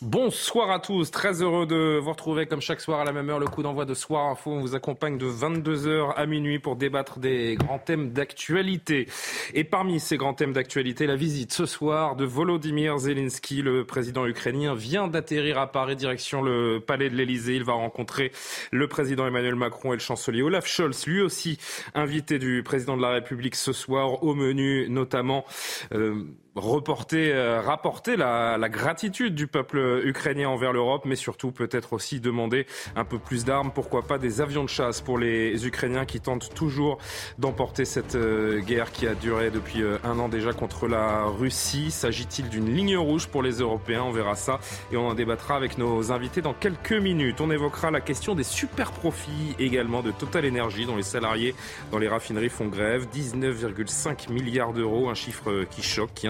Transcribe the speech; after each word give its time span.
Bonsoir 0.00 0.70
à 0.70 0.78
tous, 0.78 1.10
très 1.10 1.42
heureux 1.42 1.66
de 1.66 1.98
vous 1.98 2.10
retrouver 2.10 2.46
comme 2.46 2.60
chaque 2.60 2.80
soir 2.80 3.00
à 3.00 3.04
la 3.04 3.10
même 3.10 3.28
heure. 3.30 3.40
Le 3.40 3.48
coup 3.48 3.64
d'envoi 3.64 3.84
de 3.84 3.94
Soir 3.94 4.26
Info, 4.26 4.52
on 4.52 4.60
vous 4.60 4.76
accompagne 4.76 5.18
de 5.18 5.26
22h 5.26 6.12
à 6.14 6.24
minuit 6.24 6.60
pour 6.60 6.76
débattre 6.76 7.18
des 7.18 7.56
grands 7.56 7.80
thèmes 7.80 8.12
d'actualité. 8.12 9.08
Et 9.54 9.64
parmi 9.64 9.98
ces 9.98 10.16
grands 10.16 10.34
thèmes 10.34 10.52
d'actualité, 10.52 11.08
la 11.08 11.16
visite 11.16 11.52
ce 11.52 11.66
soir 11.66 12.14
de 12.14 12.24
Volodymyr 12.24 12.96
Zelensky, 12.96 13.60
le 13.60 13.84
président 13.84 14.24
ukrainien, 14.24 14.76
vient 14.76 15.08
d'atterrir 15.08 15.58
à 15.58 15.72
Paris, 15.72 15.96
direction 15.96 16.42
le 16.42 16.78
palais 16.78 17.10
de 17.10 17.16
l'Elysée. 17.16 17.56
Il 17.56 17.64
va 17.64 17.72
rencontrer 17.72 18.30
le 18.70 18.86
président 18.86 19.26
Emmanuel 19.26 19.56
Macron 19.56 19.94
et 19.94 19.96
le 19.96 20.00
chancelier 20.00 20.42
Olaf 20.42 20.68
Scholz, 20.68 21.08
lui 21.08 21.22
aussi 21.22 21.58
invité 21.96 22.38
du 22.38 22.62
président 22.62 22.96
de 22.96 23.02
la 23.02 23.10
République 23.10 23.56
ce 23.56 23.72
soir, 23.72 24.22
au 24.22 24.36
menu 24.36 24.86
notamment. 24.88 25.44
Euh, 25.92 26.22
reporter, 26.58 27.32
euh, 27.32 27.60
rapporter 27.60 28.16
la, 28.16 28.58
la, 28.58 28.68
gratitude 28.68 29.34
du 29.34 29.46
peuple 29.46 30.02
ukrainien 30.04 30.48
envers 30.48 30.72
l'Europe, 30.72 31.04
mais 31.04 31.16
surtout 31.16 31.52
peut-être 31.52 31.92
aussi 31.92 32.20
demander 32.20 32.66
un 32.96 33.04
peu 33.04 33.18
plus 33.18 33.44
d'armes, 33.44 33.70
pourquoi 33.74 34.02
pas 34.02 34.18
des 34.18 34.40
avions 34.40 34.64
de 34.64 34.68
chasse 34.68 35.00
pour 35.00 35.18
les 35.18 35.66
Ukrainiens 35.66 36.04
qui 36.04 36.20
tentent 36.20 36.54
toujours 36.54 36.98
d'emporter 37.38 37.84
cette 37.84 38.14
euh, 38.14 38.60
guerre 38.60 38.92
qui 38.92 39.06
a 39.06 39.14
duré 39.14 39.50
depuis 39.50 39.82
euh, 39.82 39.98
un 40.04 40.18
an 40.18 40.28
déjà 40.28 40.52
contre 40.52 40.88
la 40.88 41.24
Russie. 41.24 41.90
S'agit-il 41.90 42.48
d'une 42.48 42.74
ligne 42.74 42.96
rouge 42.96 43.28
pour 43.28 43.42
les 43.42 43.58
Européens? 43.60 44.02
On 44.02 44.10
verra 44.10 44.34
ça 44.34 44.60
et 44.92 44.96
on 44.96 45.08
en 45.08 45.14
débattra 45.14 45.56
avec 45.56 45.78
nos 45.78 46.12
invités 46.12 46.42
dans 46.42 46.54
quelques 46.54 46.92
minutes. 46.92 47.40
On 47.40 47.50
évoquera 47.50 47.90
la 47.90 48.00
question 48.00 48.34
des 48.34 48.44
super 48.44 48.92
profits 48.92 49.54
également 49.58 50.02
de 50.02 50.10
Total 50.10 50.46
Energy 50.46 50.86
dont 50.86 50.96
les 50.96 51.02
salariés 51.02 51.54
dans 51.90 51.98
les 51.98 52.08
raffineries 52.08 52.48
font 52.48 52.66
grève. 52.66 53.06
19,5 53.14 54.32
milliards 54.32 54.72
d'euros, 54.72 55.08
un 55.08 55.14
chiffre 55.14 55.64
qui 55.70 55.82
choque, 55.82 56.10
qui 56.14 56.28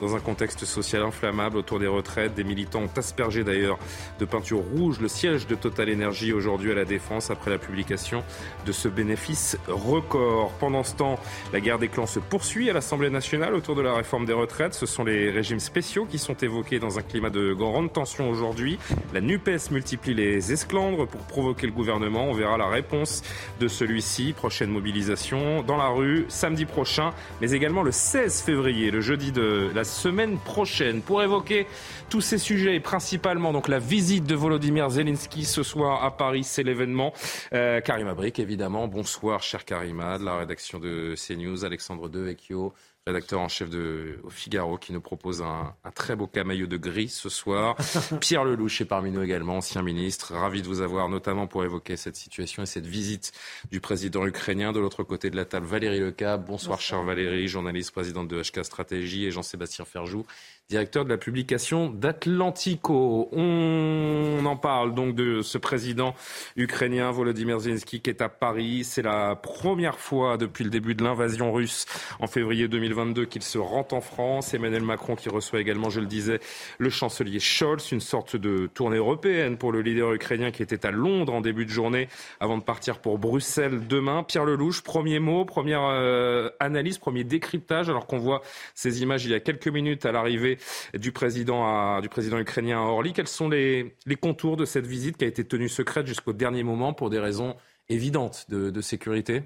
dans 0.00 0.16
un 0.16 0.20
contexte 0.20 0.64
social 0.64 1.02
inflammable 1.02 1.56
autour 1.56 1.78
des 1.78 1.86
retraites. 1.86 2.34
Des 2.34 2.44
militants 2.44 2.82
ont 2.82 2.98
aspergé 2.98 3.44
d'ailleurs 3.44 3.78
de 4.18 4.24
peinture 4.24 4.62
rouge 4.74 5.00
le 5.00 5.08
siège 5.08 5.46
de 5.46 5.54
Total 5.54 5.92
Energy 5.92 6.32
aujourd'hui 6.32 6.72
à 6.72 6.74
la 6.74 6.84
Défense 6.84 7.30
après 7.30 7.50
la 7.50 7.58
publication 7.58 8.22
de 8.66 8.72
ce 8.72 8.88
bénéfice 8.88 9.56
record. 9.68 10.52
Pendant 10.60 10.84
ce 10.84 10.94
temps, 10.94 11.18
la 11.52 11.60
guerre 11.60 11.78
des 11.78 11.88
clans 11.88 12.06
se 12.06 12.18
poursuit 12.18 12.70
à 12.70 12.72
l'Assemblée 12.72 13.10
nationale 13.10 13.54
autour 13.54 13.74
de 13.74 13.82
la 13.82 13.94
réforme 13.94 14.26
des 14.26 14.32
retraites. 14.32 14.74
Ce 14.74 14.86
sont 14.86 15.04
les 15.04 15.30
régimes 15.30 15.60
spéciaux 15.60 16.06
qui 16.06 16.18
sont 16.18 16.34
évoqués 16.34 16.78
dans 16.78 16.98
un 16.98 17.02
climat 17.02 17.30
de 17.30 17.52
grande 17.52 17.92
tension 17.92 18.30
aujourd'hui. 18.30 18.78
La 19.12 19.20
NUPES 19.20 19.70
multiplie 19.70 20.14
les 20.14 20.52
esclandres 20.52 21.06
pour 21.06 21.20
provoquer 21.22 21.66
le 21.66 21.72
gouvernement. 21.72 22.24
On 22.24 22.32
verra 22.32 22.56
la 22.56 22.68
réponse 22.68 23.22
de 23.60 23.68
celui-ci. 23.68 24.32
Prochaine 24.32 24.70
mobilisation 24.70 25.62
dans 25.62 25.76
la 25.76 25.88
rue 25.88 26.26
samedi 26.28 26.64
prochain, 26.64 27.12
mais 27.40 27.52
également 27.52 27.82
le 27.82 27.92
16 27.92 28.42
février, 28.42 28.90
le 28.90 29.00
jeudi 29.00 29.13
de 29.16 29.70
la 29.74 29.84
semaine 29.84 30.38
prochaine 30.38 31.00
pour 31.00 31.22
évoquer 31.22 31.66
tous 32.10 32.20
ces 32.20 32.38
sujets, 32.38 32.80
principalement 32.80 33.52
donc 33.52 33.68
la 33.68 33.78
visite 33.78 34.24
de 34.24 34.34
Volodymyr 34.34 34.90
Zelensky 34.90 35.44
ce 35.44 35.62
soir 35.62 36.04
à 36.04 36.16
Paris, 36.16 36.42
c'est 36.42 36.64
l'événement. 36.64 37.12
Euh, 37.52 37.80
Karima 37.80 38.14
Brick, 38.14 38.38
évidemment. 38.40 38.88
Bonsoir, 38.88 39.42
cher 39.42 39.64
Karima, 39.64 40.18
de 40.18 40.24
la 40.24 40.38
rédaction 40.38 40.80
de 40.80 41.14
CNews, 41.16 41.64
Alexandre 41.64 42.08
Devecchio, 42.08 42.74
rédacteur 43.06 43.40
en 43.40 43.48
chef 43.48 43.68
de 43.68 44.18
au 44.22 44.30
Figaro, 44.30 44.78
qui 44.78 44.94
nous 44.94 45.00
propose 45.02 45.42
un, 45.42 45.74
très 45.94 46.16
beau 46.16 46.26
camailleux 46.26 46.66
de 46.66 46.78
gris 46.78 47.10
ce 47.10 47.28
soir. 47.28 47.76
Pierre 48.20 48.44
Lelouch 48.44 48.80
est 48.80 48.86
parmi 48.86 49.10
nous 49.10 49.22
également, 49.22 49.58
ancien 49.58 49.82
ministre. 49.82 50.32
Ravi 50.32 50.62
de 50.62 50.66
vous 50.66 50.80
avoir, 50.80 51.10
notamment 51.10 51.46
pour 51.46 51.64
évoquer 51.64 51.96
cette 51.98 52.16
situation 52.16 52.62
et 52.62 52.66
cette 52.66 52.86
visite 52.86 53.32
du 53.70 53.80
président 53.80 54.26
ukrainien. 54.26 54.72
De 54.72 54.80
l'autre 54.80 55.02
côté 55.02 55.28
de 55.28 55.36
la 55.36 55.44
table, 55.44 55.66
Valérie 55.66 56.00
Lecap. 56.00 56.40
Bonsoir, 56.40 56.78
Bonsoir. 56.78 56.80
chère 56.80 57.02
Valérie, 57.02 57.46
journaliste, 57.46 57.90
présidente 57.90 58.28
de 58.28 58.40
HK 58.40 58.64
Stratégie, 58.64 59.26
et 59.26 59.30
Jean-Sébastien 59.30 59.84
Ferjou, 59.84 60.24
directeur 60.70 61.04
de 61.04 61.10
la 61.10 61.18
publication 61.18 61.90
d'Atlantico. 61.90 63.28
On 63.32 64.42
en 64.46 64.56
parle 64.56 64.94
donc 64.94 65.14
de 65.14 65.42
ce 65.42 65.58
président 65.58 66.14
ukrainien 66.56 67.10
Volodymyr 67.10 67.60
Zelensky 67.60 68.00
qui 68.00 68.08
est 68.08 68.22
à 68.22 68.30
Paris. 68.30 68.82
C'est 68.82 69.02
la 69.02 69.36
première 69.36 69.98
fois 69.98 70.38
depuis 70.38 70.64
le 70.64 70.70
début 70.70 70.94
de 70.94 71.04
l'invasion 71.04 71.52
russe 71.52 71.84
en 72.18 72.26
février 72.26 72.66
2022 72.66 73.26
qu'il 73.26 73.42
se 73.42 73.58
rend 73.58 73.86
en 73.92 74.00
France. 74.00 74.54
Emmanuel 74.54 74.82
Macron 74.82 75.16
qui 75.16 75.28
reçoit 75.28 75.60
également, 75.60 75.90
je 75.90 76.00
le 76.00 76.06
disais, 76.06 76.40
le 76.78 76.88
chancelier 76.88 77.40
Scholz, 77.40 77.92
une 77.92 78.00
sorte 78.00 78.34
de 78.36 78.66
tournée 78.72 78.96
européenne 78.96 79.58
pour 79.58 79.70
le 79.70 79.82
leader 79.82 80.14
ukrainien 80.14 80.50
qui 80.50 80.62
était 80.62 80.86
à 80.86 80.90
Londres 80.90 81.34
en 81.34 81.42
début 81.42 81.66
de 81.66 81.70
journée 81.70 82.08
avant 82.40 82.56
de 82.56 82.62
partir 82.62 83.00
pour 83.00 83.18
Bruxelles 83.18 83.86
demain. 83.86 84.22
Pierre 84.22 84.46
Lelouch, 84.46 84.80
premier 84.80 85.18
mot, 85.18 85.44
première 85.44 85.84
euh, 85.84 86.48
analyse, 86.58 86.96
premier 86.96 87.24
décryptage 87.24 87.90
alors 87.90 88.06
qu'on 88.06 88.18
voit 88.18 88.40
ces 88.74 89.02
images 89.02 89.26
il 89.26 89.32
y 89.32 89.34
a 89.34 89.40
quelques 89.40 89.68
minutes 89.68 90.06
à 90.06 90.12
l'arrivée 90.12 90.53
du 90.94 91.12
président, 91.12 92.00
du 92.00 92.08
président 92.08 92.38
ukrainien 92.38 92.78
à 92.78 92.84
Orly. 92.84 93.12
Quels 93.12 93.28
sont 93.28 93.48
les, 93.48 93.96
contours 94.20 94.56
de 94.56 94.64
cette 94.64 94.86
visite 94.86 95.16
qui 95.16 95.24
a 95.24 95.28
été 95.28 95.44
tenue 95.44 95.68
secrète 95.68 96.06
jusqu'au 96.06 96.32
dernier 96.32 96.62
moment 96.62 96.92
pour 96.92 97.10
des 97.10 97.18
raisons 97.18 97.56
évidentes 97.88 98.46
de, 98.48 98.80
sécurité? 98.80 99.42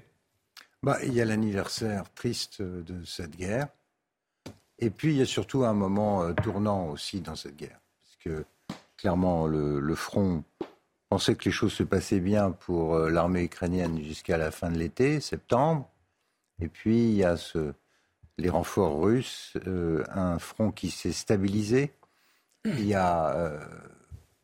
Bah, 0.83 0.97
Il 1.03 1.13
y 1.13 1.21
a 1.21 1.25
l'anniversaire 1.25 2.05
triste 2.13 2.61
de 2.61 3.03
cette 3.05 3.35
guerre. 3.35 3.67
Et 4.81 4.89
puis, 4.89 5.11
il 5.11 5.17
y 5.17 5.21
a 5.21 5.25
surtout 5.25 5.63
un 5.65 5.73
moment 5.73 6.23
euh, 6.23 6.33
tournant 6.33 6.87
aussi 6.87 7.19
dans 7.19 7.35
cette 7.35 7.57
guerre. 7.57 7.79
Parce 8.01 8.17
que, 8.23 8.45
clairement, 8.97 9.45
le, 9.45 9.95
front 9.95 10.43
pensait 11.09 11.35
que 11.35 11.45
les 11.45 11.51
choses 11.51 11.73
se 11.73 11.83
passaient 11.83 12.21
bien 12.21 12.51
pour 12.51 12.95
euh, 12.95 13.09
l'armée 13.09 13.43
ukrainienne 13.43 14.01
jusqu'à 14.01 14.37
la 14.37 14.51
fin 14.51 14.71
de 14.71 14.77
l'été, 14.77 15.19
septembre. 15.19 15.89
Et 16.61 16.69
puis, 16.69 17.09
il 17.09 17.15
y 17.15 17.23
a 17.23 17.35
ce, 17.35 17.73
les 18.39 18.49
renforts 18.49 19.01
russes, 19.01 19.53
euh, 19.67 20.03
un 20.09 20.39
front 20.39 20.71
qui 20.71 20.89
s'est 20.89 21.11
stabilisé, 21.11 21.93
qui 22.63 22.93
a 22.93 23.35
euh, 23.35 23.59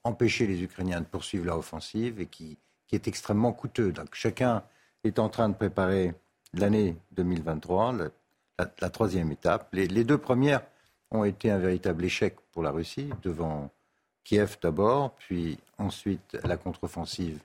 empêché 0.04 0.48
les 0.48 0.62
Ukrainiens 0.62 1.02
de 1.02 1.06
poursuivre 1.06 1.46
leur 1.46 1.58
offensive 1.58 2.20
et 2.20 2.28
qui, 2.28 2.58
est 2.92 3.10
extrêmement 3.10 3.52
coûteux. 3.52 3.92
Donc 3.92 4.14
chacun 4.14 4.64
est 5.04 5.20
en 5.20 5.28
train 5.28 5.50
de 5.50 5.54
préparer 5.54 6.14
l'année 6.54 6.96
2023, 7.12 7.94
la, 8.58 8.90
troisième 8.90 9.34
étape. 9.34 9.68
Les, 9.74 9.86
les, 9.86 10.06
deux 10.06 10.18
premières 10.18 10.62
ont 11.12 11.26
été 11.26 11.52
un 11.52 11.58
véritable 11.58 12.06
échec 12.06 12.38
pour 12.54 12.64
la 12.64 12.72
Russie, 12.72 13.10
devant 13.22 13.70
Kiev 14.24 14.56
d'abord, 14.62 15.14
puis 15.16 15.60
ensuite 15.78 16.38
la 16.46 16.56
contre-offensive 16.56 17.38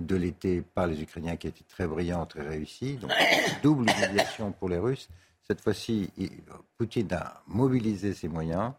de 0.00 0.16
l'été 0.16 0.62
par 0.62 0.88
les 0.88 1.00
Ukrainiens 1.00 1.36
qui 1.36 1.46
a 1.46 1.50
été 1.50 1.62
très 1.68 1.86
brillante, 1.86 2.30
très 2.30 2.48
réussie. 2.48 2.96
Donc 2.96 3.12
double 3.62 3.88
humiliation 3.88 4.50
pour 4.50 4.68
les 4.68 4.78
Russes. 4.78 5.08
Cette 5.50 5.62
fois-ci, 5.62 6.10
Poutine 6.76 7.10
a 7.14 7.42
mobilisé 7.46 8.12
ses 8.12 8.28
moyens. 8.28 8.72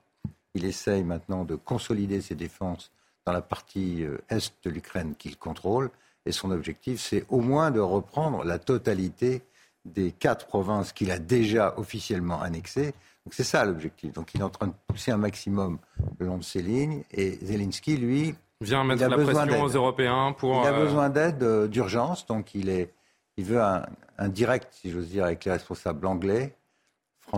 Il 0.53 0.65
essaye 0.65 1.03
maintenant 1.03 1.43
de 1.43 1.55
consolider 1.55 2.21
ses 2.21 2.35
défenses 2.35 2.91
dans 3.25 3.33
la 3.33 3.41
partie 3.41 4.03
euh, 4.03 4.19
est 4.29 4.53
de 4.63 4.69
l'Ukraine 4.69 5.15
qu'il 5.17 5.37
contrôle. 5.37 5.89
Et 6.27 6.31
son 6.31 6.51
objectif, 6.51 7.01
c'est 7.01 7.25
au 7.29 7.39
moins 7.39 7.71
de 7.71 7.79
reprendre 7.79 8.43
la 8.43 8.59
totalité 8.59 9.41
des 9.83 10.11
quatre 10.11 10.45
provinces 10.45 10.93
qu'il 10.93 11.09
a 11.09 11.17
déjà 11.17 11.73
officiellement 11.77 12.39
annexées. 12.39 12.93
Donc 13.25 13.33
c'est 13.33 13.43
ça 13.43 13.65
l'objectif. 13.65 14.13
Donc 14.13 14.35
il 14.35 14.41
est 14.41 14.43
en 14.43 14.49
train 14.49 14.67
de 14.67 14.73
pousser 14.85 15.09
un 15.09 15.17
maximum 15.17 15.79
le 16.19 16.27
long 16.27 16.37
de 16.37 16.43
ces 16.43 16.61
lignes. 16.61 17.03
Et 17.11 17.39
Zelensky, 17.43 17.97
lui, 17.97 18.35
vient 18.61 18.83
mettre 18.83 19.07
la 19.07 19.17
pression 19.17 19.63
aux 19.63 19.69
Européens 19.69 20.33
pour. 20.37 20.61
Il 20.61 20.67
a 20.67 20.73
euh, 20.73 20.85
besoin 20.85 21.09
d'aide 21.09 21.41
euh, 21.41 21.67
d'urgence. 21.67 22.27
Donc 22.27 22.53
il 22.53 22.69
est, 22.69 22.93
il 23.37 23.45
veut 23.45 23.61
un, 23.61 23.87
un 24.19 24.29
direct, 24.29 24.67
si 24.71 24.91
j'ose 24.91 25.07
dire, 25.07 25.25
avec 25.25 25.45
les 25.45 25.51
responsables 25.51 26.05
anglais 26.05 26.55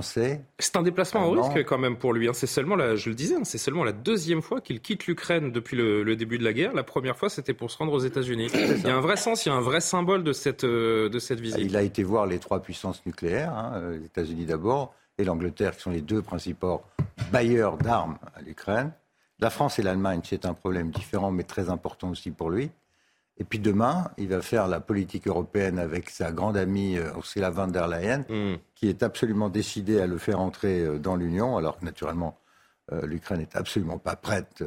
c'est 0.02 0.76
un 0.76 0.84
déplacement 0.84 1.28
au 1.28 1.32
risque 1.32 1.66
quand 1.66 1.78
même 1.78 1.98
pour 1.98 2.14
lui. 2.14 2.28
Hein. 2.28 2.34
C'est 2.34 2.48
seulement, 2.48 2.76
la, 2.76 2.96
je 2.96 3.10
le 3.10 3.16
disais, 3.16 3.36
hein, 3.36 3.44
c'est 3.44 3.58
seulement 3.58 3.84
la 3.84 3.92
deuxième 3.92 4.42
fois 4.42 4.62
qu'il 4.62 4.80
quitte 4.80 5.08
l'Ukraine 5.08 5.52
depuis 5.52 5.76
le, 5.76 6.16
début 6.16 6.38
de 6.38 6.44
la 6.44 6.54
guerre. 6.54 6.74
La 6.74 6.84
première 6.84 7.18
fois, 7.18 7.30
c'était 7.30 7.54
pour 7.54 7.72
se 7.72 7.78
rendre 7.78 7.92
aux 7.94 8.00
États-Unis. 8.00 8.48
Il 8.54 8.84
y 8.84 8.90
a 8.90 8.96
un 8.96 9.02
vrai 9.02 9.18
sens, 9.18 9.46
il 9.46 9.50
y 9.50 9.52
a 9.52 9.56
un 9.56 9.62
vrai 9.62 9.82
symbole 9.82 10.24
de 10.24 10.34
cette, 10.34 10.64
euh, 10.64 11.10
de 11.10 11.20
cette 11.20 11.40
visite. 11.40 11.60
Il 11.62 11.76
a 11.76 11.82
été 11.82 12.04
voir 12.04 12.26
les 12.26 12.40
trois 12.40 12.62
puissances 12.62 13.06
nucléaires, 13.06 13.54
hein, 13.54 13.74
euh, 13.76 13.98
les 13.98 14.06
États-Unis 14.06 14.46
d'abord 14.46 14.94
et 15.18 15.24
l'Angleterre, 15.24 15.76
qui 15.76 15.82
sont 15.82 15.92
les 15.92 16.02
deux 16.02 16.22
principaux 16.22 16.82
bailleurs 17.32 17.78
d'armes 17.78 18.18
à 18.36 18.42
l'Ukraine. 18.42 18.92
La 19.40 19.50
France 19.50 19.80
et 19.80 19.82
l'Allemagne, 19.82 20.22
c'est 20.24 20.46
un 20.46 20.54
problème 20.54 20.92
différent, 20.92 21.32
mais 21.32 21.44
très 21.44 21.70
important 21.70 22.12
aussi 22.12 22.32
pour 22.32 22.50
lui. 22.50 22.70
Et 23.42 23.44
puis 23.44 23.58
demain, 23.58 24.12
il 24.20 24.28
va 24.28 24.40
faire 24.44 24.68
la 24.68 24.80
politique 24.80 25.28
européenne 25.28 25.80
avec 25.80 26.12
sa 26.12 26.32
grande 26.32 26.56
amie 26.56 27.00
euh, 27.00 27.12
Ursula 27.16 27.50
von 27.50 27.70
der 27.70 27.88
Leyen, 27.88 28.20
mm. 28.30 28.58
qui 28.76 28.88
est 28.88 29.02
absolument 29.02 29.50
décidée 29.50 30.00
à 30.00 30.06
le 30.06 30.20
faire 30.20 30.40
entrer 30.40 30.82
euh, 30.82 31.00
dans 31.00 31.16
l'Union, 31.16 31.58
alors 31.58 31.80
que 31.80 31.86
naturellement, 31.86 32.38
euh, 32.92 33.04
l'Ukraine 33.08 33.40
n'est 33.40 33.58
absolument 33.58 33.98
pas 33.98 34.16
prête 34.16 34.64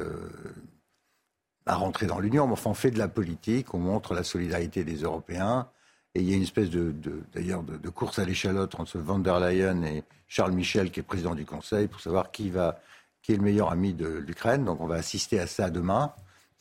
à 1.65 1.75
rentrer 1.75 2.05
dans 2.05 2.19
l'Union. 2.19 2.47
Mais 2.47 2.53
enfin, 2.53 2.71
on 2.71 2.73
fait 2.73 2.91
de 2.91 2.97
la 2.97 3.07
politique, 3.07 3.73
on 3.73 3.79
montre 3.79 4.13
la 4.13 4.23
solidarité 4.23 4.83
des 4.83 5.03
Européens. 5.03 5.69
Et 6.13 6.19
il 6.19 6.29
y 6.29 6.33
a 6.33 6.35
une 6.35 6.43
espèce 6.43 6.69
de, 6.69 6.93
d'ailleurs, 7.33 7.63
de, 7.63 7.89
course 7.89 8.19
à 8.19 8.25
l'échalote 8.25 8.77
entre 8.77 8.97
von 8.97 9.19
der 9.19 9.39
Leyen 9.39 9.83
et 9.83 10.03
Charles 10.27 10.51
Michel, 10.51 10.91
qui 10.91 10.99
est 10.99 11.03
président 11.03 11.33
du 11.33 11.45
Conseil, 11.45 11.87
pour 11.87 12.01
savoir 12.01 12.29
qui 12.31 12.49
va, 12.49 12.77
qui 13.21 13.31
est 13.31 13.37
le 13.37 13.43
meilleur 13.43 13.71
ami 13.71 13.93
de 13.93 14.07
l'Ukraine. 14.07 14.65
Donc, 14.65 14.81
on 14.81 14.87
va 14.87 14.95
assister 14.95 15.39
à 15.39 15.47
ça 15.47 15.69
demain. 15.69 16.11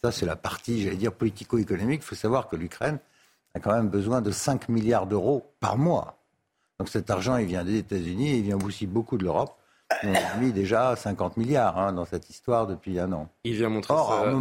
Ça, 0.05 0.13
c'est 0.13 0.27
la 0.27 0.37
partie, 0.37 0.83
j'allais 0.83 0.97
dire, 0.97 1.15
politico-économique. 1.15 2.03
Il 2.03 2.05
faut 2.05 2.15
savoir 2.15 2.47
que 2.47 2.57
l'Ukraine 2.57 2.99
a 3.55 3.59
quand 3.59 3.73
même 3.73 3.89
besoin 3.89 4.21
de 4.21 4.31
5 4.31 4.69
milliards 4.69 5.07
d'euros 5.07 5.55
par 5.61 5.79
mois. 5.79 6.23
Donc 6.79 6.91
cet 6.91 7.09
argent, 7.09 7.39
il 7.39 7.47
vient 7.47 7.65
des 7.65 7.79
États-Unis, 7.79 8.37
il 8.37 8.43
vient 8.43 8.59
aussi 8.61 8.87
beaucoup 8.87 9.17
de 9.17 9.25
l'Europe. 9.25 9.59
On 10.03 10.15
a 10.15 10.37
mis 10.41 10.53
déjà 10.53 10.97
50 10.97 11.37
milliards 11.37 11.79
hein, 11.79 11.93
dans 11.93 12.05
cette 12.05 12.29
histoire 12.31 12.67
depuis 12.67 12.99
un 12.99 13.13
an. 13.13 13.29
Il 13.45 13.55
vient 13.55 13.69
montrer, 13.69 13.95
sa, 13.95 14.33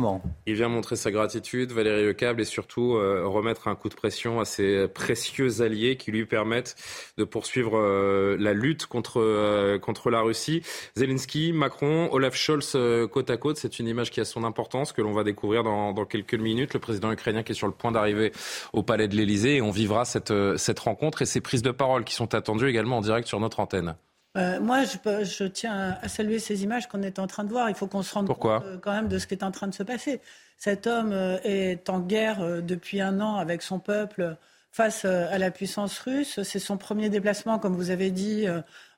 il 0.46 0.56
vient 0.56 0.70
montrer 0.70 0.96
sa 0.96 1.12
gratitude, 1.12 1.72
Valérie 1.72 2.06
Lecable, 2.06 2.42
et 2.42 2.46
surtout 2.46 2.96
euh, 2.96 3.24
remettre 3.26 3.68
un 3.68 3.76
coup 3.76 3.90
de 3.90 3.94
pression 3.94 4.40
à 4.40 4.46
ses 4.46 4.88
précieux 4.88 5.62
alliés 5.62 5.98
qui 5.98 6.12
lui 6.12 6.26
permettent 6.26 6.76
de 7.18 7.24
poursuivre 7.24 7.78
euh, 7.78 8.38
la 8.40 8.54
lutte 8.54 8.86
contre, 8.88 9.20
euh, 9.20 9.80
contre 9.80 10.10
la 10.10 10.22
Russie. 10.22 10.62
Zelensky, 10.96 11.54
Macron, 11.54 12.10
Olaf 12.12 12.36
Scholz 12.36 12.78
côte 13.12 13.30
à 13.30 13.38
côte, 13.38 13.58
c'est 13.58 13.80
une 13.80 13.88
image 13.88 14.12
qui 14.12 14.22
a 14.22 14.26
son 14.26 14.44
importance, 14.44 14.92
que 14.92 15.02
l'on 15.02 15.14
va 15.14 15.24
découvrir 15.24 15.64
dans, 15.64 15.94
dans, 15.94 16.06
quelques 16.06 16.36
minutes. 16.36 16.74
Le 16.74 16.80
président 16.80 17.12
ukrainien 17.12 17.44
qui 17.44 17.52
est 17.52 17.56
sur 17.56 17.68
le 17.68 17.74
point 17.74 17.92
d'arriver 17.92 18.32
au 18.72 18.84
palais 18.84 19.08
de 19.08 19.16
l'Elysée, 19.16 19.58
et 19.58 19.62
on 19.62 19.72
vivra 19.72 20.06
cette, 20.06 20.34
cette 20.58 20.80
rencontre 20.80 21.22
et 21.22 21.26
ces 21.26 21.42
prises 21.42 21.64
de 21.64 21.72
parole 21.72 22.06
qui 22.06 22.14
sont 22.14 22.34
attendues 22.34 22.70
également 22.70 22.98
en 22.98 23.02
direct 23.02 23.28
sur 23.28 23.40
notre 23.40 23.60
antenne. 23.60 23.96
Euh, 24.36 24.60
moi, 24.60 24.84
je, 24.84 25.44
tiens 25.46 25.98
à 26.02 26.08
saluer 26.08 26.40
ces 26.40 26.64
images 26.64 26.88
qu'on 26.88 27.04
est 27.04 27.20
en 27.20 27.28
train 27.28 27.44
de 27.44 27.50
voir. 27.50 27.70
Il 27.70 27.76
faut 27.76 27.88
qu'on 27.88 28.02
se 28.02 28.14
rende 28.14 28.28
compte 28.28 28.64
euh, 28.64 28.78
quand 28.82 28.92
même 28.92 29.08
de 29.08 29.20
ce 29.20 29.28
qui 29.28 29.36
est 29.36 29.44
en 29.44 29.52
train 29.52 29.68
de 29.68 29.74
se 29.74 29.84
passer. 29.84 30.22
Cet 30.58 30.88
homme 30.88 31.12
euh, 31.12 31.38
est 31.44 31.90
en 31.90 32.00
guerre 32.00 32.62
depuis 32.62 33.00
un 33.00 33.20
an 33.22 33.36
avec 33.36 33.62
son 33.62 33.80
peuple 33.80 34.36
face 34.72 35.06
à 35.06 35.38
la 35.38 35.52
puissance 35.52 36.00
russe. 36.00 36.42
C'est 36.42 36.58
son 36.58 36.78
premier 36.78 37.10
déplacement, 37.10 37.60
comme 37.60 37.76
vous 37.76 37.92
avez 37.92 38.10
dit, 38.10 38.48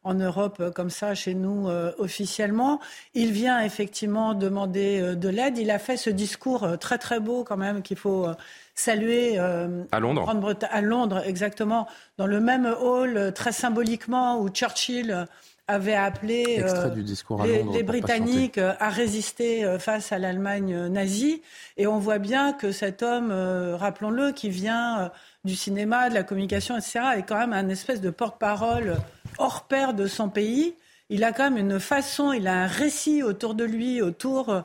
en 0.06 0.14
Europe 0.14 0.72
comme 0.74 0.90
ça, 0.90 1.16
chez 1.16 1.34
nous, 1.34 1.68
officiellement. 1.98 2.80
Il 3.14 3.34
vient 3.34 3.60
effectivement 3.60 4.36
demander 4.36 5.18
de 5.18 5.28
l'aide. 5.28 5.58
Il 5.58 5.70
a 5.72 5.78
fait 5.78 5.98
ce 5.98 6.10
discours 6.10 6.78
très 6.80 6.98
très 6.98 7.20
beau 7.20 7.44
quand 7.44 7.58
même 7.58 7.82
qu'il 7.82 7.98
faut 7.98 8.26
saluer 8.76 9.40
euh, 9.40 9.84
à 9.92 10.00
Londres. 10.00 10.28
à 10.70 10.82
Londres, 10.82 11.24
exactement, 11.26 11.88
dans 12.18 12.28
le 12.28 12.40
même 12.40 12.66
hall, 12.80 13.18
euh, 13.18 13.32
très 13.32 13.54
symboliquement, 13.54 14.40
où 14.40 14.50
Churchill 14.50 15.26
avait 15.68 15.96
appelé 15.96 16.62
euh, 16.64 16.94
les, 17.74 17.82
Britanniques 17.82 18.60
à 18.60 18.90
résister 18.90 19.78
face 19.80 20.12
à 20.12 20.20
l'Allemagne 20.20 20.90
nazie. 20.90 21.42
Et 21.78 21.88
on 21.88 21.98
voit 21.98 22.20
bien 22.20 22.54
que 22.54 22.72
cet 22.72 23.02
homme, 23.02 23.32
rappelons-le, 23.74 24.32
qui 24.32 24.52
vient 24.52 25.10
du 25.44 25.56
cinéma, 25.56 26.10
de 26.10 26.14
la 26.14 26.22
communication, 26.22 26.78
etc., 26.78 27.00
est 27.18 27.24
quand 27.24 27.40
même 27.40 27.54
un 27.54 27.68
espèce 27.70 28.00
de 28.00 28.12
porte-parole 28.12 28.98
hors 29.40 29.64
pair 29.64 29.96
de 29.96 30.06
son 30.06 30.30
pays. 30.30 30.76
Il 31.10 31.24
a 31.24 31.32
quand 31.32 31.50
même 31.50 31.58
une 31.58 31.80
façon, 31.80 32.32
il 32.32 32.48
a 32.48 32.54
un 32.54 32.68
récit 32.68 33.24
autour 33.24 33.56
de 33.56 33.64
lui, 33.64 34.04
autour 34.04 34.64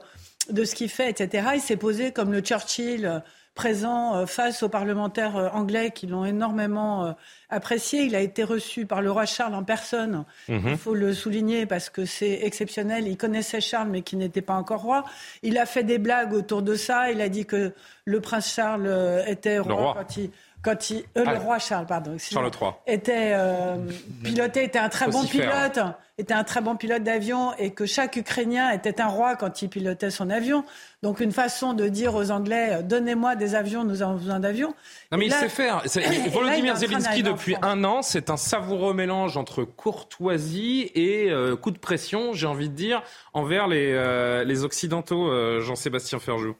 de 0.50 0.64
ce 0.66 0.74
qu'il 0.74 0.90
fait, 0.90 1.08
etc. 1.08 1.52
Il 1.54 1.62
s'est 1.62 1.76
posé 1.76 2.12
comme 2.12 2.30
le 2.30 2.40
Churchill 2.40 3.22
présent 3.54 4.16
euh, 4.16 4.26
face 4.26 4.62
aux 4.62 4.68
parlementaires 4.68 5.36
euh, 5.36 5.48
anglais 5.52 5.90
qui 5.90 6.06
l'ont 6.06 6.24
énormément 6.24 7.04
euh, 7.04 7.12
apprécié. 7.48 8.02
Il 8.02 8.14
a 8.14 8.20
été 8.20 8.44
reçu 8.44 8.86
par 8.86 9.02
le 9.02 9.10
roi 9.10 9.26
Charles 9.26 9.54
en 9.54 9.64
personne. 9.64 10.24
Mhm. 10.48 10.68
Il 10.70 10.76
faut 10.76 10.94
le 10.94 11.12
souligner 11.12 11.66
parce 11.66 11.90
que 11.90 12.04
c'est 12.04 12.40
exceptionnel. 12.42 13.08
Il 13.08 13.16
connaissait 13.16 13.60
Charles 13.60 13.88
mais 13.88 14.02
qui 14.02 14.16
n'était 14.16 14.42
pas 14.42 14.54
encore 14.54 14.82
roi. 14.82 15.04
Il 15.42 15.58
a 15.58 15.66
fait 15.66 15.84
des 15.84 15.98
blagues 15.98 16.32
autour 16.32 16.62
de 16.62 16.74
ça. 16.74 17.10
Il 17.10 17.20
a 17.20 17.28
dit 17.28 17.44
que 17.44 17.72
le 18.04 18.20
prince 18.20 18.52
Charles 18.52 19.22
était 19.26 19.58
roi, 19.58 19.94
quand 19.96 20.16
il 20.16 20.30
quand 20.62 20.90
il, 20.90 21.04
le 21.16 21.24
ah. 21.26 21.38
roi 21.38 21.58
Charles, 21.58 21.86
pardon, 21.86 22.16
Charles 22.18 22.50
III 22.60 22.70
était 22.86 23.34
piloté, 24.24 24.64
était 24.64 24.78
un 24.78 24.88
très 24.88 25.08
bon 25.08 25.24
pilote 25.24 25.80
était 26.20 26.34
un 26.34 26.44
très 26.44 26.60
bon 26.60 26.76
pilote 26.76 27.02
d'avion 27.02 27.52
et 27.58 27.70
que 27.70 27.86
chaque 27.86 28.16
Ukrainien 28.16 28.70
était 28.70 29.00
un 29.00 29.08
roi 29.08 29.36
quand 29.36 29.62
il 29.62 29.68
pilotait 29.68 30.10
son 30.10 30.30
avion. 30.30 30.64
Donc 31.02 31.20
une 31.20 31.32
façon 31.32 31.72
de 31.72 31.88
dire 31.88 32.14
aux 32.14 32.30
Anglais 32.30 32.68
euh, 32.70 32.82
donnez-moi 32.82 33.36
des 33.36 33.54
avions, 33.54 33.84
nous 33.84 34.02
avons 34.02 34.14
besoin 34.14 34.38
d'avions. 34.38 34.74
Non 35.10 35.18
mais 35.18 35.26
il 35.26 35.32
sait 35.32 35.48
faire. 35.48 35.82
Volodymyr 36.30 36.76
Zelensky 36.76 37.22
depuis 37.22 37.56
un 37.62 37.82
an, 37.84 38.02
c'est 38.02 38.30
un 38.30 38.36
savoureux 38.36 38.94
mélange 38.94 39.36
entre 39.36 39.64
courtoisie 39.64 40.90
et 40.94 41.30
euh, 41.30 41.56
coup 41.56 41.70
de 41.70 41.78
pression, 41.78 42.34
j'ai 42.34 42.46
envie 42.46 42.68
de 42.68 42.74
dire, 42.74 43.02
envers 43.32 43.66
les, 43.66 43.92
euh, 43.92 44.44
les 44.44 44.64
occidentaux. 44.64 45.30
Jean-Sébastien 45.60 46.18
Ferjou. 46.18 46.54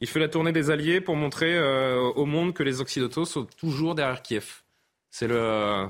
Il 0.00 0.06
fait 0.08 0.20
la 0.20 0.28
tournée 0.28 0.52
des 0.52 0.70
Alliés 0.70 1.00
pour 1.00 1.16
montrer 1.16 1.58
au 1.58 2.26
monde 2.26 2.52
que 2.52 2.62
les 2.62 2.80
occidentaux 2.80 3.24
sont 3.24 3.44
toujours 3.44 3.94
derrière 3.94 4.22
Kiev. 4.22 4.62
C'est 5.10 5.26
le 5.26 5.88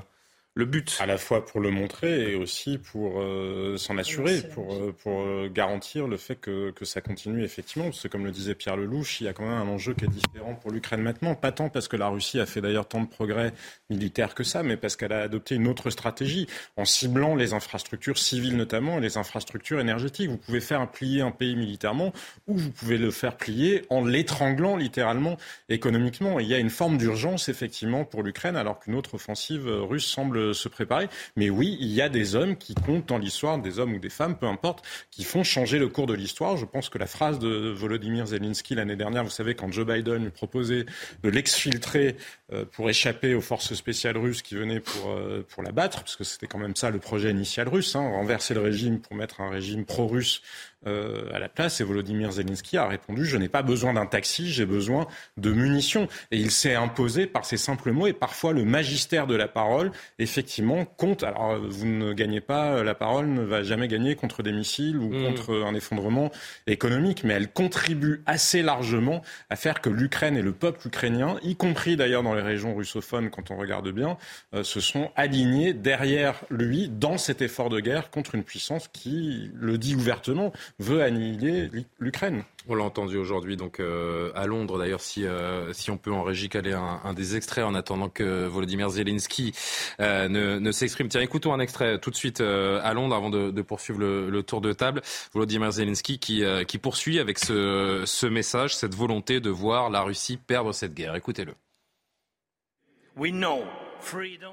le 0.57 0.65
but 0.65 0.97
À 0.99 1.05
la 1.05 1.19
fois 1.19 1.45
pour 1.45 1.61
le 1.61 1.69
montrer 1.69 2.31
et 2.31 2.35
aussi 2.35 2.79
pour 2.79 3.21
euh, 3.21 3.77
s'en 3.77 3.99
assurer, 3.99 4.41
pour, 4.41 4.73
euh, 4.73 4.91
pour 5.03 5.21
euh, 5.21 5.51
garantir 5.53 6.07
le 6.07 6.17
fait 6.17 6.35
que, 6.35 6.71
que 6.71 6.83
ça 6.83 6.99
continue 6.99 7.43
effectivement. 7.43 7.85
Parce 7.85 8.01
que 8.01 8.07
comme 8.07 8.25
le 8.25 8.31
disait 8.31 8.55
Pierre 8.55 8.75
Lelouch, 8.75 9.21
il 9.21 9.25
y 9.25 9.27
a 9.27 9.33
quand 9.33 9.43
même 9.43 9.53
un 9.53 9.67
enjeu 9.67 9.93
qui 9.93 10.05
est 10.05 10.07
différent 10.07 10.55
pour 10.55 10.71
l'Ukraine 10.71 11.03
maintenant. 11.03 11.35
Pas 11.35 11.51
tant 11.51 11.69
parce 11.69 11.87
que 11.87 11.95
la 11.95 12.07
Russie 12.07 12.39
a 12.39 12.47
fait 12.47 12.59
d'ailleurs 12.59 12.87
tant 12.87 13.01
de 13.01 13.07
progrès 13.07 13.53
militaires 13.91 14.33
que 14.33 14.43
ça, 14.43 14.63
mais 14.63 14.77
parce 14.77 14.95
qu'elle 14.95 15.13
a 15.13 15.21
adopté 15.21 15.53
une 15.53 15.67
autre 15.67 15.91
stratégie 15.91 16.47
en 16.75 16.85
ciblant 16.85 17.35
les 17.35 17.53
infrastructures 17.53 18.17
civiles 18.17 18.57
notamment 18.57 18.97
et 18.97 19.01
les 19.01 19.17
infrastructures 19.17 19.79
énergétiques. 19.79 20.31
Vous 20.31 20.37
pouvez 20.37 20.59
faire 20.61 20.89
plier 20.89 21.21
un 21.21 21.31
pays 21.31 21.55
militairement 21.55 22.13
ou 22.47 22.57
vous 22.57 22.71
pouvez 22.71 22.97
le 22.97 23.11
faire 23.11 23.37
plier 23.37 23.83
en 23.91 24.03
l'étranglant 24.03 24.75
littéralement 24.75 25.37
économiquement. 25.69 26.39
il 26.39 26.47
y 26.47 26.55
a 26.55 26.57
une 26.57 26.71
forme 26.71 26.97
d'urgence 26.97 27.47
effectivement 27.47 28.05
pour 28.05 28.23
l'Ukraine 28.23 28.55
alors 28.55 28.79
qu'une 28.79 28.95
autre 28.95 29.13
offensive 29.13 29.67
russe 29.67 30.07
semble 30.07 30.46
se 30.53 30.69
préparer. 30.69 31.07
Mais 31.35 31.49
oui, 31.49 31.77
il 31.79 31.89
y 31.89 32.01
a 32.01 32.09
des 32.09 32.35
hommes 32.35 32.55
qui 32.55 32.75
comptent 32.75 33.07
dans 33.07 33.17
l'histoire, 33.17 33.57
des 33.59 33.79
hommes 33.79 33.93
ou 33.93 33.99
des 33.99 34.09
femmes, 34.09 34.37
peu 34.37 34.45
importe, 34.45 34.85
qui 35.11 35.23
font 35.23 35.43
changer 35.43 35.79
le 35.79 35.87
cours 35.87 36.07
de 36.07 36.13
l'histoire. 36.13 36.57
Je 36.57 36.65
pense 36.65 36.89
que 36.89 36.97
la 36.97 37.07
phrase 37.07 37.39
de 37.39 37.69
Volodymyr 37.69 38.27
Zelensky 38.27 38.75
l'année 38.75 38.95
dernière, 38.95 39.23
vous 39.23 39.29
savez, 39.29 39.55
quand 39.55 39.71
Joe 39.71 39.85
Biden 39.85 40.23
lui 40.23 40.31
proposait 40.31 40.85
de 41.23 41.29
l'exfiltrer 41.29 42.17
euh, 42.53 42.65
pour 42.65 42.89
échapper 42.89 43.33
aux 43.33 43.41
forces 43.41 43.73
spéciales 43.73 44.17
russes 44.17 44.41
qui 44.41 44.55
venaient 44.55 44.79
pour, 44.79 45.09
euh, 45.09 45.45
pour 45.49 45.63
la 45.63 45.71
battre, 45.71 45.99
parce 46.01 46.15
que 46.15 46.23
c'était 46.23 46.47
quand 46.47 46.59
même 46.59 46.75
ça 46.75 46.89
le 46.89 46.99
projet 46.99 47.31
initial 47.31 47.67
russe, 47.67 47.95
hein, 47.95 48.09
renverser 48.09 48.53
le 48.53 48.61
régime 48.61 48.99
pour 48.99 49.15
mettre 49.15 49.41
un 49.41 49.49
régime 49.49 49.85
pro-russe 49.85 50.41
euh, 50.87 51.29
à 51.33 51.39
la 51.39 51.49
place. 51.49 51.81
Et 51.81 51.83
Volodymyr 51.83 52.31
Zelensky 52.31 52.77
a 52.77 52.87
répondu 52.87 53.25
Je 53.25 53.37
n'ai 53.37 53.49
pas 53.49 53.61
besoin 53.61 53.93
d'un 53.93 54.05
taxi, 54.05 54.51
j'ai 54.51 54.65
besoin 54.65 55.07
de 55.37 55.51
munitions. 55.51 56.07
Et 56.31 56.37
il 56.37 56.51
s'est 56.51 56.75
imposé 56.75 57.27
par 57.27 57.45
ces 57.45 57.57
simples 57.57 57.91
mots. 57.91 58.07
Et 58.07 58.13
parfois, 58.13 58.53
le 58.53 58.63
magistère 58.63 59.27
de 59.27 59.35
la 59.35 59.47
parole, 59.47 59.91
effectivement, 60.19 60.85
compte. 60.85 61.23
Alors, 61.23 61.59
vous 61.59 61.85
ne 61.85 62.13
gagnez 62.13 62.41
pas, 62.41 62.83
la 62.83 62.95
parole 62.95 63.27
ne 63.27 63.41
va 63.41 63.63
jamais 63.63 63.87
gagner 63.87 64.15
contre 64.15 64.43
des 64.43 64.51
missiles 64.51 64.97
ou 64.97 65.09
mmh. 65.09 65.23
contre 65.23 65.63
un 65.65 65.75
effondrement 65.75 66.31
économique, 66.65 67.23
mais 67.23 67.33
elle 67.33 67.51
contribue 67.51 68.23
assez 68.25 68.61
largement 68.61 69.21
à 69.49 69.55
faire 69.55 69.81
que 69.81 69.89
l'Ukraine 69.89 70.37
et 70.37 70.41
le 70.41 70.53
peuple 70.53 70.87
ukrainien, 70.87 71.37
y 71.43 71.55
compris 71.55 71.95
d'ailleurs 71.95 72.23
dans 72.23 72.33
les 72.33 72.41
régions 72.41 72.75
russophones, 72.75 73.29
quand 73.29 73.51
on 73.51 73.57
regarde 73.57 73.89
bien, 73.91 74.17
euh, 74.53 74.63
se 74.63 74.79
sont 74.79 75.11
alignés 75.15 75.73
derrière 75.73 76.35
lui 76.49 76.89
dans 76.89 77.17
cet 77.17 77.41
effort 77.41 77.69
de 77.69 77.79
guerre 77.79 78.09
contre 78.09 78.35
une 78.35 78.43
puissance 78.43 78.87
qui 78.87 79.51
le 79.53 79.77
dit 79.77 79.95
ouvertement 79.95 80.51
veut 80.79 81.01
annihiler 81.01 81.69
l'Ukraine. 81.99 82.43
On 82.67 82.75
l'a 82.75 82.83
entendu 82.83 83.17
aujourd'hui 83.17 83.57
donc 83.57 83.79
euh, 83.79 84.31
à 84.35 84.45
Londres 84.45 84.77
d'ailleurs 84.77 84.99
si 84.99 85.25
euh, 85.25 85.73
si 85.73 85.89
on 85.89 85.97
peut 85.97 86.11
en 86.11 86.21
régie 86.21 86.49
caler 86.49 86.73
un, 86.73 87.13
des 87.13 87.35
extraits 87.35 87.63
en 87.63 87.73
attendant 87.73 88.09
que 88.09 88.45
Volodymyr 88.45 88.89
Zelensky 88.89 89.53
euh, 89.99 90.27
ne, 90.27 90.71
s'exprime. 90.71 91.07
Tiens, 91.07 91.21
écoutons 91.21 91.53
un 91.53 91.59
extrait 91.59 91.97
tout 91.99 92.11
de 92.11 92.15
suite 92.15 92.41
à 92.41 92.93
Londres 92.93 93.15
avant 93.15 93.29
de, 93.29 93.61
poursuivre 93.61 93.99
le, 93.99 94.43
tour 94.43 94.61
de 94.61 94.73
table. 94.73 95.01
Volodymyr 95.33 95.71
Zelensky 95.71 96.19
qui 96.19 96.43
qui 96.67 96.77
poursuit 96.77 97.19
avec 97.19 97.39
ce 97.39 98.03
ce 98.05 98.27
message, 98.27 98.75
cette 98.75 98.93
volonté 98.93 99.39
de 99.39 99.49
voir 99.49 99.89
la 99.89 100.01
Russie 100.01 100.37
perdre 100.37 100.73
cette 100.73 100.93
guerre. 100.93 101.15
Écoutez-le. 101.15 101.53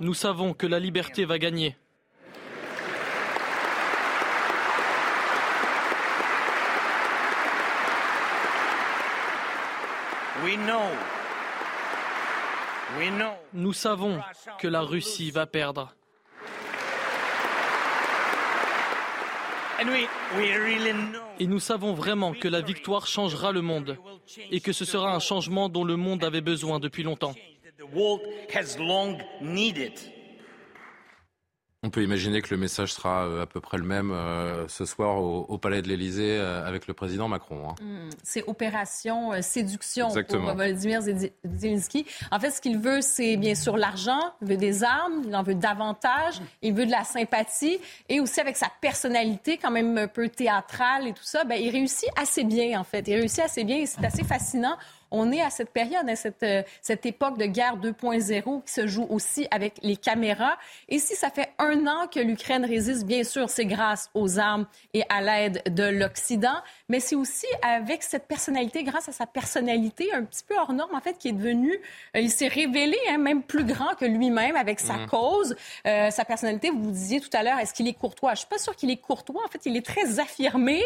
Nous 0.00 0.14
savons 0.14 0.54
que 0.54 0.66
la 0.66 0.78
liberté 0.78 1.26
va 1.26 1.38
gagner. 1.38 1.76
Nous 13.52 13.72
savons 13.72 14.20
que 14.58 14.68
la 14.68 14.80
Russie 14.80 15.30
va 15.30 15.46
perdre. 15.46 15.94
Et 21.40 21.46
nous 21.46 21.60
savons 21.60 21.94
vraiment 21.94 22.32
que 22.32 22.48
la 22.48 22.60
victoire 22.60 23.06
changera 23.06 23.52
le 23.52 23.62
monde 23.62 23.98
et 24.50 24.60
que 24.60 24.72
ce 24.72 24.84
sera 24.84 25.14
un 25.14 25.18
changement 25.18 25.68
dont 25.68 25.84
le 25.84 25.96
monde 25.96 26.24
avait 26.24 26.40
besoin 26.40 26.78
depuis 26.78 27.02
longtemps. 27.02 27.34
On 31.84 31.90
peut 31.90 32.02
imaginer 32.02 32.40
que 32.40 32.48
le 32.50 32.58
message 32.58 32.94
sera 32.94 33.26
euh, 33.26 33.42
à 33.42 33.46
peu 33.46 33.60
près 33.60 33.76
le 33.76 33.84
même 33.84 34.10
euh, 34.10 34.66
ce 34.68 34.86
soir 34.86 35.18
au, 35.18 35.58
Palais 35.58 35.82
de 35.82 35.88
l'Élysée 35.88 36.38
euh, 36.38 36.66
avec 36.66 36.86
le 36.86 36.94
président 36.94 37.28
Macron. 37.28 37.68
Hein. 37.68 37.74
Hmm, 37.82 38.08
c'est 38.22 38.42
opération 38.48 39.32
séduction 39.42 40.08
pour 40.08 40.38
Volodymyr 40.38 41.02
Zelensky. 41.44 42.06
En 42.32 42.40
fait, 42.40 42.52
ce 42.52 42.62
qu'il 42.62 42.78
veut, 42.78 43.02
c'est 43.02 43.36
bien 43.36 43.54
sûr 43.54 43.76
l'argent, 43.76 44.32
il 44.40 44.48
veut 44.48 44.56
des 44.56 44.82
armes, 44.82 45.24
il 45.26 45.36
en 45.36 45.42
veut 45.42 45.54
davantage, 45.54 46.40
il 46.62 46.72
veut 46.72 46.86
de 46.86 46.90
la 46.90 47.04
sympathie 47.04 47.78
et 48.08 48.18
aussi 48.18 48.40
avec 48.40 48.56
sa 48.56 48.70
personnalité 48.80 49.58
quand 49.58 49.70
même 49.70 49.98
un 49.98 50.08
peu 50.08 50.30
théâtrale 50.30 51.06
et 51.08 51.12
tout 51.12 51.22
ça, 51.22 51.44
ben, 51.44 51.60
il 51.60 51.68
réussit 51.68 52.08
assez 52.16 52.44
bien 52.44 52.80
en 52.80 52.84
fait. 52.84 53.06
Il 53.08 53.16
réussit 53.16 53.40
assez 53.40 53.64
bien 53.64 53.76
et 53.76 53.86
c'est 53.86 54.04
assez 54.04 54.24
fascinant 54.24 54.78
on 55.14 55.30
est 55.30 55.40
à 55.40 55.50
cette 55.50 55.70
période, 55.70 56.08
à 56.08 56.16
cette, 56.16 56.42
euh, 56.42 56.62
cette 56.82 57.06
époque 57.06 57.38
de 57.38 57.46
guerre 57.46 57.76
2.0 57.76 58.64
qui 58.64 58.72
se 58.72 58.86
joue 58.86 59.06
aussi 59.08 59.46
avec 59.50 59.74
les 59.82 59.96
caméras. 59.96 60.56
Et 60.88 60.98
si 60.98 61.14
ça 61.14 61.30
fait 61.30 61.50
un 61.58 61.86
an 61.86 62.08
que 62.12 62.18
l'Ukraine 62.18 62.64
résiste, 62.64 63.06
bien 63.06 63.22
sûr, 63.22 63.48
c'est 63.48 63.64
grâce 63.64 64.10
aux 64.14 64.38
armes 64.38 64.66
et 64.92 65.04
à 65.08 65.22
l'aide 65.22 65.62
de 65.70 65.84
l'Occident, 65.84 66.56
mais 66.88 66.98
c'est 66.98 67.14
aussi 67.14 67.46
avec 67.62 68.02
cette 68.02 68.26
personnalité, 68.26 68.82
grâce 68.82 69.08
à 69.08 69.12
sa 69.12 69.26
personnalité 69.26 70.12
un 70.12 70.24
petit 70.24 70.42
peu 70.46 70.56
hors 70.58 70.72
norme, 70.72 70.94
en 70.94 71.00
fait, 71.00 71.16
qui 71.16 71.28
est 71.28 71.32
devenu, 71.32 71.72
euh, 72.16 72.20
il 72.20 72.30
s'est 72.30 72.48
révélé 72.48 72.96
hein, 73.08 73.18
même 73.18 73.42
plus 73.42 73.64
grand 73.64 73.94
que 73.94 74.04
lui-même 74.04 74.56
avec 74.56 74.80
sa 74.80 74.94
mmh. 74.94 75.06
cause, 75.06 75.54
euh, 75.86 76.10
sa 76.10 76.24
personnalité. 76.24 76.70
Vous 76.70 76.90
disiez 76.90 77.20
tout 77.20 77.34
à 77.34 77.44
l'heure, 77.44 77.58
est-ce 77.58 77.72
qu'il 77.72 77.86
est 77.86 77.94
courtois? 77.94 78.34
Je 78.34 78.40
suis 78.40 78.48
pas 78.48 78.58
sûre 78.58 78.74
qu'il 78.74 78.90
est 78.90 78.96
courtois. 78.96 79.42
En 79.44 79.48
fait, 79.48 79.60
il 79.64 79.76
est 79.76 79.86
très 79.86 80.18
affirmé 80.18 80.82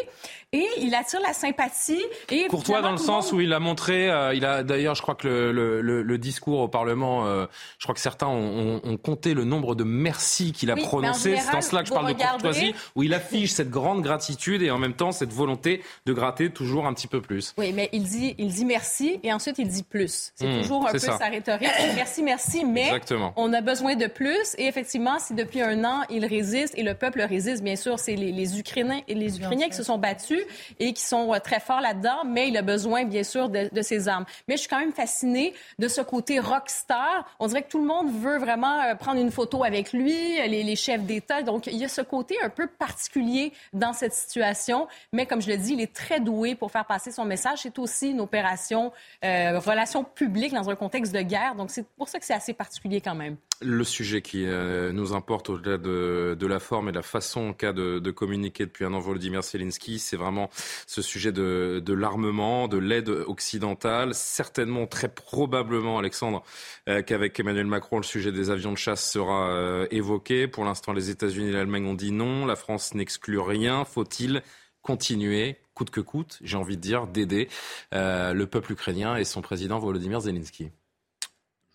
et 0.52 0.66
il 0.78 0.94
attire 0.94 1.20
la 1.20 1.32
sympathie. 1.32 2.04
Et 2.30 2.46
courtois 2.48 2.82
dans 2.82 2.92
le 2.92 2.98
sens 2.98 3.32
où 3.32 3.40
il 3.40 3.52
a 3.54 3.60
montré 3.60 4.10
euh, 4.18 4.34
il 4.34 4.44
a 4.44 4.62
d'ailleurs, 4.62 4.94
je 4.94 5.02
crois 5.02 5.14
que 5.14 5.28
le, 5.28 6.18
discours 6.18 6.60
au 6.60 6.68
Parlement, 6.68 7.26
euh, 7.26 7.46
je 7.78 7.84
crois 7.84 7.94
que 7.94 8.00
certains 8.00 8.26
ont, 8.26 8.96
compté 9.02 9.34
le 9.34 9.44
nombre 9.44 9.74
de 9.74 9.84
merci 9.84 10.52
qu'il 10.52 10.70
a 10.70 10.76
prononcé. 10.76 11.36
C'est 11.36 11.54
en 11.54 11.60
cela 11.60 11.82
que 11.82 11.88
je 11.88 11.94
parle 11.94 12.12
de 12.12 12.20
courtoisie, 12.20 12.74
où 12.96 13.02
il 13.02 13.14
affiche 13.14 13.52
cette 13.52 13.70
grande 13.70 14.02
gratitude 14.02 14.62
et 14.62 14.70
en 14.70 14.78
même 14.78 14.94
temps 14.94 15.12
cette 15.12 15.32
volonté 15.32 15.82
de 16.06 16.12
gratter 16.12 16.50
toujours 16.50 16.86
un 16.86 16.94
petit 16.94 17.06
peu 17.06 17.20
plus. 17.20 17.54
Oui, 17.56 17.72
mais 17.72 17.88
il 17.92 18.02
dit, 18.02 18.34
il 18.38 18.48
dit 18.48 18.64
merci 18.64 19.20
et 19.22 19.32
ensuite 19.32 19.58
il 19.58 19.68
dit 19.68 19.84
plus. 19.84 20.32
C'est 20.34 20.46
mmh, 20.46 20.62
toujours 20.62 20.88
un 20.88 20.92
peu 20.92 20.98
sa 20.98 21.16
rhétorique. 21.16 21.68
merci, 21.94 22.22
merci, 22.22 22.64
mais 22.64 22.90
on 23.36 23.52
a 23.52 23.60
besoin 23.60 23.94
de 23.94 24.06
plus. 24.06 24.54
Et 24.58 24.66
effectivement, 24.66 25.18
si 25.18 25.34
depuis 25.34 25.60
un 25.60 25.84
an 25.84 26.02
il 26.10 26.24
résiste 26.24 26.74
et 26.76 26.82
le 26.82 26.94
peuple 26.94 27.22
résiste, 27.22 27.62
bien 27.62 27.76
sûr, 27.76 27.98
c'est 27.98 28.16
les, 28.16 28.58
Ukrainiens 28.58 29.02
et 29.08 29.14
les 29.14 29.38
Ukrainiens 29.38 29.68
qui 29.68 29.76
se 29.76 29.82
sont 29.82 29.98
battus 29.98 30.40
et 30.78 30.92
qui 30.92 31.02
sont 31.02 31.32
euh, 31.32 31.38
très 31.38 31.60
forts 31.60 31.80
là-dedans, 31.80 32.24
mais 32.26 32.48
il 32.48 32.56
a 32.56 32.62
besoin, 32.62 33.04
bien 33.04 33.22
sûr, 33.22 33.48
de, 33.48 33.68
de 33.72 33.82
ces 33.82 33.97
mais 34.46 34.56
je 34.56 34.60
suis 34.60 34.68
quand 34.68 34.78
même 34.78 34.92
fascinée 34.92 35.54
de 35.78 35.88
ce 35.88 36.00
côté 36.00 36.38
rockstar. 36.38 37.24
On 37.38 37.46
dirait 37.46 37.62
que 37.62 37.70
tout 37.70 37.80
le 37.80 37.86
monde 37.86 38.10
veut 38.10 38.38
vraiment 38.38 38.80
euh, 38.82 38.94
prendre 38.94 39.20
une 39.20 39.30
photo 39.30 39.64
avec 39.64 39.92
lui, 39.92 40.36
les, 40.48 40.76
chefs 40.76 41.02
d'État. 41.02 41.42
Donc, 41.42 41.66
il 41.66 41.76
y 41.76 41.84
a 41.84 41.88
ce 41.88 42.02
côté 42.02 42.36
un 42.42 42.50
peu 42.50 42.66
particulier 42.66 43.52
dans 43.72 43.92
cette 43.92 44.14
situation. 44.14 44.86
Mais 45.12 45.26
comme 45.26 45.42
je 45.42 45.48
le 45.48 45.56
dis, 45.56 45.72
il 45.72 45.80
est 45.80 45.92
très 45.94 46.20
doué 46.20 46.54
pour 46.54 46.70
faire 46.70 46.84
passer 46.84 47.10
son 47.10 47.24
message. 47.24 47.60
C'est 47.62 47.78
aussi 47.78 48.10
une 48.10 48.20
opération 48.20 48.92
euh, 49.24 49.58
relation 49.58 50.04
publique 50.04 50.52
dans 50.52 50.70
un 50.70 50.76
contexte 50.76 51.12
de 51.12 51.22
guerre. 51.22 51.54
Donc, 51.54 51.70
c'est 51.70 51.86
pour 51.96 52.08
ça 52.08 52.18
que 52.18 52.24
c'est 52.24 52.34
assez 52.34 52.52
particulier 52.52 53.00
quand 53.00 53.14
même. 53.14 53.36
Le 53.60 53.82
sujet 53.82 54.22
qui 54.22 54.46
euh, 54.46 54.92
nous 54.92 55.14
importe 55.14 55.50
au-delà 55.50 55.78
de, 55.78 56.46
la 56.46 56.60
forme 56.60 56.88
et 56.88 56.92
de 56.92 56.96
la 56.96 57.02
façon 57.02 57.52
qu'a 57.52 57.72
de, 57.72 58.10
communiquer 58.10 58.66
depuis 58.66 58.84
un 58.84 58.94
an 58.94 59.00
Volodymyr 59.00 59.42
Zelensky, 59.42 59.98
c'est 59.98 60.16
vraiment 60.16 60.48
ce 60.86 61.02
sujet 61.02 61.32
de 61.32 61.92
l'armement, 61.92 62.68
de 62.68 62.78
l'aide 62.78 63.08
occidentale. 63.08 63.87
Certainement, 64.12 64.86
très 64.86 65.08
probablement, 65.08 65.98
Alexandre, 65.98 66.42
euh, 66.88 67.02
qu'avec 67.02 67.38
Emmanuel 67.38 67.66
Macron, 67.66 67.98
le 67.98 68.02
sujet 68.02 68.32
des 68.32 68.50
avions 68.50 68.72
de 68.72 68.78
chasse 68.78 69.10
sera 69.10 69.50
euh, 69.50 69.86
évoqué. 69.90 70.48
Pour 70.48 70.64
l'instant, 70.64 70.92
les 70.92 71.10
États-Unis 71.10 71.48
et 71.48 71.52
l'Allemagne 71.52 71.86
ont 71.86 71.94
dit 71.94 72.12
non. 72.12 72.46
La 72.46 72.56
France 72.56 72.94
n'exclut 72.94 73.38
rien. 73.38 73.84
Faut-il 73.84 74.42
continuer, 74.82 75.56
coûte 75.74 75.90
que 75.90 76.00
coûte, 76.00 76.38
j'ai 76.42 76.56
envie 76.56 76.76
de 76.76 76.82
dire, 76.82 77.06
d'aider 77.06 77.48
le 77.92 78.44
peuple 78.44 78.72
ukrainien 78.72 79.16
et 79.16 79.24
son 79.24 79.42
président 79.42 79.78
Volodymyr 79.78 80.20
Zelensky? 80.20 80.70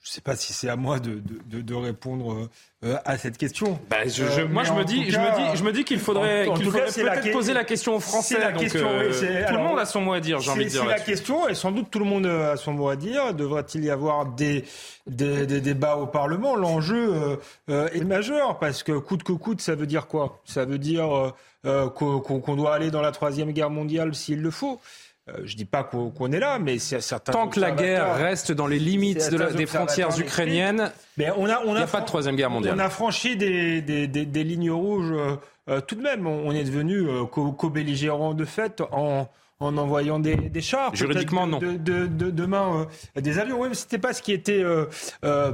Je 0.03 0.09
ne 0.09 0.11
sais 0.15 0.21
pas 0.21 0.35
si 0.35 0.51
c'est 0.51 0.67
à 0.67 0.75
moi 0.75 0.99
de, 0.99 1.21
de, 1.45 1.61
de 1.61 1.73
répondre 1.73 2.49
euh, 2.83 2.97
à 3.05 3.17
cette 3.17 3.37
question. 3.37 3.79
Bah, 3.89 4.05
je, 4.05 4.25
je, 4.25 4.41
euh, 4.41 4.47
moi, 4.49 4.65
je 4.65 4.73
me, 4.73 4.83
dis, 4.83 5.09
je 5.09 5.17
me 5.17 5.51
dis, 5.53 5.57
je 5.57 5.63
me 5.63 5.71
dis 5.71 5.85
qu'il 5.85 5.99
faudrait, 5.99 6.49
qu'il 6.57 6.65
faudrait 6.65 6.87
peut-être 6.87 7.31
poser 7.31 7.53
la 7.53 7.63
question 7.63 7.95
aux 7.95 8.01
Français. 8.01 8.37
La 8.37 8.51
donc, 8.51 8.59
question, 8.63 8.85
euh, 8.85 9.47
tout 9.47 9.53
le 9.53 9.63
monde 9.63 9.79
a 9.79 9.85
son 9.85 10.01
mot 10.01 10.11
à 10.11 10.19
dire, 10.19 10.41
j'ai 10.41 10.51
envie 10.51 10.65
de 10.65 10.69
dire. 10.71 10.81
C'est 10.81 10.89
la 10.89 10.99
question, 10.99 11.47
et 11.47 11.55
sans 11.55 11.71
doute 11.71 11.89
tout 11.89 11.99
le 11.99 12.05
monde 12.05 12.25
a 12.25 12.57
son 12.57 12.73
mot 12.73 12.89
à 12.89 12.97
dire. 12.97 13.33
Devrait-il 13.33 13.85
y 13.85 13.89
avoir 13.89 14.25
des, 14.25 14.65
des, 15.07 15.45
des 15.45 15.61
débats 15.61 15.95
au 15.95 16.05
Parlement? 16.05 16.57
L'enjeu 16.57 17.39
est 17.69 18.03
majeur, 18.03 18.59
parce 18.59 18.83
que 18.83 18.91
coûte 18.91 19.23
que 19.23 19.31
coûte, 19.31 19.61
ça 19.61 19.75
veut 19.75 19.87
dire 19.87 20.07
quoi? 20.07 20.41
Ça 20.43 20.65
veut 20.65 20.79
dire 20.79 21.33
qu'on 21.63 22.55
doit 22.57 22.75
aller 22.75 22.91
dans 22.91 23.01
la 23.01 23.13
troisième 23.13 23.53
guerre 23.53 23.69
mondiale 23.69 24.13
s'il 24.13 24.41
le 24.41 24.51
faut. 24.51 24.81
Euh, 25.29 25.41
je 25.45 25.55
dis 25.55 25.63
pas 25.63 25.83
qu'on 25.83 26.31
est 26.33 26.39
là, 26.39 26.59
mais 26.59 26.79
c'est 26.79 26.99
certain. 26.99 27.31
Tant 27.31 27.47
que 27.47 27.59
la 27.59 27.71
guerre 27.71 28.15
reste 28.15 28.51
dans 28.51 28.67
les 28.67 28.79
limites 28.79 29.33
des 29.55 29.65
frontières 29.65 30.09
ukrainiennes, 30.19 30.91
mais 31.17 31.29
on 31.37 31.45
a, 31.45 31.61
on 31.65 31.69
a, 31.69 31.75
il 31.75 31.77
n'y 31.77 31.83
a 31.83 31.87
pas 31.87 32.01
de 32.01 32.05
troisième 32.05 32.35
guerre 32.35 32.49
mondiale. 32.49 32.75
On 32.75 32.79
a 32.79 32.89
franchi 32.89 33.37
des, 33.37 33.81
des, 33.81 34.07
des, 34.07 34.43
lignes 34.43 34.71
rouges 34.71 35.13
euh, 35.13 35.35
euh, 35.69 35.79
tout 35.79 35.95
de 35.95 36.01
même. 36.01 36.27
On, 36.27 36.51
est 36.51 36.65
devenu 36.65 37.07
co-belligérant 37.31 38.33
de 38.33 38.43
fait 38.43 38.81
en, 38.91 39.29
en 39.61 39.77
envoyant 39.77 40.19
des, 40.19 40.35
des 40.35 40.61
chars. 40.61 40.93
Juridiquement, 40.93 41.47
non. 41.47 41.59
De, 41.59 41.77
de, 41.77 42.29
demain, 42.29 42.85
des 43.15 43.39
avions. 43.39 43.61
Oui, 43.61 43.69
mais 43.69 43.75
c'était 43.75 43.99
pas 43.99 44.11
ce 44.11 44.21
qui 44.21 44.33
était 44.33 44.61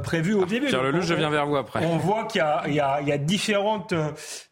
prévu 0.03 0.33
au 0.33 0.45
début. 0.45 0.65
Pierre 0.65 0.81
Lelouch, 0.81 1.05
je 1.05 1.13
viens 1.13 1.29
vers 1.29 1.45
vous 1.45 1.57
après. 1.57 1.85
On 1.85 1.97
voit 1.97 2.23
qu'il 2.25 2.43
y, 2.69 2.71
y, 2.71 2.75
y 2.77 2.79
a, 3.11 3.17
différentes, 3.19 3.93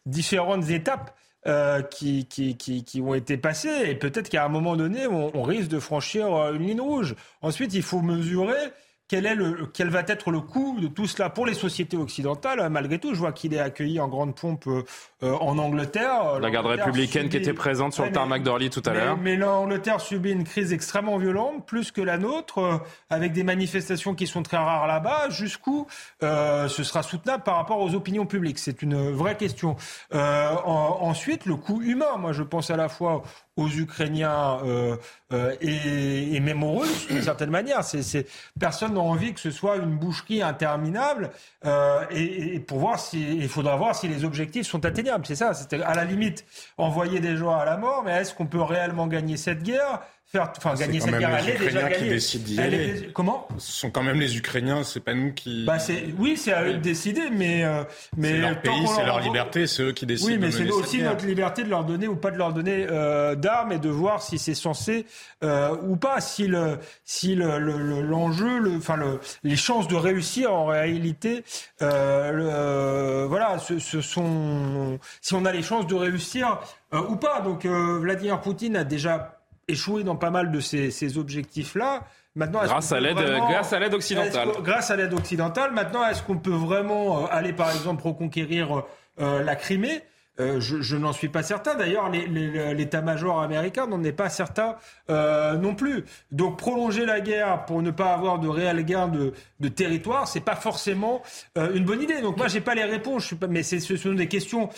différentes 0.06 0.70
étapes. 0.70 1.10
Euh, 1.48 1.80
qui, 1.80 2.26
qui, 2.26 2.58
qui, 2.58 2.84
qui, 2.84 3.00
ont 3.00 3.14
été 3.14 3.38
passés. 3.38 3.86
Et 3.86 3.94
peut-être 3.94 4.28
qu'à 4.28 4.44
un 4.44 4.48
moment 4.48 4.76
donné, 4.76 5.06
on, 5.06 5.34
on, 5.34 5.42
risque 5.42 5.70
de 5.70 5.78
franchir 5.78 6.34
euh, 6.34 6.52
une 6.52 6.66
ligne 6.66 6.80
rouge. 6.80 7.14
Ensuite, 7.40 7.72
il 7.72 7.82
faut 7.82 8.02
mesurer 8.02 8.70
quel, 9.08 9.26
est 9.26 9.34
le, 9.34 9.66
quel 9.72 9.88
va 9.88 10.02
être 10.06 10.30
le 10.30 10.40
coût 10.40 10.78
de 10.80 10.86
tout 10.86 11.06
cela 11.06 11.30
pour 11.30 11.46
les 11.46 11.54
sociétés 11.54 11.96
occidentales 11.96 12.68
Malgré 12.68 12.98
tout, 12.98 13.14
je 13.14 13.18
vois 13.18 13.32
qu'il 13.32 13.54
est 13.54 13.58
accueilli 13.58 13.98
en 14.00 14.08
grande 14.08 14.34
pompe 14.34 14.66
euh, 14.66 14.82
en 15.22 15.58
Angleterre. 15.58 16.38
La 16.40 16.50
garde 16.50 16.66
républicaine 16.66 17.28
qui 17.28 17.38
était 17.38 17.54
présente 17.54 17.94
sur 17.94 18.04
le 18.04 18.12
tarmac 18.12 18.42
d'Orly 18.42 18.70
tout 18.70 18.82
à 18.84 18.92
l'heure. 18.92 19.16
Mais, 19.16 19.36
l'Angleterre 19.36 20.00
subit 20.00 20.32
une 20.32 20.44
crise 20.44 20.72
extrêmement 20.72 21.16
violente, 21.16 21.66
plus 21.66 21.90
que 21.90 22.00
la 22.00 22.18
nôtre, 22.18 22.58
euh, 22.58 22.78
avec 23.08 23.32
des 23.32 23.44
manifestations 23.44 24.14
qui 24.14 24.26
sont 24.26 24.42
très 24.42 24.58
rares 24.58 24.86
là-bas. 24.86 25.30
Jusqu'où 25.30 25.86
euh, 26.22 26.68
ce 26.68 26.82
sera 26.84 27.02
soutenable 27.02 27.42
par 27.42 27.56
rapport 27.56 27.80
aux 27.80 27.94
opinions 27.94 28.26
publiques? 28.26 28.58
C'est 28.58 28.82
une 28.82 29.10
vraie 29.10 29.36
question. 29.36 29.76
Euh, 30.14 30.50
ensuite, 30.64 31.46
le 31.46 31.56
coût 31.56 31.80
humain. 31.82 32.16
Moi, 32.18 32.32
je 32.32 32.42
pense 32.42 32.70
à 32.70 32.76
la 32.76 32.88
fois 32.88 33.22
aux 33.58 33.68
Ukrainiens 33.68 34.60
euh, 34.64 34.96
euh, 35.32 35.54
et, 35.60 36.36
et, 36.36 36.40
Russes, 36.40 37.06
d'une 37.08 37.22
certaine 37.22 37.50
manière. 37.50 37.84
C'est, 37.84 38.26
personne 38.58 38.94
n'a 38.94 39.00
envie 39.00 39.34
que 39.34 39.40
ce 39.40 39.50
soit 39.50 39.76
une 39.76 39.96
boucherie 39.96 40.42
interminable. 40.42 41.30
Euh, 41.64 42.04
et, 42.10 42.54
et, 42.54 42.60
pour 42.60 42.78
voir 42.78 42.98
si, 42.98 43.36
il 43.36 43.48
faudra 43.48 43.76
voir 43.76 43.94
si 43.94 44.08
les 44.08 44.24
objectifs 44.24 44.66
sont 44.66 44.84
atteignables. 44.84 45.26
C'est 45.26 45.36
ça. 45.36 45.54
C'était 45.54 45.82
à 45.82 45.94
la 45.94 46.04
limite 46.04 46.44
envoyer 46.78 47.20
des 47.20 47.36
gens 47.36 47.54
à 47.56 47.64
la 47.64 47.76
mort, 47.76 48.02
mais 48.04 48.12
est-ce 48.12 48.34
qu'on 48.34 48.46
peut 48.46 48.62
réellement 48.62 49.06
gagner 49.06 49.36
cette 49.36 49.62
guerre? 49.62 50.00
Faire, 50.30 50.52
enfin, 50.56 50.74
gagner 50.74 51.00
cette 51.00 51.18
guerre. 51.18 51.36
Elle 51.36 51.48
est 51.48 51.58
déjà 51.58 51.90
qui 51.90 52.08
décident 52.08 52.44
d'y 52.44 52.60
aller. 52.60 53.10
Comment? 53.14 53.48
Ce 53.56 53.72
sont 53.72 53.90
quand 53.90 54.02
même 54.02 54.20
les 54.20 54.36
Ukrainiens, 54.36 54.84
c'est 54.84 55.00
pas 55.00 55.14
nous 55.14 55.32
qui. 55.32 55.64
Bah 55.64 55.78
c'est, 55.78 56.06
oui, 56.18 56.36
c'est 56.36 56.52
à 56.52 56.64
eux 56.64 56.74
de 56.74 56.78
décider, 56.78 57.30
mais 57.32 57.64
euh, 57.64 57.84
mais 58.16 58.32
c'est 58.32 58.38
leur 58.38 58.60
pays, 58.60 58.86
c'est 58.94 59.04
leur 59.04 59.20
liberté, 59.20 59.66
c'est 59.66 59.82
eux 59.82 59.92
qui 59.92 60.04
décident. 60.06 60.32
Oui, 60.32 60.38
mais 60.38 60.50
c'est 60.50 60.70
aussi 60.70 61.02
notre 61.02 61.24
liberté 61.26 61.64
de 61.64 61.70
leur 61.70 61.84
donner 61.84 62.08
ou 62.08 62.16
pas 62.16 62.30
de 62.30 62.36
leur 62.36 62.52
donner 62.52 62.86
euh, 62.90 63.34
d'armes 63.34 63.72
et 63.72 63.78
de 63.78 63.88
voir 63.88 64.22
si 64.22 64.38
c'est 64.38 64.54
censé 64.54 65.06
euh, 65.42 65.74
ou 65.82 65.96
pas, 65.96 66.20
si 66.20 66.46
le 66.46 66.78
si 67.04 67.34
le, 67.34 67.58
l'enjeu, 68.02 68.58
le, 68.58 68.76
enfin 68.76 68.96
le, 68.96 69.20
les 69.42 69.56
chances 69.56 69.88
de 69.88 69.96
réussir 69.96 70.52
en 70.52 70.66
réalité, 70.66 71.42
euh, 71.80 73.26
voilà, 73.28 73.58
ce, 73.58 73.78
ce, 73.78 74.02
sont 74.02 74.98
si 75.22 75.34
on 75.34 75.44
a 75.44 75.52
les 75.52 75.62
chances 75.62 75.86
de 75.86 75.94
réussir 75.94 76.60
ou 76.92 77.16
pas. 77.16 77.40
Donc 77.40 77.64
Vladimir 77.64 78.40
Poutine 78.40 78.76
a 78.76 78.84
déjà 78.84 79.37
échoué 79.68 80.02
dans 80.02 80.16
pas 80.16 80.30
mal 80.30 80.50
de 80.50 80.60
ces, 80.60 80.90
ces 80.90 81.18
objectifs-là. 81.18 82.04
Maintenant, 82.34 82.60
grâce 82.64 82.92
à 82.92 83.00
l'aide, 83.00 83.16
grâce 83.16 83.72
à 83.72 83.78
l'aide 83.78 83.94
occidentale. 83.94 84.48
Grâce 84.62 84.90
à 84.90 84.96
l'aide 84.96 85.14
occidentale. 85.14 85.72
Maintenant, 85.72 86.04
est-ce 86.06 86.22
qu'on 86.22 86.38
peut 86.38 86.50
vraiment 86.50 87.24
euh, 87.24 87.26
aller, 87.30 87.52
par 87.52 87.70
exemple, 87.70 88.06
reconquérir 88.06 88.84
euh, 89.20 89.42
la 89.42 89.56
Crimée? 89.56 90.02
Euh, 90.40 90.60
je, 90.60 90.96
n'en 90.96 91.12
suis 91.12 91.28
pas 91.28 91.42
certain. 91.42 91.74
D'ailleurs, 91.74 92.10
l'état-major 92.10 93.40
américain 93.40 93.86
n'en 93.86 94.02
est 94.04 94.12
pas 94.12 94.28
certain 94.28 94.76
euh, 95.10 95.54
non 95.54 95.74
plus. 95.74 96.04
Donc 96.30 96.58
prolonger 96.58 97.04
la 97.04 97.20
guerre 97.20 97.64
pour 97.64 97.82
ne 97.82 97.90
pas 97.90 98.12
avoir 98.12 98.38
de 98.38 98.48
réel 98.48 98.84
gain 98.84 99.08
de, 99.08 99.32
de 99.58 99.68
territoire, 99.68 100.28
c'est 100.28 100.40
pas 100.40 100.54
forcément 100.54 101.22
euh, 101.56 101.74
une 101.74 101.84
bonne 101.84 102.02
idée. 102.02 102.20
Donc 102.20 102.36
moi, 102.36 102.46
j'ai 102.46 102.60
pas 102.60 102.74
les 102.76 102.84
réponses, 102.84 103.22
je 103.22 103.26
suis 103.28 103.36
pas, 103.36 103.48
mais 103.48 103.64
ce 103.64 103.96
sont 103.96 104.12
des 104.12 104.28
questions 104.28 104.68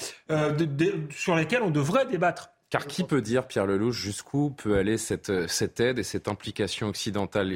sur 1.10 1.36
lesquelles 1.36 1.62
on 1.62 1.70
devrait 1.70 2.06
débattre. 2.06 2.50
Car 2.70 2.86
qui 2.86 3.02
peut 3.04 3.20
dire, 3.20 3.46
Pierre 3.48 3.66
Lelouch, 3.66 3.96
jusqu'où 3.96 4.50
peut 4.50 4.78
aller 4.78 4.96
cette, 4.96 5.48
cette, 5.48 5.80
aide 5.80 5.98
et 5.98 6.04
cette 6.04 6.28
implication 6.28 6.88
occidentale? 6.88 7.52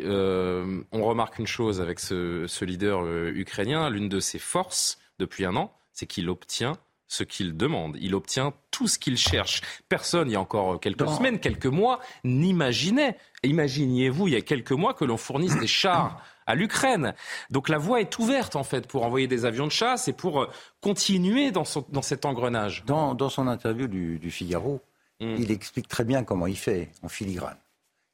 On 0.93 1.05
remarque 1.05 1.39
une 1.39 1.47
chose 1.47 1.81
avec 1.81 2.01
ce, 2.01 2.47
ce 2.49 2.65
leader 2.65 3.07
ukrainien, 3.07 3.89
l'une 3.91 4.09
de 4.09 4.21
ses 4.21 4.41
forces 4.41 4.99
depuis 5.21 5.45
un 5.45 5.55
an, 5.55 5.73
c'est 5.93 6.07
qu'il 6.07 6.29
obtient 6.29 6.77
ce 7.15 7.23
qu'il 7.23 7.57
demande. 7.57 7.97
Il 8.01 8.15
obtient 8.15 8.53
tout 8.71 8.89
ce 8.89 8.99
qu'il 8.99 9.17
cherche. 9.17 9.63
Personne, 9.89 10.29
il 10.29 10.33
y 10.33 10.37
a 10.37 10.41
encore 10.41 10.81
quelques 10.81 11.09
semaines, 11.09 11.39
quelques 11.39 11.67
mois, 11.67 12.01
n'imaginait, 12.25 13.17
imaginiez-vous, 13.43 14.29
il 14.29 14.35
y 14.35 14.37
a 14.37 14.41
quelques 14.41 14.73
mois, 14.73 14.95
que 14.95 15.05
l'on 15.05 15.17
fournisse 15.17 15.57
des 15.59 15.67
chars 15.67 16.21
à 16.47 16.55
l'Ukraine. 16.55 17.15
Donc 17.51 17.69
la 17.69 17.79
voie 17.79 18.01
est 18.01 18.19
ouverte, 18.19 18.57
en 18.57 18.65
fait, 18.65 18.87
pour 18.87 19.05
envoyer 19.05 19.27
des 19.27 19.45
avions 19.45 19.67
de 19.67 19.73
chasse 19.73 20.09
et 20.09 20.13
pour 20.13 20.43
euh, 20.43 20.51
continuer 20.81 21.53
dans, 21.53 21.65
dans 21.89 22.03
cet 22.03 22.25
engrenage. 22.25 22.85
Dans, 22.85 23.29
son 23.29 23.47
interview 23.47 23.87
du, 23.87 24.31
Figaro, 24.31 24.81
hmm. 25.25 25.37
il 25.39 25.51
explique 25.51 25.89
très 25.89 26.05
bien 26.05 26.25
comment 26.25 26.47
il 26.47 26.57
fait 26.57 26.91
en 27.03 27.09
filigrane. 27.09 27.59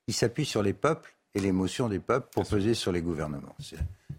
Il 0.07 0.15
s'appuie 0.15 0.45
sur 0.45 0.63
les 0.63 0.73
peuples 0.73 1.15
et 1.35 1.41
l'émotion 1.41 1.89
des 1.89 2.01
peuples 2.01 2.29
pour 2.33 2.47
peser 2.47 2.75
sur 2.75 2.93
les 2.93 3.03
gouvernements. 3.03 3.55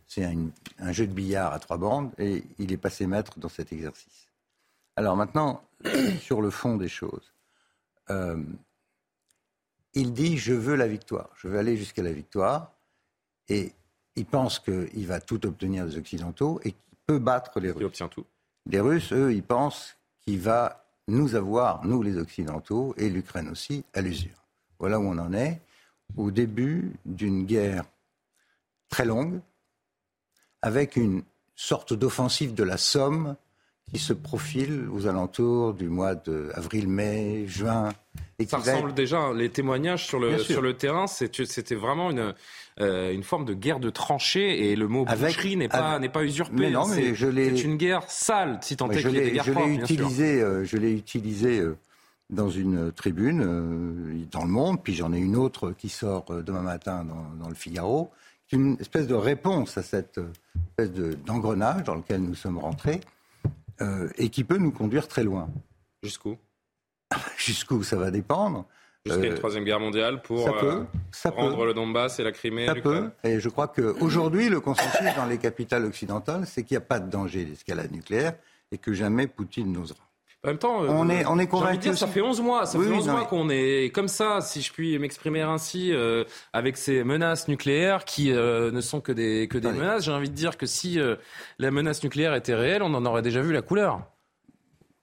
C'est 0.08 0.26
un 0.26 0.92
jeu 0.92 1.08
de 1.08 1.14
billard 1.14 1.54
à 1.54 1.60
trois 1.60 1.78
bandes 1.78 2.12
et 2.18 2.44
il 2.60 2.72
est 2.72 2.78
passé 2.78 3.08
maître 3.08 3.40
dans 3.40 3.50
cet 3.50 3.74
exercice. 3.74 4.28
Alors 4.96 5.16
maintenant, 5.16 5.64
sur 6.20 6.42
le 6.42 6.50
fond 6.50 6.78
des 6.78 6.88
choses, 6.88 7.34
euh, 8.10 8.42
il 9.94 10.14
dit 10.14 10.38
je 10.38 10.54
veux 10.54 10.76
la 10.76 10.88
victoire, 10.88 11.30
je 11.36 11.48
veux 11.48 11.58
aller 11.58 11.78
jusqu'à 11.78 12.04
la 12.04 12.12
victoire, 12.12 12.74
et 13.50 13.74
il 14.16 14.26
pense 14.26 14.60
qu'il 14.60 15.08
va 15.08 15.20
tout 15.20 15.46
obtenir 15.46 15.86
des 15.86 15.98
Occidentaux 15.98 16.60
et 16.64 16.72
qu'il 16.72 16.98
peut 17.06 17.20
battre 17.20 17.60
les 17.60 17.72
Russes. 17.72 17.82
Il 17.82 17.86
obtient 17.86 18.08
tout. 18.08 18.26
Les 18.66 18.80
Russes, 18.80 19.12
eux, 19.14 19.34
ils 19.34 19.44
pensent 19.44 19.98
qu'il 20.22 20.40
va 20.40 20.86
nous 21.12 21.36
avoir, 21.36 21.86
nous 21.86 22.02
les 22.02 22.18
Occidentaux, 22.18 22.94
et 22.98 23.10
l'Ukraine 23.10 23.50
aussi, 23.50 23.84
à 23.94 24.02
l'usure. 24.02 24.46
Voilà 24.80 25.00
où 25.00 25.04
on 25.04 25.18
en 25.18 25.34
est, 25.34 25.62
au 26.18 26.32
début 26.32 26.94
d'une 27.06 27.46
guerre 27.46 27.84
très 28.90 29.06
longue, 29.06 29.40
avec 30.62 30.96
une 30.96 31.24
sorte 31.56 31.94
d'offensive 31.94 32.54
de 32.54 32.64
la 32.64 32.78
Somme 32.78 33.36
qui 33.92 34.00
se 34.00 34.14
profile 34.14 34.88
aux 34.92 35.08
alentours 35.08 35.74
du 35.74 35.90
mois 35.90 36.16
d'avril, 36.16 36.88
mai, 36.88 37.46
juin. 37.48 37.90
Et 38.40 38.46
Ça 38.46 38.58
ressemble 38.58 38.94
déjà, 38.94 39.34
les 39.34 39.50
témoignages 39.50 40.08
sur 40.08 40.20
le, 40.20 40.38
sur 40.40 40.62
le 40.62 40.76
terrain, 40.76 41.08
c'était 41.08 41.76
vraiment 41.76 42.10
une, 42.10 42.34
euh, 42.80 43.14
une 43.14 43.24
forme 43.24 43.46
de 43.46 43.54
guerre 43.54 43.80
de 43.80 43.90
tranchées 43.90 44.72
et 44.72 44.76
le 44.76 44.88
mot 44.88 45.06
boucherie 45.06 45.58
n'est 45.58 45.68
pas, 45.68 46.00
usurpé. 46.24 46.72
mais 46.72 47.14
c'est 47.14 47.64
une 47.64 47.76
guerre 47.76 48.10
sale, 48.10 48.60
si 48.62 48.78
tant 48.78 48.90
est 48.90 49.02
qu'il 49.02 49.12
y 49.12 49.18
ait 49.18 49.26
des 49.26 49.32
guerres 49.32 49.44
je 49.44 49.84
utilisé, 49.84 50.42
euh, 50.42 50.64
je 50.64 50.78
l'ai 50.78 50.94
utilisé 50.94 51.60
euh, 51.60 51.78
dans 52.30 52.50
une 52.50 52.94
tribune 52.94 54.26
dans 54.32 54.46
le 54.46 54.50
Monde, 54.50 54.82
puis 54.82 54.94
j'en 54.94 55.12
ai 55.12 55.20
une 55.20 55.36
autre 55.36 55.74
qui 55.78 55.90
sort 55.90 56.26
demain 56.44 56.62
matin 56.62 57.04
dans, 57.04 57.44
dans 57.44 57.50
le 57.50 57.56
Figaro. 57.56 58.10
une 58.54 58.78
espèce 58.80 59.06
de 59.06 59.16
réponse 59.16 59.78
à 59.78 59.84
cette 59.84 60.20
espèce 60.70 60.92
d'engrenage 61.26 61.84
dans 61.84 61.96
lequel 61.96 62.22
nous 62.22 62.36
sommes 62.36 62.58
rentrés. 62.58 63.02
Euh, 63.82 64.10
et 64.18 64.30
qui 64.30 64.44
peut 64.44 64.58
nous 64.58 64.72
conduire 64.72 65.08
très 65.08 65.24
loin. 65.24 65.50
Jusqu'où? 66.04 66.38
Jusqu'où 67.38 67.84
ça 67.84 67.96
va 67.96 68.12
dépendre. 68.12 68.66
Jusqu'à 69.06 69.26
une 69.26 69.34
euh, 69.34 69.38
troisième 69.38 69.64
guerre 69.64 69.80
mondiale 69.80 70.22
pour 70.22 70.48
euh, 70.48 70.86
rendre 71.26 71.66
le 71.66 71.74
Donbass 71.74 72.20
et 72.20 72.24
la 72.24 72.32
Crimée. 72.32 72.68
Ça 72.68 72.76
peut. 72.76 73.10
Et 73.24 73.40
je 73.40 73.50
crois 73.50 73.68
qu'aujourd'hui, 73.68 74.48
le 74.50 74.60
consensus 74.60 75.16
dans 75.16 75.26
les 75.26 75.40
capitales 75.40 75.86
occidentales, 75.86 76.46
c'est 76.46 76.64
qu'il 76.64 76.76
n'y 76.76 76.84
a 76.84 76.86
pas 76.86 77.00
de 77.00 77.10
danger 77.10 77.44
d'escalade 77.44 77.92
nucléaire 77.92 78.36
et 78.72 78.78
que 78.78 78.94
jamais 78.94 79.26
Poutine 79.26 79.72
n'osera. 79.72 80.11
En 80.44 80.48
même 80.48 80.58
temps, 80.58 80.80
on 80.80 81.08
est, 81.10 81.24
on 81.28 81.38
est 81.38 81.46
convaincu. 81.46 81.96
ça 81.96 82.08
fait 82.08 82.22
11 82.22 82.42
mois, 82.42 82.66
ça 82.66 82.80
fait 82.80 82.92
11 82.92 83.08
mois 83.08 83.26
qu'on 83.26 83.50
est 83.50 83.94
comme 83.94 84.08
ça, 84.08 84.42
si 84.42 84.62
je 84.62 84.74
puis 84.74 84.98
m'exprimer 84.98 85.42
ainsi, 85.42 85.94
avec 86.52 86.78
ces 86.78 87.04
menaces 87.04 87.48
nucléaires 87.48 88.06
qui 88.06 88.32
ne 88.32 88.82
sont 88.82 89.02
que 89.02 89.12
des, 89.12 89.48
que 89.48 89.60
des 89.60 89.72
menaces. 89.72 90.06
J'ai 90.06 90.12
envie 90.12 90.30
de 90.30 90.36
dire 90.36 90.58
que 90.58 90.66
si 90.66 91.00
la 91.60 91.72
menace 91.72 92.04
nucléaire 92.04 92.34
était 92.34 92.56
réelle, 92.56 92.82
on 92.82 92.94
en 92.96 93.06
aurait 93.06 93.22
déjà 93.22 93.42
vu 93.42 93.54
la 93.54 93.62
couleur. 93.62 94.02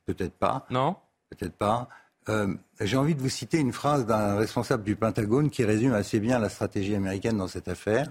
Peut-être 0.07 0.35
pas. 0.35 0.67
Non 0.71 0.97
Peut-être 1.31 1.57
pas. 1.57 1.89
J'ai 2.81 2.97
envie 2.97 3.15
de 3.15 3.21
vous 3.21 3.29
citer 3.29 3.59
une 3.59 3.73
phrase 3.73 4.07
d'un 4.07 4.37
responsable 4.37 4.83
du 4.83 4.97
Pentagone 4.97 5.51
qui 5.51 5.65
résume 5.65 5.95
assez 5.95 6.19
bien 6.19 6.41
la 6.41 6.49
stratégie 6.49 6.97
américaine 6.97 7.37
dans 7.37 7.49
cette 7.49 7.69
affaire. 7.69 8.11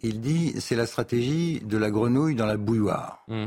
Il 0.00 0.20
dit 0.20 0.60
c'est 0.60 0.76
la 0.76 0.86
stratégie 0.86 1.60
de 1.60 1.78
la 1.78 1.90
grenouille 1.90 2.34
dans 2.34 2.46
la 2.46 2.56
bouilloire. 2.56 3.24
Mmh 3.28 3.46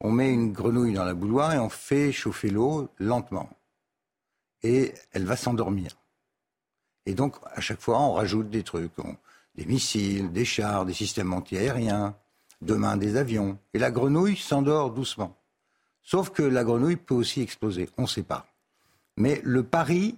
on 0.00 0.12
met 0.12 0.32
une 0.32 0.52
grenouille 0.52 0.94
dans 0.94 1.04
la 1.04 1.14
bouilloire 1.14 1.54
et 1.54 1.58
on 1.58 1.68
fait 1.68 2.12
chauffer 2.12 2.50
l'eau 2.50 2.88
lentement. 2.98 3.50
Et 4.62 4.94
elle 5.12 5.24
va 5.24 5.36
s'endormir. 5.36 5.96
Et 7.06 7.14
donc, 7.14 7.36
à 7.54 7.60
chaque 7.60 7.80
fois, 7.80 8.00
on 8.00 8.12
rajoute 8.12 8.50
des 8.50 8.62
trucs. 8.62 8.92
des 9.54 9.64
missiles, 9.66 10.32
des 10.32 10.44
chars, 10.44 10.84
des 10.84 10.94
systèmes 10.94 11.32
antiaériens, 11.32 12.14
demain 12.60 12.96
des 12.96 13.16
avions. 13.16 13.58
Et 13.74 13.78
la 13.78 13.90
grenouille 13.90 14.36
s'endort 14.36 14.90
doucement. 14.90 15.36
Sauf 16.02 16.30
que 16.30 16.42
la 16.42 16.64
grenouille 16.64 16.96
peut 16.96 17.14
aussi 17.14 17.40
exploser. 17.40 17.88
On 17.98 18.02
ne 18.02 18.06
sait 18.06 18.22
pas. 18.22 18.46
Mais 19.16 19.40
le 19.44 19.62
pari 19.62 20.16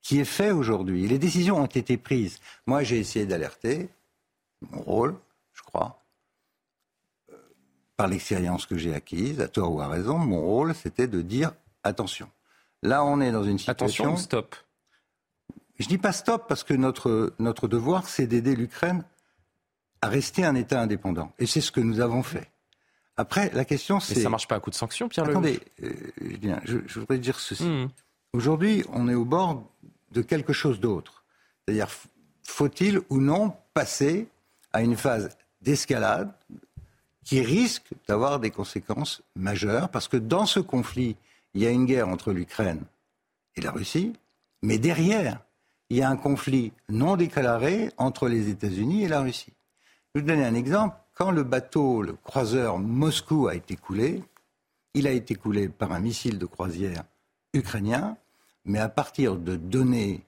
qui 0.00 0.20
est 0.20 0.24
fait 0.24 0.52
aujourd'hui, 0.52 1.08
les 1.08 1.18
décisions 1.18 1.60
ont 1.60 1.66
été 1.66 1.96
prises. 1.96 2.38
Moi, 2.66 2.82
j'ai 2.82 2.98
essayé 2.98 3.26
d'alerter, 3.26 3.88
mon 4.70 4.80
rôle, 4.80 5.16
je 5.52 5.62
crois, 5.62 6.00
par 7.98 8.06
l'expérience 8.06 8.64
que 8.64 8.78
j'ai 8.78 8.94
acquise, 8.94 9.40
à 9.40 9.48
tort 9.48 9.74
ou 9.74 9.80
à 9.80 9.88
raison, 9.88 10.18
mon 10.18 10.40
rôle, 10.40 10.72
c'était 10.72 11.08
de 11.08 11.20
dire 11.20 11.50
attention. 11.82 12.30
Là, 12.84 13.04
on 13.04 13.20
est 13.20 13.32
dans 13.32 13.42
une 13.42 13.58
situation. 13.58 14.04
Attention, 14.04 14.16
stop? 14.16 14.56
Je 15.80 15.88
dis 15.88 15.98
pas 15.98 16.12
stop 16.12 16.46
parce 16.48 16.62
que 16.62 16.74
notre, 16.74 17.34
notre 17.40 17.66
devoir, 17.66 18.08
c'est 18.08 18.28
d'aider 18.28 18.54
l'Ukraine 18.54 19.02
à 20.00 20.08
rester 20.08 20.44
un 20.44 20.54
État 20.54 20.80
indépendant. 20.80 21.32
Et 21.40 21.46
c'est 21.46 21.60
ce 21.60 21.72
que 21.72 21.80
nous 21.80 21.98
avons 21.98 22.22
fait. 22.22 22.52
Après, 23.16 23.50
la 23.52 23.64
question, 23.64 23.98
c'est. 23.98 24.14
Mais 24.14 24.22
ça 24.22 24.30
marche 24.30 24.46
pas 24.46 24.54
à 24.54 24.60
coup 24.60 24.70
de 24.70 24.76
sanctions, 24.76 25.08
Pierre 25.08 25.28
Attendez, 25.28 25.58
euh, 25.82 25.92
je, 26.64 26.78
je, 26.86 27.00
voudrais 27.00 27.18
dire 27.18 27.40
ceci. 27.40 27.64
Mmh. 27.64 27.88
Aujourd'hui, 28.32 28.84
on 28.92 29.08
est 29.08 29.14
au 29.14 29.24
bord 29.24 29.64
de 30.12 30.22
quelque 30.22 30.52
chose 30.52 30.78
d'autre. 30.78 31.24
C'est-à-dire, 31.66 31.88
faut-il 32.44 33.00
ou 33.10 33.18
non 33.18 33.56
passer 33.74 34.28
à 34.72 34.82
une 34.82 34.96
phase 34.96 35.30
d'escalade 35.62 36.32
qui 37.28 37.42
risque 37.42 37.90
d'avoir 38.06 38.40
des 38.40 38.50
conséquences 38.50 39.20
majeures, 39.36 39.90
parce 39.90 40.08
que 40.08 40.16
dans 40.16 40.46
ce 40.46 40.60
conflit, 40.60 41.14
il 41.52 41.62
y 41.62 41.66
a 41.66 41.70
une 41.70 41.84
guerre 41.84 42.08
entre 42.08 42.32
l'Ukraine 42.32 42.82
et 43.54 43.60
la 43.60 43.70
Russie, 43.70 44.14
mais 44.62 44.78
derrière, 44.78 45.38
il 45.90 45.98
y 45.98 46.02
a 46.02 46.08
un 46.08 46.16
conflit 46.16 46.72
non 46.88 47.16
déclaré 47.16 47.90
entre 47.98 48.28
les 48.28 48.48
États-Unis 48.48 49.04
et 49.04 49.08
la 49.08 49.20
Russie. 49.20 49.52
Je 50.14 50.20
vais 50.20 50.22
vous 50.22 50.26
donner 50.26 50.46
un 50.46 50.54
exemple. 50.54 50.96
Quand 51.12 51.30
le 51.30 51.42
bateau, 51.42 52.00
le 52.00 52.14
croiseur 52.14 52.78
Moscou 52.78 53.46
a 53.46 53.54
été 53.54 53.76
coulé, 53.76 54.24
il 54.94 55.06
a 55.06 55.10
été 55.10 55.34
coulé 55.34 55.68
par 55.68 55.92
un 55.92 56.00
missile 56.00 56.38
de 56.38 56.46
croisière 56.46 57.04
ukrainien, 57.52 58.16
mais 58.64 58.78
à 58.78 58.88
partir 58.88 59.36
de 59.36 59.54
données 59.54 60.22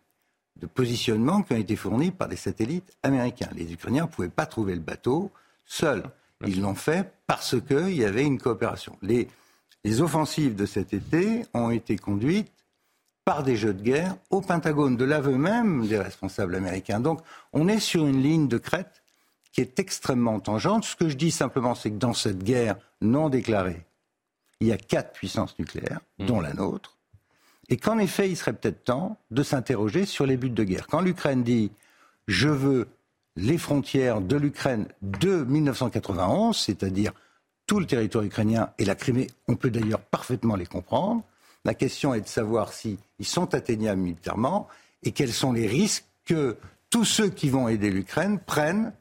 de 0.57 0.67
positionnement 0.67 1.41
qui 1.41 1.55
ont 1.55 1.57
été 1.57 1.77
fournies 1.77 2.11
par 2.11 2.29
des 2.29 2.37
satellites 2.37 2.93
américains. 3.03 3.49
Les 3.55 3.73
Ukrainiens 3.73 4.05
ne 4.05 4.11
pouvaient 4.11 4.29
pas 4.29 4.45
trouver 4.45 4.75
le 4.75 4.83
bateau 4.83 5.31
seuls. 5.65 6.05
Ils 6.47 6.61
l'ont 6.61 6.75
fait 6.75 7.13
parce 7.27 7.57
qu'il 7.61 7.95
y 7.95 8.05
avait 8.05 8.25
une 8.25 8.39
coopération. 8.39 8.97
Les, 9.03 9.29
les 9.85 10.01
offensives 10.01 10.55
de 10.55 10.67
cet 10.67 10.93
été 10.93 11.45
ont 11.55 11.71
été 11.71 11.97
conduites 11.97 12.53
par 13.25 13.43
des 13.43 13.57
jeux 13.57 13.75
de 13.75 13.83
guerre 13.83 14.17
au 14.31 14.41
Pentagone, 14.41 14.97
de 14.97 15.05
l'aveu 15.05 15.37
même 15.37 15.87
des 15.87 15.99
responsables 15.99 16.55
américains. 16.55 17.01
Donc 17.01 17.21
on 17.53 17.69
est 17.69 17.81
sur 17.81 18.07
une 18.07 18.23
ligne 18.23 18.49
de 18.49 18.59
crête 18.59 19.03
qui 19.53 19.61
est 19.61 19.79
extrêmement 19.79 20.41
tangente. 20.41 20.85
Ce 20.85 20.97
que 20.97 21.09
je 21.09 21.17
dis 21.17 21.31
simplement, 21.31 21.75
c'est 21.75 21.91
que 21.91 21.99
dans 21.99 22.15
cette 22.15 22.43
guerre 22.43 22.77
non 23.01 23.29
déclarée, 23.29 23.85
il 24.61 24.69
y 24.69 24.73
a 24.73 24.79
quatre 24.79 25.13
puissances 25.13 25.59
nucléaires, 25.59 26.01
mmh. 26.19 26.27
dont 26.27 26.41
la 26.41 26.55
nôtre, 26.55 26.99
et 27.69 27.77
qu'en 27.77 27.99
effet, 27.99 28.29
il 28.29 28.37
serait 28.37 28.53
peut-être 28.53 28.85
temps 28.85 29.17
de 29.31 29.43
s'interroger 29.43 30.05
sur 30.05 30.27
les 30.27 30.37
buts 30.37 30.51
de 30.51 30.65
guerre. 30.65 30.87
Quand 30.87 31.01
l'Ukraine 31.01 31.43
dit 31.43 31.71
je 32.27 32.49
veux 32.49 32.89
les 33.37 33.59
frontières 33.59 34.21
de 34.21 34.37
l'Ukraine 34.37 34.87
de 35.03 35.45
1991, 35.45 36.57
c'est-à-dire 36.57 37.13
tout 37.67 37.79
le 37.79 37.87
territoire 37.87 38.25
ukrainien 38.25 38.71
et 38.79 38.85
la 38.85 38.95
Crimée, 38.95 39.29
on 39.49 39.55
peut 39.55 39.71
d'ailleurs 39.71 40.01
parfaitement 40.01 40.57
les 40.57 40.67
comprendre. 40.67 41.23
La 41.65 41.75
question 41.75 42.15
est 42.15 42.21
de 42.21 42.29
savoir 42.29 42.73
s'ils 42.73 42.99
sont 43.23 43.55
atteignables 43.55 44.01
militairement 44.01 44.67
et 45.03 45.13
quels 45.13 45.33
sont 45.33 45.53
les 45.53 45.67
risques 45.67 46.05
que 46.25 46.57
tous 46.91 47.05
ceux 47.05 47.29
qui 47.29 47.49
vont 47.49 47.69
aider 47.69 47.91
l'Ukraine 47.91 48.39
prennent 48.39 48.93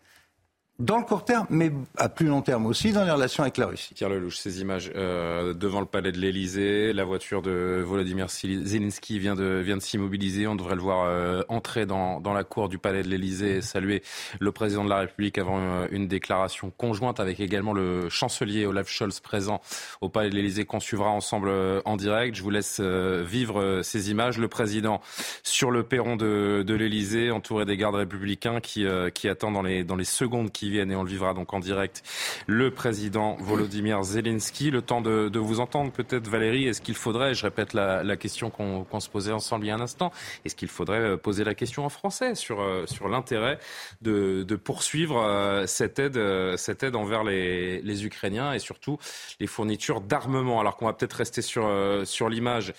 dans 0.79 0.97
le 0.97 1.03
court 1.03 1.25
terme, 1.25 1.45
mais 1.49 1.71
à 1.97 2.07
plus 2.07 2.27
long 2.27 2.41
terme 2.41 2.65
aussi 2.65 2.93
dans 2.93 3.03
les 3.03 3.11
relations 3.11 3.43
avec 3.43 3.57
la 3.57 3.67
Russie. 3.67 3.93
Pierre 3.93 4.09
Lelouch, 4.09 4.37
ces 4.37 4.61
images 4.61 4.89
euh, 4.95 5.53
devant 5.53 5.81
le 5.81 5.85
palais 5.85 6.13
de 6.13 6.17
l'Elysée, 6.17 6.93
la 6.93 7.03
voiture 7.03 7.41
de 7.41 7.83
Volodymyr 7.85 8.29
Zelensky 8.29 9.19
vient 9.19 9.35
de, 9.35 9.61
vient 9.63 9.75
de 9.75 9.81
s'immobiliser. 9.81 10.47
On 10.47 10.55
devrait 10.55 10.75
le 10.75 10.81
voir 10.81 11.05
euh, 11.05 11.41
entrer 11.49 11.85
dans, 11.85 12.21
dans 12.21 12.31
la 12.31 12.45
cour 12.45 12.69
du 12.69 12.77
palais 12.77 13.03
de 13.03 13.09
l'Elysée 13.09 13.57
et 13.57 13.61
saluer 13.61 14.01
le 14.39 14.51
président 14.53 14.85
de 14.85 14.89
la 14.89 14.99
République 14.99 15.37
avant 15.37 15.59
euh, 15.59 15.87
une 15.91 16.07
déclaration 16.07 16.71
conjointe 16.77 17.19
avec 17.19 17.41
également 17.41 17.73
le 17.73 18.07
chancelier 18.07 18.65
Olaf 18.65 18.87
Scholz 18.87 19.19
présent 19.19 19.59
au 19.99 20.07
palais 20.07 20.29
de 20.29 20.35
l'Elysée 20.35 20.63
qu'on 20.63 20.79
suivra 20.79 21.09
ensemble 21.09 21.51
en 21.83 21.97
direct. 21.97 22.35
Je 22.37 22.41
vous 22.41 22.51
laisse 22.51 22.79
vivre 22.79 23.81
ces 23.83 24.11
images. 24.11 24.37
Le 24.37 24.47
président 24.47 25.01
sur 25.43 25.71
le 25.71 25.83
perron 25.83 26.15
de, 26.15 26.63
de 26.65 26.73
l'Elysée, 26.73 27.31
entouré 27.31 27.65
des 27.65 27.75
gardes 27.75 27.95
républicains 27.95 28.61
qui, 28.61 28.85
qui 29.13 29.27
attendent 29.27 29.55
dans 29.55 29.61
les, 29.61 29.83
dans 29.83 29.97
les 29.97 30.05
secondes 30.05 30.51
qui 30.51 30.68
viennent 30.69 30.91
et 30.91 30.95
on 30.95 31.03
le 31.03 31.09
vivra 31.09 31.33
donc 31.33 31.53
en 31.53 31.59
direct. 31.59 32.03
Le 32.47 32.71
président 32.71 33.35
Volodymyr 33.39 34.03
Zelensky. 34.03 34.71
Le 34.71 34.81
temps 34.81 35.01
de, 35.01 35.39
vous 35.39 35.59
entendre 35.59 35.91
peut-être 35.91 36.27
Valérie. 36.27 36.67
Est-ce 36.67 36.81
qu'il 36.81 36.95
faudrait, 36.95 37.33
je 37.33 37.43
répète 37.43 37.73
la, 37.73 38.17
question 38.17 38.49
qu'on 38.49 38.99
se 38.99 39.09
posait 39.09 39.31
ensemble 39.31 39.65
il 39.65 39.69
y 39.69 39.71
a 39.71 39.75
un 39.75 39.81
instant, 39.81 40.11
est-ce 40.45 40.55
qu'il 40.55 40.67
faudrait 40.67 40.99
euh, 40.99 41.17
poser 41.17 41.43
la 41.43 41.55
question 41.55 41.85
en 41.85 41.89
français 41.89 42.35
sur, 42.35 42.61
euh, 42.61 42.85
sur 42.85 43.07
l'intérêt 43.07 43.59
de, 44.01 44.45
poursuivre 44.61 45.21
euh, 45.21 45.65
cette 45.65 45.99
aide, 45.99 46.19
cette 46.57 46.83
aide 46.83 46.95
envers 46.95 47.23
les, 47.23 47.81
les 47.81 48.05
Ukrainiens 48.05 48.53
et 48.53 48.59
surtout 48.59 48.97
les 49.39 49.47
fournitures 49.47 50.01
d'armement? 50.01 50.59
Alors 50.59 50.75
qu'on 50.75 50.85
va 50.85 50.93
peut-être 50.93 51.13
rester 51.13 51.41
sur, 51.41 51.69
sur 52.03 52.29
l'image 52.29 52.73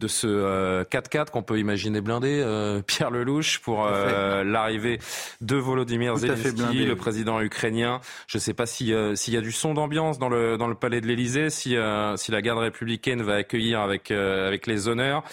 de 0.00 0.08
ce 0.08 0.82
4x4 0.84 1.30
qu'on 1.30 1.42
peut 1.42 1.58
imaginer 1.58 2.00
blindé, 2.00 2.44
Pierre 2.86 3.10
Lelouch, 3.10 3.60
pour 3.60 3.86
l'arrivée 3.86 4.98
de 5.40 5.56
Volodymyr 5.56 6.16
Zelensky, 6.16 6.84
le 6.84 6.96
président 6.96 7.31
ukrainien. 7.40 8.00
Je 8.26 8.38
ne 8.38 8.40
sais 8.40 8.54
pas 8.54 8.64
euh, 8.82 9.14
s'il 9.14 9.34
y 9.34 9.36
a 9.36 9.40
du 9.40 9.52
son 9.52 9.74
d'ambiance 9.74 10.18
dans 10.18 10.28
le, 10.28 10.74
palais 10.74 11.00
de 11.00 11.06
l'Elysée, 11.06 11.50
si, 11.50 11.76
euh, 11.76 12.16
si 12.16 12.32
la 12.32 12.42
garde 12.42 12.58
républicaine 12.58 13.22
va 13.22 13.34
accueillir 13.34 13.80
avec, 13.80 14.10
euh, 14.10 14.56
les 14.66 14.88
honneurs 14.88 15.24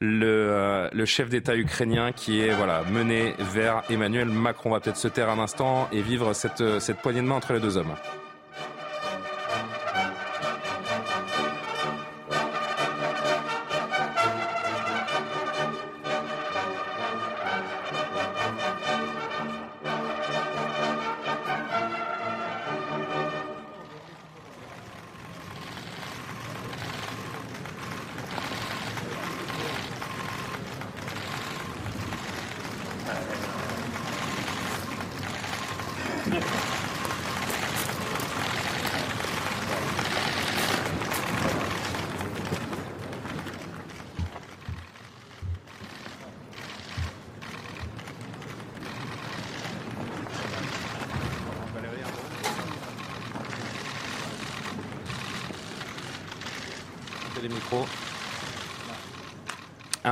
le, 0.00 1.04
chef 1.04 1.28
d'État 1.28 1.56
ukrainien 1.56 2.12
qui 2.12 2.40
est 2.40 2.52
mené 2.90 3.34
vers 3.38 3.82
Emmanuel 3.90 4.28
Macron. 4.28 4.70
On 4.70 4.72
va 4.74 4.80
peut-être 4.80 4.96
se 4.96 5.08
taire 5.08 5.30
un 5.30 5.38
instant 5.38 5.88
et 5.92 6.02
vivre 6.02 6.32
cette, 6.34 6.80
cette 6.80 6.98
poignée 6.98 7.22
de 7.22 7.26
main 7.26 7.36
entre 7.36 7.54
les 7.54 7.60
deux 7.60 7.76
hommes. 7.76 7.94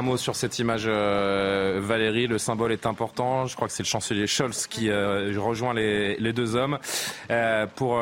Mot 0.07 0.17
sur 0.17 0.37
cette 0.37 0.59
image, 0.59 0.85
euh, 0.87 1.81
Valérie. 1.83 2.27
Le 2.27 2.39
symbole 2.39 2.73
est 2.73 2.87
important. 2.87 3.47
Je 3.47 3.57
crois 3.57 3.69
que 3.69 3.75
c'est 3.75 3.83
le 3.83 3.89
chancelier 3.89 4.27
Scholz 4.27 4.67
qui 4.67 4.89
euh, 4.89 5.35
rejoint 5.37 5.75
les, 5.75 6.33
deux 6.33 6.55
hommes 6.55 6.79
euh, 7.31 7.67
pour 7.75 7.99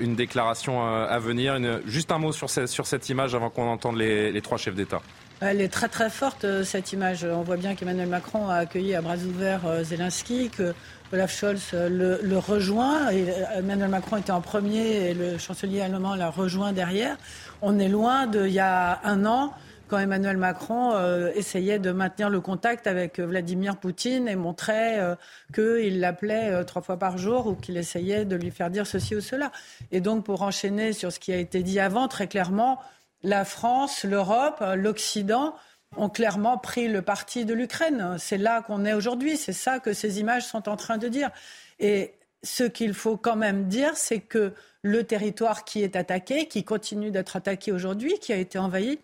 une 0.00 0.14
déclaration 0.14 0.84
à 0.86 1.18
venir. 1.18 1.58
juste 1.86 2.12
un 2.12 2.18
mot 2.18 2.32
sur, 2.32 2.50
cette 2.50 3.08
image 3.08 3.34
avant 3.34 3.50
qu'on 3.50 3.68
entende 3.68 3.96
les, 3.96 4.40
trois 4.42 4.58
chefs 4.58 4.74
d'État. 4.74 5.00
Elle 5.40 5.60
est 5.60 5.68
très 5.68 5.88
très 5.88 6.08
forte 6.08 6.46
cette 6.62 6.92
image. 6.92 7.24
On 7.24 7.42
voit 7.42 7.56
bien 7.56 7.74
qu'Emmanuel 7.74 8.08
Macron 8.08 8.48
a 8.48 8.56
accueilli 8.56 8.94
à 8.94 9.02
bras 9.02 9.16
ouverts 9.16 9.84
Zelensky, 9.84 10.50
que 10.50 10.74
Olaf 11.12 11.36
Scholz 11.36 11.72
le, 11.72 12.20
le, 12.22 12.38
rejoint. 12.38 13.10
Et 13.12 13.26
Emmanuel 13.56 13.90
Macron 13.90 14.16
était 14.16 14.32
en 14.32 14.40
premier 14.40 15.10
et 15.10 15.14
le 15.14 15.38
chancelier 15.38 15.80
allemand 15.80 16.14
l'a 16.14 16.30
rejoint 16.30 16.72
derrière. 16.72 17.16
On 17.62 17.78
est 17.78 17.88
loin 17.88 18.26
d'il 18.26 18.48
y 18.48 18.60
a 18.60 19.00
un 19.04 19.24
an 19.26 19.52
quand 19.88 19.98
Emmanuel 19.98 20.36
Macron 20.36 20.94
euh, 20.94 21.30
essayait 21.34 21.78
de 21.78 21.92
maintenir 21.92 22.30
le 22.30 22.40
contact 22.40 22.86
avec 22.86 23.18
euh, 23.18 23.26
Vladimir 23.26 23.76
Poutine 23.76 24.28
et 24.28 24.36
montrait 24.36 24.98
euh, 24.98 25.14
qu'il 25.54 26.00
l'appelait 26.00 26.64
trois 26.64 26.82
fois 26.82 26.98
par 26.98 27.18
jour 27.18 27.46
ou 27.46 27.54
qu'il 27.54 27.76
essayait 27.76 28.24
de 28.24 28.36
lui 28.36 28.50
faire 28.50 28.70
dire 28.70 28.86
ceci 28.86 29.14
ou 29.14 29.20
cela. 29.20 29.52
Et 29.92 30.00
donc, 30.00 30.24
pour 30.24 30.42
enchaîner 30.42 30.92
sur 30.92 31.12
ce 31.12 31.20
qui 31.20 31.32
a 31.32 31.36
été 31.36 31.62
dit 31.62 31.80
avant, 31.80 32.08
très 32.08 32.26
clairement, 32.26 32.80
la 33.22 33.44
France, 33.44 34.04
l'Europe, 34.04 34.62
l'Occident 34.76 35.54
ont 35.96 36.08
clairement 36.08 36.58
pris 36.58 36.88
le 36.88 37.02
parti 37.02 37.44
de 37.44 37.54
l'Ukraine. 37.54 38.16
C'est 38.18 38.38
là 38.38 38.62
qu'on 38.62 38.84
est 38.84 38.92
aujourd'hui. 38.92 39.36
C'est 39.36 39.52
ça 39.52 39.78
que 39.78 39.92
ces 39.92 40.20
images 40.20 40.44
sont 40.44 40.68
en 40.68 40.76
train 40.76 40.98
de 40.98 41.08
dire. 41.08 41.30
Et 41.78 42.14
ce 42.42 42.64
qu'il 42.64 42.94
faut 42.94 43.16
quand 43.16 43.36
même 43.36 43.66
dire, 43.66 43.96
c'est 43.96 44.20
que 44.20 44.52
le 44.82 45.04
territoire 45.04 45.64
qui 45.64 45.82
est 45.82 45.96
attaqué, 45.96 46.46
qui 46.46 46.64
continue 46.64 47.10
d'être 47.10 47.36
attaqué 47.36 47.72
aujourd'hui, 47.72 48.18
qui 48.20 48.32
a 48.32 48.36
été 48.36 48.58
envahi, 48.58 48.98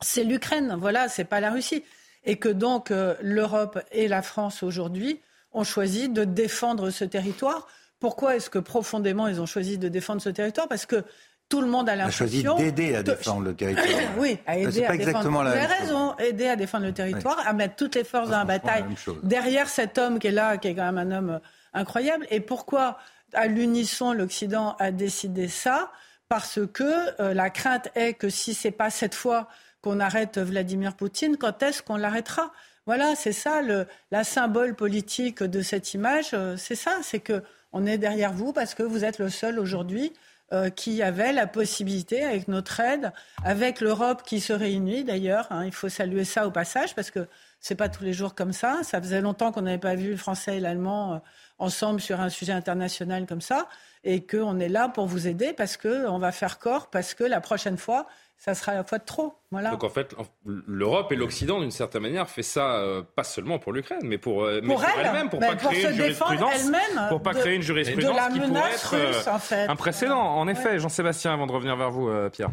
c'est 0.00 0.24
l'Ukraine, 0.24 0.76
voilà, 0.78 1.08
c'est 1.08 1.24
pas 1.24 1.40
la 1.40 1.50
Russie. 1.50 1.84
Et 2.24 2.36
que 2.36 2.48
donc 2.48 2.90
euh, 2.90 3.14
l'Europe 3.20 3.80
et 3.90 4.06
la 4.08 4.22
France 4.22 4.62
aujourd'hui 4.62 5.20
ont 5.52 5.64
choisi 5.64 6.08
de 6.08 6.24
défendre 6.24 6.90
ce 6.90 7.04
territoire. 7.04 7.66
Pourquoi 7.98 8.36
est-ce 8.36 8.48
que 8.50 8.58
profondément 8.58 9.28
ils 9.28 9.40
ont 9.40 9.46
choisi 9.46 9.78
de 9.78 9.88
défendre 9.88 10.22
ce 10.22 10.28
territoire? 10.28 10.68
Parce 10.68 10.86
que 10.86 11.04
tout 11.48 11.60
le 11.60 11.66
monde 11.66 11.88
a 11.88 11.96
l'impression. 11.96 12.26
choisi 12.26 12.42
d'aider 12.64 12.94
à 12.94 13.02
défendre 13.02 13.42
le 13.42 13.54
territoire. 13.54 13.86
oui, 14.18 14.38
à 14.46 14.56
aider 14.56 14.84
à 14.84 14.96
défendre. 14.96 15.28
Vous 15.28 15.38
avez 15.38 15.66
raison, 15.66 16.16
aider 16.16 16.48
à 16.48 16.56
défendre 16.56 16.86
le 16.86 16.94
territoire, 16.94 17.46
à 17.46 17.52
mettre 17.52 17.76
toutes 17.76 17.94
les 17.94 18.04
forces 18.04 18.30
dans 18.30 18.38
la 18.38 18.44
bataille 18.46 18.84
derrière 19.22 19.68
cet 19.68 19.98
homme 19.98 20.18
qui 20.18 20.28
est 20.28 20.32
là, 20.32 20.56
qui 20.56 20.68
est 20.68 20.74
quand 20.74 20.90
même 20.90 20.98
un 20.98 21.18
homme 21.18 21.30
euh, 21.30 21.38
incroyable. 21.74 22.26
Et 22.30 22.40
pourquoi, 22.40 22.98
à 23.34 23.48
l'unisson, 23.48 24.14
l'Occident 24.14 24.76
a 24.78 24.92
décidé 24.92 25.46
ça? 25.48 25.92
Parce 26.30 26.60
que 26.72 27.20
euh, 27.20 27.34
la 27.34 27.50
crainte 27.50 27.90
est 27.94 28.14
que 28.14 28.30
si 28.30 28.54
c'est 28.54 28.70
pas 28.70 28.88
cette 28.88 29.14
fois 29.14 29.48
qu'on 29.82 30.00
arrête 30.00 30.38
Vladimir 30.38 30.94
Poutine, 30.94 31.36
quand 31.36 31.62
est-ce 31.62 31.82
qu'on 31.82 31.96
l'arrêtera? 31.96 32.52
Voilà, 32.86 33.14
c'est 33.14 33.32
ça 33.32 33.62
le, 33.62 33.86
la 34.10 34.24
symbole 34.24 34.74
politique 34.74 35.42
de 35.42 35.60
cette 35.60 35.94
image. 35.94 36.30
Euh, 36.32 36.56
c'est 36.56 36.74
ça, 36.74 36.98
c'est 37.02 37.20
que 37.20 37.42
on 37.72 37.86
est 37.86 37.98
derrière 37.98 38.32
vous 38.32 38.52
parce 38.52 38.74
que 38.74 38.82
vous 38.82 39.04
êtes 39.04 39.18
le 39.18 39.28
seul 39.28 39.58
aujourd'hui 39.58 40.12
euh, 40.52 40.68
qui 40.68 41.00
avait 41.02 41.32
la 41.32 41.46
possibilité, 41.46 42.22
avec 42.22 42.48
notre 42.48 42.78
aide, 42.80 43.12
avec 43.44 43.80
l'Europe 43.80 44.22
qui 44.24 44.40
se 44.40 44.52
réunit 44.52 45.04
d'ailleurs. 45.04 45.46
Hein, 45.50 45.64
il 45.64 45.72
faut 45.72 45.88
saluer 45.88 46.24
ça 46.24 46.46
au 46.46 46.50
passage 46.50 46.94
parce 46.94 47.10
que 47.10 47.26
c'est 47.58 47.74
pas 47.74 47.88
tous 47.88 48.04
les 48.04 48.12
jours 48.12 48.34
comme 48.34 48.52
ça. 48.52 48.80
Ça 48.82 49.00
faisait 49.00 49.20
longtemps 49.20 49.52
qu'on 49.52 49.62
n'avait 49.62 49.78
pas 49.78 49.94
vu 49.94 50.10
le 50.10 50.16
français 50.16 50.58
et 50.58 50.60
l'allemand 50.60 51.14
euh, 51.14 51.18
ensemble 51.62 52.00
sur 52.00 52.20
un 52.20 52.28
sujet 52.28 52.52
international 52.52 53.26
comme 53.26 53.40
ça, 53.40 53.68
et 54.04 54.26
qu'on 54.26 54.58
est 54.58 54.68
là 54.68 54.88
pour 54.88 55.06
vous 55.06 55.28
aider 55.28 55.52
parce 55.52 55.76
que 55.76 56.06
on 56.08 56.18
va 56.18 56.32
faire 56.32 56.58
corps, 56.58 56.90
parce 56.90 57.14
que 57.14 57.24
la 57.24 57.40
prochaine 57.40 57.76
fois, 57.76 58.06
ça 58.36 58.54
sera 58.54 58.74
la 58.74 58.82
fois 58.82 58.98
de 58.98 59.04
trop. 59.04 59.34
Voilà. 59.52 59.70
Donc 59.70 59.84
en 59.84 59.88
fait, 59.88 60.16
l'Europe 60.44 61.12
et 61.12 61.16
l'Occident, 61.16 61.60
d'une 61.60 61.70
certaine 61.70 62.02
manière, 62.02 62.28
fait 62.28 62.42
ça 62.42 62.74
euh, 62.74 63.02
pas 63.02 63.22
seulement 63.22 63.60
pour 63.60 63.72
l'Ukraine, 63.72 64.00
mais 64.02 64.18
pour, 64.18 64.42
euh, 64.42 64.60
pour, 64.60 64.82
elle, 64.84 65.28
pour 65.30 65.38
pas 65.38 65.54
créer 65.54 65.86
une 65.86 65.94
jurisprudence, 65.94 66.70
pour 67.08 67.22
pas 67.22 67.34
créer 67.34 67.54
une 67.54 67.62
jurisprudence 67.62 68.16
qui 68.32 68.40
pourrait 68.40 68.72
être 68.72 68.94
euh, 68.94 69.66
un 69.68 69.76
précédent. 69.76 70.18
En 70.20 70.48
effet, 70.48 70.80
Jean-Sébastien, 70.80 71.32
avant 71.32 71.46
de 71.46 71.52
revenir 71.52 71.76
vers 71.76 71.92
vous, 71.92 72.10
Pierre. 72.32 72.50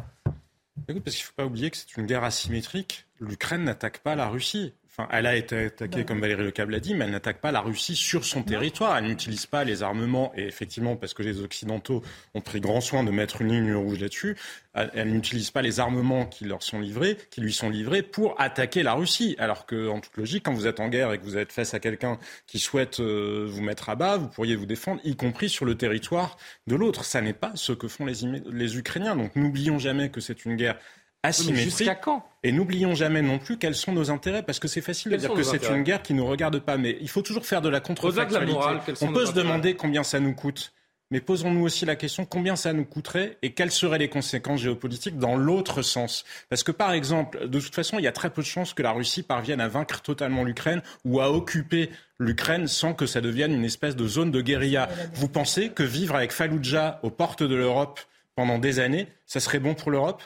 Écoute, 0.88 1.04
parce 1.04 1.16
qu'il 1.16 1.24
ne 1.24 1.28
faut 1.28 1.34
pas 1.36 1.46
oublier 1.46 1.72
que 1.72 1.78
c'est 1.78 1.98
une 1.98 2.06
guerre 2.06 2.24
asymétrique. 2.24 3.06
L'Ukraine 3.20 3.64
n'attaque 3.64 4.00
pas 4.00 4.16
la 4.16 4.28
Russie 4.28 4.74
elle 5.12 5.26
a 5.26 5.36
été 5.36 5.66
attaquée, 5.66 6.04
comme 6.04 6.20
Valérie 6.20 6.44
Lecable 6.44 6.74
l'a 6.74 6.80
dit, 6.80 6.94
mais 6.94 7.06
elle 7.06 7.12
n'attaque 7.12 7.40
pas 7.40 7.52
la 7.52 7.62
Russie 7.62 7.96
sur 7.96 8.26
son 8.26 8.44
territoire. 8.44 8.98
Elle 8.98 9.06
n'utilise 9.06 9.46
pas 9.46 9.64
les 9.64 9.84
armements, 9.84 10.32
et 10.36 10.46
effectivement, 10.46 10.96
parce 10.96 11.14
que 11.14 11.24
les 11.24 11.42
Occidentaux 11.42 12.04
ont 12.34 12.42
pris 12.42 12.60
grand 12.60 12.82
soin 12.82 13.04
de 13.04 13.12
mettre 13.12 13.42
une 13.42 13.52
ligne 13.52 13.74
rouge 13.74 14.00
là-dessus, 14.00 14.36
elle, 14.74 15.12
n'utilise 15.12 15.52
pas 15.52 15.62
les 15.62 15.80
armements 15.80 16.26
qui 16.26 16.46
leur 16.46 16.64
sont 16.64 16.80
livrés, 16.80 17.18
qui 17.32 17.42
lui 17.42 17.54
sont 17.54 17.70
livrés 17.70 18.04
pour 18.04 18.40
attaquer 18.40 18.84
la 18.84 18.94
Russie. 18.94 19.36
Alors 19.40 19.66
que, 19.66 19.90
en 19.90 20.00
toute 20.00 20.16
logique, 20.16 20.44
quand 20.46 20.54
vous 20.54 20.68
êtes 20.68 20.80
en 20.80 20.90
guerre 20.90 21.12
et 21.12 21.18
que 21.18 21.24
vous 21.24 21.38
êtes 21.38 21.52
face 21.52 21.74
à 21.74 21.80
quelqu'un 21.80 22.20
qui 22.46 22.60
souhaite 22.60 23.00
euh, 23.00 23.46
vous 23.50 23.62
mettre 23.62 23.90
à 23.90 23.96
bas, 23.96 24.18
vous 24.18 24.28
pourriez 24.28 24.56
vous 24.56 24.66
défendre, 24.66 25.02
y 25.04 25.16
compris 25.16 25.50
sur 25.50 25.66
le 25.66 25.76
territoire 25.76 26.38
de 26.68 26.76
l'autre. 26.76 27.04
Ça 27.04 27.22
n'est 27.22 27.34
pas 27.34 27.52
ce 27.56 27.74
que 27.74 27.88
font 27.88 28.06
les, 28.06 28.22
les 28.52 28.78
Ukrainiens. 28.78 29.16
Donc 29.16 29.36
n'oublions 29.36 29.80
jamais 29.80 30.10
que 30.10 30.22
c'est 30.22 30.46
une 30.46 30.56
guerre 30.56 30.78
asymétrique. 31.24 31.64
Jusqu'à 31.66 31.96
quand 31.96 32.26
Et 32.44 32.52
n'oublions 32.52 32.96
jamais 32.96 33.22
non 33.22 33.40
plus 33.40 33.58
quels 33.58 33.76
sont 33.76 33.92
nos 33.92 34.12
intérêts, 34.12 34.44
parce 34.44 34.60
que 34.60 34.68
c'est 34.68 34.82
facile 34.82 35.12
de 35.12 35.18
dire 35.18 35.34
que 35.34 35.44
c'est 35.44 35.68
une 35.70 35.84
guerre 35.84 36.02
qui 36.02 36.14
ne 36.14 36.20
nous 36.20 36.28
regarde 36.28 36.60
pas, 36.60 36.78
mais 36.78 36.98
il 37.02 37.10
faut 37.10 37.22
toujours 37.22 37.46
faire 37.46 37.62
de 37.62 37.70
la 37.70 37.80
contre-factualité. 37.80 38.56
On 39.02 39.12
peut 39.12 39.26
se 39.26 39.34
demander 39.34 39.76
combien 39.76 40.04
ça 40.04 40.20
nous 40.20 40.34
coûte 40.34 40.74
mais 41.12 41.22
posons-nous 41.22 41.64
aussi 41.64 41.86
la 41.86 41.96
question 41.96 42.26
combien 42.26 42.56
ça 42.56 42.72
nous 42.72 42.86
coûterait 42.86 43.38
et 43.42 43.54
quelles 43.54 43.72
seraient 43.72 43.98
les 43.98 44.10
conséquences 44.10 44.62
géopolitiques 44.62 45.18
dans 45.18 45.36
l'autre 45.36 45.82
sens. 45.82 46.24
Parce 46.50 46.62
que 46.64 46.72
par 46.72 46.92
exemple, 46.92 47.48
de 47.48 47.60
toute 47.60 47.74
façon, 47.74 47.98
il 47.98 48.04
y 48.04 48.08
a 48.08 48.12
très 48.12 48.30
peu 48.30 48.44
de 48.44 48.48
chances 48.48 48.76
que 48.76 48.84
la 48.84 48.92
Russie 48.92 49.24
parvienne 49.24 49.60
à 49.60 49.68
vaincre 49.68 50.02
totalement 50.02 50.44
l'Ukraine 50.44 50.84
ou 51.06 51.20
à 51.20 51.32
occuper 51.32 51.90
l'Ukraine 52.20 52.68
sans 52.68 52.94
que 52.94 53.08
ça 53.08 53.22
devienne 53.22 53.54
une 53.54 53.66
espèce 53.66 53.96
de 53.96 54.08
zone 54.08 54.30
de 54.30 54.42
guérilla. 54.42 54.88
Vous 55.16 55.30
pensez 55.30 55.70
que 55.70 55.84
vivre 55.84 56.16
avec 56.16 56.32
Fallujah 56.32 57.00
aux 57.02 57.10
portes 57.10 57.42
de 57.42 57.56
l'Europe 57.56 58.00
pendant 58.36 58.60
des 58.60 58.80
années, 58.80 59.08
ça 59.26 59.40
serait 59.40 59.60
bon 59.60 59.74
pour 59.74 59.90
l'Europe? 59.90 60.22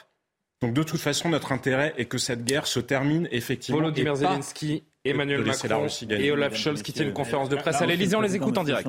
Donc 0.60 0.72
de 0.74 0.82
toute 0.82 1.00
façon, 1.00 1.28
notre 1.28 1.52
intérêt 1.52 1.94
est 1.98 2.06
que 2.06 2.18
cette 2.18 2.44
guerre 2.44 2.66
se 2.66 2.80
termine 2.80 3.28
effectivement. 3.30 3.80
Volodymyr 3.80 4.16
Zelensky, 4.16 4.82
Emmanuel 5.04 5.44
Macron 5.44 5.86
et 6.10 6.30
Olaf 6.30 6.56
Scholz 6.56 6.82
qui 6.82 6.92
tiennent 6.92 7.08
une 7.08 7.14
conférence 7.14 7.48
de 7.48 7.56
presse 7.56 7.82
à 7.82 7.86
l'Élysée. 7.86 8.16
On 8.16 8.20
les 8.20 8.36
écoute 8.36 8.56
en 8.56 8.64
direct. 8.64 8.88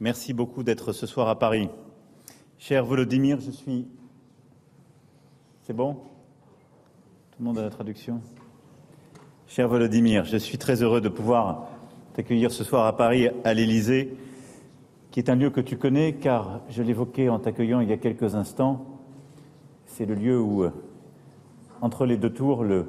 Merci 0.00 0.32
beaucoup 0.32 0.62
d'être 0.62 0.92
ce 0.92 1.06
soir 1.06 1.28
à 1.28 1.38
Paris. 1.38 1.68
Cher 2.58 2.84
Volodymyr, 2.84 3.40
je 3.40 3.50
suis. 3.50 3.86
C'est 5.62 5.72
bon? 5.72 5.94
Tout 5.94 7.38
le 7.40 7.44
monde 7.44 7.58
a 7.58 7.62
la 7.62 7.70
traduction? 7.70 8.20
Cher 9.46 9.68
Volodymyr, 9.68 10.24
je 10.24 10.36
suis 10.36 10.58
très 10.58 10.82
heureux 10.82 11.00
de 11.00 11.08
pouvoir 11.08 11.68
t'accueillir 12.14 12.52
ce 12.52 12.64
soir 12.64 12.86
à 12.86 12.96
Paris, 12.96 13.28
à 13.44 13.54
l'Élysée, 13.54 14.14
qui 15.18 15.24
est 15.24 15.30
un 15.30 15.34
lieu 15.34 15.50
que 15.50 15.60
tu 15.60 15.76
connais, 15.76 16.12
car 16.12 16.60
je 16.70 16.80
l'évoquais 16.80 17.28
en 17.28 17.40
t'accueillant 17.40 17.80
il 17.80 17.88
y 17.88 17.92
a 17.92 17.96
quelques 17.96 18.36
instants. 18.36 18.86
C'est 19.84 20.06
le 20.06 20.14
lieu 20.14 20.40
où, 20.40 20.62
euh, 20.62 20.70
entre 21.80 22.06
les 22.06 22.16
deux 22.16 22.32
tours, 22.32 22.62
le 22.62 22.86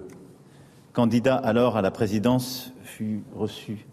candidat 0.94 1.36
alors 1.36 1.76
à 1.76 1.82
la 1.82 1.90
présidence 1.90 2.72
fut 2.84 3.24
reçu 3.34 3.88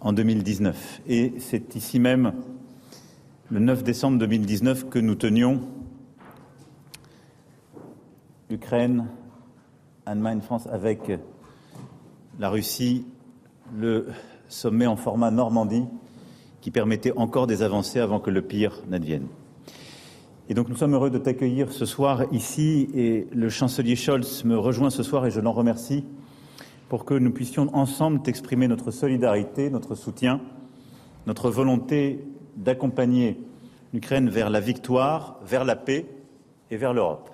en 0.00 0.12
2019. 0.12 1.02
Et 1.08 1.32
c'est 1.38 1.74
ici 1.74 1.98
même, 1.98 2.34
le 3.50 3.58
9 3.58 3.82
décembre 3.82 4.16
2019, 4.16 4.88
que 4.88 5.00
nous 5.00 5.16
tenions 5.16 5.62
l'Ukraine, 8.48 9.08
Allemagne, 10.06 10.40
France, 10.40 10.68
avec 10.70 11.10
la 12.38 12.48
Russie, 12.48 13.04
le 13.76 14.06
sommet 14.46 14.86
en 14.86 14.94
format 14.94 15.32
Normandie, 15.32 15.88
qui 16.62 16.70
permettait 16.70 17.12
encore 17.16 17.46
des 17.46 17.62
avancées 17.62 18.00
avant 18.00 18.20
que 18.20 18.30
le 18.30 18.40
pire 18.40 18.82
n'advienne. 18.88 19.26
Et 20.48 20.54
donc 20.54 20.68
nous 20.68 20.76
sommes 20.76 20.94
heureux 20.94 21.10
de 21.10 21.18
t'accueillir 21.18 21.72
ce 21.72 21.84
soir 21.84 22.24
ici 22.32 22.88
et 22.94 23.26
le 23.32 23.50
chancelier 23.50 23.96
Scholz 23.96 24.44
me 24.44 24.56
rejoint 24.56 24.90
ce 24.90 25.02
soir 25.02 25.26
et 25.26 25.30
je 25.30 25.40
l'en 25.40 25.52
remercie 25.52 26.04
pour 26.88 27.04
que 27.04 27.14
nous 27.14 27.32
puissions 27.32 27.68
ensemble 27.74 28.22
t'exprimer 28.22 28.68
notre 28.68 28.90
solidarité, 28.90 29.70
notre 29.70 29.94
soutien, 29.94 30.40
notre 31.26 31.50
volonté 31.50 32.24
d'accompagner 32.56 33.40
l'Ukraine 33.92 34.30
vers 34.30 34.50
la 34.50 34.60
victoire, 34.60 35.40
vers 35.44 35.64
la 35.64 35.76
paix 35.76 36.06
et 36.70 36.76
vers 36.76 36.92
l'Europe. 36.92 37.30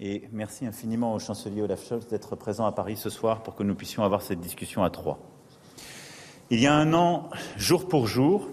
Et 0.00 0.28
merci 0.32 0.66
infiniment 0.66 1.14
au 1.14 1.18
chancelier 1.18 1.62
Olaf 1.62 1.86
Scholz 1.86 2.06
d'être 2.08 2.36
présent 2.36 2.66
à 2.66 2.72
Paris 2.72 2.96
ce 2.96 3.10
soir 3.10 3.42
pour 3.42 3.54
que 3.54 3.62
nous 3.62 3.74
puissions 3.74 4.02
avoir 4.02 4.22
cette 4.22 4.40
discussion 4.40 4.82
à 4.82 4.90
trois. 4.90 5.29
Il 6.52 6.58
y 6.58 6.66
a 6.66 6.74
un 6.74 6.94
an, 6.94 7.30
jour 7.56 7.86
pour 7.86 8.08
jour, 8.08 8.48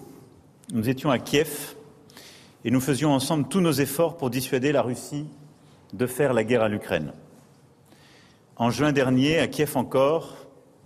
nous 0.72 0.88
étions 0.88 1.10
à 1.10 1.18
Kiev 1.18 1.74
et 2.64 2.70
nous 2.70 2.80
faisions 2.80 3.12
ensemble 3.12 3.48
tous 3.48 3.60
nos 3.60 3.72
efforts 3.72 4.18
pour 4.18 4.30
dissuader 4.30 4.72
la 4.72 4.84
Russie 4.84 5.26
de 5.94 6.06
faire 6.06 6.34
la 6.34 6.44
guerre 6.44 6.62
à 6.62 6.70
l'Ukraine. 6.70 7.12
En 8.56 8.70
juin 8.70 8.92
dernier, 8.92 9.40
à 9.40 9.48
Kiev 9.48 9.76
encore, 9.76 10.36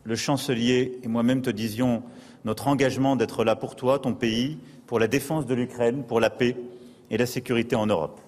le 0.05 0.15
chancelier 0.15 0.99
et 1.03 1.09
moi-même 1.09 1.41
te 1.41 1.49
disions 1.49 2.01
notre 2.45 2.69
engagement 2.69 3.17
d'être 3.17 3.43
là 3.43 3.57
pour 3.57 3.75
toi, 3.75 3.99
ton 3.99 4.13
pays, 4.13 4.57
pour 4.87 4.97
la 4.97 5.09
défense 5.09 5.45
de 5.45 5.53
l'Ukraine, 5.53 6.05
pour 6.05 6.21
la 6.21 6.29
paix 6.29 6.55
et 7.09 7.17
la 7.17 7.25
sécurité 7.25 7.75
en 7.75 7.87
Europe. 7.87 8.21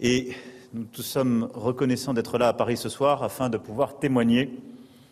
Et 0.00 0.34
nous 0.72 0.84
tous 0.84 1.02
sommes 1.02 1.50
reconnaissants 1.52 2.14
d'être 2.14 2.38
là 2.38 2.46
à 2.46 2.52
Paris 2.52 2.76
ce 2.76 2.88
soir 2.88 3.24
afin 3.24 3.48
de 3.48 3.58
pouvoir 3.58 3.98
témoigner 3.98 4.56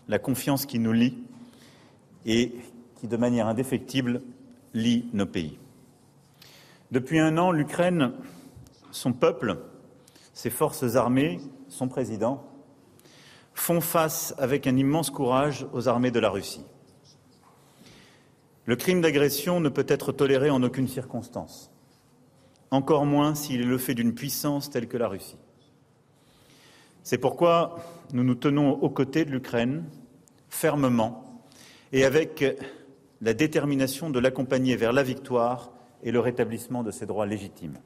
la 0.06 0.20
confiance 0.20 0.66
qui 0.66 0.78
nous 0.78 0.92
lie 0.92 1.18
et 2.26 2.54
qui, 2.96 3.08
de 3.08 3.16
manière 3.16 3.46
indéfectible, 3.46 4.22
lie 4.74 5.08
nos 5.12 5.26
pays. 5.26 5.58
Depuis 6.90 7.18
un 7.18 7.38
an, 7.38 7.52
l'Ukraine, 7.52 8.12
son 8.90 9.12
peuple, 9.12 9.58
ses 10.34 10.50
forces 10.50 10.96
armées, 10.96 11.40
son 11.68 11.88
président, 11.88 12.44
font 13.54 13.80
face 13.80 14.34
avec 14.38 14.66
un 14.66 14.76
immense 14.76 15.10
courage 15.10 15.66
aux 15.72 15.88
armées 15.88 16.10
de 16.10 16.20
la 16.20 16.30
Russie. 16.30 16.64
Le 18.64 18.76
crime 18.76 19.00
d'agression 19.00 19.60
ne 19.60 19.68
peut 19.68 19.86
être 19.88 20.12
toléré 20.12 20.50
en 20.50 20.62
aucune 20.62 20.86
circonstance, 20.86 21.70
encore 22.70 23.06
moins 23.06 23.34
s'il 23.34 23.60
est 23.60 23.64
le 23.64 23.78
fait 23.78 23.94
d'une 23.94 24.14
puissance 24.14 24.70
telle 24.70 24.86
que 24.86 24.96
la 24.96 25.08
Russie. 25.08 25.38
C'est 27.02 27.18
pourquoi 27.18 27.78
nous 28.12 28.22
nous 28.22 28.36
tenons 28.36 28.70
aux 28.70 28.90
côtés 28.90 29.24
de 29.24 29.30
l'Ukraine, 29.30 29.84
fermement, 30.48 31.31
et 31.92 32.04
avec 32.04 32.44
la 33.20 33.34
détermination 33.34 34.10
de 34.10 34.18
l'accompagner 34.18 34.76
vers 34.76 34.92
la 34.92 35.02
victoire 35.02 35.72
et 36.02 36.10
le 36.10 36.20
rétablissement 36.20 36.82
de 36.82 36.90
ses 36.90 37.06
droits 37.06 37.26
légitimes. 37.26 37.78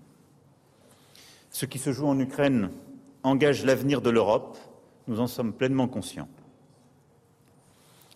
Ce 1.51 1.67
qui 1.67 1.79
se 1.79 1.93
joue 1.93 2.07
en 2.07 2.19
Ukraine 2.19 2.71
engage 3.23 3.65
l'avenir 3.65 4.01
de 4.01 4.11
l'Europe, 4.11 4.57
nous 5.09 5.21
en 5.21 5.27
sommes 5.27 5.53
pleinement 5.53 5.89
conscients. 5.89 6.29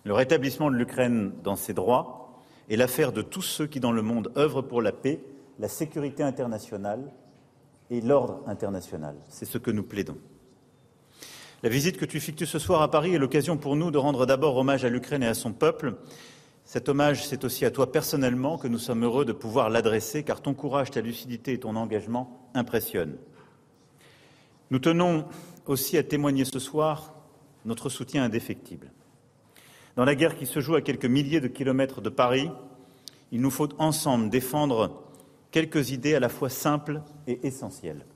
Le 0.05 0.15
rétablissement 0.15 0.71
de 0.71 0.77
l'Ukraine 0.77 1.33
dans 1.43 1.57
ses 1.57 1.75
droits 1.75 2.41
est 2.71 2.77
l'affaire 2.77 3.13
de 3.13 3.23
tous 3.23 3.43
ceux 3.43 3.67
qui, 3.67 3.81
dans 3.81 3.93
le 3.93 4.03
monde, 4.03 4.33
œuvrent 4.37 4.63
pour 4.63 4.81
la 4.81 4.93
paix, 4.93 5.21
la 5.59 5.69
sécurité 5.69 6.23
internationale 6.23 7.13
et 7.91 8.01
l'ordre 8.01 8.41
international. 8.47 9.17
C'est 9.29 9.45
ce 9.45 9.59
que 9.59 9.71
nous 9.71 9.83
plaidons. 9.83 10.17
La 11.63 11.69
visite 11.69 11.99
que 11.99 12.07
tu 12.07 12.17
effectues 12.17 12.47
ce 12.47 12.59
soir 12.59 12.81
à 12.81 12.91
Paris 12.91 13.15
est 13.15 13.19
l'occasion 13.19 13.59
pour 13.59 13.77
nous 13.77 13.91
de 13.91 13.99
rendre 13.99 14.25
d'abord 14.25 14.57
hommage 14.57 14.87
à 14.87 14.89
l'Ukraine 14.89 15.23
et 15.23 15.27
à 15.27 15.35
son 15.35 15.53
peuple. 15.53 15.97
Cet 16.65 16.89
hommage, 16.89 17.27
c'est 17.27 17.45
aussi 17.45 17.67
à 17.67 17.71
toi 17.71 17.93
personnellement 17.93 18.57
que 18.57 18.67
nous 18.67 18.79
sommes 18.79 19.05
heureux 19.05 19.27
de 19.27 19.35
pouvoir 19.35 19.69
l'adresser, 19.69 20.23
car 20.23 20.41
ton 20.41 20.55
courage, 20.55 20.91
ta 20.91 21.03
lucidité 21.03 21.53
et 21.53 21.61
ton 21.61 21.77
engagement 21.77 22.49
impressionnent. 22.55 23.19
Nous 24.71 24.79
tenons 24.79 25.27
aussi 25.67 25.99
à 25.99 26.03
témoigner 26.03 26.47
ce 26.47 26.59
soir 26.59 27.13
notre 27.67 27.91
soutien 27.91 28.25
indéfectible. 28.25 28.91
Dans 29.97 30.07
la 30.07 30.15
guerre 30.15 30.37
qui 30.37 30.47
se 30.47 30.61
joue 30.61 30.77
à 30.77 30.81
quelques 30.81 31.05
milliers 31.05 31.43
de 31.43 31.49
kilomètres 31.49 32.01
de 32.01 32.09
Paris, 32.09 32.51
il 33.33 33.43
nous 33.43 33.51
faut 33.51 33.69
ensemble 33.79 34.31
défendre 34.31 35.03
quelques 35.51 35.91
idées 35.91 36.15
à 36.15 36.21
la 36.21 36.31
fois 36.31 36.49
simples 36.49 37.03
et 37.27 37.47
essentielles. 37.47 38.07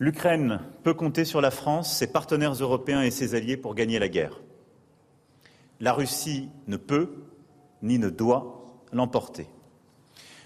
L'Ukraine 0.00 0.60
peut 0.84 0.94
compter 0.94 1.24
sur 1.24 1.40
la 1.40 1.50
France, 1.50 1.92
ses 1.92 2.12
partenaires 2.12 2.52
européens 2.52 3.02
et 3.02 3.10
ses 3.10 3.34
alliés 3.34 3.56
pour 3.56 3.74
gagner 3.74 3.98
la 3.98 4.08
guerre. 4.08 4.40
La 5.80 5.92
Russie 5.92 6.48
ne 6.66 6.76
peut 6.76 7.10
ni 7.82 7.98
ne 7.98 8.08
doit 8.08 8.64
l'emporter. 8.92 9.48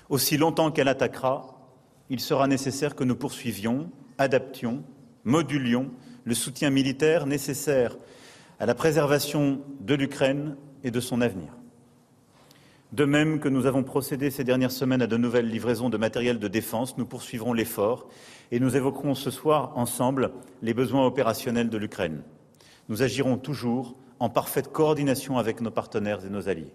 Aussi 0.08 0.36
longtemps 0.36 0.70
qu'elle 0.70 0.88
attaquera, 0.88 1.58
il 2.08 2.20
sera 2.20 2.46
nécessaire 2.46 2.94
que 2.94 3.04
nous 3.04 3.16
poursuivions, 3.16 3.90
adaptions 4.18 4.82
modulions 5.24 5.90
le 6.24 6.34
soutien 6.34 6.70
militaire 6.70 7.26
nécessaire 7.26 7.96
à 8.58 8.66
la 8.66 8.74
préservation 8.74 9.60
de 9.80 9.94
l'Ukraine 9.94 10.56
et 10.84 10.90
de 10.90 11.00
son 11.00 11.20
avenir. 11.20 11.52
De 12.92 13.06
même 13.06 13.40
que 13.40 13.48
nous 13.48 13.64
avons 13.64 13.82
procédé 13.82 14.30
ces 14.30 14.44
dernières 14.44 14.70
semaines 14.70 15.00
à 15.00 15.06
de 15.06 15.16
nouvelles 15.16 15.48
livraisons 15.48 15.88
de 15.88 15.96
matériel 15.96 16.38
de 16.38 16.48
défense, 16.48 16.98
nous 16.98 17.06
poursuivrons 17.06 17.54
l'effort 17.54 18.08
et 18.50 18.60
nous 18.60 18.76
évoquerons 18.76 19.14
ce 19.14 19.30
soir 19.30 19.72
ensemble 19.76 20.32
les 20.60 20.74
besoins 20.74 21.06
opérationnels 21.06 21.70
de 21.70 21.78
l'Ukraine. 21.78 22.22
Nous 22.90 23.02
agirons 23.02 23.38
toujours 23.38 23.96
en 24.18 24.28
parfaite 24.28 24.70
coordination 24.70 25.38
avec 25.38 25.62
nos 25.62 25.70
partenaires 25.70 26.24
et 26.26 26.28
nos 26.28 26.50
alliés. 26.50 26.74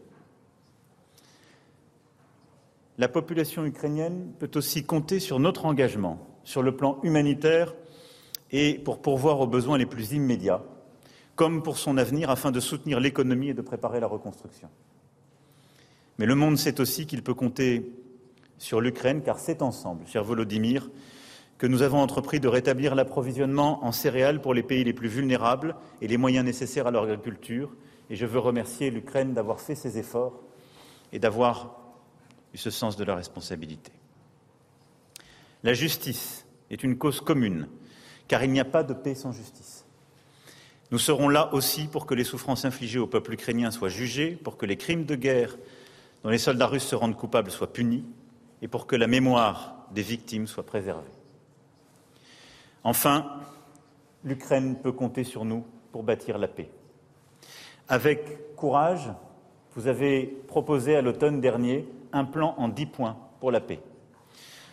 La 2.97 3.07
population 3.07 3.63
ukrainienne 3.63 4.31
peut 4.39 4.49
aussi 4.55 4.83
compter 4.83 5.19
sur 5.19 5.39
notre 5.39 5.65
engagement 5.65 6.27
sur 6.43 6.63
le 6.63 6.75
plan 6.75 6.97
humanitaire 7.03 7.75
et 8.51 8.75
pour 8.79 9.01
pourvoir 9.01 9.41
aux 9.41 9.47
besoins 9.47 9.77
les 9.77 9.85
plus 9.85 10.13
immédiats, 10.13 10.63
comme 11.35 11.61
pour 11.61 11.77
son 11.77 11.97
avenir, 11.97 12.29
afin 12.29 12.51
de 12.51 12.61
soutenir 12.61 13.01
l'économie 13.01 13.49
et 13.49 13.53
de 13.53 13.61
préparer 13.61 13.99
la 13.99 14.07
reconstruction. 14.07 14.69
Mais 16.17 16.25
le 16.25 16.35
monde 16.35 16.57
sait 16.57 16.79
aussi 16.81 17.05
qu'il 17.05 17.23
peut 17.23 17.33
compter 17.33 17.91
sur 18.57 18.81
l'Ukraine, 18.81 19.21
car 19.21 19.39
c'est 19.39 19.61
ensemble, 19.61 20.07
cher 20.07 20.23
Volodymyr, 20.23 20.89
que 21.57 21.67
nous 21.67 21.81
avons 21.81 21.99
entrepris 21.99 22.39
de 22.39 22.47
rétablir 22.47 22.95
l'approvisionnement 22.95 23.83
en 23.85 23.91
céréales 23.91 24.41
pour 24.41 24.53
les 24.53 24.63
pays 24.63 24.83
les 24.83 24.93
plus 24.93 25.07
vulnérables 25.07 25.75
et 26.01 26.07
les 26.07 26.17
moyens 26.17 26.45
nécessaires 26.45 26.87
à 26.87 26.91
leur 26.91 27.03
agriculture. 27.03 27.75
Et 28.09 28.15
je 28.15 28.25
veux 28.25 28.39
remercier 28.39 28.89
l'Ukraine 28.89 29.33
d'avoir 29.33 29.59
fait 29.59 29.75
ces 29.75 29.97
efforts 29.97 30.41
et 31.11 31.19
d'avoir 31.19 31.77
eu 32.53 32.57
ce 32.57 32.69
sens 32.69 32.95
de 32.95 33.03
la 33.03 33.15
responsabilité. 33.15 33.91
La 35.63 35.73
justice 35.73 36.45
est 36.69 36.83
une 36.83 36.97
cause 36.97 37.21
commune 37.21 37.67
car 38.27 38.43
il 38.43 38.51
n'y 38.51 38.59
a 38.59 38.65
pas 38.65 38.83
de 38.83 38.93
paix 38.93 39.15
sans 39.15 39.31
justice. 39.31 39.85
Nous 40.91 40.99
serons 40.99 41.29
là 41.29 41.53
aussi 41.53 41.87
pour 41.87 42.05
que 42.05 42.13
les 42.13 42.23
souffrances 42.23 42.65
infligées 42.65 42.99
au 42.99 43.07
peuple 43.07 43.33
ukrainien 43.33 43.71
soient 43.71 43.89
jugées, 43.89 44.31
pour 44.31 44.57
que 44.57 44.65
les 44.65 44.77
crimes 44.77 45.05
de 45.05 45.15
guerre 45.15 45.57
dont 46.27 46.31
les 46.31 46.39
soldats 46.39 46.67
russes 46.67 46.83
se 46.83 46.93
rendent 46.93 47.15
coupables 47.15 47.49
soient 47.51 47.71
punis 47.71 48.03
et 48.61 48.67
pour 48.67 48.85
que 48.85 48.97
la 48.97 49.07
mémoire 49.07 49.87
des 49.91 50.01
victimes 50.01 50.45
soit 50.45 50.65
préservée. 50.65 51.07
Enfin, 52.83 53.39
l'Ukraine 54.25 54.75
peut 54.75 54.91
compter 54.91 55.23
sur 55.23 55.45
nous 55.45 55.65
pour 55.93 56.03
bâtir 56.03 56.37
la 56.37 56.49
paix. 56.49 56.69
Avec 57.87 58.57
courage, 58.57 59.09
vous 59.73 59.87
avez 59.87 60.25
proposé 60.49 60.97
à 60.97 61.01
l'automne 61.01 61.39
dernier 61.39 61.87
un 62.11 62.25
plan 62.25 62.55
en 62.57 62.67
dix 62.67 62.87
points 62.87 63.15
pour 63.39 63.49
la 63.49 63.61
paix. 63.61 63.79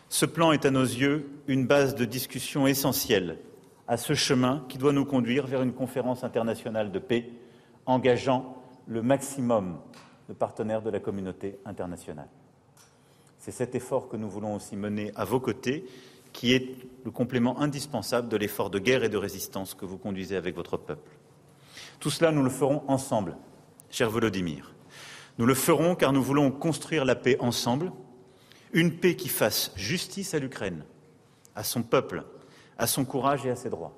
Ce 0.08 0.26
plan 0.26 0.50
est 0.50 0.66
à 0.66 0.72
nos 0.72 0.82
yeux 0.82 1.30
une 1.46 1.68
base 1.68 1.94
de 1.94 2.04
discussion 2.04 2.66
essentielle 2.66 3.38
à 3.86 3.96
ce 3.96 4.14
chemin 4.14 4.64
qui 4.68 4.76
doit 4.76 4.92
nous 4.92 5.04
conduire 5.04 5.46
vers 5.46 5.62
une 5.62 5.72
conférence 5.72 6.24
internationale 6.24 6.90
de 6.90 6.98
paix 6.98 7.30
engageant 7.86 8.60
le 8.88 9.02
maximum 9.02 9.78
de 10.28 10.34
partenaires 10.34 10.82
de 10.82 10.90
la 10.90 11.00
communauté 11.00 11.58
internationale. 11.64 12.28
C'est 13.38 13.52
cet 13.52 13.74
effort 13.74 14.08
que 14.08 14.16
nous 14.16 14.28
voulons 14.28 14.54
aussi 14.54 14.76
mener 14.76 15.12
à 15.16 15.24
vos 15.24 15.40
côtés, 15.40 15.84
qui 16.32 16.54
est 16.54 16.76
le 17.04 17.10
complément 17.10 17.60
indispensable 17.60 18.28
de 18.28 18.36
l'effort 18.36 18.70
de 18.70 18.78
guerre 18.78 19.04
et 19.04 19.08
de 19.08 19.16
résistance 19.16 19.74
que 19.74 19.84
vous 19.84 19.98
conduisez 19.98 20.36
avec 20.36 20.56
votre 20.56 20.76
peuple. 20.76 21.10
Tout 22.00 22.10
cela, 22.10 22.32
nous 22.32 22.42
le 22.42 22.50
ferons 22.50 22.82
ensemble, 22.88 23.36
cher 23.90 24.10
Volodymyr. 24.10 24.74
Nous 25.38 25.46
le 25.46 25.54
ferons 25.54 25.94
car 25.94 26.12
nous 26.12 26.22
voulons 26.22 26.50
construire 26.50 27.04
la 27.04 27.14
paix 27.14 27.36
ensemble, 27.40 27.92
une 28.72 28.96
paix 28.96 29.14
qui 29.14 29.28
fasse 29.28 29.72
justice 29.76 30.34
à 30.34 30.38
l'Ukraine, 30.38 30.84
à 31.54 31.64
son 31.64 31.82
peuple, 31.82 32.24
à 32.78 32.86
son 32.86 33.04
courage 33.04 33.46
et 33.46 33.50
à 33.50 33.56
ses 33.56 33.70
droits. 33.70 33.96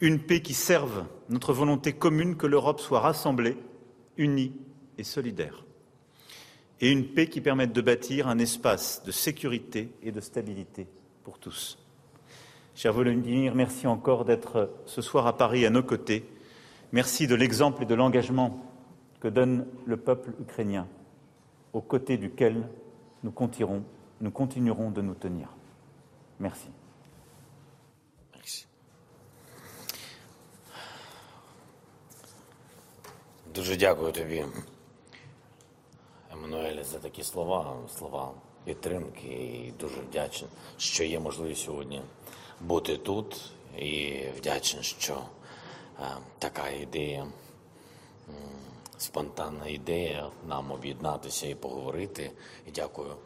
Une 0.00 0.18
paix 0.18 0.42
qui 0.42 0.54
serve 0.54 1.04
notre 1.28 1.52
volonté 1.52 1.92
commune 1.92 2.36
que 2.36 2.46
l'Europe 2.46 2.80
soit 2.80 3.00
rassemblée, 3.00 3.56
unie 4.16 4.52
et 4.97 5.03
solidaire. 5.03 5.63
Et 6.79 6.91
une 6.91 7.07
paix 7.07 7.27
qui 7.27 7.41
permette 7.41 7.73
de 7.73 7.81
bâtir 7.81 8.27
un 8.27 8.37
espace 8.39 9.03
de 9.03 9.11
sécurité 9.11 9.89
et 10.03 10.11
de 10.11 10.21
stabilité 10.21 10.87
pour 11.23 11.39
tous. 11.39 11.77
Cher 12.75 12.93
Volodymyr, 12.93 13.55
merci 13.55 13.87
encore 13.87 14.25
d'être 14.25 14.71
ce 14.85 15.01
soir 15.01 15.25
à 15.25 15.35
Paris 15.35 15.65
à 15.65 15.71
nos 15.71 15.81
côtés. 15.81 16.23
Merci 16.91 17.25
de 17.25 17.35
l'exemple 17.35 17.83
et 17.83 17.85
de 17.87 17.95
l'engagement 17.95 18.63
que 19.19 19.27
donne 19.27 19.65
le 19.85 19.97
peuple 19.97 20.33
ukrainien, 20.39 20.87
aux 21.73 21.81
côtés 21.81 22.17
duquel 22.17 22.69
nous 23.23 23.31
continuerons, 23.31 23.83
nous 24.21 24.31
continuerons 24.31 24.91
de 24.91 25.01
nous 25.01 25.15
tenir. 25.15 25.49
Merci. 26.39 26.69
Дуже 33.57 33.75
дякую 33.75 34.11
тобі, 34.11 34.43
Еммануеле, 36.42 36.84
за 36.84 36.98
такі 36.98 37.22
слова, 37.22 37.76
слова 37.98 38.34
підтримки. 38.64 39.28
І 39.28 39.72
дуже 39.80 40.00
вдячний, 40.00 40.50
що 40.78 41.04
є 41.04 41.20
можливість 41.20 41.64
сьогодні 41.64 42.02
бути 42.60 42.96
тут. 42.96 43.50
І 43.78 44.24
вдячний, 44.38 44.82
що 44.82 45.24
е, 46.00 46.04
така 46.38 46.68
ідея, 46.68 47.26
е, 48.28 48.32
спонтанна 48.98 49.66
ідея 49.66 50.30
нам 50.46 50.70
об'єднатися 50.70 51.46
і 51.46 51.54
поговорити. 51.54 52.30
І 52.66 52.70
дякую 52.70 53.16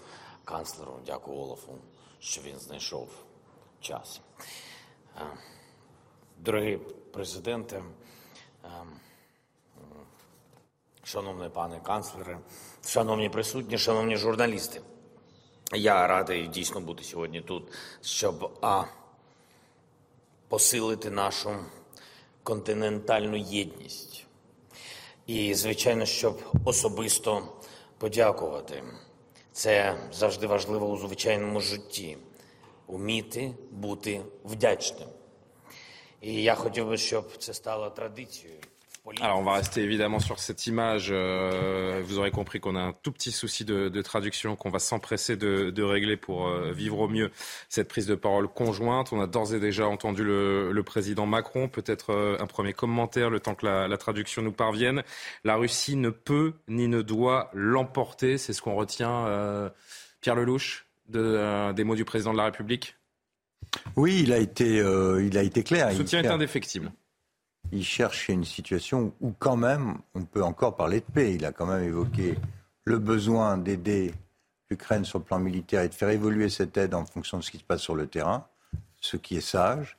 канцлеру, 0.45 0.99
дякую 1.07 1.39
Олафу, 1.39 1.73
що 2.19 2.43
він 2.43 2.59
знайшов 2.59 3.09
час. 3.81 4.21
Е, 5.17 5.21
дорогі 6.39 6.77
президенти, 7.13 7.83
е, 8.65 8.69
Шановний 11.07 11.49
пане 11.49 11.81
канцлере, 11.81 12.39
шановні 12.87 13.29
присутні, 13.29 13.79
шановні 13.79 14.17
журналісти, 14.17 14.81
я 15.75 16.07
радий 16.07 16.49
дійсно 16.49 16.81
бути 16.81 17.05
сьогодні 17.05 17.41
тут, 17.41 17.73
щоб 18.03 18.59
а, 18.63 18.85
посилити 20.49 21.11
нашу 21.11 21.57
континентальну 22.43 23.37
єдність. 23.37 24.27
І, 25.27 25.55
звичайно, 25.55 26.07
щоб 26.07 26.41
особисто 26.65 27.49
подякувати. 27.99 28.83
Це 29.53 29.97
завжди 30.13 30.47
важливо 30.47 30.87
у 30.89 30.97
звичайному 30.97 31.61
житті 31.61 32.17
вміти 32.87 33.55
бути 33.71 34.21
вдячним. 34.45 35.09
І 36.21 36.43
я 36.43 36.55
хотів 36.55 36.89
би, 36.89 36.97
щоб 36.97 37.37
це 37.39 37.55
стало 37.55 37.91
традицією. 37.91 38.61
Alors 39.21 39.39
on 39.39 39.45
va 39.45 39.53
rester 39.55 39.83
évidemment 39.83 40.19
sur 40.19 40.39
cette 40.41 40.67
image. 40.67 41.09
Euh, 41.11 42.03
vous 42.05 42.19
aurez 42.19 42.31
compris 42.33 42.59
qu'on 42.59 42.75
a 42.75 42.81
un 42.81 42.93
tout 42.93 43.13
petit 43.13 43.31
souci 43.31 43.65
de, 43.65 43.89
de 43.89 44.03
traduction 44.03 44.57
qu'on 44.57 44.69
va 44.69 44.81
s'empresser 44.81 45.37
de, 45.37 45.71
de, 45.71 45.83
régler 45.83 46.17
pour 46.17 46.49
euh, 46.49 46.73
vivre 46.73 46.99
au 46.99 47.09
mieux 47.09 47.31
cette 47.69 47.89
prise 47.89 48.07
de 48.07 48.17
parole 48.17 48.49
conjointe. 48.49 49.13
On 49.13 49.21
a 49.21 49.27
d'ores 49.27 49.55
et 49.55 49.61
déjà 49.61 49.87
entendu 49.87 50.25
le, 50.25 50.73
le 50.73 50.83
président 50.83 51.25
Macron. 51.27 51.69
Peut-être 51.69 52.11
euh, 52.11 52.37
un 52.41 52.47
premier 52.47 52.73
commentaire 52.73 53.31
le 53.31 53.39
temps 53.39 53.55
que 53.55 53.65
la, 53.65 53.87
la, 53.87 53.97
traduction 53.97 54.43
nous 54.43 54.53
parvienne. 54.53 55.03
La 55.45 55.57
Russie 55.57 55.97
ne 55.97 56.11
peut 56.11 56.55
ni 56.67 56.89
ne 56.89 57.01
doit 57.01 57.51
l'emporter. 57.55 58.39
C'est 58.39 58.53
ce 58.53 58.61
qu'on 58.61 58.75
retient, 58.75 59.27
euh, 59.27 59.71
Pierre 60.21 60.35
Lelouch, 60.35 60.87
de, 61.09 61.21
euh, 61.21 61.73
des 61.73 61.85
mots 61.85 61.95
du 61.97 62.05
président 62.05 62.33
de 62.33 62.39
la 62.39 62.47
République? 62.47 62.97
Oui, 63.95 64.21
il 64.23 64.33
a 64.33 64.39
été, 64.39 64.77
il 64.77 65.39
a 65.39 65.43
été 65.43 65.63
clair. 65.63 65.91
Le 65.91 65.97
soutien 65.97 66.23
est 66.23 66.29
indéfectible 66.29 66.93
il 67.73 67.85
cherche 67.85 68.29
une 68.29 68.45
situation 68.45 69.13
où 69.21 69.33
quand 69.39 69.57
même 69.57 69.99
on 70.15 70.25
peut 70.25 70.43
encore 70.43 70.77
parler 70.77 71.01
de 71.01 71.13
paix. 71.13 71.35
Il 71.35 71.45
a 71.45 71.53
quand 71.53 71.67
même 71.67 71.83
évoqué 71.83 72.37
le 72.85 72.99
besoin 72.99 73.59
d'aider 73.59 74.15
l'Ukraine 74.71 75.05
sur 75.05 75.19
le 75.19 75.25
plan 75.25 75.39
militaire 75.39 75.83
et 75.83 75.89
de 75.89 75.95
faire 75.95 76.09
évoluer 76.11 76.49
cette 76.49 76.77
aide 76.77 76.95
en 76.95 77.05
fonction 77.05 77.39
de 77.39 77.43
ce 77.43 77.51
qui 77.51 77.59
se 77.59 77.65
passe 77.65 77.83
sur 77.83 77.95
le 77.95 78.07
terrain, 78.07 78.47
ce 79.01 79.17
qui 79.17 79.37
est 79.37 79.41
sage. 79.41 79.99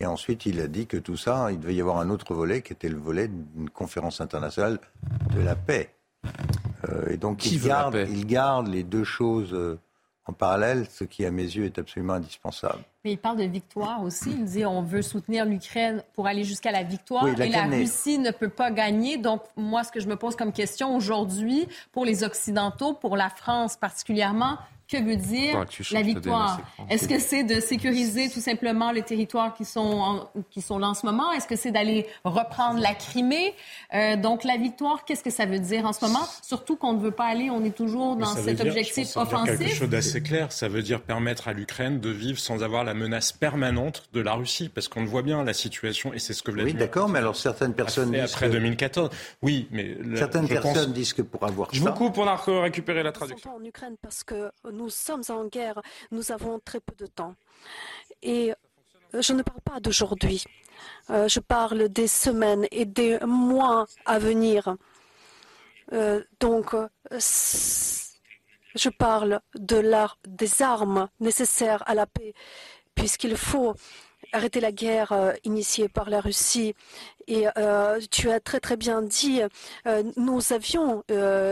Et 0.00 0.06
ensuite, 0.06 0.44
il 0.46 0.60
a 0.60 0.66
dit 0.66 0.86
que 0.86 0.96
tout 0.96 1.16
ça, 1.16 1.52
il 1.52 1.60
devait 1.60 1.74
y 1.74 1.80
avoir 1.80 1.98
un 1.98 2.10
autre 2.10 2.34
volet 2.34 2.62
qui 2.62 2.72
était 2.72 2.88
le 2.88 2.98
volet 2.98 3.28
d'une 3.28 3.70
conférence 3.70 4.20
internationale 4.20 4.78
de 5.34 5.40
la 5.40 5.54
paix. 5.54 5.94
Euh, 6.88 7.08
et 7.10 7.16
donc, 7.16 7.46
il 7.46 7.62
garde, 7.62 8.06
il 8.10 8.26
garde, 8.26 8.66
les 8.66 8.82
deux 8.82 9.04
choses 9.04 9.54
euh, 9.54 9.78
en 10.26 10.32
parallèle, 10.32 10.86
ce 10.90 11.04
qui, 11.04 11.24
à 11.26 11.30
mes 11.30 11.42
yeux, 11.42 11.66
est 11.66 11.78
absolument 11.78 12.14
indispensable. 12.14 12.82
Mais 13.04 13.12
il 13.12 13.18
parle 13.18 13.36
de 13.36 13.44
victoire 13.44 14.02
aussi. 14.02 14.30
Il 14.30 14.44
dit 14.46 14.64
on 14.64 14.82
veut 14.82 15.02
soutenir 15.02 15.44
l'Ukraine 15.44 16.02
pour 16.14 16.26
aller 16.26 16.44
jusqu'à 16.44 16.72
la 16.72 16.82
victoire 16.82 17.28
et 17.28 17.48
la 17.48 17.64
Russie 17.64 18.18
ne 18.18 18.30
peut 18.30 18.48
pas 18.48 18.70
gagner. 18.70 19.18
Donc, 19.18 19.42
moi, 19.56 19.84
ce 19.84 19.92
que 19.92 20.00
je 20.00 20.08
me 20.08 20.16
pose 20.16 20.34
comme 20.36 20.52
question 20.52 20.96
aujourd'hui, 20.96 21.68
pour 21.92 22.06
les 22.06 22.24
Occidentaux, 22.24 22.94
pour 22.94 23.16
la 23.16 23.28
France 23.28 23.76
particulièrement, 23.76 24.56
que 24.88 25.02
veut 25.02 25.16
dire 25.16 25.64
la 25.92 26.02
victoire? 26.02 26.60
Est-ce 26.90 27.08
que 27.08 27.18
c'est 27.18 27.44
de 27.44 27.60
sécuriser 27.60 28.28
tout 28.28 28.40
simplement 28.40 28.90
les 28.92 29.02
territoires 29.02 29.54
qui 29.54 29.64
sont, 29.64 29.80
en, 29.80 30.42
qui 30.50 30.60
sont 30.60 30.78
là 30.78 30.88
en 30.88 30.94
ce 30.94 31.06
moment? 31.06 31.32
Est-ce 31.32 31.46
que 31.46 31.56
c'est 31.56 31.70
d'aller 31.70 32.06
reprendre 32.24 32.80
la 32.80 32.94
Crimée? 32.94 33.54
Euh, 33.94 34.16
Donc 34.16 34.44
la 34.44 34.56
victoire, 34.56 35.04
qu'est-ce 35.04 35.22
que 35.22 35.30
ça 35.30 35.46
veut 35.46 35.58
dire 35.58 35.86
en 35.86 35.92
ce 35.92 36.04
moment? 36.04 36.26
Surtout 36.42 36.76
qu'on 36.76 36.92
ne 36.94 37.00
veut 37.00 37.10
pas 37.10 37.26
aller, 37.26 37.50
on 37.50 37.64
est 37.64 37.74
toujours 37.74 38.16
dans 38.16 38.34
cet 38.34 38.60
objectif 38.60 39.16
offensif. 39.16 39.58
quelque 39.58 39.74
chose 39.74 39.88
d'assez 39.88 40.22
clair. 40.22 40.52
Ça 40.52 40.68
veut 40.68 40.82
dire 40.82 41.00
permettre 41.02 41.48
à 41.48 41.52
l'Ukraine 41.52 42.00
de 42.00 42.10
vivre 42.10 42.38
sans 42.38 42.62
avoir 42.62 42.84
la 42.84 42.94
menace 42.94 43.32
permanente 43.32 44.04
de 44.12 44.20
la 44.20 44.34
Russie, 44.34 44.68
parce 44.68 44.88
qu'on 44.88 45.04
voit 45.04 45.22
bien 45.22 45.44
la 45.44 45.54
situation, 45.54 46.12
et 46.12 46.18
c'est 46.18 46.32
ce 46.32 46.42
que 46.42 46.50
Vladimir. 46.50 46.74
Oui, 46.74 46.80
d'accord, 46.80 47.08
mais 47.08 47.18
alors 47.18 47.36
certaines 47.36 47.74
personnes 47.74 48.12
disent 48.12 48.32
après 48.32 48.48
2014. 48.50 49.10
Oui, 49.42 49.68
mais 49.70 49.96
certaines 50.16 50.48
personnes 50.48 50.92
disent 50.92 51.12
que 51.12 51.22
pour 51.22 51.44
avoir 51.44 51.68
Je 51.72 51.80
vous 51.80 51.92
coupe, 51.92 52.18
on 52.18 52.26
a 52.26 52.36
récupéré 52.36 53.02
la 53.02 53.12
traduction. 53.12 53.54
En 53.54 53.64
Ukraine, 53.64 53.96
parce 54.00 54.24
que 54.24 54.50
nous 54.74 54.90
sommes 54.90 55.22
en 55.28 55.44
guerre, 55.46 55.80
nous 56.10 56.32
avons 56.32 56.58
très 56.58 56.80
peu 56.80 56.94
de 56.96 57.06
temps. 57.06 57.34
Et 58.22 58.52
euh, 59.14 59.22
je 59.22 59.32
ne 59.32 59.42
parle 59.42 59.60
pas 59.60 59.80
d'aujourd'hui. 59.80 60.44
Euh, 61.10 61.28
je 61.28 61.40
parle 61.40 61.88
des 61.88 62.08
semaines 62.08 62.66
et 62.70 62.84
des 62.84 63.18
mois 63.20 63.86
à 64.04 64.18
venir. 64.18 64.76
Euh, 65.92 66.22
donc, 66.40 66.74
je 67.10 68.88
parle 68.88 69.40
de 69.54 69.82
des 70.26 70.62
armes 70.62 71.08
nécessaires 71.20 71.82
à 71.86 71.94
la 71.94 72.06
paix, 72.06 72.34
puisqu'il 72.94 73.36
faut 73.36 73.74
arrêter 74.34 74.60
la 74.60 74.72
guerre 74.72 75.12
euh, 75.12 75.32
initiée 75.44 75.88
par 75.88 76.10
la 76.10 76.20
Russie. 76.20 76.74
Et 77.26 77.46
euh, 77.56 78.00
tu 78.10 78.30
as 78.30 78.40
très 78.40 78.60
très 78.60 78.76
bien 78.76 79.00
dit, 79.00 79.40
euh, 79.86 80.02
nous 80.16 80.52
avions 80.52 81.02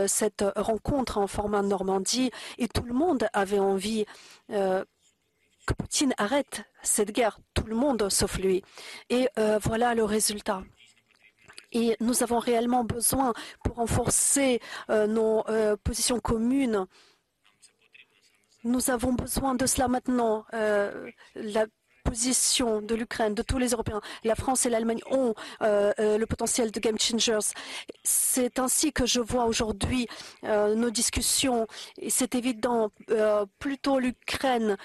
cette 0.07 0.43
rencontre 0.55 1.17
en 1.17 1.27
format 1.27 1.61
Normandie 1.61 2.29
et 2.57 2.67
tout 2.67 2.83
le 2.83 2.93
monde 2.93 3.27
avait 3.33 3.59
envie 3.59 4.05
que 4.49 5.73
Poutine 5.77 6.13
arrête 6.17 6.63
cette 6.83 7.11
guerre, 7.11 7.39
tout 7.53 7.65
le 7.65 7.75
monde 7.75 8.09
sauf 8.09 8.37
lui. 8.37 8.63
Et 9.09 9.27
voilà 9.63 9.95
le 9.95 10.03
résultat. 10.03 10.63
Et 11.71 11.95
nous 11.99 12.21
avons 12.21 12.39
réellement 12.39 12.83
besoin 12.83 13.33
pour 13.63 13.77
renforcer 13.77 14.59
nos 14.89 15.43
positions 15.83 16.19
communes. 16.19 16.85
Nous 18.63 18.89
avons 18.89 19.13
besoin 19.13 19.55
de 19.55 19.65
cela 19.65 19.87
maintenant. 19.87 20.45
Position 22.03 22.81
de 22.81 22.95
l'Ukraine, 22.95 23.33
de 23.33 23.41
tous 23.41 23.57
les 23.57 23.69
Européens. 23.69 24.01
La 24.23 24.35
France 24.35 24.65
et 24.65 24.69
l'Allemagne 24.69 25.01
ont 25.09 25.33
le 25.61 26.25
potentiel 26.25 26.71
de 26.71 26.79
game 26.79 26.99
changers. 26.99 27.53
C'est 28.03 28.59
ainsi 28.59 28.91
que 28.91 29.05
je 29.05 29.19
vois 29.19 29.45
aujourd'hui 29.45 30.07
nos 30.43 30.89
discussions. 30.89 31.67
C'est 32.09 32.35
évident, 32.35 32.91
plutôt 33.59 33.99
l'Ukraine 33.99 34.77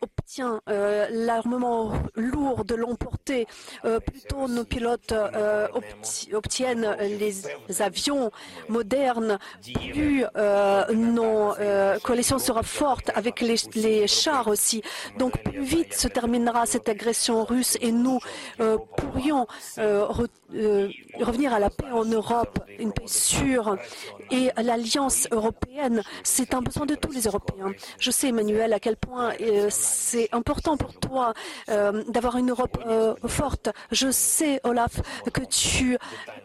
obtient 0.00 0.60
l'armement 0.66 1.92
lourd 2.14 2.64
de 2.64 2.74
portée, 2.98 3.46
plutôt 4.06 4.48
nos 4.48 4.64
pilotes 4.64 5.14
obtiennent 6.32 6.96
les 7.00 7.82
avions 7.82 8.30
modernes, 8.68 9.38
plus 9.92 10.24
nos 10.94 11.54
coalitions 12.02 12.38
sera 12.38 12.62
forte 12.62 13.10
avec 13.14 13.40
les, 13.40 14.06
chars 14.06 14.48
aussi. 14.48 14.82
Donc 15.18 15.42
plus 15.42 15.62
vite 15.62 15.94
se 15.94 16.08
terminera 16.30 16.64
cette 16.64 16.88
agression 16.88 17.44
russe 17.44 17.76
et 17.80 17.90
nous 17.90 18.20
euh, 18.60 18.78
pourrions 18.96 19.48
euh, 19.78 20.06
euh, 20.54 20.88
revenir 21.18 21.52
à 21.52 21.58
la 21.58 21.70
paix 21.70 21.90
en 21.92 22.04
Europe, 22.04 22.60
une 22.78 22.92
paix 22.92 23.08
sûre. 23.08 23.76
Et 24.30 24.50
l'alliance 24.56 25.26
européenne, 25.32 26.02
c'est 26.22 26.54
un 26.54 26.62
besoin 26.62 26.86
de 26.86 26.94
tous 26.94 27.10
les 27.10 27.22
Européens. 27.22 27.72
Je 27.98 28.12
sais, 28.12 28.28
Emmanuel, 28.28 28.72
à 28.72 28.78
quel 28.78 28.96
point 28.96 29.32
c'est 29.70 30.28
important 30.30 30.76
pour 30.76 30.94
toi 30.94 31.34
d'avoir 32.08 32.36
une 32.36 32.50
Europe 32.50 32.78
forte. 33.26 33.70
Je 33.90 34.10
sais, 34.12 34.60
Olaf, 34.62 35.00
que 35.32 35.44
tu 35.44 35.98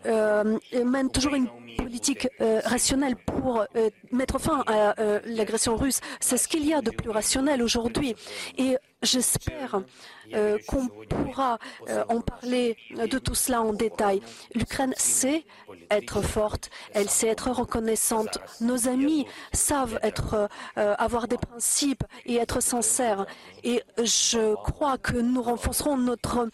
mènes 0.03 1.11
toujours 1.11 1.35
une 1.35 1.47
politique 1.77 2.27
rationnelle 2.39 3.15
pour 3.15 3.63
mettre 4.11 4.39
fin 4.39 4.63
à 4.65 4.95
l'agression 5.25 5.75
russe. 5.75 5.99
C'est 6.19 6.37
ce 6.37 6.47
qu'il 6.47 6.65
y 6.65 6.73
a 6.73 6.81
de 6.81 6.89
plus 6.89 7.11
rationnel 7.11 7.61
aujourd'hui. 7.61 8.15
J'espère 9.05 9.81
euh, 10.33 10.57
qu'on 10.67 10.87
pourra 10.87 11.59
euh, 11.89 12.03
en 12.09 12.21
parler 12.21 12.77
de 12.91 13.17
tout 13.17 13.35
cela 13.35 13.61
en 13.61 13.73
détail. 13.73 14.21
L'Ukraine 14.53 14.93
sait 14.97 15.45
être 15.91 16.21
forte, 16.21 16.69
elle 16.93 17.09
sait 17.09 17.27
être 17.27 17.51
reconnaissante. 17.51 18.39
Nos 18.61 18.87
amis 18.87 19.25
savent 19.53 19.99
être, 20.01 20.49
euh, 20.77 20.95
avoir 20.97 21.27
des 21.27 21.37
principes 21.37 22.03
et 22.25 22.35
être 22.37 22.61
sincères. 22.61 23.25
Et 23.63 23.83
je 24.03 24.55
crois 24.55 24.97
que 24.97 25.17
nous 25.17 25.41
renforcerons 25.41 25.97
notre 25.97 26.49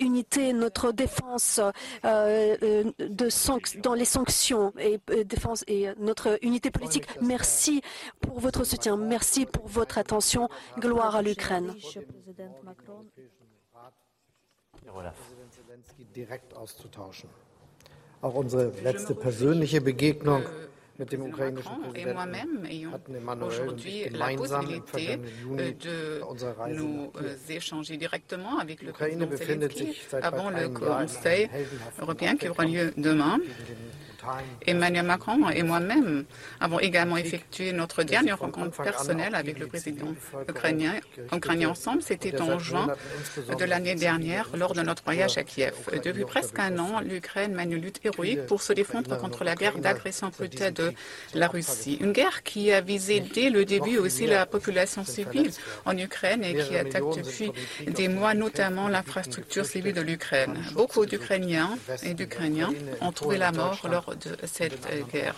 unité, 0.00 0.52
notre 0.52 0.92
défense 0.92 1.60
de 2.04 3.80
dans 3.80 3.94
les 3.94 4.04
sanctions 4.04 4.72
et, 4.78 5.00
défense 5.24 5.64
et 5.66 5.88
notre 5.98 6.38
unité 6.42 6.70
politique. 6.70 7.04
Merci 7.20 7.82
pour 8.20 8.40
votre 8.40 8.64
soutien. 8.64 8.96
Merci 8.96 9.46
pour 9.46 9.66
votre 9.66 9.98
attention. 9.98 10.48
Gloire 10.78 11.16
à 11.16 11.22
l'Ukraine. 11.22 11.74
Direkt 16.14 16.54
auszutauschen. 16.54 17.30
Auch 18.22 18.34
unsere 18.34 18.70
letzte 18.82 19.14
persönliche 19.14 19.80
Begegnung 19.80 20.44
mit 20.98 21.12
dem 21.12 21.22
ukrainischen 21.22 21.82
Präsidenten 21.82 22.92
hatten 22.92 23.14
Emmanuel 23.14 23.68
und 23.70 23.84
ich 23.84 24.04
gemeinsam 24.04 24.68
im 24.68 24.84
vergangenen 24.84 25.40
Juni 25.40 25.74
de 25.74 26.20
nous 26.76 27.10
échanger 27.48 27.96
directement 27.96 28.58
avec 28.58 28.82
le 28.82 28.92
président 28.92 29.34
Zelensky 29.34 29.96
avant 30.20 30.50
le 30.50 30.68
Conseil 30.68 31.48
européen 31.98 32.36
qui 32.36 32.48
aura 32.50 32.66
lieu 32.66 32.92
demain. 32.96 33.38
Emmanuel 34.66 35.04
Macron 35.04 35.48
et 35.50 35.62
moi-même 35.62 36.24
avons 36.60 36.80
également 36.80 37.16
effectué 37.16 37.72
notre 37.72 38.02
dernière 38.02 38.38
rencontre 38.38 38.82
personnelle 38.82 39.34
avec 39.34 39.58
le 39.58 39.66
président 39.66 40.14
ukrainien, 40.48 40.94
ukrainien 41.32 41.70
ensemble. 41.70 42.02
C'était 42.02 42.40
en 42.40 42.58
juin 42.58 42.88
de 43.58 43.64
l'année 43.64 43.94
dernière 43.94 44.48
lors 44.54 44.74
de 44.74 44.82
notre 44.82 45.02
voyage 45.04 45.38
à 45.38 45.42
Kiev. 45.42 45.74
Depuis 46.04 46.24
presque 46.24 46.58
un 46.58 46.78
an, 46.78 47.00
l'Ukraine 47.00 47.54
mène 47.54 47.72
une 47.72 47.82
lutte 47.82 48.00
héroïque 48.04 48.46
pour 48.46 48.62
se 48.62 48.72
défendre 48.72 49.16
contre 49.18 49.44
la 49.44 49.54
guerre 49.54 49.78
d'agression 49.78 50.28
brutale 50.28 50.72
de 50.72 50.92
la 51.34 51.48
Russie. 51.48 51.98
Une 52.00 52.12
guerre 52.12 52.42
qui 52.42 52.72
a 52.72 52.80
visé 52.80 53.20
dès 53.20 53.50
le 53.50 53.64
début 53.64 53.98
aussi 53.98 54.26
la 54.26 54.46
population 54.46 55.04
civile 55.04 55.50
en 55.84 55.96
Ukraine 55.96 56.44
et 56.44 56.54
qui 56.54 56.76
attaque 56.76 57.10
depuis 57.16 57.52
des 57.86 58.08
mois 58.08 58.34
notamment 58.34 58.88
l'infrastructure 58.88 59.64
civile 59.64 59.94
de 59.94 60.00
l'Ukraine. 60.00 60.56
Beaucoup 60.72 61.06
d'Ukrainiens 61.06 61.78
et 62.02 62.14
d'Ukrainiens 62.14 62.72
ont 63.00 63.12
trouvé 63.12 63.38
la 63.38 63.52
mort 63.52 63.86
lors 63.90 64.09
de 64.14 64.36
cette 64.46 64.88
guerre. 65.12 65.36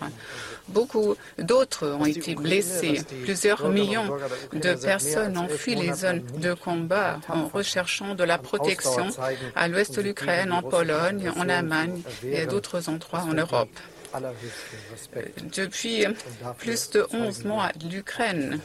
Beaucoup 0.69 1.17
d'autres 1.39 1.89
ont 1.89 2.07
été 2.07 2.35
blessés. 2.35 3.03
Plusieurs 3.23 3.69
millions 3.69 4.17
de 4.53 4.75
personnes 4.75 5.39
ont 5.39 5.49
fui 5.49 5.75
les 5.75 5.93
zones 5.93 6.23
de 6.39 6.55
combat 6.55 7.21
en 7.29 7.49
recherchant 7.49 8.15
de 8.15 8.25
la 8.25 8.39
protection 8.39 9.09
à 9.55 9.69
l'ouest 9.69 9.97
de 9.97 10.03
l'Ukraine, 10.03 10.53
en 10.53 10.63
Pologne, 10.63 11.33
en 11.37 11.49
Allemagne 11.49 12.03
et 12.25 12.41
à 12.41 12.47
d'autres 12.47 12.89
endroits 12.89 13.23
en 13.23 13.35
Europe. 13.35 13.71
Depuis 15.57 16.07
plus 16.59 16.91
de 16.91 17.07
11 17.13 17.45
mois, 17.45 17.71
l'Ukraine, 17.91 18.61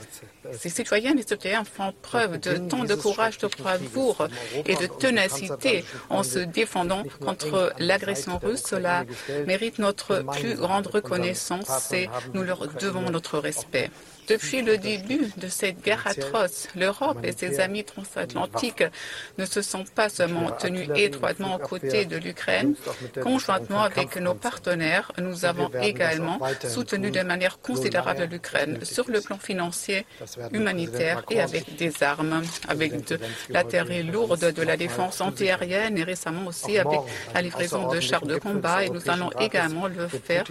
ses 0.52 0.70
citoyennes 0.70 1.20
et 1.20 1.24
citoyens 1.24 1.64
font 1.64 1.94
preuve 2.02 2.40
de 2.40 2.58
tant 2.58 2.84
de 2.84 2.96
courage, 2.96 3.38
de 3.38 3.48
bravoure 3.48 4.28
et 4.66 4.76
de 4.76 4.88
ténacité 4.88 5.84
en 6.10 6.24
se 6.24 6.40
défendant 6.40 7.04
contre 7.22 7.74
l'agression 7.80 8.38
russe. 8.38 8.64
Cela 8.68 9.06
mérite 9.46 9.80
notre 9.80 10.24
plus 10.40 10.56
grande 10.56 10.88
reconnaissance 10.88 11.92
et 11.94 12.10
nous 12.34 12.44
leur 12.44 12.68
devons 12.68 13.10
notre 13.10 13.40
respect. 13.40 13.90
Depuis 14.28 14.62
le 14.62 14.78
début 14.78 15.32
de 15.38 15.48
cette 15.48 15.82
guerre 15.84 16.06
atroce, 16.06 16.68
l'Europe 16.76 17.20
et 17.24 17.32
ses 17.32 17.62
amis 17.62 17.86
transatlantiques 17.86 18.84
ne 19.38 19.46
se 19.46 19.62
sont 19.62 19.86
pas 19.96 20.10
seulement 20.10 20.52
tenus 20.52 20.90
étroitement 20.96 21.56
aux 21.56 21.60
côtés 21.60 22.06
de 22.06 22.18
l'Ukraine. 22.18 22.76
Conjointement 23.24 23.84
avec 23.84 24.18
nos 24.18 24.34
partenaires, 24.34 25.12
nous 25.18 25.46
avons 25.46 25.70
également 25.82 26.40
soutenu 26.68 27.10
de 27.10 27.22
manière 27.22 27.60
considérable 27.60 28.28
l'Ukraine 28.30 28.80
sur 28.84 29.10
le 29.10 29.22
plan 29.22 29.38
financier, 29.38 30.06
humanitaire 30.52 31.24
et 31.30 31.40
avec 31.40 31.78
des 31.78 32.04
armes, 32.04 32.44
avec 32.68 33.08
de 33.08 33.20
l'artillerie 33.50 34.04
lourde, 34.04 34.52
de 34.52 34.62
la 34.62 34.76
défense 34.76 35.22
antiaérienne 35.22 35.98
et 35.98 36.04
récemment 36.04 36.48
aussi 36.48 36.78
avec 36.78 37.00
la 37.34 37.42
livraison 37.42 37.88
de 37.88 38.00
chars 38.02 38.26
de 38.26 38.38
combat. 38.38 38.84
Et 38.84 38.90
nous 38.90 39.10
allons 39.10 39.30
également 39.40 39.88
le 39.88 40.08
faire 40.08 40.46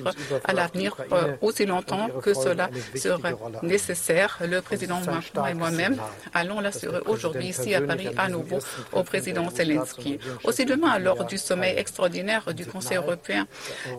à 0.44 0.52
l'avenir 0.54 0.96
euh, 1.12 1.36
aussi 1.42 1.66
longtemps 1.66 2.08
que 2.22 2.32
cela 2.32 2.70
sera 2.94 3.32
nécessaire. 3.66 4.38
Le 4.48 4.60
président 4.60 5.00
Macron 5.00 5.46
et 5.46 5.54
moi-même 5.54 5.96
allons 6.34 6.60
l'assurer 6.60 7.00
aujourd'hui 7.06 7.48
ici 7.48 7.74
à 7.74 7.80
Paris 7.80 8.08
à 8.16 8.28
nouveau 8.28 8.58
au 8.92 9.02
président 9.02 9.50
Zelensky. 9.50 10.18
Aussi 10.44 10.64
demain, 10.64 10.98
lors 10.98 11.24
du 11.24 11.38
sommet 11.38 11.78
extraordinaire 11.78 12.54
du 12.54 12.66
Conseil 12.66 12.96
européen, 12.98 13.46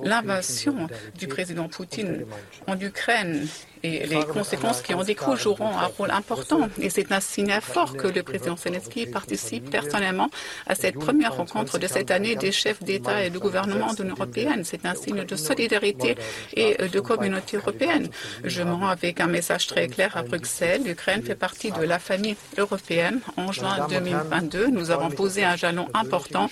l'invasion 0.03 0.87
du 1.17 1.27
président 1.27 1.67
Poutine 1.67 2.25
en 2.67 2.79
Ukraine 2.79 3.47
et 3.83 4.05
les 4.05 4.23
conséquences 4.25 4.81
qui 4.81 4.93
en 4.93 5.03
découlent 5.03 5.37
joueront 5.37 5.77
un 5.77 5.85
rôle 5.97 6.11
important. 6.11 6.69
Et 6.81 6.89
c'est 6.89 7.11
un 7.11 7.19
signe 7.19 7.57
fort 7.61 7.95
que 7.95 8.07
le 8.07 8.23
président 8.23 8.55
Zelensky 8.57 9.05
participe 9.05 9.69
personnellement 9.69 10.29
à 10.65 10.75
cette 10.75 10.95
première 10.95 11.35
rencontre 11.35 11.77
de 11.77 11.87
cette 11.87 12.11
année 12.11 12.35
des 12.35 12.51
chefs 12.51 12.81
d'État 12.83 13.23
et 13.23 13.29
de 13.29 13.39
gouvernement 13.39 13.93
de 13.93 14.03
l'Union 14.03 14.15
européenne. 14.15 14.61
C'est 14.63 14.85
un 14.85 14.95
signe 14.95 15.23
de 15.23 15.35
solidarité 15.35 16.15
et 16.55 16.75
de 16.87 16.99
communauté 16.99 17.57
européenne. 17.57 18.09
Je 18.43 18.63
me 18.63 18.73
rends 18.73 18.87
avec 18.89 19.19
un 19.19 19.27
message 19.27 19.67
très 19.67 19.87
clair 19.87 20.15
à 20.17 20.23
Bruxelles. 20.23 20.81
L'Ukraine 20.85 21.23
fait 21.23 21.35
partie 21.35 21.71
de 21.71 21.83
la 21.83 21.99
famille 21.99 22.35
européenne. 22.57 23.19
En 23.37 23.51
juin 23.51 23.87
2022, 23.89 24.67
nous 24.67 24.91
avons 24.91 25.09
posé 25.09 25.43
un 25.43 25.55
jalon 25.55 25.87
important 25.93 26.49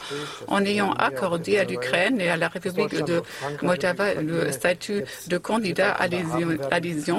en 0.47 0.63
ayant 0.65 0.91
accordé 0.93 1.57
à 1.57 1.63
l'Ukraine 1.63 2.19
et 2.21 2.29
à 2.29 2.37
la 2.37 2.47
République 2.47 3.03
de 3.03 3.21
Moldava 3.61 4.13
le 4.15 4.51
statut 4.51 5.03
de 5.27 5.37
candidat 5.37 5.91
à 5.91 6.07
l'adhésion 6.07 7.14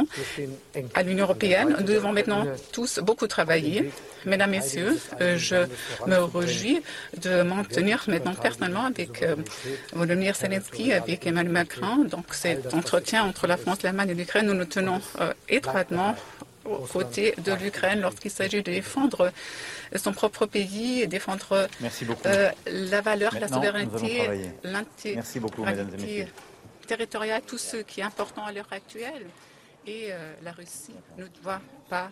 à 0.95 1.03
l'Union 1.03 1.25
européenne. 1.25 1.77
Nous 1.79 1.85
devons 1.85 2.13
maintenant 2.13 2.45
tous 2.73 2.99
beaucoup 2.99 3.27
travailler. 3.27 3.91
Mesdames, 4.25 4.51
Messieurs, 4.51 4.99
euh, 5.21 5.39
je 5.39 5.57
me 6.07 6.17
réjouis 6.17 6.83
de 7.23 7.43
maintenir 7.43 8.05
maintenant 8.09 8.35
personnellement 8.35 8.87
avec 8.87 9.23
euh, 9.23 9.37
Volodymyr 9.93 10.35
Zelensky, 10.35 10.93
avec 10.93 11.27
Emmanuel 11.27 11.53
Macron. 11.53 12.05
Donc 12.05 12.35
cet 12.35 12.75
entretien 12.75 13.25
entre 13.25 13.47
la 13.47 13.57
France, 13.57 13.83
l'Allemagne 13.83 14.11
et 14.11 14.15
l'Ukraine, 14.15 14.47
nous 14.47 14.55
nous 14.55 14.65
tenons 14.65 15.01
euh, 15.21 15.33
étroitement 15.49 16.17
aux 16.65 16.79
côtés 16.79 17.35
de 17.39 17.53
l'Ukraine 17.53 18.01
lorsqu'il 18.01 18.33
s'agit 18.33 18.63
de 18.63 18.73
défendre 18.73 19.31
son 19.95 20.13
propre 20.13 20.47
pays 20.47 21.03
et 21.03 21.07
défendre 21.07 21.69
la 22.67 23.01
valeur, 23.01 23.37
la 23.41 23.47
souveraineté, 23.47 24.29
l'intégrité 24.65 26.27
territoriale, 26.89 27.43
tout 27.47 27.59
ce 27.59 27.77
qui 27.77 28.01
est 28.01 28.05
important 28.05 28.45
à 28.45 28.53
l'heure 28.53 28.73
actuelle 28.73 29.27
et 29.87 30.13
euh, 30.13 30.35
la 30.43 30.53
Russie 30.53 30.95
ne 31.17 31.27
doit 31.43 31.61
pas 31.89 32.11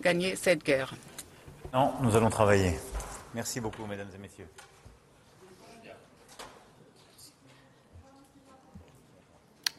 gagner 0.00 0.36
cette 0.36 0.64
guerre. 0.64 0.94
Non, 1.72 1.92
nous 2.00 2.16
allons 2.16 2.30
travailler. 2.30 2.74
Merci 3.34 3.60
beaucoup, 3.60 3.86
mesdames 3.86 4.08
et 4.14 4.18
messieurs. 4.18 4.48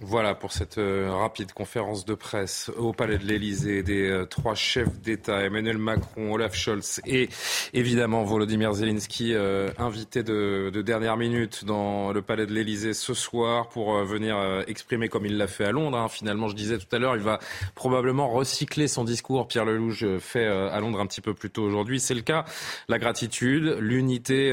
Voilà 0.02 0.34
pour 0.34 0.54
cette 0.54 0.78
euh, 0.78 1.12
rapide 1.12 1.52
conférence 1.52 2.06
de 2.06 2.14
presse 2.14 2.72
au 2.78 2.94
Palais 2.94 3.18
de 3.18 3.26
l'Élysée 3.26 3.84
des 3.84 4.10
euh, 4.10 4.26
trois 4.26 4.56
chefs 4.56 4.98
d'État, 5.02 5.44
Emmanuel 5.44 5.78
Macron, 5.78 6.32
Olaf 6.32 6.56
Scholz 6.56 7.02
et 7.06 7.28
évidemment 7.74 8.24
Volodymyr 8.24 8.72
Zelensky, 8.72 9.34
euh, 9.34 9.70
invité 9.78 10.24
de, 10.24 10.72
de, 10.74 10.82
dernière 10.82 11.18
minute 11.18 11.66
dans 11.66 12.14
le 12.14 12.22
Palais 12.22 12.46
de 12.46 12.54
l'Élysée 12.54 12.94
ce 12.94 13.14
soir 13.14 13.68
pour 13.68 13.94
venir 14.06 14.38
exprimer 14.68 15.10
comme 15.10 15.26
il 15.26 15.38
l'a 15.38 15.48
fait 15.48 15.66
à 15.66 15.74
Londres. 15.74 15.98
Hein. 15.98 16.08
Finalement, 16.08 16.48
je 16.48 16.56
disais 16.56 16.78
tout 16.78 16.96
à 16.96 17.00
l'heure, 17.00 17.18
il 17.18 17.22
va 17.22 17.40
probablement 17.76 18.30
recycler 18.30 18.88
son 18.88 19.04
discours. 19.04 19.50
Pierre 19.50 19.66
Lelouch 19.66 20.06
fait 20.20 20.48
à 20.48 20.80
Londres 20.80 21.02
un 21.02 21.08
petit 21.08 21.22
peu 21.22 21.34
plus 21.34 21.50
tôt 21.50 21.64
aujourd'hui. 21.64 22.00
C'est 22.00 22.14
le 22.14 22.22
cas. 22.22 22.46
La 22.88 23.00
gratitude, 23.00 23.78
l'unité, 23.82 24.50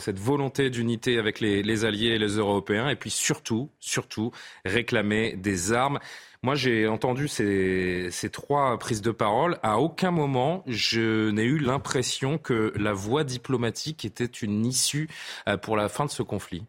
cette 0.00 0.18
volonté 0.18 0.68
d'unité 0.68 1.18
avec 1.18 1.40
les, 1.40 1.62
les 1.62 1.84
alliés 1.86 2.10
et 2.10 2.18
les 2.18 2.36
Européens, 2.36 2.90
et 2.90 2.96
puis 2.96 3.10
surtout, 3.10 3.70
surtout 3.80 4.32
réclamer 4.64 5.34
des 5.36 5.72
armes. 5.72 5.98
Moi, 6.42 6.54
j'ai 6.54 6.88
entendu 6.88 7.28
ces, 7.28 8.08
ces, 8.10 8.30
trois 8.30 8.78
prises 8.78 9.02
de 9.02 9.10
parole. 9.10 9.58
À 9.62 9.78
aucun 9.78 10.10
moment, 10.10 10.62
je 10.66 11.30
n'ai 11.30 11.44
eu 11.44 11.58
l'impression 11.58 12.38
que 12.38 12.72
la 12.76 12.94
voie 12.94 13.24
diplomatique 13.24 14.04
était 14.06 14.24
une 14.24 14.64
issue 14.64 15.08
euh, 15.48 15.58
pour 15.58 15.76
la 15.76 15.88
fin 15.88 16.06
de 16.06 16.10
ce 16.10 16.22
conflit. 16.22 16.64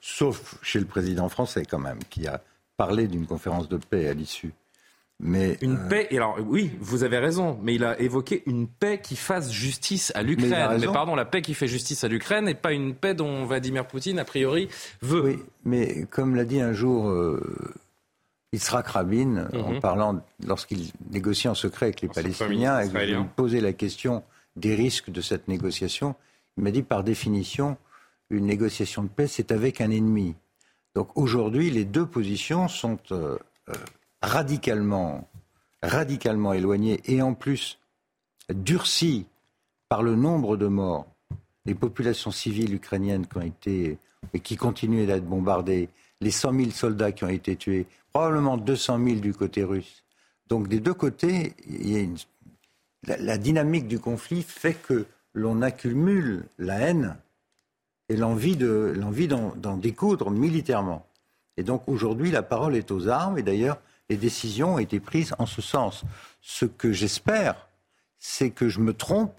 Sauf 0.00 0.58
chez 0.62 0.80
le 0.80 0.86
président 0.86 1.28
français, 1.28 1.64
quand 1.64 1.78
même, 1.78 2.00
qui 2.10 2.26
a 2.26 2.42
parlé 2.76 3.06
d'une 3.06 3.26
conférence 3.26 3.68
de 3.68 3.76
paix 3.76 4.08
à 4.08 4.14
l'issue. 4.14 4.52
Mais 5.26 5.56
une 5.62 5.76
euh, 5.76 5.88
paix. 5.88 6.06
Et 6.10 6.18
alors 6.18 6.36
oui, 6.38 6.70
vous 6.80 7.02
avez 7.02 7.18
raison, 7.18 7.58
mais 7.62 7.74
il 7.74 7.82
a 7.82 7.98
évoqué 7.98 8.42
une 8.44 8.68
paix 8.68 9.00
qui 9.02 9.16
fasse 9.16 9.50
justice 9.50 10.12
à 10.14 10.22
l'Ukraine. 10.22 10.78
Mais, 10.78 10.86
pardon, 10.86 11.14
la 11.16 11.24
paix 11.24 11.40
qui 11.40 11.54
fait 11.54 11.66
justice 11.66 12.04
à 12.04 12.08
l'Ukraine 12.08 12.46
et 12.46 12.54
pas 12.54 12.72
une 12.72 12.94
paix 12.94 13.14
dont 13.14 13.46
Vladimir 13.46 13.86
Poutine 13.86 14.18
a 14.18 14.24
priori 14.24 14.68
veut. 15.00 15.22
Oui, 15.22 15.38
mais 15.64 16.04
comme 16.10 16.36
l'a 16.36 16.44
dit 16.44 16.60
un 16.60 16.74
jour 16.74 17.08
euh, 17.08 17.40
Yitzhak 18.52 18.86
Rabin 18.86 19.48
en 19.54 19.72
mhm. 19.72 19.80
parlant 19.80 20.20
lorsqu'il 20.46 20.90
négocie 21.10 21.48
en 21.48 21.54
secret 21.54 21.86
avec 21.86 22.02
les 22.02 22.08
Palestiniens 22.08 22.80
et 22.80 22.90
qu'il 22.90 23.24
posait 23.34 23.62
la 23.62 23.72
question 23.72 24.22
des 24.56 24.74
risques 24.74 25.10
de 25.10 25.22
cette 25.22 25.48
négociation, 25.48 26.16
il 26.58 26.64
m'a 26.64 26.70
dit 26.70 26.82
par 26.82 27.02
définition 27.02 27.78
une 28.28 28.44
négociation 28.44 29.02
de 29.02 29.08
paix 29.08 29.26
c'est 29.26 29.52
avec 29.52 29.80
un 29.80 29.90
ennemi. 29.90 30.34
Donc 30.94 31.16
aujourd'hui, 31.16 31.70
les 31.70 31.86
deux 31.86 32.06
positions 32.06 32.68
sont 32.68 32.98
euh, 33.10 33.38
euh, 33.70 33.72
radicalement, 34.24 35.28
radicalement 35.82 36.52
éloigné 36.52 37.00
et 37.04 37.22
en 37.22 37.34
plus 37.34 37.78
durci 38.52 39.26
par 39.88 40.02
le 40.02 40.16
nombre 40.16 40.56
de 40.56 40.66
morts, 40.66 41.06
les 41.66 41.74
populations 41.74 42.30
civiles 42.30 42.74
ukrainiennes 42.74 43.26
qui 43.26 43.36
ont 43.36 43.42
été 43.42 43.98
et 44.32 44.40
qui 44.40 44.56
continuent 44.56 45.06
d'être 45.06 45.26
bombardées, 45.26 45.88
les 46.20 46.30
100 46.30 46.54
000 46.54 46.70
soldats 46.70 47.12
qui 47.12 47.24
ont 47.24 47.28
été 47.28 47.56
tués, 47.56 47.86
probablement 48.12 48.56
200 48.56 49.04
000 49.04 49.20
du 49.20 49.34
côté 49.34 49.62
russe. 49.62 50.02
Donc 50.48 50.68
des 50.68 50.80
deux 50.80 50.94
côtés, 50.94 51.54
la, 53.06 53.38
dynamique 53.38 53.86
du 53.86 53.98
conflit 53.98 54.42
fait 54.42 54.74
que 54.74 55.06
l'on 55.34 55.62
accumule 55.62 56.46
la 56.58 56.78
haine 56.78 57.16
et 58.08 58.16
l'envie 58.16 58.56
d'en 58.56 59.76
découdre 59.76 60.30
militairement. 60.30 61.06
Et 61.56 61.62
donc 61.62 61.88
aujourd'hui, 61.88 62.30
la 62.30 62.42
parole 62.42 62.76
est 62.76 62.90
aux 62.90 63.08
armes. 63.08 63.38
Et 63.38 63.42
d'ailleurs, 63.42 63.78
les 64.08 64.16
décisions 64.16 64.74
ont 64.74 64.78
été 64.78 65.00
prises 65.00 65.34
en 65.38 65.46
ce 65.46 65.62
sens. 65.62 66.04
Ce 66.40 66.64
que 66.64 66.92
j'espère, 66.92 67.68
c'est 68.18 68.50
que 68.50 68.68
je 68.68 68.80
me 68.80 68.92
trompe 68.94 69.34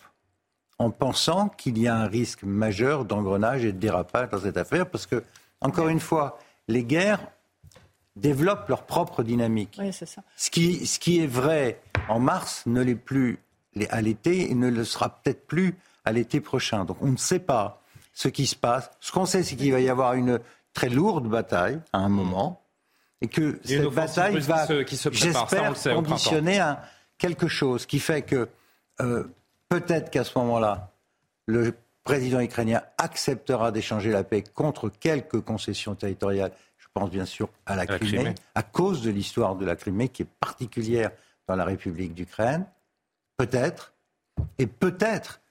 en 0.78 0.91
pensant 0.91 1.49
qu'il 1.49 1.78
y 1.78 1.88
a 1.88 1.95
un 1.95 2.07
risque 2.07 2.43
majeur 2.43 3.05
d'engrenage 3.05 3.63
et 3.63 3.72
de 3.72 3.78
dérapage 3.78 4.30
dans 4.30 4.41
cette 4.41 4.57
affaire, 4.57 4.89
parce 4.89 5.05
que, 5.05 5.24
encore 5.61 5.88
une 5.88 5.99
fois, 5.99 6.38
les 6.68 6.84
guerres 6.84 7.26
développent 8.16 8.68
leur 8.70 8.86
propre 8.86 9.24
dynamique. 9.24 9.80
Ce, 10.36 10.49
qui, 10.49 10.86
ce 10.86 10.99
qui 10.99 11.20
est 11.20 11.28
vrai 11.28 11.82
en 12.09 12.20
mars 12.20 12.63
ne 12.66 12.82
l'est 12.82 12.95
plus 12.95 13.39
à 13.89 14.01
l'été 14.01 14.49
et 14.49 14.55
ne 14.55 14.70
le 14.70 14.84
sera 14.86 15.09
peut-être 15.09 15.47
plus 15.47 15.76
à 16.05 16.11
l'été 16.11 16.39
prochain. 16.39 16.86
Donc 16.86 16.97
on 17.01 17.07
ne 17.07 17.18
sait 17.18 17.39
pas 17.39 17.82
ce 18.13 18.30
qui 18.30 18.47
se 18.47 18.55
passe. 18.55 18.89
Ce 18.99 19.11
qu'on 19.11 19.26
sait, 19.26 19.43
c'est 19.43 19.55
qu'il 19.55 19.72
va 19.72 19.82
y 19.82 19.89
avoir 19.89 20.13
une 20.13 20.39
très 20.74 20.89
lourde 20.89 21.28
bataille 21.28 21.80
à 21.91 21.99
un 21.99 22.09
moment 22.09 22.61
et 23.22 23.28
que 23.28 23.59
cette 23.63 23.86
bataille 23.88 24.39
va, 24.39 24.68
j'espère, 25.11 25.74
conditionner 25.93 26.59
à 26.59 26.84
quelque 27.18 27.47
chose 27.47 27.86
qui 27.86 27.99
fait 27.99 28.22
que 28.22 28.49
euh, 29.01 29.24
peut-être 29.70 30.09
qu'à 30.09 30.24
ce 30.24 30.38
moment-là, 30.38 30.91
le 31.47 31.74
président 32.03 32.39
ukrainien 32.39 32.82
acceptera 32.97 33.72
d'échanger 33.72 34.11
la 34.11 34.24
paix 34.24 34.43
contre 34.43 34.89
quelques 34.89 35.41
concessions 35.41 35.95
territoriales. 35.95 36.51
Je 36.78 36.88
pense 36.93 37.09
bien 37.09 37.26
sûr 37.26 37.49
à 37.66 37.76
la, 37.76 37.86
Crimée, 37.86 38.36
à 38.53 38.63
cause 38.63 39.01
de 39.01 39.09
l'histoire 39.09 39.55
de 39.55 39.66
la 39.66 39.76
Crimée 39.76 40.09
qui 40.09 40.22
est 40.22 40.30
particulière 40.39 41.11
dans 41.47 41.55
la 41.55 41.66
République 41.66 42.13
d'Ukraine. 42.13 42.66
Peut-être. 43.38 43.93
Et 44.59 44.68
peut-être 44.68 45.41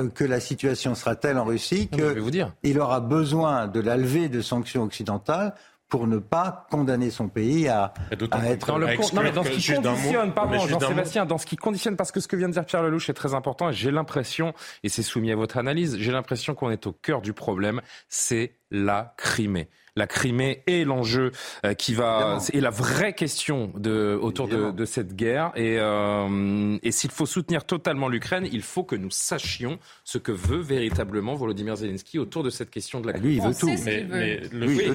euh, 0.00 0.08
que 0.08 0.24
la 0.24 0.40
situation 0.40 0.94
sera 0.94 1.14
telle 1.14 1.38
en 1.38 1.44
Russie 1.44 1.88
qu'il 1.88 2.80
aura 2.80 3.00
besoin 3.00 3.66
de 3.66 3.80
la 3.80 3.96
levée 3.96 4.28
de 4.28 4.40
sanctions 4.40 4.82
occidentales 4.82 5.54
pour 5.88 6.06
ne 6.06 6.18
pas 6.18 6.66
condamner 6.70 7.10
son 7.10 7.28
pays 7.28 7.68
à, 7.68 7.94
être 8.10 8.66
dans 8.66 8.78
le 8.78 8.86
non, 8.86 9.22
mais 9.22 9.32
dans 9.32 9.44
ce 9.44 9.50
qui 9.50 9.74
conditionne, 9.74 10.32
pardon, 10.32 10.58
Jean-Sébastien, 10.66 11.26
dans 11.26 11.38
ce 11.38 11.46
qui 11.46 11.56
conditionne, 11.56 11.96
parce 11.96 12.12
que 12.12 12.20
ce 12.20 12.28
que 12.28 12.36
vient 12.36 12.48
de 12.48 12.52
dire 12.52 12.64
Pierre 12.64 12.82
Lelouch 12.82 13.08
est 13.08 13.14
très 13.14 13.34
important, 13.34 13.72
j'ai 13.72 13.90
l'impression, 13.90 14.52
et 14.82 14.88
c'est 14.88 15.02
soumis 15.02 15.32
à 15.32 15.36
votre 15.36 15.56
analyse, 15.56 15.96
j'ai 15.98 16.12
l'impression 16.12 16.54
qu'on 16.54 16.70
est 16.70 16.86
au 16.86 16.92
cœur 16.92 17.22
du 17.22 17.32
problème, 17.32 17.80
c'est 18.08 18.54
la 18.70 19.14
Crimée 19.16 19.68
la 19.98 20.06
Crimée 20.06 20.62
est 20.66 20.84
l'enjeu 20.84 21.32
euh, 21.66 21.74
qui 21.74 21.94
va 21.94 22.38
et 22.52 22.60
la 22.60 22.70
vraie 22.70 23.12
question 23.12 23.70
de, 23.76 24.18
autour 24.20 24.48
de, 24.48 24.84
cette 24.84 25.14
guerre. 25.14 25.52
Et, 25.56 25.76
euh, 25.78 26.78
et 26.82 26.92
s'il 26.92 27.10
faut 27.10 27.26
soutenir 27.26 27.64
totalement 27.64 28.08
l'Ukraine, 28.08 28.48
il 28.50 28.62
faut 28.62 28.84
que 28.84 28.96
nous 28.96 29.10
sachions 29.10 29.78
ce 30.04 30.18
que 30.18 30.32
veut 30.32 30.60
véritablement 30.60 31.34
Volodymyr 31.34 31.76
Zelensky 31.76 32.18
autour 32.18 32.42
de 32.42 32.50
cette 32.50 32.70
question 32.70 33.00
de 33.00 33.08
la 33.08 33.12
Crimée. 33.14 33.28
Lui, 33.28 33.36
il 33.36 33.42
veut 33.42 33.54
tout. 33.54 33.68
Mais, 33.84 34.06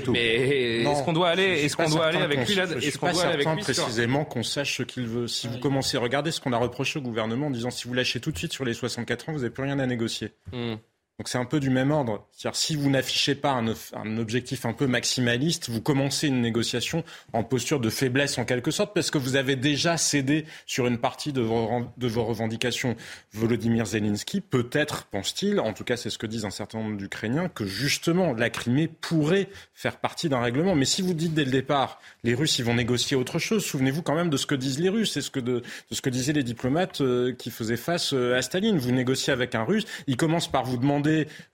mais, 0.07 0.81
est-ce 0.81 1.03
qu'on 1.03 1.13
doit 1.13 1.29
aller, 1.29 1.63
est-ce 1.63 1.75
qu'on 1.75 1.89
doit 1.89 2.05
aller 2.05 2.19
avec 2.21 2.47
lui 2.47 2.55
là 2.55 2.65
Est-ce 2.81 2.97
qu'on 2.97 3.11
doit 3.11 3.23
aller 3.23 3.33
avec 3.33 3.47
lui 3.47 3.61
précisément 3.61 4.25
qu'on 4.25 4.43
sache 4.43 4.77
ce 4.77 4.83
qu'il 4.83 5.05
veut. 5.05 5.27
Si 5.27 5.47
vous 5.47 5.59
commencez 5.59 5.97
à 5.97 5.99
regarder 5.99 6.31
ce 6.31 6.39
qu'on 6.39 6.53
a 6.53 6.57
reproché 6.57 6.99
au 6.99 7.01
gouvernement 7.01 7.47
en 7.47 7.51
disant 7.51 7.71
si 7.71 7.87
vous 7.87 7.93
lâchez 7.93 8.19
tout 8.19 8.31
de 8.31 8.37
suite 8.37 8.53
sur 8.53 8.65
les 8.65 8.73
64 8.73 9.29
ans, 9.29 9.33
vous 9.33 9.39
n'avez 9.39 9.49
plus 9.49 9.63
rien 9.63 9.79
à 9.79 9.85
négocier. 9.85 10.31
Hmm. 10.51 10.75
Donc 11.19 11.27
c'est 11.27 11.37
un 11.37 11.45
peu 11.45 11.59
du 11.59 11.69
même 11.69 11.91
ordre. 11.91 12.27
C'est-à-dire 12.31 12.55
si 12.55 12.75
vous 12.75 12.89
n'affichez 12.89 13.35
pas 13.35 13.51
un, 13.51 14.17
objectif 14.17 14.65
un 14.65 14.73
peu 14.73 14.87
maximaliste, 14.87 15.69
vous 15.69 15.79
commencez 15.79 16.27
une 16.27 16.41
négociation 16.41 17.03
en 17.33 17.43
posture 17.43 17.79
de 17.79 17.91
faiblesse 17.91 18.39
en 18.39 18.45
quelque 18.45 18.71
sorte 18.71 18.95
parce 18.95 19.11
que 19.11 19.19
vous 19.19 19.35
avez 19.35 19.55
déjà 19.55 19.97
cédé 19.97 20.45
sur 20.65 20.87
une 20.87 20.97
partie 20.97 21.31
de 21.31 21.41
vos, 21.41 21.83
de 21.97 22.07
vos 22.07 22.25
revendications. 22.25 22.95
Volodymyr 23.31 23.85
Zelensky, 23.85 24.41
peut-être 24.41 25.05
pense-t-il, 25.05 25.59
en 25.59 25.73
tout 25.73 25.83
cas 25.83 25.97
c'est 25.97 26.09
ce 26.09 26.17
que 26.17 26.25
disent 26.25 26.45
un 26.45 26.51
certain 26.51 26.79
nombre 26.79 26.97
d'Ukrainiens, 26.97 27.47
que 27.47 27.65
justement 27.65 28.33
la 28.33 28.49
Crimée 28.49 28.87
pourrait 28.87 29.49
faire 29.75 29.97
partie 29.97 30.29
d'un 30.29 30.41
règlement. 30.41 30.73
Mais 30.73 30.85
si 30.85 31.03
vous 31.03 31.13
dites 31.13 31.35
dès 31.35 31.45
le 31.45 31.51
départ, 31.51 32.01
les 32.23 32.33
Russes 32.33 32.57
ils 32.57 32.65
vont 32.65 32.73
négocier 32.73 33.15
autre 33.15 33.37
chose, 33.37 33.63
souvenez-vous 33.63 34.01
quand 34.01 34.15
même 34.15 34.31
de 34.31 34.37
ce 34.37 34.47
que 34.47 34.55
disent 34.55 34.79
les 34.79 34.89
Russes 34.89 35.15
et 35.15 35.21
ce 35.21 35.29
que 35.29 35.39
de, 35.39 35.61
ce 35.91 36.01
que 36.01 36.09
disaient 36.09 36.33
les 36.33 36.43
diplomates 36.43 37.01
euh, 37.01 37.33
qui 37.33 37.51
faisaient 37.51 37.77
face 37.77 38.13
euh, 38.13 38.35
à 38.35 38.41
Staline. 38.41 38.79
Vous 38.79 38.91
négociez 38.91 39.31
avec 39.31 39.53
un 39.53 39.63
Russe, 39.63 39.85
il 40.07 40.17
commence 40.17 40.49
par 40.49 40.63
vous 40.63 40.77
demander 40.77 41.02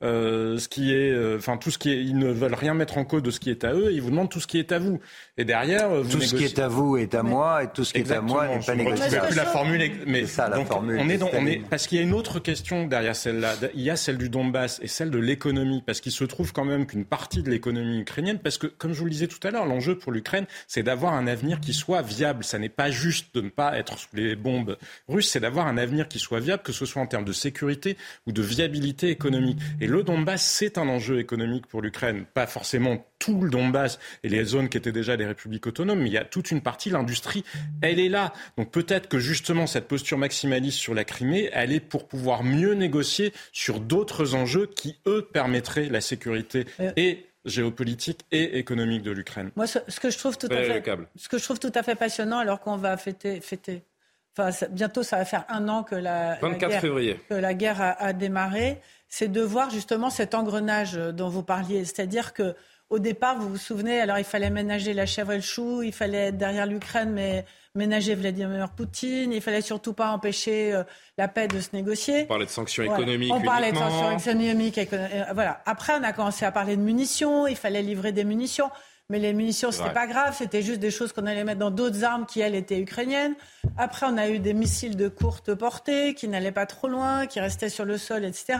euh, 0.03 0.57
ce 0.57 0.67
qui 0.67 0.93
est, 0.93 1.11
euh, 1.11 1.37
enfin 1.37 1.57
tout 1.57 1.71
ce 1.71 1.77
qui 1.77 1.91
est, 1.91 2.03
ils 2.03 2.17
ne 2.17 2.31
veulent 2.31 2.53
rien 2.53 2.73
mettre 2.73 2.97
en 2.97 3.05
cause 3.05 3.23
de 3.23 3.31
ce 3.31 3.39
qui 3.39 3.49
est 3.49 3.63
à 3.63 3.73
eux, 3.73 3.91
ils 3.91 4.01
vous 4.01 4.09
demandent 4.09 4.29
tout 4.29 4.39
ce 4.39 4.47
qui 4.47 4.59
est 4.59 4.71
à 4.71 4.79
vous. 4.79 4.99
Et 5.37 5.45
derrière, 5.45 5.89
vous 5.89 6.17
tout 6.17 6.21
ce 6.21 6.35
qui 6.35 6.43
est 6.43 6.59
à 6.59 6.67
vous 6.67 6.97
est 6.97 7.15
à 7.15 7.23
moi, 7.23 7.63
et 7.63 7.67
tout 7.67 7.83
ce 7.83 7.93
qui 7.93 7.99
est 7.99 8.11
à 8.11 8.21
moi 8.21 8.47
n'est 8.47 8.59
pas 8.59 8.75
négociable. 8.75 9.27
Plus 9.27 9.35
la 9.35 9.45
formule, 9.45 9.91
mais 10.05 10.25
ça, 10.25 10.49
la 10.49 10.65
formule 10.65 10.99
on 10.99 11.09
est, 11.09 11.17
dans, 11.17 11.29
on 11.33 11.45
est 11.45 11.61
parce 11.69 11.87
qu'il 11.87 11.97
y 11.97 12.01
a 12.01 12.03
une 12.03 12.13
autre 12.13 12.39
question 12.39 12.87
derrière 12.87 13.15
celle-là. 13.15 13.55
Il 13.73 13.81
y 13.81 13.89
a 13.89 13.95
celle 13.95 14.17
du 14.17 14.29
Donbass 14.29 14.79
et 14.81 14.87
celle 14.87 15.11
de 15.11 15.19
l'économie, 15.19 15.83
parce 15.85 16.01
qu'il 16.01 16.11
se 16.11 16.23
trouve 16.23 16.53
quand 16.53 16.65
même 16.65 16.85
qu'une 16.85 17.05
partie 17.05 17.43
de 17.43 17.49
l'économie 17.49 17.99
ukrainienne, 17.99 18.39
parce 18.39 18.57
que 18.57 18.67
comme 18.67 18.93
je 18.93 18.99
vous 18.99 19.05
le 19.05 19.11
disais 19.11 19.27
tout 19.27 19.45
à 19.47 19.51
l'heure, 19.51 19.65
l'enjeu 19.65 19.97
pour 19.97 20.11
l'Ukraine, 20.11 20.45
c'est 20.67 20.83
d'avoir 20.83 21.13
un 21.13 21.27
avenir 21.27 21.59
qui 21.59 21.73
soit 21.73 22.01
viable. 22.01 22.43
Ça 22.43 22.59
n'est 22.59 22.69
pas 22.69 22.91
juste 22.91 23.33
de 23.35 23.41
ne 23.41 23.49
pas 23.49 23.77
être 23.77 23.97
sous 23.97 24.07
les 24.13 24.35
bombes 24.35 24.77
russes, 25.07 25.29
c'est 25.29 25.39
d'avoir 25.39 25.67
un 25.67 25.77
avenir 25.77 26.07
qui 26.07 26.19
soit 26.19 26.39
viable, 26.39 26.63
que 26.63 26.71
ce 26.71 26.85
soit 26.85 27.01
en 27.01 27.07
termes 27.07 27.25
de 27.25 27.33
sécurité 27.33 27.97
ou 28.27 28.31
de 28.31 28.41
viabilité 28.41 29.09
économique. 29.09 29.38
Et 29.81 29.87
le 29.87 30.03
Donbass, 30.03 30.45
c'est 30.45 30.77
un 30.77 30.87
enjeu 30.87 31.19
économique 31.19 31.67
pour 31.67 31.81
l'Ukraine. 31.81 32.25
Pas 32.33 32.47
forcément 32.47 33.05
tout 33.19 33.41
le 33.41 33.49
Donbass 33.49 33.99
et 34.23 34.29
les 34.29 34.43
zones 34.43 34.69
qui 34.69 34.77
étaient 34.77 34.91
déjà 34.91 35.17
des 35.17 35.25
républiques 35.25 35.67
autonomes, 35.67 35.99
mais 35.99 36.09
il 36.09 36.13
y 36.13 36.17
a 36.17 36.25
toute 36.25 36.51
une 36.51 36.61
partie, 36.61 36.89
l'industrie, 36.89 37.43
elle 37.81 37.99
est 37.99 38.09
là. 38.09 38.33
Donc 38.57 38.71
peut-être 38.71 39.09
que 39.09 39.19
justement 39.19 39.67
cette 39.67 39.87
posture 39.87 40.17
maximaliste 40.17 40.77
sur 40.77 40.93
la 40.93 41.03
Crimée, 41.03 41.49
elle 41.53 41.71
est 41.71 41.79
pour 41.79 42.07
pouvoir 42.07 42.43
mieux 42.43 42.73
négocier 42.73 43.33
sur 43.51 43.79
d'autres 43.79 44.35
enjeux 44.35 44.67
qui, 44.67 44.97
eux, 45.05 45.27
permettraient 45.31 45.89
la 45.89 46.01
sécurité 46.01 46.65
euh. 46.79 46.91
et 46.95 47.25
géopolitique 47.45 48.21
et 48.31 48.57
économique 48.57 49.01
de 49.01 49.11
l'Ukraine. 49.11 49.51
Moi, 49.55 49.67
ce, 49.67 49.79
que 49.99 50.09
je 50.09 50.17
trouve 50.17 50.37
tout 50.37 50.47
à 50.51 50.61
fait, 50.61 50.83
ce 51.15 51.29
que 51.29 51.37
je 51.37 51.43
trouve 51.43 51.59
tout 51.59 51.71
à 51.73 51.83
fait 51.83 51.95
passionnant, 51.95 52.39
alors 52.39 52.59
qu'on 52.59 52.77
va 52.77 52.97
fêter, 52.97 53.39
fêter 53.41 53.83
Enfin, 54.37 54.67
bientôt, 54.71 55.03
ça 55.03 55.17
va 55.17 55.25
faire 55.25 55.45
un 55.49 55.67
an 55.67 55.83
que 55.83 55.95
la, 55.95 56.35
24 56.41 56.69
guerre, 56.69 56.81
février. 56.81 57.19
Que 57.29 57.33
la 57.33 57.53
guerre 57.53 57.81
a, 57.81 57.91
a 58.01 58.13
démarré 58.13 58.79
c'est 59.09 59.31
de 59.31 59.41
voir 59.41 59.69
justement 59.69 60.09
cet 60.09 60.35
engrenage 60.35 60.93
dont 60.93 61.29
vous 61.29 61.43
parliez, 61.43 61.83
c'est-à-dire 61.83 62.33
que 62.33 62.55
au 62.89 62.97
départ, 62.97 63.37
vous 63.37 63.49
vous 63.49 63.57
souvenez, 63.57 64.01
alors 64.01 64.17
il 64.17 64.23
fallait 64.23 64.49
ménager 64.49 64.93
la 64.93 65.05
chèvre 65.05 65.33
et 65.33 65.35
le 65.35 65.41
chou, 65.41 65.83
il 65.83 65.93
fallait 65.93 66.29
être 66.29 66.37
derrière 66.37 66.65
l'Ukraine, 66.65 67.11
mais 67.11 67.45
ménager 67.75 68.15
Vladimir 68.15 68.69
Poutine, 68.69 69.31
il 69.31 69.41
fallait 69.41 69.61
surtout 69.61 69.93
pas 69.93 70.09
empêcher 70.09 70.73
euh, 70.73 70.83
la 71.17 71.27
paix 71.27 71.47
de 71.47 71.59
se 71.59 71.69
négocier. 71.73 72.23
On 72.23 72.25
parlait 72.25 72.45
de 72.45 72.49
sanctions 72.49 72.83
économiques. 72.83 73.31
On 73.31 73.41
parlait 73.41 73.71
de 73.71 73.77
sanctions 73.77 74.17
économiques. 74.17 74.79
Euh, 74.91 75.23
voilà. 75.35 75.61
Après, 75.67 75.93
on 75.99 76.03
a 76.03 76.13
commencé 76.13 76.45
à 76.45 76.51
parler 76.51 76.77
de 76.77 76.81
munitions, 76.81 77.45
il 77.45 77.55
fallait 77.55 77.83
livrer 77.83 78.11
des 78.11 78.23
munitions. 78.23 78.71
Mais 79.11 79.17
les 79.17 79.33
munitions, 79.33 79.71
c'était 79.71 79.91
pas 79.91 80.05
grave, 80.05 80.35
c'était 80.37 80.61
juste 80.61 80.79
des 80.79 80.91
choses 80.91 81.13
qu'on 81.13 81.25
allait 81.25 81.43
mettre 81.43 81.59
dans 81.59 81.71
d'autres 81.71 82.03
armes 82.03 82.27
qui, 82.27 82.41
elles, 82.41 82.53
étaient 82.53 82.79
ukrainiennes. 82.79 83.33
Après, 83.75 84.05
on 84.07 84.17
a 84.17 84.29
eu 84.29 84.37
des 84.37 84.53
missiles 84.53 84.95
de 84.95 85.07
courte 85.07 85.55
portée 85.55 86.13
qui 86.13 86.27
n'allaient 86.27 86.51
pas 86.51 86.67
trop 86.67 86.87
loin, 86.87 87.25
qui 87.25 87.39
restaient 87.39 87.69
sur 87.69 87.85
le 87.85 87.97
sol, 87.97 88.23
etc. 88.23 88.59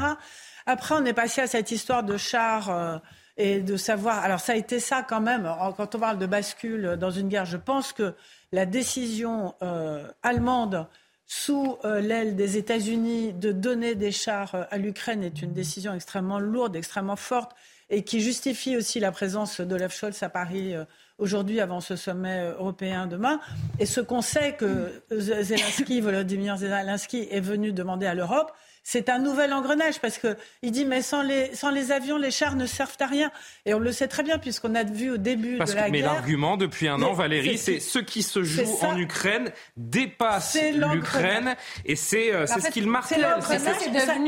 Après, 0.65 0.95
on 0.95 1.05
est 1.05 1.13
passé 1.13 1.41
à 1.41 1.47
cette 1.47 1.69
histoire 1.69 2.03
de 2.03 2.17
chars 2.17 2.71
euh, 2.71 2.97
et 3.37 3.59
de 3.61 3.77
savoir. 3.77 4.23
Alors, 4.23 4.39
ça 4.39 4.53
a 4.53 4.55
été 4.55 4.79
ça 4.79 5.05
quand 5.07 5.21
même. 5.21 5.47
Quand 5.77 5.93
on 5.93 5.99
parle 5.99 6.17
de 6.17 6.25
bascule 6.25 6.97
dans 6.99 7.11
une 7.11 7.29
guerre, 7.29 7.45
je 7.45 7.57
pense 7.57 7.93
que 7.93 8.15
la 8.51 8.65
décision 8.65 9.53
euh, 9.61 10.07
allemande 10.23 10.87
sous 11.27 11.77
euh, 11.85 12.01
l'aile 12.01 12.35
des 12.35 12.57
États-Unis 12.57 13.33
de 13.33 13.51
donner 13.51 13.93
des 13.93 14.11
chars 14.11 14.65
à 14.71 14.77
l'Ukraine 14.79 15.23
est 15.23 15.43
une 15.43 15.53
décision 15.53 15.93
extrêmement 15.93 16.39
lourde, 16.39 16.75
extrêmement 16.75 17.15
forte 17.15 17.51
et 17.89 18.03
qui 18.03 18.21
justifie 18.21 18.77
aussi 18.77 18.99
la 18.99 19.11
présence 19.11 19.61
d'Olaf 19.61 19.95
Scholz 19.95 20.21
à 20.21 20.29
Paris 20.29 20.75
euh, 20.75 20.85
aujourd'hui 21.17 21.59
avant 21.59 21.81
ce 21.81 21.95
sommet 21.95 22.39
euh, 22.39 22.53
européen 22.53 23.07
demain. 23.07 23.39
Et 23.79 23.85
ce 23.85 24.01
qu'on 24.01 24.21
sait 24.21 24.53
que 24.53 25.01
Zelensky, 25.11 26.01
Volodymyr 26.01 26.57
Zelensky 26.57 27.27
est 27.31 27.39
venu 27.39 27.71
demander 27.71 28.05
à 28.05 28.13
l'Europe, 28.13 28.51
c'est 28.91 29.07
un 29.09 29.19
nouvel 29.19 29.53
engrenage 29.53 29.99
parce 29.99 30.17
qu'il 30.17 30.71
dit 30.71 30.83
mais 30.83 31.03
sans 31.03 31.21
les, 31.21 31.53
sans 31.53 31.69
les 31.69 31.91
avions, 31.91 32.17
les 32.17 32.31
chars 32.31 32.55
ne 32.55 32.65
servent 32.65 32.97
à 32.99 33.05
rien. 33.05 33.31
Et 33.67 33.75
on 33.75 33.79
le 33.79 33.91
sait 33.91 34.07
très 34.07 34.23
bien 34.23 34.39
puisqu'on 34.39 34.73
a 34.73 34.83
vu 34.83 35.11
au 35.11 35.17
début 35.17 35.59
de 35.59 35.59
la 35.59 35.65
guerre. 35.65 35.91
Mais 35.91 36.01
l'argument 36.01 36.57
depuis 36.57 36.87
un 36.87 36.99
an, 37.03 37.13
Valérie, 37.13 37.59
c'est 37.59 37.79
ce 37.79 37.99
qui 37.99 38.23
se 38.23 38.41
joue 38.41 38.79
en 38.81 38.97
Ukraine 38.97 39.51
dépasse 39.77 40.57
l'Ukraine 40.73 41.55
et 41.85 41.95
c'est 41.95 42.33
euh, 42.33 42.47
ce 42.47 42.71
qu'il 42.71 42.87
martèle. 42.87 43.27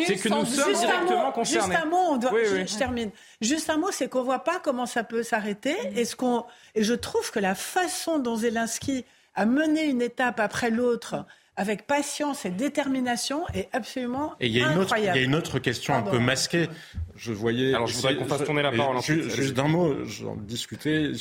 C'est 0.05 0.17
que 0.17 0.29
nous 0.29 0.45
sommes 0.45 0.73
directement 0.73 1.31
concernés. 1.31 1.73
Juste 1.73 1.83
un 1.83 1.89
mot, 1.89 2.19
je, 2.21 2.77
termine. 2.77 3.09
Juste 3.41 3.67
un 3.71 3.77
mot, 3.77 3.89
c'est 3.91 4.09
qu'on 4.09 4.21
voit 4.21 4.43
pas 4.43 4.59
comment 4.63 4.85
ça 4.85 5.03
peut 5.03 5.23
s'arrêter. 5.23 5.75
Et, 5.95 6.05
ce 6.05 6.15
qu'on, 6.15 6.45
et 6.75 6.83
je 6.83 6.93
trouve 6.93 7.31
que 7.31 7.39
la 7.39 7.55
façon 7.55 8.19
dont 8.19 8.35
Zelensky 8.35 9.05
a 9.33 9.47
mené 9.47 9.85
une 9.85 10.03
étape 10.03 10.39
après 10.39 10.69
l'autre 10.69 11.25
avec 11.61 11.85
patience 11.85 12.43
et 12.45 12.49
détermination 12.49 13.43
est 13.53 13.69
absolument 13.71 14.33
et 14.39 14.47
il 14.47 14.53
y 14.53 14.63
a 14.63 14.69
incroyable. 14.69 14.79
Une 14.79 14.81
autre, 14.81 14.97
il 14.97 15.05
y 15.05 15.09
a 15.09 15.23
une 15.23 15.35
autre 15.35 15.59
question 15.59 15.93
un 15.93 16.01
peu 16.01 16.17
masquée. 16.17 16.67
Je 17.15 17.31
voyais. 17.31 17.75
Alors 17.75 17.85
je 17.85 17.93
voudrais 17.93 18.15
qu'on 18.15 18.25
fasse 18.25 18.43
tourner 18.43 18.63
la 18.63 18.71
parole. 18.71 18.99
Juste, 19.03 19.53
d'un 19.53 19.67
mot, 19.67 20.03
j'en 20.05 20.35
discutais 20.35 21.11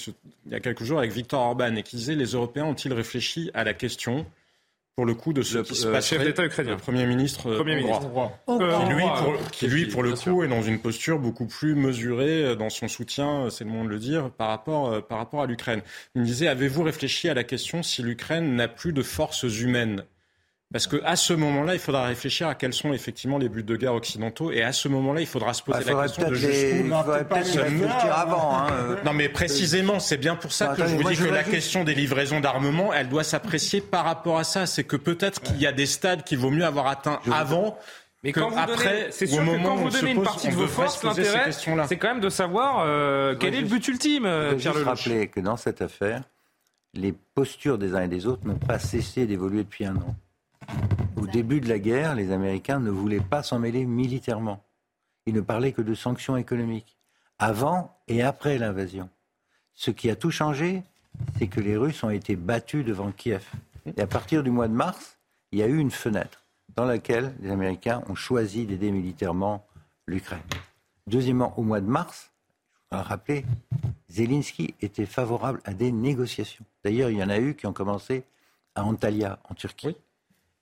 il 0.46 0.52
y 0.52 0.54
a 0.54 0.60
quelques 0.60 0.82
jours 0.82 0.98
avec 0.98 1.12
Victor 1.12 1.42
Orban 1.42 1.76
et 1.76 1.82
qui 1.82 1.96
disait 1.96 2.14
les 2.14 2.32
Européens 2.32 2.64
ont-ils 2.64 2.94
réfléchi 2.94 3.50
à 3.52 3.64
la 3.64 3.74
question 3.74 4.24
pour 4.96 5.04
le 5.04 5.12
coup 5.12 5.34
de 5.34 5.42
ce 5.42 5.58
qui 5.58 5.74
se 5.74 5.88
passe 5.88 6.08
chef 6.08 6.24
d'État 6.24 6.44
ukrainien, 6.44 6.70
le 6.72 6.76
Premier 6.78 7.04
ministre, 7.04 7.50
euh, 7.50 7.56
Premier 7.56 7.76
ministre. 7.76 8.08
qui 8.46 8.94
lui, 8.94 9.02
pour, 9.02 9.50
qui 9.50 9.66
lui, 9.66 9.86
pour 9.86 10.02
le 10.02 10.14
coup, 10.14 10.42
est 10.42 10.48
dans 10.48 10.62
une 10.62 10.78
posture 10.78 11.18
beaucoup 11.18 11.46
plus 11.46 11.74
mesurée 11.74 12.56
dans 12.56 12.70
son 12.70 12.88
soutien, 12.88 13.48
c'est 13.50 13.64
le 13.64 13.70
moment 13.70 13.84
de 13.84 13.90
le 13.90 13.98
dire, 13.98 14.30
par 14.30 14.48
rapport, 14.48 14.90
euh, 14.90 15.00
par 15.00 15.18
rapport 15.18 15.42
à 15.42 15.46
l'Ukraine. 15.46 15.82
Il 16.14 16.22
me 16.22 16.26
disait, 16.26 16.48
avez-vous 16.48 16.82
réfléchi 16.82 17.28
à 17.28 17.34
la 17.34 17.44
question 17.44 17.82
si 17.82 18.02
l'Ukraine 18.02 18.56
n'a 18.56 18.68
plus 18.68 18.92
de 18.92 19.02
forces 19.02 19.44
humaines? 19.44 20.04
Parce 20.72 20.86
qu'à 20.86 21.16
ce 21.16 21.32
moment-là, 21.32 21.74
il 21.74 21.80
faudra 21.80 22.04
réfléchir 22.04 22.46
à 22.46 22.54
quels 22.54 22.72
sont 22.72 22.92
effectivement 22.92 23.38
les 23.38 23.48
buts 23.48 23.64
de 23.64 23.74
guerre 23.74 23.94
occidentaux. 23.94 24.52
Et 24.52 24.62
à 24.62 24.72
ce 24.72 24.86
moment-là, 24.86 25.20
il 25.20 25.26
faudra 25.26 25.52
se 25.52 25.64
poser 25.64 25.92
la 25.92 26.02
question 26.02 26.28
de 26.28 26.34
jusqu'où. 26.34 26.84
Il 26.84 26.88
faudrait 26.88 27.24
peut-être 27.24 27.58
réfléchir 27.58 28.16
avant. 28.16 28.56
Hein, 28.56 28.68
euh. 28.72 28.96
Non, 29.04 29.12
mais 29.12 29.28
précisément, 29.28 29.98
c'est 29.98 30.16
bien 30.16 30.36
pour 30.36 30.52
ça 30.52 30.68
que 30.68 30.86
je 30.86 30.94
vous 30.94 31.02
dis 31.02 31.16
que 31.16 31.24
la 31.24 31.42
question 31.42 31.82
des 31.82 31.94
livraisons 31.94 32.38
d'armement, 32.38 32.94
elle 32.94 33.08
doit 33.08 33.24
s'apprécier 33.24 33.80
par 33.80 34.04
rapport 34.04 34.38
à 34.38 34.44
ça. 34.44 34.66
C'est 34.66 34.84
que 34.84 34.96
peut-être 34.96 35.42
qu'il 35.42 35.60
y 35.60 35.66
a 35.66 35.72
des 35.72 35.86
stades 35.86 36.22
qu'il 36.22 36.38
vaut 36.38 36.50
mieux 36.50 36.64
avoir 36.64 36.86
atteints 36.86 37.20
avant. 37.32 37.76
Mais 38.22 38.32
quand 38.32 38.50
vous 38.50 38.58
après, 38.58 39.08
c'est 39.10 39.26
sûr 39.26 39.44
que 39.44 39.64
quand 39.64 39.76
vous 39.76 39.90
donnez 39.90 40.10
une 40.12 40.22
partie 40.22 40.48
de 40.48 40.54
vos 40.54 40.68
forces, 40.68 41.02
l'intérêt, 41.02 41.50
c'est 41.52 41.96
quand 41.96 42.08
même 42.08 42.20
de 42.20 42.28
savoir 42.28 42.84
euh, 42.86 43.34
quel 43.34 43.54
est 43.54 43.62
le 43.62 43.66
but 43.66 43.88
ultime, 43.88 44.26
euh, 44.26 44.54
Pierre 44.54 44.74
Je 44.74 44.84
rappeler 44.84 45.28
que 45.28 45.40
dans 45.40 45.56
cette 45.56 45.80
affaire, 45.80 46.22
les 46.92 47.14
postures 47.34 47.78
des 47.78 47.94
uns 47.94 48.02
et 48.02 48.08
des 48.08 48.26
autres 48.26 48.46
n'ont 48.46 48.58
pas 48.58 48.78
cessé 48.78 49.26
d'évoluer 49.26 49.64
depuis 49.64 49.86
un 49.86 49.96
an. 49.96 50.14
Au 51.16 51.26
début 51.26 51.60
de 51.60 51.68
la 51.68 51.78
guerre, 51.78 52.14
les 52.14 52.32
Américains 52.32 52.80
ne 52.80 52.90
voulaient 52.90 53.20
pas 53.20 53.42
s'en 53.42 53.58
mêler 53.58 53.84
militairement. 53.84 54.64
Ils 55.26 55.34
ne 55.34 55.40
parlaient 55.40 55.72
que 55.72 55.82
de 55.82 55.94
sanctions 55.94 56.36
économiques, 56.36 56.96
avant 57.38 57.96
et 58.08 58.22
après 58.22 58.58
l'invasion. 58.58 59.08
Ce 59.74 59.90
qui 59.90 60.10
a 60.10 60.16
tout 60.16 60.30
changé, 60.30 60.82
c'est 61.38 61.46
que 61.46 61.60
les 61.60 61.76
Russes 61.76 62.02
ont 62.04 62.10
été 62.10 62.36
battus 62.36 62.84
devant 62.84 63.12
Kiev. 63.12 63.44
Et 63.96 64.00
à 64.00 64.06
partir 64.06 64.42
du 64.42 64.50
mois 64.50 64.68
de 64.68 64.72
mars, 64.72 65.18
il 65.52 65.58
y 65.58 65.62
a 65.62 65.66
eu 65.66 65.78
une 65.78 65.90
fenêtre 65.90 66.44
dans 66.74 66.84
laquelle 66.84 67.34
les 67.40 67.50
Américains 67.50 68.02
ont 68.08 68.14
choisi 68.14 68.66
d'aider 68.66 68.90
militairement 68.90 69.66
l'Ukraine. 70.06 70.40
Deuxièmement, 71.06 71.58
au 71.58 71.62
mois 71.62 71.80
de 71.80 71.86
mars, 71.86 72.30
je 72.90 72.96
voudrais 72.96 73.08
rappeler, 73.08 73.44
Zelensky 74.08 74.74
était 74.80 75.06
favorable 75.06 75.60
à 75.64 75.74
des 75.74 75.92
négociations. 75.92 76.64
D'ailleurs, 76.84 77.10
il 77.10 77.18
y 77.18 77.22
en 77.22 77.28
a 77.28 77.38
eu 77.38 77.54
qui 77.54 77.66
ont 77.66 77.72
commencé 77.72 78.24
à 78.74 78.84
Antalya, 78.84 79.38
en 79.48 79.54
Turquie. 79.54 79.96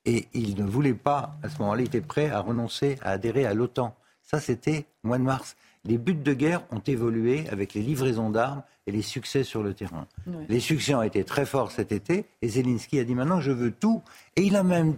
Et 0.09 0.27
il 0.33 0.57
ne 0.57 0.65
voulait 0.65 0.95
pas, 0.95 1.37
à 1.43 1.51
ce 1.51 1.59
moment-là, 1.59 1.83
il 1.83 1.87
était 1.87 2.01
prêt 2.01 2.31
à 2.31 2.41
renoncer 2.41 2.97
à 3.03 3.11
adhérer 3.11 3.45
à 3.45 3.53
l'OTAN. 3.53 3.95
Ça, 4.23 4.41
c'était 4.41 4.87
au 5.05 5.09
mois 5.09 5.19
de 5.19 5.23
mars. 5.23 5.55
Les 5.85 5.99
buts 5.99 6.15
de 6.15 6.33
guerre 6.33 6.63
ont 6.71 6.81
évolué 6.87 7.47
avec 7.51 7.75
les 7.75 7.83
livraisons 7.83 8.31
d'armes 8.31 8.63
et 8.87 8.91
les 8.91 9.03
succès 9.03 9.45
sur 9.45 9.63
le 9.63 9.75
terrain. 9.75 10.07
Les 10.49 10.61
succès 10.61 10.95
ont 10.95 11.03
été 11.03 11.25
très 11.25 11.45
forts 11.45 11.73
cet 11.73 11.93
été 11.93 12.25
et 12.41 12.49
Zelensky 12.49 12.99
a 12.99 13.05
dit 13.05 13.15
maintenant 13.15 13.43
je 13.43 13.53
veux 13.53 13.71
tout. 13.71 14.03
Et 14.37 14.45
il 14.45 14.57
a 14.57 14.63
même 14.63 14.97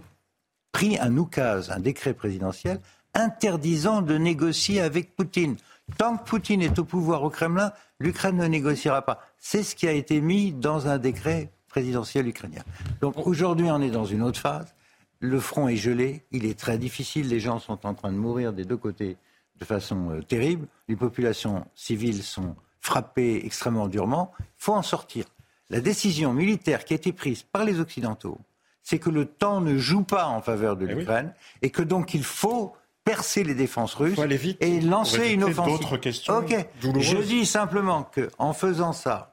pris 0.71 0.97
un 0.97 1.17
oukase, 1.17 1.71
un 1.71 1.81
décret 1.81 2.13
présidentiel, 2.13 2.79
interdisant 3.13 4.01
de 4.01 4.17
négocier 4.17 4.79
avec 4.79 5.13
Poutine. 5.13 5.57
Tant 5.97 6.15
que 6.15 6.23
Poutine 6.23 6.61
est 6.61 6.79
au 6.79 6.85
pouvoir 6.85 7.21
au 7.23 7.29
Kremlin, 7.29 7.73
l'Ukraine 7.99 8.37
ne 8.37 8.47
négociera 8.47 9.01
pas. 9.01 9.19
C'est 9.37 9.63
ce 9.63 9.75
qui 9.75 9.89
a 9.89 9.91
été 9.91 10.21
mis 10.21 10.53
dans 10.53 10.87
un 10.87 10.99
décret 10.99 11.51
présidentiel 11.67 12.29
ukrainien. 12.29 12.63
Donc 13.01 13.27
aujourd'hui, 13.27 13.69
on 13.69 13.81
est 13.81 13.91
dans 13.91 14.05
une 14.05 14.21
autre 14.21 14.39
phase. 14.39 14.73
Le 15.21 15.39
front 15.39 15.67
est 15.67 15.75
gelé, 15.75 16.23
il 16.31 16.45
est 16.45 16.59
très 16.59 16.77
difficile, 16.77 17.29
les 17.29 17.39
gens 17.39 17.59
sont 17.59 17.85
en 17.85 17.93
train 17.93 18.11
de 18.11 18.17
mourir 18.17 18.53
des 18.53 18.65
deux 18.65 18.75
côtés 18.75 19.17
de 19.59 19.65
façon 19.65 20.09
euh, 20.09 20.21
terrible, 20.21 20.67
les 20.87 20.95
populations 20.95 21.63
civiles 21.75 22.23
sont 22.23 22.55
frappées 22.79 23.45
extrêmement 23.45 23.87
durement, 23.87 24.31
il 24.39 24.45
faut 24.57 24.73
en 24.73 24.81
sortir. 24.81 25.25
La 25.69 25.79
décision 25.79 26.33
militaire 26.33 26.83
qui 26.83 26.93
a 26.93 26.95
été 26.95 27.13
prise 27.13 27.43
par 27.43 27.63
les 27.63 27.79
Occidentaux, 27.79 28.39
c'est 28.81 28.97
que 28.97 29.11
le 29.11 29.25
temps 29.25 29.61
ne 29.61 29.77
joue 29.77 30.03
pas 30.03 30.25
en 30.25 30.41
faveur 30.41 30.75
de 30.75 30.87
eh 30.89 30.95
l'Ukraine 30.95 31.33
et 31.61 31.69
que 31.69 31.83
donc 31.83 32.15
il 32.15 32.23
faut 32.23 32.73
percer 33.03 33.43
les 33.43 33.53
défenses 33.53 33.93
russes 33.93 34.19
et 34.59 34.81
lancer 34.81 35.31
une 35.31 35.43
offensive. 35.43 35.99
Questions 35.99 36.43
Je 36.81 37.17
dis 37.17 37.45
simplement 37.45 38.03
qu'en 38.03 38.53
faisant 38.53 38.93
ça, 38.93 39.30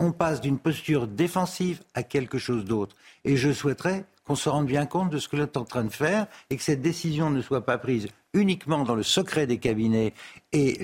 on 0.00 0.12
passe 0.12 0.40
d'une 0.40 0.58
posture 0.58 1.06
défensive 1.06 1.82
à 1.94 2.02
quelque 2.02 2.38
chose 2.38 2.64
d'autre. 2.64 2.96
Et 3.24 3.36
je 3.36 3.52
souhaiterais 3.52 4.04
qu'on 4.24 4.34
se 4.34 4.48
rende 4.48 4.66
bien 4.66 4.86
compte 4.86 5.10
de 5.10 5.18
ce 5.18 5.28
que 5.28 5.36
l'on 5.36 5.44
est 5.44 5.56
en 5.56 5.64
train 5.64 5.84
de 5.84 5.92
faire 5.92 6.26
et 6.50 6.56
que 6.56 6.62
cette 6.62 6.82
décision 6.82 7.30
ne 7.30 7.42
soit 7.42 7.64
pas 7.64 7.78
prise 7.78 8.08
uniquement 8.32 8.82
dans 8.82 8.94
le 8.94 9.02
secret 9.02 9.46
des 9.46 9.58
cabinets 9.58 10.12
et 10.52 10.78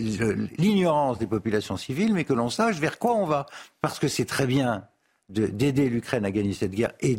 l'ignorance 0.58 1.18
des 1.18 1.26
populations 1.26 1.76
civiles, 1.76 2.14
mais 2.14 2.24
que 2.24 2.32
l'on 2.32 2.50
sache 2.50 2.78
vers 2.78 2.98
quoi 2.98 3.14
on 3.14 3.26
va. 3.26 3.46
Parce 3.80 3.98
que 3.98 4.08
c'est 4.08 4.26
très 4.26 4.46
bien 4.46 4.84
d'aider 5.30 5.88
l'Ukraine 5.88 6.24
à 6.24 6.30
gagner 6.32 6.52
cette 6.52 6.72
guerre 6.72 6.92
et, 7.00 7.16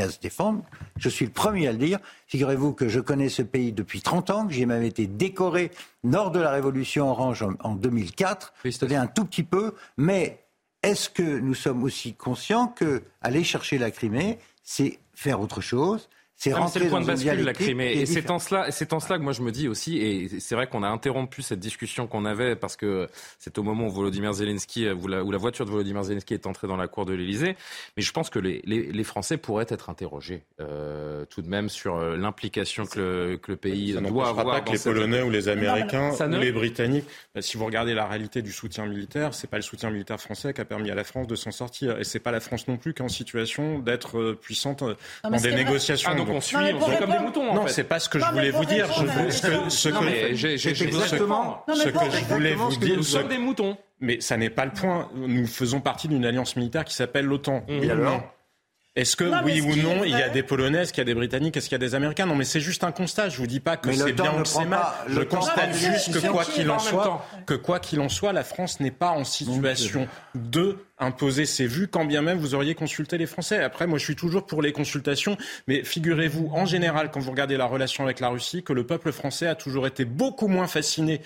à 0.00 0.08
se 0.08 0.20
défendre. 0.20 0.62
Je 0.96 1.08
suis 1.08 1.24
le 1.24 1.32
premier 1.32 1.66
à 1.66 1.72
le 1.72 1.78
dire. 1.78 1.98
Figurez-vous 2.26 2.72
que 2.72 2.88
je 2.88 3.00
connais 3.00 3.28
ce 3.28 3.42
pays 3.42 3.72
depuis 3.72 4.00
30 4.00 4.30
ans, 4.30 4.46
que 4.46 4.52
j'ai 4.52 4.66
même 4.66 4.84
été 4.84 5.06
décoré 5.06 5.72
lors 6.04 6.30
de 6.30 6.38
la 6.38 6.50
révolution 6.50 7.10
orange 7.10 7.44
en, 7.60 7.74
2004. 7.74 8.54
C'était 8.70 8.94
un 8.94 9.08
tout 9.08 9.24
petit 9.24 9.42
peu, 9.42 9.74
mais 9.96 10.44
est-ce 10.82 11.10
que 11.10 11.22
nous 11.22 11.54
sommes 11.54 11.82
aussi 11.82 12.14
conscients 12.14 12.68
que 12.68 13.02
aller 13.20 13.44
chercher 13.44 13.78
la 13.78 13.90
Crimée, 13.90 14.38
c'est 14.62 14.98
faire 15.14 15.40
autre 15.40 15.60
chose. 15.60 16.08
C'est 16.40 16.78
le 16.78 16.88
point 16.88 17.02
de 17.02 17.06
bascule, 17.06 17.44
la 17.44 17.52
Crimée. 17.52 17.92
Et 17.92 18.06
c'est 18.06 18.30
en, 18.30 18.38
cela, 18.38 18.70
c'est 18.70 18.94
en 18.94 19.00
cela 19.00 19.18
que 19.18 19.22
moi 19.22 19.34
je 19.34 19.42
me 19.42 19.52
dis 19.52 19.68
aussi, 19.68 19.98
et 19.98 20.40
c'est 20.40 20.54
vrai 20.54 20.66
qu'on 20.66 20.82
a 20.82 20.88
interrompu 20.88 21.42
cette 21.42 21.60
discussion 21.60 22.06
qu'on 22.06 22.24
avait 22.24 22.56
parce 22.56 22.76
que 22.76 23.08
c'est 23.38 23.58
au 23.58 23.62
moment 23.62 23.86
où 23.86 23.90
Volodymyr 23.90 24.32
Zelensky, 24.32 24.88
où 24.88 25.06
la, 25.06 25.22
où 25.22 25.30
la, 25.30 25.38
voiture 25.38 25.66
de 25.66 25.70
Volodymyr 25.70 26.02
Zelensky 26.04 26.32
est 26.32 26.46
entrée 26.46 26.66
dans 26.66 26.78
la 26.78 26.88
cour 26.88 27.04
de 27.04 27.12
l'Elysée. 27.12 27.56
Mais 27.96 28.02
je 28.02 28.10
pense 28.12 28.30
que 28.30 28.38
les, 28.38 28.62
les, 28.64 28.90
les 28.90 29.04
Français 29.04 29.36
pourraient 29.36 29.66
être 29.68 29.90
interrogés 29.90 30.42
euh, 30.60 31.26
tout 31.28 31.42
de 31.42 31.48
même 31.48 31.68
sur 31.68 31.96
euh, 31.96 32.16
l'implication 32.16 32.86
que 32.86 32.98
le, 32.98 33.36
que 33.36 33.52
le 33.52 33.56
pays 33.58 33.92
ça 33.92 34.00
doit 34.00 34.28
avoir. 34.28 34.46
pas 34.46 34.60
que 34.62 34.72
les 34.72 34.78
Polonais 34.78 35.22
ou 35.22 35.28
les 35.28 35.48
Américains 35.48 36.12
ou 36.12 36.40
les 36.40 36.52
Britanniques, 36.52 37.06
bah, 37.34 37.42
si 37.42 37.58
vous 37.58 37.66
regardez 37.66 37.92
la 37.92 38.06
réalité 38.06 38.40
du 38.40 38.52
soutien 38.52 38.86
militaire, 38.86 39.34
c'est 39.34 39.50
pas 39.50 39.58
le 39.58 39.62
soutien 39.62 39.90
militaire 39.90 40.18
français 40.18 40.54
qui 40.54 40.60
a 40.62 40.64
permis 40.64 40.90
à 40.90 40.94
la 40.94 41.04
France 41.04 41.26
de 41.26 41.34
s'en 41.34 41.50
sortir. 41.50 41.98
Et 41.98 42.04
c'est 42.04 42.18
pas 42.18 42.32
la 42.32 42.40
France 42.40 42.66
non 42.66 42.78
plus 42.78 42.94
qui 42.94 43.02
est 43.02 43.04
en 43.04 43.08
situation 43.08 43.78
d'être 43.78 44.18
euh, 44.18 44.38
puissante 44.40 44.82
dans 45.22 45.36
des 45.36 45.54
négociations. 45.54 46.10
Ah, 46.10 46.29
on 46.30 46.40
suit, 46.40 46.56
on 46.56 46.86
suit 46.86 46.96
comme 46.98 47.10
des 47.10 47.18
moutons. 47.18 47.54
Non, 47.54 47.66
c'est 47.66 47.84
pas 47.84 47.98
ce 47.98 48.08
que 48.08 48.18
je 48.18 48.24
voulais 48.26 48.50
vous 48.50 48.64
dire. 48.64 48.86
Ce 48.88 49.88
que 49.88 49.94
je 52.10 52.34
voulais 52.34 52.54
vous 52.54 52.76
dire. 52.76 52.96
Nous 52.96 53.02
sommes 53.02 53.28
des 53.28 53.38
moutons. 53.38 53.76
Mais 54.00 54.20
ça 54.20 54.36
n'est 54.36 54.50
pas 54.50 54.64
le 54.64 54.72
point. 54.72 55.10
Nous 55.14 55.46
faisons 55.46 55.80
partie 55.80 56.08
d'une 56.08 56.24
alliance 56.24 56.56
militaire 56.56 56.84
qui 56.84 56.94
s'appelle 56.94 57.26
l'OTAN. 57.26 57.64
Et 57.68 57.90
alors 57.90 58.22
est-ce 58.96 59.14
que 59.14 59.24
oui 59.44 59.60
ou 59.60 59.76
non, 59.76 60.02
il 60.02 60.10
y 60.10 60.22
a 60.22 60.28
des 60.28 60.42
Polonais, 60.42 60.78
est-ce 60.78 60.92
qu'il 60.92 61.00
y 61.00 61.02
a 61.02 61.04
des 61.04 61.14
Britanniques, 61.14 61.56
est-ce 61.56 61.68
qu'il 61.68 61.74
y 61.74 61.82
a 61.82 61.86
des 61.86 61.94
Américains? 61.94 62.26
Non, 62.26 62.34
mais 62.34 62.44
c'est 62.44 62.60
juste 62.60 62.82
un 62.82 62.90
constat. 62.90 63.28
Je 63.28 63.36
vous 63.36 63.46
dis 63.46 63.60
pas 63.60 63.76
que 63.76 63.92
c'est 63.92 64.12
bien 64.12 64.36
ou 64.36 64.42
que 64.42 64.48
c'est 64.48 64.64
mal. 64.64 64.84
Je 65.08 65.20
constate 65.20 65.72
juste 65.74 66.12
que 66.12 66.26
quoi 66.26 66.44
qu'il 66.44 66.70
en 66.70 66.80
soit, 66.80 67.24
que 67.46 67.54
quoi 67.54 67.78
qu'il 67.78 68.00
en 68.00 68.08
soit, 68.08 68.32
la 68.32 68.42
France 68.42 68.80
n'est 68.80 68.90
pas 68.90 69.10
en 69.10 69.24
situation 69.24 70.08
de 70.34 70.84
imposer 70.98 71.46
ses 71.46 71.66
vues, 71.66 71.86
quand 71.88 72.04
bien 72.04 72.20
même 72.20 72.38
vous 72.38 72.54
auriez 72.54 72.74
consulté 72.74 73.16
les 73.16 73.26
Français. 73.26 73.62
Après, 73.62 73.86
moi, 73.86 73.98
je 73.98 74.04
suis 74.04 74.16
toujours 74.16 74.44
pour 74.44 74.60
les 74.60 74.72
consultations, 74.72 75.38
mais 75.68 75.84
figurez-vous, 75.84 76.50
en 76.52 76.66
général, 76.66 77.10
quand 77.10 77.20
vous 77.20 77.30
regardez 77.30 77.56
la 77.56 77.66
relation 77.66 78.04
avec 78.04 78.18
la 78.20 78.28
Russie, 78.28 78.62
que 78.62 78.72
le 78.72 78.84
peuple 78.84 79.12
français 79.12 79.46
a 79.46 79.54
toujours 79.54 79.86
été 79.86 80.04
beaucoup 80.04 80.48
moins 80.48 80.66
fasciné 80.66 81.22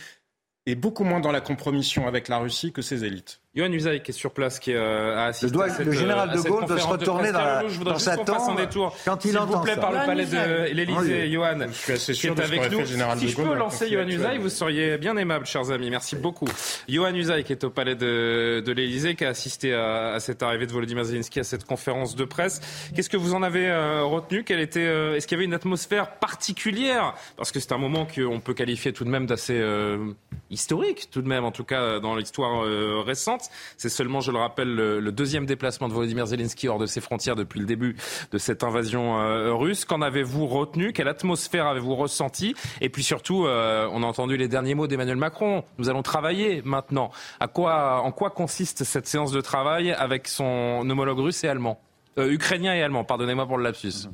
et 0.67 0.75
beaucoup 0.75 1.05
moins 1.05 1.21
dans 1.21 1.33
la 1.33 1.41
compromission 1.41 2.07
avec 2.07 2.29
la 2.29 2.39
Russie 2.39 2.73
que 2.73 2.83
ses 2.83 3.05
élites. 3.05 3.41
Yoann 3.57 3.73
Usaï 3.73 4.03
qui 4.03 4.11
est 4.11 4.15
sur 4.15 4.33
place, 4.33 4.59
qui 4.59 4.73
euh, 4.75 5.17
a 5.17 5.27
assisté. 5.27 5.47
Le, 5.47 5.53
doigt, 5.53 5.67
à 5.67 5.71
cette, 5.71 5.87
le 5.87 5.93
général 5.93 6.31
euh, 6.31 6.35
de 6.35 6.49
Gaulle 6.49 6.67
doit 6.67 6.79
se 6.79 6.87
retourner 6.87 7.31
dans, 7.31 7.39
la, 7.39 7.69
je 7.69 7.81
dans 7.83 7.99
sa 8.01 8.17
tombe 8.17 8.57
détour, 8.57 8.97
quand 9.05 9.25
il 9.25 9.39
entend 9.39 9.47
S'il 9.47 9.57
vous 9.57 9.63
plaît, 9.63 9.75
ça. 9.77 9.81
par 9.81 9.93
le 9.93 9.99
palais 10.07 10.27
de 10.27 10.73
l'Élysée, 10.73 11.29
Yoann, 11.29 11.69
je 11.71 12.13
qui 12.13 12.27
est 12.27 12.41
avec 12.41 12.73
nous. 12.73 12.85
Si 12.85 12.97
Gaulle, 12.97 13.29
je 13.29 13.37
peux 13.37 13.55
lancer 13.55 13.89
Yoann 13.89 14.09
Usaï, 14.09 14.39
vous 14.39 14.49
seriez 14.49 14.99
bien 14.99 15.17
aimable, 15.17 15.47
chers 15.47 15.71
amis. 15.71 15.89
Merci 15.89 16.17
beaucoup. 16.17 16.49
Yoann 16.89 17.15
Usaï 17.15 17.45
qui 17.45 17.53
est 17.53 17.63
au 17.63 17.71
palais 17.71 17.95
de, 17.95 18.61
de 18.65 18.73
l'Élysée, 18.73 19.15
qui 19.15 19.25
a 19.25 19.29
assisté 19.29 19.73
à, 19.73 20.15
à, 20.15 20.21
cette 20.21 20.43
arrivée 20.43 20.67
de 20.67 20.73
Volodymyr 20.73 21.05
Zelensky 21.05 21.39
à 21.39 21.45
cette 21.45 21.65
conférence 21.65 22.17
de 22.17 22.25
presse. 22.25 22.61
Qu'est-ce 22.95 23.11
que 23.11 23.17
vous 23.17 23.35
en 23.35 23.43
avez 23.45 23.69
euh, 23.69 24.03
retenu? 24.03 24.43
Quelle 24.43 24.61
était 24.61 24.81
euh, 24.81 25.15
Est-ce 25.15 25.29
qu'il 25.29 25.37
y 25.37 25.39
avait 25.39 25.45
une 25.45 25.55
atmosphère 25.55 26.19
particulière? 26.19 27.15
Parce 27.37 27.53
que 27.53 27.61
c'est 27.61 27.73
un 27.73 27.79
moment 27.79 28.05
qu'on 28.07 28.41
peut 28.41 28.55
qualifier 28.55 28.93
tout 28.93 29.05
de 29.05 29.11
même 29.11 29.27
d'assez 29.27 29.61
euh, 29.61 30.13
historique, 30.51 31.09
tout 31.13 31.23
de 31.23 31.29
même, 31.29 31.45
en 31.45 31.53
tout 31.53 31.65
cas 31.65 32.01
dans 32.01 32.17
l'histoire 32.17 32.63
récente. 33.05 33.44
C'est 33.77 33.89
seulement, 33.89 34.21
je 34.21 34.31
le 34.31 34.39
rappelle, 34.39 34.75
le, 34.75 35.13
deuxième 35.13 35.47
déplacement 35.47 35.89
de 35.89 35.95
Volodymyr 35.95 36.27
Zelensky 36.27 36.69
hors 36.69 36.79
de 36.79 36.87
ses 36.87 37.01
frontières 37.01 37.37
depuis 37.37 37.61
le 37.61 37.67
début 37.67 37.97
de 38.33 38.39
cette 38.39 38.65
invasion 38.65 39.21
euh, 39.21 39.55
russe. 39.55 39.85
Qu'en 39.85 40.03
avez-vous 40.03 40.47
retenu? 40.47 40.93
Quelle 40.93 41.09
atmosphère 41.09 41.67
avez-vous 41.67 41.95
ressenti? 41.95 42.55
Et 42.81 42.89
puis 42.89 43.03
surtout, 43.03 43.47
euh, 43.47 43.89
on 43.93 44.03
a 44.03 44.07
entendu 44.07 44.37
les 44.37 44.49
derniers 44.49 44.75
mots 44.75 44.87
d'Emmanuel 44.87 45.17
Macron. 45.17 45.65
Nous 45.79 45.89
allons 45.89 46.03
travailler 46.03 46.63
maintenant. 46.65 47.11
En 47.41 47.49
quoi 47.49 48.31
consiste 48.31 48.85
cette 48.85 49.07
séance 49.07 49.33
de 49.33 49.41
travail 49.41 49.93
avec 49.93 50.29
son 50.29 50.89
homologue 50.89 51.19
russe 51.19 51.45
et 51.45 51.49
allemand? 51.49 51.81
Euh, 52.19 52.31
ukrainien 52.31 52.75
et 52.75 52.83
allemand, 52.83 53.05
pardonnez-moi 53.05 53.47
pour 53.47 53.59
le 53.59 53.65
lapsus. 53.65 54.09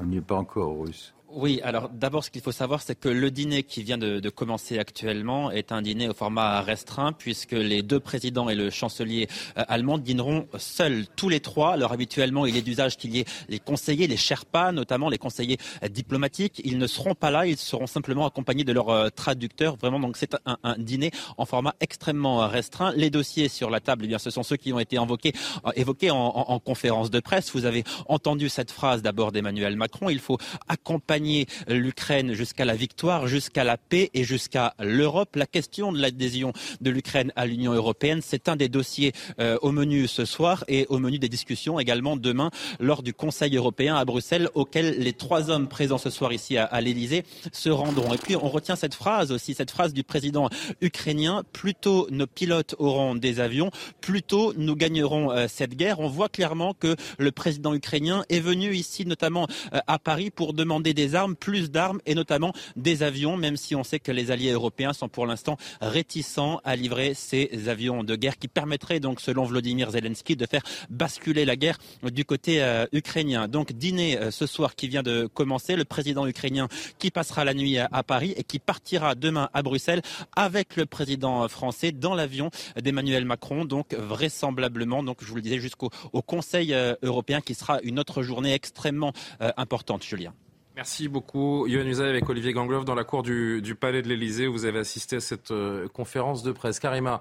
On 0.00 0.04
n'y 0.04 0.16
est 0.16 0.20
pas 0.20 0.36
encore 0.36 0.80
russe. 0.80 1.14
Oui, 1.34 1.60
alors 1.64 1.88
d'abord, 1.88 2.24
ce 2.24 2.30
qu'il 2.30 2.42
faut 2.42 2.52
savoir, 2.52 2.82
c'est 2.82 2.94
que 2.94 3.08
le 3.08 3.30
dîner 3.30 3.62
qui 3.62 3.82
vient 3.82 3.96
de, 3.96 4.28
commencer 4.28 4.78
actuellement 4.78 5.50
est 5.50 5.72
un 5.72 5.80
dîner 5.80 6.08
au 6.08 6.12
format 6.12 6.60
restreint, 6.60 7.12
puisque 7.12 7.52
les 7.52 7.82
deux 7.82 8.00
présidents 8.00 8.50
et 8.50 8.54
le 8.54 8.68
chancelier 8.68 9.28
euh, 9.56 9.64
allemand 9.68 9.96
dîneront 9.96 10.46
seuls, 10.58 11.06
tous 11.16 11.30
les 11.30 11.40
trois. 11.40 11.72
Alors 11.72 11.92
habituellement, 11.92 12.44
il 12.44 12.56
est 12.56 12.62
d'usage 12.62 12.98
qu'il 12.98 13.16
y 13.16 13.20
ait 13.20 13.24
les 13.48 13.58
conseillers, 13.58 14.06
les 14.08 14.16
Sherpas, 14.18 14.72
notamment 14.72 15.08
les 15.08 15.16
conseillers 15.16 15.56
euh, 15.82 15.88
diplomatiques. 15.88 16.60
Ils 16.64 16.76
ne 16.76 16.86
seront 16.86 17.14
pas 17.14 17.30
là, 17.30 17.46
ils 17.46 17.56
seront 17.56 17.86
simplement 17.86 18.26
accompagnés 18.26 18.64
de 18.64 18.72
leurs 18.72 18.90
euh, 18.90 19.08
traducteurs. 19.08 19.76
Vraiment, 19.76 20.00
donc 20.00 20.18
c'est 20.18 20.36
un, 20.44 20.76
dîner 20.76 21.12
en 21.38 21.46
format 21.46 21.74
extrêmement 21.80 22.46
restreint. 22.46 22.92
Les 22.94 23.08
dossiers 23.08 23.48
sur 23.48 23.70
la 23.70 23.80
table, 23.80 24.04
eh 24.04 24.08
bien, 24.08 24.18
ce 24.18 24.28
sont 24.28 24.42
ceux 24.42 24.56
qui 24.56 24.72
ont 24.72 24.80
été 24.80 24.98
invoqués, 24.98 25.32
évoqués 25.76 26.10
en 26.10 26.58
conférence 26.58 27.10
de 27.10 27.20
presse. 27.20 27.52
Vous 27.52 27.64
avez 27.64 27.84
entendu 28.06 28.48
cette 28.48 28.70
phrase 28.70 29.00
d'abord 29.00 29.32
d'Emmanuel 29.32 29.76
Macron. 29.76 30.10
Il 30.10 30.18
faut 30.18 30.38
accompagner 30.68 31.21
l'Ukraine 31.68 32.34
jusqu'à 32.34 32.64
la 32.64 32.74
victoire, 32.74 33.26
jusqu'à 33.26 33.64
la 33.64 33.76
paix 33.76 34.10
et 34.14 34.24
jusqu'à 34.24 34.74
l'Europe. 34.78 35.36
La 35.36 35.46
question 35.46 35.92
de 35.92 36.00
l'adhésion 36.00 36.52
de 36.80 36.90
l'Ukraine 36.90 37.32
à 37.36 37.46
l'Union 37.46 37.72
européenne, 37.72 38.20
c'est 38.22 38.48
un 38.48 38.56
des 38.56 38.68
dossiers 38.68 39.12
euh, 39.40 39.58
au 39.62 39.72
menu 39.72 40.08
ce 40.08 40.24
soir 40.24 40.64
et 40.68 40.86
au 40.88 40.98
menu 40.98 41.18
des 41.18 41.28
discussions 41.28 41.78
également 41.78 42.16
demain 42.16 42.50
lors 42.80 43.02
du 43.02 43.14
Conseil 43.14 43.56
européen 43.56 43.96
à 43.96 44.04
Bruxelles 44.04 44.48
auquel 44.54 44.98
les 44.98 45.12
trois 45.12 45.50
hommes 45.50 45.68
présents 45.68 45.98
ce 45.98 46.10
soir 46.10 46.32
ici 46.32 46.56
à, 46.56 46.64
à 46.64 46.80
l'Elysée 46.80 47.24
se 47.52 47.70
rendront. 47.70 48.12
Et 48.12 48.18
puis 48.18 48.36
on 48.36 48.48
retient 48.48 48.76
cette 48.76 48.94
phrase 48.94 49.32
aussi, 49.32 49.54
cette 49.54 49.70
phrase 49.70 49.92
du 49.92 50.04
président 50.04 50.48
ukrainien, 50.80 51.42
plus 51.52 51.74
tôt 51.74 52.06
nos 52.10 52.26
pilotes 52.26 52.74
auront 52.78 53.14
des 53.14 53.40
avions, 53.40 53.70
plus 54.00 54.22
tôt 54.22 54.52
nous 54.56 54.76
gagnerons 54.76 55.30
euh, 55.30 55.46
cette 55.48 55.74
guerre. 55.74 56.00
On 56.00 56.08
voit 56.08 56.28
clairement 56.28 56.74
que 56.74 56.96
le 57.18 57.32
président 57.32 57.74
ukrainien 57.74 58.24
est 58.28 58.40
venu 58.40 58.74
ici 58.74 59.06
notamment 59.06 59.46
euh, 59.72 59.80
à 59.86 59.98
Paris 59.98 60.30
pour 60.30 60.52
demander 60.52 60.94
des 60.94 61.11
armes, 61.14 61.36
plus 61.36 61.70
d'armes 61.70 62.00
et 62.06 62.14
notamment 62.14 62.52
des 62.76 63.02
avions, 63.02 63.36
même 63.36 63.56
si 63.56 63.74
on 63.74 63.84
sait 63.84 64.00
que 64.00 64.12
les 64.12 64.30
alliés 64.30 64.52
européens 64.52 64.92
sont 64.92 65.08
pour 65.08 65.26
l'instant 65.26 65.56
réticents 65.80 66.60
à 66.64 66.76
livrer 66.76 67.14
ces 67.14 67.68
avions 67.68 68.04
de 68.04 68.16
guerre 68.16 68.38
qui 68.38 68.48
permettraient 68.48 69.00
donc, 69.00 69.20
selon 69.20 69.44
Vladimir 69.44 69.90
Zelensky, 69.90 70.36
de 70.36 70.46
faire 70.46 70.62
basculer 70.90 71.44
la 71.44 71.56
guerre 71.56 71.78
du 72.02 72.24
côté 72.24 72.62
euh, 72.62 72.86
ukrainien. 72.92 73.48
Donc 73.48 73.72
dîner 73.72 74.18
euh, 74.18 74.30
ce 74.30 74.46
soir 74.46 74.74
qui 74.74 74.88
vient 74.88 75.02
de 75.02 75.26
commencer, 75.26 75.76
le 75.76 75.84
président 75.84 76.26
ukrainien 76.26 76.68
qui 76.98 77.10
passera 77.10 77.44
la 77.44 77.54
nuit 77.54 77.78
à, 77.78 78.02
Paris 78.02 78.34
et 78.36 78.44
qui 78.44 78.58
partira 78.58 79.14
demain 79.14 79.48
à 79.54 79.62
Bruxelles 79.62 80.02
avec 80.36 80.76
le 80.76 80.86
président 80.86 81.46
français 81.48 81.92
dans 81.92 82.14
l'avion 82.14 82.50
d'Emmanuel 82.80 83.24
Macron, 83.24 83.64
donc 83.64 83.94
vraisemblablement, 83.94 85.02
donc 85.02 85.18
je 85.22 85.26
vous 85.26 85.36
le 85.36 85.42
disais, 85.42 85.58
jusqu'au 85.58 85.90
Conseil 86.26 86.74
euh, 86.74 86.94
européen 87.02 87.40
qui 87.40 87.54
sera 87.54 87.80
une 87.82 87.98
autre 87.98 88.22
journée 88.22 88.54
extrêmement 88.54 89.12
importante, 89.56 90.02
Julien. 90.02 90.32
Merci 90.74 91.06
beaucoup. 91.08 91.66
Yohann 91.66 92.00
avec 92.00 92.28
Olivier 92.30 92.54
Gangloff 92.54 92.86
dans 92.86 92.94
la 92.94 93.04
cour 93.04 93.22
du, 93.22 93.60
du 93.60 93.74
Palais 93.74 94.00
de 94.00 94.08
l'Elysée 94.08 94.46
où 94.46 94.52
vous 94.52 94.64
avez 94.64 94.78
assisté 94.78 95.16
à 95.16 95.20
cette 95.20 95.50
euh, 95.50 95.86
conférence 95.88 96.42
de 96.42 96.50
presse. 96.50 96.80
Karima, 96.80 97.20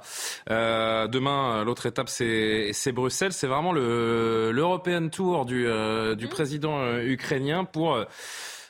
euh, 0.49 1.07
demain, 1.07 1.65
l'autre 1.65 1.85
étape, 1.85 2.07
c'est 2.07 2.91
Bruxelles. 2.93 3.33
C'est 3.33 3.47
vraiment 3.47 3.73
l'European 3.73 5.09
Tour 5.09 5.45
du, 5.45 5.67
euh, 5.67 6.15
du 6.15 6.27
président 6.29 6.79
euh, 6.79 7.03
ukrainien 7.03 7.65
pour 7.65 7.99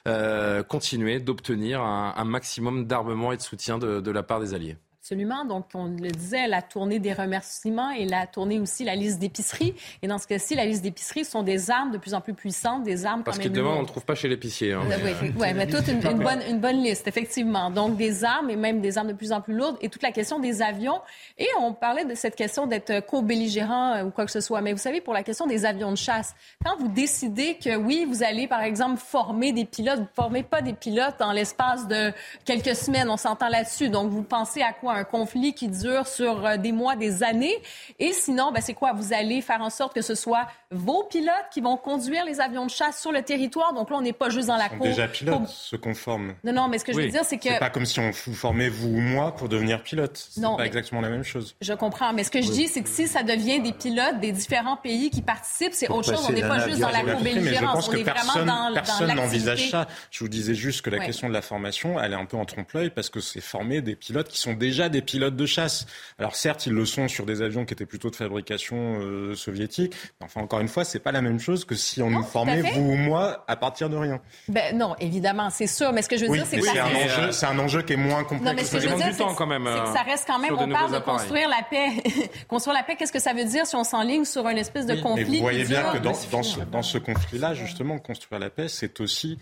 euh, 0.07 0.63
continuer 0.63 1.19
d'obtenir 1.19 1.81
un, 1.81 2.15
un, 2.17 2.25
maximum 2.25 2.85
d'armement 2.87 3.31
et 3.31 3.37
de 3.37 3.41
soutien 3.43 3.77
de, 3.77 4.01
de 4.01 4.11
la 4.11 4.23
part 4.23 4.39
des 4.39 4.55
alliés. 4.55 4.77
Absolument. 5.03 5.45
Donc, 5.45 5.65
on 5.73 5.85
le 5.85 6.11
disait, 6.11 6.47
la 6.47 6.61
tournée 6.61 6.99
des 6.99 7.11
remerciements 7.11 7.89
et 7.89 8.05
la 8.05 8.27
tournée 8.27 8.59
aussi, 8.59 8.83
la 8.83 8.93
liste 8.95 9.17
d'épicerie. 9.17 9.73
Et 10.03 10.07
dans 10.07 10.19
ce 10.19 10.27
cas-ci, 10.27 10.53
la 10.53 10.63
liste 10.63 10.83
d'épicerie 10.83 11.25
sont 11.25 11.41
des 11.41 11.71
armes 11.71 11.89
de 11.89 11.97
plus 11.97 12.13
en 12.13 12.21
plus 12.21 12.35
puissantes, 12.35 12.83
des 12.83 13.03
armes 13.03 13.23
Parce 13.23 13.37
quand 13.37 13.45
que 13.45 13.49
même. 13.49 13.57
demain, 13.57 13.73
on 13.77 13.81
ne 13.81 13.87
trouve 13.87 14.05
pas 14.05 14.13
chez 14.13 14.27
l'épicier. 14.27 14.73
Hein. 14.73 14.83
Oui, 14.87 15.31
oui, 15.39 15.47
mais 15.55 15.65
toute 15.65 15.87
une, 15.87 16.05
une, 16.05 16.19
bonne, 16.19 16.41
une 16.47 16.59
bonne 16.59 16.83
liste, 16.83 17.07
effectivement. 17.07 17.71
Donc, 17.71 17.97
des 17.97 18.23
armes 18.23 18.51
et 18.51 18.55
même 18.55 18.79
des 18.79 18.99
armes 18.99 19.07
de 19.07 19.13
plus 19.13 19.31
en 19.31 19.41
plus 19.41 19.55
lourdes 19.55 19.75
et 19.81 19.89
toute 19.89 20.03
la 20.03 20.11
question 20.11 20.37
des 20.37 20.61
avions. 20.61 21.01
Et 21.39 21.47
on 21.59 21.73
parlait 21.73 22.05
de 22.05 22.13
cette 22.13 22.35
question 22.35 22.67
d'être 22.67 23.03
co-belligérant 23.07 24.03
ou 24.03 24.11
quoi 24.11 24.25
que 24.25 24.31
ce 24.31 24.39
soit. 24.39 24.61
Mais 24.61 24.71
vous 24.71 24.77
savez, 24.77 25.01
pour 25.01 25.15
la 25.15 25.23
question 25.23 25.47
des 25.47 25.65
avions 25.65 25.89
de 25.89 25.97
chasse, 25.97 26.35
quand 26.63 26.77
vous 26.77 26.89
décidez 26.89 27.55
que 27.55 27.75
oui, 27.75 28.05
vous 28.07 28.21
allez, 28.21 28.47
par 28.47 28.61
exemple, 28.61 29.01
former 29.01 29.51
des 29.51 29.65
pilotes, 29.65 29.97
vous 29.97 30.03
ne 30.03 30.15
formez 30.15 30.43
pas 30.43 30.61
des 30.61 30.73
pilotes 30.73 31.19
en 31.21 31.31
l'espace 31.31 31.87
de 31.87 32.13
quelques 32.45 32.75
semaines, 32.75 33.09
on 33.09 33.17
s'entend 33.17 33.49
là-dessus. 33.49 33.89
Donc, 33.89 34.11
vous 34.11 34.21
pensez 34.21 34.61
à 34.61 34.73
quoi? 34.73 34.90
Un 34.91 35.03
conflit 35.03 35.53
qui 35.53 35.67
dure 35.67 36.07
sur 36.07 36.45
euh, 36.45 36.57
des 36.57 36.71
mois, 36.71 36.95
des 36.95 37.23
années. 37.23 37.55
Et 37.99 38.13
sinon, 38.13 38.51
ben, 38.51 38.61
c'est 38.61 38.73
quoi? 38.73 38.93
Vous 38.93 39.13
allez 39.13 39.41
faire 39.41 39.61
en 39.61 39.69
sorte 39.69 39.93
que 39.93 40.01
ce 40.01 40.15
soit 40.15 40.47
vos 40.71 41.03
pilotes 41.03 41.49
qui 41.51 41.61
vont 41.61 41.77
conduire 41.77 42.25
les 42.25 42.39
avions 42.39 42.65
de 42.65 42.71
chasse 42.71 43.01
sur 43.01 43.11
le 43.11 43.21
territoire. 43.21 43.73
Donc 43.73 43.89
là, 43.89 43.97
on 43.97 44.01
n'est 44.01 44.13
pas 44.13 44.29
juste 44.29 44.47
dans 44.47 44.57
la 44.57 44.69
cour. 44.69 44.85
déjà 44.85 45.07
pilotes, 45.07 45.37
pour... 45.37 45.49
ceux 45.49 45.77
qu'on 45.77 45.93
forme. 45.93 46.35
Non, 46.43 46.53
non, 46.53 46.67
mais 46.67 46.77
ce 46.77 46.85
que 46.85 46.91
oui. 46.91 47.03
je 47.03 47.07
veux 47.07 47.11
dire, 47.11 47.23
c'est 47.25 47.37
que... 47.37 47.49
C'est 47.49 47.59
pas 47.59 47.69
comme 47.69 47.85
si 47.85 47.99
on 47.99 48.11
vous 48.11 48.33
formait, 48.33 48.69
vous 48.69 48.89
ou 48.89 48.99
moi, 48.99 49.35
pour 49.35 49.49
devenir 49.49 49.83
pilote. 49.83 50.27
C'est 50.29 50.41
pas 50.41 50.55
mais... 50.57 50.65
exactement 50.65 51.01
la 51.01 51.09
même 51.09 51.23
chose. 51.23 51.55
Je 51.61 51.73
comprends. 51.73 52.13
Mais 52.13 52.23
ce 52.23 52.31
que 52.31 52.41
je 52.41 52.49
oui. 52.49 52.55
dis, 52.55 52.67
c'est 52.67 52.81
que 52.81 52.89
si 52.89 53.07
ça 53.07 53.23
devient 53.23 53.59
des 53.61 53.73
pilotes 53.73 54.19
des 54.19 54.31
différents 54.31 54.77
pays 54.77 55.09
qui 55.09 55.21
participent, 55.21 55.73
c'est 55.73 55.89
autre 55.89 56.09
chose. 56.09 56.25
On 56.27 56.33
n'est 56.33 56.41
pas 56.41 56.67
juste 56.67 56.79
dans 56.79 56.89
la 56.89 57.03
cour 57.03 57.21
belligérance. 57.21 57.89
On 57.89 57.93
est 57.93 58.03
personne, 58.03 58.45
vraiment 58.45 58.69
dans, 58.69 58.73
personne 58.73 59.13
n'envisage 59.13 59.69
ça. 59.69 59.87
Je 60.09 60.19
vous 60.19 60.29
disais 60.29 60.55
juste 60.55 60.81
que 60.81 60.89
la 60.89 60.99
question 60.99 61.27
de 61.27 61.33
la 61.33 61.41
formation, 61.41 61.99
elle 61.99 62.13
est 62.13 62.15
un 62.15 62.25
peu 62.25 62.37
en 62.37 62.45
trompe-l'œil 62.45 62.89
parce 62.89 63.09
que 63.09 63.19
c'est 63.19 63.41
former 63.41 63.81
des 63.81 63.95
pilotes 63.95 64.27
qui 64.27 64.39
sont 64.39 64.53
déjà 64.53 64.80
des 64.89 65.01
pilotes 65.01 65.35
de 65.35 65.45
chasse. 65.45 65.85
Alors 66.19 66.35
certes, 66.35 66.65
ils 66.65 66.73
le 66.73 66.85
sont 66.85 67.07
sur 67.07 67.25
des 67.25 67.41
avions 67.41 67.65
qui 67.65 67.73
étaient 67.73 67.85
plutôt 67.85 68.09
de 68.09 68.15
fabrication 68.15 68.99
euh, 68.99 69.35
soviétique, 69.35 69.93
mais 70.19 70.25
enfin 70.25 70.41
encore 70.41 70.59
une 70.59 70.67
fois, 70.67 70.83
c'est 70.83 70.99
pas 70.99 71.11
la 71.11 71.21
même 71.21 71.39
chose 71.39 71.65
que 71.65 71.75
si 71.75 72.01
on 72.01 72.09
non, 72.09 72.19
nous 72.19 72.25
formait 72.25 72.61
vous 72.61 72.81
ou 72.81 72.95
moi 72.95 73.43
à 73.47 73.55
partir 73.55 73.89
de 73.89 73.97
rien. 73.97 74.19
Ben 74.47 74.77
non, 74.77 74.95
évidemment, 74.99 75.49
c'est 75.49 75.67
sûr, 75.67 75.91
mais 75.93 76.01
ce 76.01 76.09
que 76.09 76.17
je 76.17 76.25
veux 76.25 76.31
oui, 76.31 76.37
dire, 76.37 76.47
c'est 76.47 76.59
que 76.59 76.65
c'est 76.65 76.79
un 76.79 76.95
enjeu, 76.95 77.31
c'est 77.31 77.45
un 77.45 77.59
enjeu 77.59 77.81
qui 77.81 77.93
est 77.93 77.97
moins 77.97 78.23
complexe. 78.23 78.45
Non, 78.45 78.53
mais 78.53 78.63
ce 78.63 78.71
que 78.71 78.79
je 78.79 78.87
veux 78.87 78.95
dire, 78.95 79.11
du 79.11 79.17
temps 79.17 79.35
quand 79.35 79.47
même. 79.47 79.67
C'est 79.71 79.91
que 79.91 79.97
ça 79.97 80.03
reste 80.03 80.23
quand 80.27 80.39
même. 80.39 80.51
On 80.57 80.69
parle 80.69 80.93
de 80.93 80.99
construire 80.99 81.49
la 81.49 81.63
paix. 81.69 82.03
construire 82.47 82.75
la 82.75 82.83
paix, 82.83 82.95
qu'est-ce 82.95 83.11
que 83.11 83.19
ça 83.19 83.33
veut 83.33 83.45
dire 83.45 83.65
si 83.65 83.75
on 83.75 83.83
s'enligne 83.83 84.25
sur 84.25 84.47
une 84.47 84.57
espèce 84.57 84.85
de 84.85 84.93
oui, 84.93 85.01
conflit 85.01 85.25
mais 85.29 85.37
Vous 85.37 85.43
voyez 85.43 85.63
bien 85.63 85.83
que 85.91 85.97
dans, 85.97 86.13
dans 86.31 86.43
ce, 86.43 86.59
dans 86.59 86.81
ce 86.81 86.97
conflit-là, 86.97 87.53
justement, 87.53 87.99
construire 87.99 88.39
la 88.39 88.49
paix, 88.49 88.67
c'est 88.67 88.99
aussi 88.99 89.37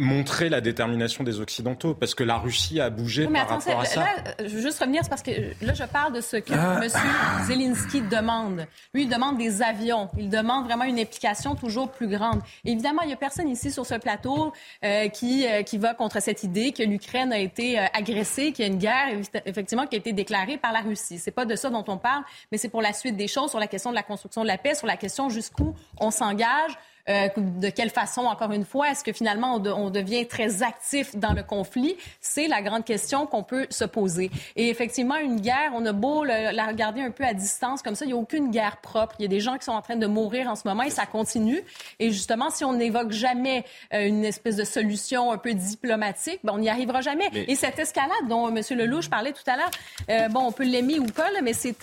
montrer 0.00 0.48
la 0.48 0.60
détermination 0.60 1.24
des 1.24 1.40
Occidentaux, 1.40 1.94
parce 1.94 2.14
que 2.14 2.24
la 2.24 2.38
Russie 2.38 2.80
a 2.80 2.88
bougé 2.90 3.26
par 3.26 3.48
rapport 3.48 3.80
à 3.80 3.84
ça. 3.84 4.00
Là, 4.00 4.34
je 4.40 4.48
veux 4.48 4.62
juste 4.62 4.78
revenir, 4.80 5.02
parce 5.08 5.22
que 5.22 5.30
là, 5.62 5.74
je 5.74 5.84
parle 5.84 6.14
de 6.14 6.20
ce 6.20 6.38
que 6.38 6.54
ah. 6.54 6.80
M. 6.82 6.90
Zelensky 7.46 8.00
demande. 8.00 8.66
Lui, 8.94 9.02
il 9.02 9.08
demande 9.08 9.36
des 9.36 9.62
avions. 9.62 10.08
Il 10.18 10.30
demande 10.30 10.64
vraiment 10.64 10.84
une 10.84 10.98
implication 10.98 11.54
toujours 11.54 11.90
plus 11.90 12.08
grande. 12.08 12.40
évidemment, 12.64 13.02
il 13.02 13.08
n'y 13.08 13.12
a 13.12 13.16
personne 13.16 13.48
ici 13.48 13.70
sur 13.70 13.84
ce 13.84 13.94
plateau 13.94 14.52
euh, 14.84 15.08
qui, 15.08 15.46
euh, 15.46 15.62
qui 15.62 15.76
va 15.76 15.92
contre 15.92 16.20
cette 16.22 16.42
idée 16.44 16.72
que 16.72 16.82
l'Ukraine 16.82 17.32
a 17.32 17.38
été 17.38 17.78
euh, 17.78 17.84
agressée, 17.92 18.52
qu'il 18.52 18.64
y 18.64 18.68
a 18.68 18.72
une 18.72 18.78
guerre, 18.78 19.08
effectivement, 19.44 19.86
qui 19.86 19.96
a 19.96 19.98
été 19.98 20.12
déclarée 20.14 20.56
par 20.56 20.72
la 20.72 20.80
Russie. 20.80 21.18
C'est 21.18 21.30
pas 21.30 21.44
de 21.44 21.56
ça 21.56 21.68
dont 21.68 21.84
on 21.88 21.98
parle, 21.98 22.24
mais 22.50 22.58
c'est 22.58 22.70
pour 22.70 22.82
la 22.82 22.94
suite 22.94 23.16
des 23.16 23.28
choses, 23.28 23.50
sur 23.50 23.60
la 23.60 23.66
question 23.66 23.90
de 23.90 23.96
la 23.96 24.02
construction 24.02 24.42
de 24.42 24.46
la 24.46 24.56
paix, 24.56 24.74
sur 24.74 24.86
la 24.86 24.96
question 24.96 25.28
jusqu'où 25.28 25.74
on 25.98 26.10
s'engage, 26.10 26.72
euh, 27.10 27.28
de 27.36 27.68
quelle 27.70 27.90
façon, 27.90 28.22
encore 28.22 28.52
une 28.52 28.64
fois, 28.64 28.90
est-ce 28.90 29.02
que 29.02 29.12
finalement 29.12 29.56
on, 29.56 29.90
devient 29.90 30.26
très 30.26 30.62
actif 30.62 31.16
dans 31.16 31.32
le 31.32 31.42
conflit? 31.42 31.96
C'est 32.20 32.46
la 32.46 32.62
grande 32.62 32.84
question 32.84 33.26
qu'on 33.26 33.42
peut 33.42 33.66
se 33.70 33.84
poser. 33.84 34.30
Et 34.56 34.68
effectivement, 34.68 35.16
une 35.16 35.40
guerre, 35.40 35.72
on 35.74 35.84
a 35.86 35.92
beau 35.92 36.24
la 36.24 36.66
regarder 36.66 37.00
un 37.00 37.10
peu 37.10 37.24
à 37.24 37.34
distance 37.34 37.82
comme 37.82 37.94
ça, 37.94 38.04
il 38.04 38.08
n'y 38.08 38.14
a 38.14 38.16
aucune 38.16 38.50
guerre 38.50 38.76
propre. 38.76 39.16
Il 39.18 39.22
y 39.22 39.24
a 39.24 39.28
des 39.28 39.40
gens 39.40 39.56
qui 39.58 39.64
sont 39.64 39.72
en 39.72 39.82
train 39.82 39.96
de 39.96 40.06
mourir 40.06 40.48
en 40.48 40.54
ce 40.54 40.66
moment 40.66 40.82
et 40.84 40.90
ça 40.90 41.06
continue. 41.06 41.62
Et 41.98 42.10
justement, 42.12 42.50
si 42.50 42.64
on 42.64 42.74
n'évoque 42.74 43.10
jamais 43.10 43.64
euh, 43.92 44.06
une 44.06 44.24
espèce 44.24 44.56
de 44.56 44.64
solution 44.64 45.32
un 45.32 45.38
peu 45.38 45.54
diplomatique, 45.54 46.40
ben, 46.44 46.52
on 46.54 46.58
n'y 46.58 46.68
arrivera 46.68 47.00
jamais. 47.00 47.28
Et 47.48 47.56
cette 47.56 47.78
escalade 47.78 48.28
dont 48.28 48.48
M. 48.48 48.62
Lelouch 48.70 49.08
parlait 49.08 49.32
tout 49.32 49.48
à 49.50 49.56
l'heure, 49.56 49.70
euh, 50.10 50.28
bon, 50.28 50.46
on 50.46 50.52
peut 50.52 50.64
l'aimer 50.64 50.98
ou 50.98 51.06
pas, 51.06 51.28
mais 51.42 51.52
c'est 51.52 51.76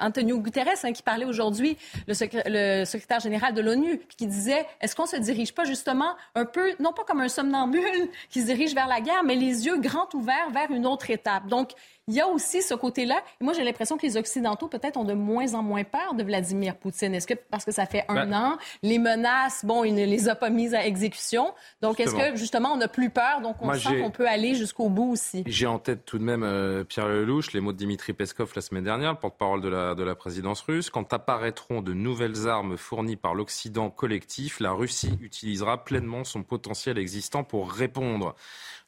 Antonio 0.00 0.38
Guterres 0.38 0.68
hein, 0.84 0.92
qui 0.92 1.02
parlait 1.02 1.24
aujourd'hui, 1.24 1.76
le, 2.06 2.14
le 2.46 2.84
secrétaire 2.84 3.07
général 3.18 3.54
de 3.54 3.62
l'ONU, 3.62 4.00
qui 4.16 4.26
disait 4.26 4.66
est-ce 4.80 4.94
qu'on 4.94 5.06
se 5.06 5.16
dirige 5.16 5.54
pas 5.54 5.64
justement 5.64 6.14
un 6.34 6.44
peu, 6.44 6.74
non 6.78 6.92
pas 6.92 7.04
comme 7.04 7.20
un 7.20 7.28
somnambule 7.28 8.10
qui 8.30 8.42
se 8.42 8.46
dirige 8.46 8.74
vers 8.74 8.86
la 8.86 9.00
guerre, 9.00 9.24
mais 9.24 9.34
les 9.34 9.66
yeux 9.66 9.78
grands 9.78 10.08
ouverts 10.12 10.50
vers 10.50 10.70
une 10.70 10.86
autre 10.86 11.10
étape? 11.10 11.46
Donc, 11.48 11.72
il 12.08 12.14
y 12.14 12.20
a 12.20 12.26
aussi 12.26 12.62
ce 12.62 12.74
côté-là. 12.74 13.22
moi, 13.40 13.52
j'ai 13.52 13.62
l'impression 13.62 13.98
que 13.98 14.06
les 14.06 14.16
Occidentaux, 14.16 14.66
peut-être, 14.66 14.96
ont 14.96 15.04
de 15.04 15.12
moins 15.12 15.54
en 15.54 15.62
moins 15.62 15.84
peur 15.84 16.14
de 16.14 16.22
Vladimir 16.24 16.76
Poutine. 16.76 17.14
Est-ce 17.14 17.26
que 17.26 17.34
parce 17.34 17.64
que 17.66 17.70
ça 17.70 17.84
fait 17.84 18.04
un 18.08 18.14
ben 18.26 18.32
an, 18.32 18.58
les 18.82 18.98
menaces, 18.98 19.64
bon, 19.64 19.84
il 19.84 19.94
ne 19.94 20.04
les 20.04 20.28
a 20.28 20.34
pas 20.34 20.48
mises 20.48 20.74
à 20.74 20.86
exécution. 20.86 21.52
Donc, 21.82 22.00
est-ce 22.00 22.14
que, 22.14 22.36
justement, 22.36 22.72
on 22.72 22.78
n'a 22.78 22.88
plus 22.88 23.10
peur? 23.10 23.42
Donc, 23.42 23.56
on 23.60 23.72
sent 23.74 24.00
qu'on 24.00 24.10
peut 24.10 24.26
aller 24.26 24.54
jusqu'au 24.54 24.88
bout 24.88 25.12
aussi. 25.12 25.44
J'ai 25.46 25.66
en 25.66 25.78
tête 25.78 26.06
tout 26.06 26.18
de 26.18 26.24
même 26.24 26.42
euh, 26.42 26.82
Pierre 26.82 27.08
Lelouch, 27.08 27.52
les 27.52 27.60
mots 27.60 27.72
de 27.72 27.78
Dimitri 27.78 28.14
Peskov 28.14 28.52
la 28.56 28.62
semaine 28.62 28.84
dernière, 28.84 29.12
le 29.12 29.18
porte-parole 29.18 29.60
de 29.60 29.68
la, 29.68 29.94
de 29.94 30.02
la 30.02 30.14
présidence 30.14 30.62
russe. 30.62 30.88
Quand 30.88 31.12
apparaîtront 31.12 31.82
de 31.82 31.92
nouvelles 31.92 32.48
armes 32.48 32.78
fournies 32.78 33.16
par 33.16 33.34
l'Occident 33.34 33.90
collectif, 33.90 34.60
la 34.60 34.72
Russie 34.72 35.18
utilisera 35.20 35.84
pleinement 35.84 36.24
son 36.24 36.42
potentiel 36.42 36.96
existant 36.96 37.44
pour 37.44 37.70
répondre. 37.70 38.34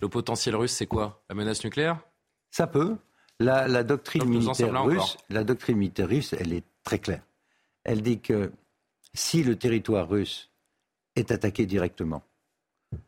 Le 0.01 0.09
potentiel 0.09 0.57
russe, 0.57 0.73
c'est 0.73 0.87
quoi? 0.87 1.23
La 1.29 1.35
menace 1.35 1.63
nucléaire? 1.65 1.99
Ça 2.51 2.67
peut. 2.67 2.97
La, 3.41 3.83
doctrine 3.85 4.27
militaire 4.27 4.85
russe, 4.85 5.17
la 5.31 5.45
doctrine 5.45 5.79
militaire 5.79 6.09
russe, 6.09 6.35
elle 6.39 6.53
est 6.53 6.65
très 6.85 6.99
claire. 6.99 7.23
Elle 7.85 8.03
dit 8.03 8.21
que 8.21 8.53
si 9.15 9.43
le 9.43 9.57
territoire 9.57 10.09
russe 10.09 10.51
est 11.17 11.31
attaqué 11.31 11.65
directement, 11.65 12.23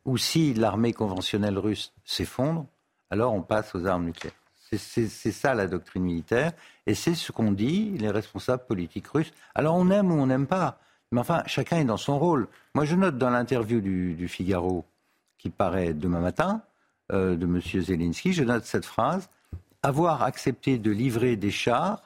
ou 0.06 0.16
si 0.16 0.54
l'armée 0.54 0.94
conventionnelle 0.94 1.58
russe 1.58 1.92
s'effondre, 2.04 2.66
alors 3.10 3.34
on 3.34 3.42
passe 3.42 3.74
aux 3.74 3.84
armes 3.84 4.06
nucléaires. 4.06 4.36
C'est 4.74 5.06
ça 5.08 5.54
la 5.54 5.66
doctrine 5.66 6.02
militaire, 6.02 6.52
et 6.86 6.94
c'est 6.94 7.14
ce 7.14 7.30
qu'ont 7.30 7.52
dit 7.52 7.98
les 7.98 8.10
responsables 8.10 8.64
politiques 8.64 9.08
russes. 9.08 9.32
Alors 9.54 9.74
on 9.74 9.90
aime 9.90 10.10
ou 10.10 10.14
on 10.14 10.26
n'aime 10.26 10.46
pas, 10.46 10.78
mais 11.10 11.20
enfin 11.20 11.42
chacun 11.44 11.76
est 11.76 11.84
dans 11.84 11.98
son 11.98 12.18
rôle. 12.18 12.48
Moi 12.74 12.86
je 12.86 12.96
note 12.96 13.18
dans 13.18 13.28
l'interview 13.28 13.82
du, 13.82 14.28
Figaro 14.28 14.86
qui 15.36 15.50
paraît 15.50 15.92
demain 15.92 16.20
matin 16.20 16.62
euh, 17.12 17.36
de 17.36 17.44
M. 17.44 17.60
Zelensky, 17.60 18.32
je 18.32 18.44
note 18.44 18.64
cette 18.64 18.86
phrase 18.86 19.28
avoir 19.82 20.22
accepté 20.22 20.78
de 20.78 20.90
livrer 20.90 21.36
des 21.36 21.50
chars 21.50 22.02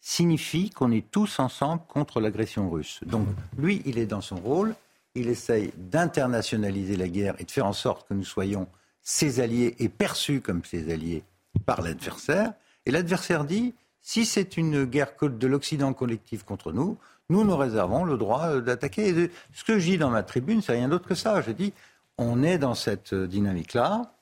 signifie 0.00 0.70
qu'on 0.70 0.90
est 0.92 1.10
tous 1.10 1.38
ensemble 1.38 1.82
contre 1.86 2.20
l'agression 2.20 2.70
russe. 2.70 3.00
Donc 3.04 3.26
lui, 3.58 3.82
il 3.84 3.98
est 3.98 4.06
dans 4.06 4.22
son 4.22 4.36
rôle, 4.36 4.74
il 5.14 5.28
essaye 5.28 5.72
d'internationaliser 5.76 6.96
la 6.96 7.08
guerre 7.08 7.34
et 7.38 7.44
de 7.44 7.50
faire 7.50 7.66
en 7.66 7.72
sorte 7.72 8.08
que 8.08 8.14
nous 8.14 8.24
soyons 8.24 8.66
ses 9.02 9.40
alliés 9.40 9.76
et 9.78 9.88
perçus 9.88 10.40
comme 10.40 10.64
ses 10.64 10.92
alliés 10.92 11.22
par 11.66 11.82
l'adversaire. 11.82 12.52
Et 12.86 12.90
l'adversaire 12.90 13.44
dit, 13.44 13.74
si 14.00 14.24
c'est 14.24 14.56
une 14.56 14.84
guerre 14.84 15.12
de 15.20 15.46
l'Occident 15.46 15.92
collectif 15.92 16.44
contre 16.44 16.72
nous, 16.72 16.96
nous 17.28 17.44
nous 17.44 17.56
réservons 17.56 18.04
le 18.04 18.16
droit 18.16 18.46
euh, 18.48 18.60
d'attaquer. 18.60 19.30
Ce 19.52 19.64
que 19.64 19.78
je 19.78 19.90
dis 19.90 19.98
dans 19.98 20.10
ma 20.10 20.22
tribune, 20.22 20.62
c'est 20.62 20.72
rien 20.72 20.88
d'autre 20.88 21.06
que 21.06 21.14
ça. 21.14 21.40
Je 21.42 21.52
dis, 21.52 21.72
on 22.18 22.42
est 22.42 22.58
dans 22.58 22.74
cette 22.74 23.12
euh, 23.12 23.26
dynamique-là. 23.26 24.12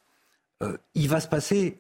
Euh, 0.63 0.77
il 0.95 1.09
va 1.09 1.21
se 1.21 1.29
passer 1.29 1.79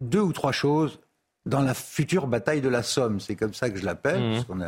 deux 0.00 0.20
ou 0.20 0.32
trois 0.32 0.52
choses 0.52 1.00
dans 1.46 1.60
la 1.60 1.74
future 1.74 2.26
bataille 2.26 2.60
de 2.60 2.68
la 2.68 2.82
Somme. 2.82 3.20
C'est 3.20 3.36
comme 3.36 3.54
ça 3.54 3.70
que 3.70 3.78
je 3.78 3.84
l'appelle, 3.84 4.20
mmh. 4.20 4.32
parce 4.34 4.44
qu'on 4.44 4.60
est 4.60 4.66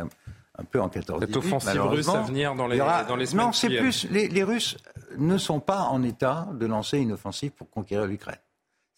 un 0.57 0.63
peu 0.63 0.81
en 0.81 0.89
14 0.89 1.19
Cette 1.21 1.35
offensive 1.35 1.81
russe 1.81 2.09
à 2.09 2.21
venir 2.21 2.55
dans 2.55 2.67
les, 2.67 2.77
dans 2.77 3.15
les 3.15 3.33
Non, 3.33 3.51
c'est 3.51 3.69
plus. 3.69 4.07
Les, 4.09 4.43
Russes 4.43 4.77
ne 5.17 5.37
sont 5.37 5.59
pas 5.59 5.81
en 5.83 6.03
état 6.03 6.47
de 6.53 6.65
lancer 6.65 6.99
une 6.99 7.11
offensive 7.11 7.51
pour 7.51 7.69
conquérir 7.69 8.07
l'Ukraine. 8.07 8.37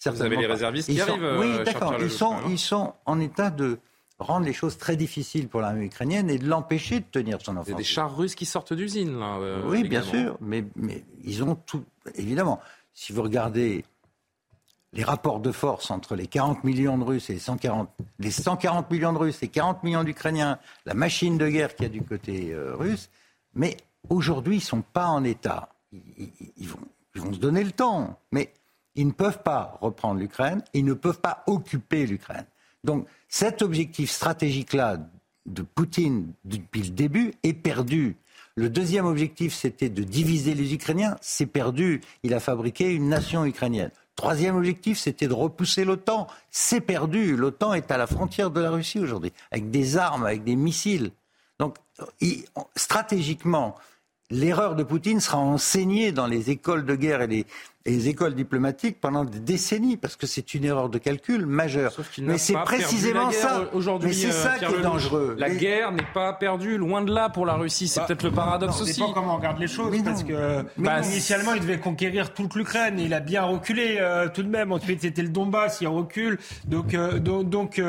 Vous 0.05 0.21
avez 0.21 0.35
les 0.35 0.45
réservistes 0.45 0.91
qui 0.91 1.01
arrivent. 1.01 1.37
Oui, 1.39 1.47
euh, 1.47 1.63
d'accord. 1.63 1.95
Ils 1.99 2.11
sont, 2.11 2.35
ils 2.49 2.59
sont 2.59 2.93
en 3.05 3.19
état 3.19 3.49
de 3.49 3.79
rendre 4.19 4.45
les 4.45 4.53
choses 4.53 4.77
très 4.77 4.95
difficiles 4.95 5.47
pour 5.47 5.61
l'armée 5.61 5.85
ukrainienne 5.85 6.29
et 6.29 6.37
de 6.37 6.47
l'empêcher 6.47 6.99
de 6.99 7.05
tenir 7.05 7.39
son 7.41 7.53
offensive. 7.53 7.69
Il 7.69 7.71
y 7.71 7.75
a 7.75 7.77
des 7.77 7.83
chars 7.83 8.15
russes 8.15 8.35
qui 8.35 8.45
sortent 8.45 8.73
d'usine, 8.73 9.17
là. 9.17 9.37
Euh, 9.39 9.63
oui, 9.65 9.87
bien 9.87 10.03
sûr, 10.03 10.37
mais, 10.41 10.63
mais 10.75 11.03
ils 11.23 11.43
ont 11.43 11.55
tout. 11.55 11.83
Évidemment, 12.15 12.59
si 12.93 13.13
vous 13.13 13.23
regardez 13.23 13.83
les 14.95 15.03
rapports 15.03 15.41
de 15.41 15.51
force 15.51 15.91
entre 15.91 16.15
les 16.15 16.25
40 16.25 16.63
millions 16.63 16.97
de 16.97 17.03
Russes 17.03 17.29
et 17.29 17.33
les 17.33 17.39
140, 17.39 17.89
les 18.19 18.31
140 18.31 18.89
millions 18.89 19.11
de 19.11 19.17
Russes 19.17 19.43
et 19.43 19.49
40 19.49 19.83
millions 19.83 20.03
d'Ukrainiens, 20.03 20.57
la 20.85 20.93
machine 20.93 21.37
de 21.37 21.47
guerre 21.49 21.75
qu'il 21.75 21.83
y 21.83 21.89
a 21.89 21.91
du 21.91 22.01
côté 22.01 22.53
euh, 22.53 22.75
russe, 22.75 23.09
mais 23.53 23.75
aujourd'hui, 24.09 24.55
ils 24.55 24.59
ne 24.59 24.63
sont 24.63 24.81
pas 24.81 25.07
en 25.07 25.23
état. 25.23 25.69
Vont, 25.91 25.99
ils, 26.57 27.21
vont, 27.21 27.33
se 27.33 27.39
donner 27.39 27.63
le 27.63 27.71
temps, 27.71 28.19
mais 28.31 28.53
ils 28.95 29.07
ne 29.07 29.11
peuvent 29.11 29.43
pas 29.43 29.77
reprendre 29.81 30.19
l'Ukraine, 30.19 30.63
ils 30.73 30.85
ne 30.85 30.93
peuvent 30.93 31.19
pas 31.19 31.43
occuper 31.45 32.05
l'Ukraine. 32.05 32.45
Donc 32.85 33.07
cet 33.27 33.61
objectif 33.61 34.09
stratégique-là 34.09 34.97
de 35.45 35.61
Poutine 35.61 36.31
depuis 36.45 36.83
le 36.83 36.89
début 36.89 37.33
est 37.43 37.53
perdu. 37.53 38.15
Le 38.55 38.69
deuxième 38.69 39.05
objectif, 39.05 39.53
c'était 39.53 39.89
de 39.89 40.03
diviser 40.03 40.53
les 40.53 40.73
Ukrainiens, 40.73 41.17
c'est 41.19 41.45
perdu. 41.45 41.99
Il 42.23 42.33
a 42.33 42.39
fabriqué 42.39 42.93
une 42.93 43.09
nation 43.09 43.45
ukrainienne. 43.45 43.91
Troisième 44.15 44.55
objectif, 44.55 44.97
c'était 44.97 45.27
de 45.27 45.33
repousser 45.33 45.83
l'OTAN. 45.83 46.27
C'est 46.49 46.81
perdu. 46.81 47.35
L'OTAN 47.35 47.73
est 47.73 47.91
à 47.91 47.97
la 47.97 48.07
frontière 48.07 48.49
de 48.49 48.61
la 48.61 48.71
Russie 48.71 48.99
aujourd'hui, 48.99 49.33
avec 49.51 49.69
des 49.71 49.97
armes, 49.97 50.25
avec 50.25 50.43
des 50.43 50.55
missiles. 50.55 51.11
Donc, 51.59 51.77
stratégiquement, 52.75 53.75
l'erreur 54.29 54.75
de 54.75 54.83
Poutine 54.83 55.19
sera 55.19 55.37
enseignée 55.37 56.11
dans 56.11 56.27
les 56.27 56.49
écoles 56.49 56.85
de 56.85 56.95
guerre 56.95 57.21
et 57.21 57.27
les, 57.27 57.45
les 57.85 58.09
écoles 58.09 58.33
diplomatiques 58.33 58.99
pendant 58.99 59.23
des 59.23 59.39
décennies, 59.39 59.95
parce 59.95 60.15
que 60.15 60.25
c'est 60.25 60.55
une 60.55 60.65
erreur 60.65 60.89
de 60.89 60.97
calcul 60.97 61.45
majeure. 61.45 61.93
Mais 62.19 62.39
c'est 62.39 62.53
précisément 62.53 63.31
ça. 63.31 63.69
Aujourd'hui, 63.73 64.13
c'est 64.13 64.31
ça 64.31 64.53
euh, 64.53 64.65
qui 64.65 64.73
est 64.73 64.81
dangereux. 64.81 65.35
La 65.37 65.51
guerre 65.51 65.91
n'est 65.91 66.07
pas 66.13 66.33
perdue, 66.33 66.77
loin 66.77 67.03
de 67.03 67.13
là 67.13 67.29
pour 67.29 67.45
la 67.45 67.53
Russie. 67.53 67.87
C'est 67.87 67.99
bah, 67.99 68.07
peut-être 68.07 68.23
le 68.23 68.31
paradoxe 68.31 68.81
aussi. 68.81 68.93
Ça 68.93 69.01
dépend 69.01 69.13
comment 69.13 69.33
on 69.35 69.37
regarde 69.37 69.59
les 69.59 69.67
choses, 69.67 69.95
parce 70.03 70.23
que 70.23 70.63
bah, 70.77 71.01
initialement, 71.01 71.53
il 71.53 71.61
devait 71.61 71.79
conquérir 71.79 72.33
toute 72.33 72.55
l'Ukraine. 72.55 72.99
Il 72.99 73.13
a 73.13 73.19
bien 73.19 73.43
reculé 73.43 73.97
euh, 73.99 74.29
tout 74.33 74.41
de 74.41 74.49
même. 74.49 74.71
Ensuite, 74.71 75.01
c'était 75.01 75.21
le 75.21 75.29
Donbass, 75.29 75.79
il 75.81 75.87
recule. 75.87 76.39
Donc, 76.65 76.95
euh, 76.95 77.19
donc, 77.19 77.79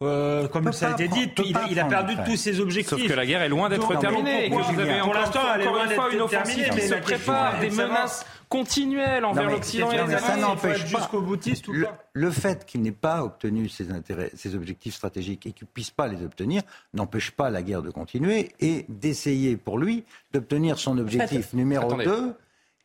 comme 0.00 0.72
ça 0.72 0.88
a 0.88 0.92
été 0.92 1.06
dit, 1.06 1.30
il, 1.70 1.78
a 1.78 1.84
perdu 1.84 2.16
tous 2.26 2.36
ses 2.36 2.58
objectifs. 2.58 2.98
Sauf 2.98 3.08
que 3.08 3.12
la 3.12 3.26
guerre 3.26 3.42
est 3.42 3.48
loin 3.48 3.68
d'être 3.68 3.96
terminée. 4.00 4.50
vous 4.50 4.80
avez 4.80 4.98
pour 5.00 5.14
l'instant, 5.14 5.40
encore 5.40 5.84
une 5.84 5.90
fois 5.90 6.12
une 6.12 6.20
offensive 6.20 6.68
qui 6.70 6.80
se 6.80 6.94
prépare, 6.94 7.60
des 7.60 7.70
menaces 7.70 8.26
continuelle 8.50 9.24
envers 9.24 9.48
l'Occident 9.48 9.90
et 9.92 10.06
les 10.06 10.18
Ça 10.18 10.36
n'empêche 10.36 10.92
pas. 10.92 11.08
Boutiste, 11.12 11.68
le, 11.68 11.86
le, 12.12 12.30
fait 12.30 12.66
qu'il 12.66 12.82
n'ait 12.82 12.92
pas 12.92 13.24
obtenu 13.24 13.68
ses, 13.68 13.92
intérêts, 13.92 14.30
ses 14.34 14.54
objectifs 14.54 14.94
stratégiques 14.94 15.46
et 15.46 15.52
qu'il 15.52 15.66
ne 15.66 15.72
puisse 15.72 15.90
pas 15.90 16.08
les 16.08 16.22
obtenir 16.24 16.62
n'empêche 16.92 17.30
pas 17.30 17.48
la 17.48 17.62
guerre 17.62 17.82
de 17.82 17.90
continuer 17.90 18.52
et 18.60 18.84
d'essayer 18.88 19.56
pour 19.56 19.78
lui 19.78 20.04
d'obtenir 20.32 20.78
son 20.78 20.98
objectif 20.98 21.52
numéro 21.54 21.94
2, 21.94 22.34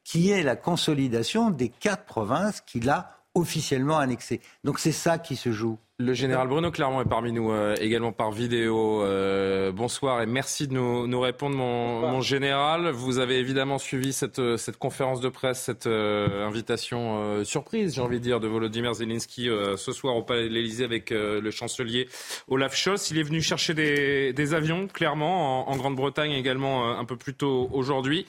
qui 0.03 0.29
est 0.29 0.43
la 0.43 0.55
consolidation 0.55 1.49
des 1.49 1.69
quatre 1.69 2.05
provinces 2.05 2.61
qu'il 2.61 2.89
a 2.89 3.14
officiellement 3.35 3.97
annexé. 3.97 4.41
Donc 4.63 4.79
c'est 4.79 4.91
ça 4.91 5.19
qui 5.19 5.35
se 5.35 5.51
joue. 5.51 5.77
Le 5.97 6.13
général 6.13 6.49
Bruno 6.49 6.71
Clermont 6.71 6.99
est 6.99 7.07
parmi 7.07 7.31
nous 7.31 7.53
euh, 7.53 7.73
également 7.79 8.11
par 8.11 8.29
vidéo. 8.29 9.01
Euh, 9.01 9.71
bonsoir 9.71 10.21
et 10.21 10.25
merci 10.25 10.67
de 10.67 10.73
nous, 10.73 11.19
répondre, 11.21 11.55
mon, 11.55 12.19
général. 12.19 12.89
Vous 12.89 13.17
avez 13.17 13.39
évidemment 13.39 13.77
suivi 13.77 14.11
cette, 14.11 14.39
euh, 14.39 14.57
cette 14.57 14.75
conférence 14.75 15.21
de 15.21 15.29
presse, 15.29 15.61
cette 15.61 15.87
invitation 15.87 17.45
surprise, 17.45 17.95
j'ai 17.95 18.01
envie 18.01 18.19
de 18.19 18.23
dire, 18.23 18.41
de 18.41 18.47
Volodymyr 18.47 18.93
Zelensky 18.93 19.47
ce 19.77 19.91
soir 19.93 20.17
au 20.17 20.23
Palais 20.23 20.49
de 20.49 20.53
l'Élysée 20.53 20.83
avec 20.83 21.11
le 21.11 21.51
chancelier 21.51 22.09
Olaf 22.49 22.75
Scholz. 22.75 23.11
Il 23.11 23.17
est 23.17 23.23
venu 23.23 23.41
chercher 23.41 23.73
des, 23.73 24.53
avions, 24.53 24.87
clairement, 24.87 25.69
en 25.69 25.77
Grande-Bretagne 25.77 26.31
également 26.31 26.97
un 26.97 27.05
peu 27.05 27.15
plus 27.15 27.35
tôt 27.35 27.69
aujourd'hui. 27.71 28.25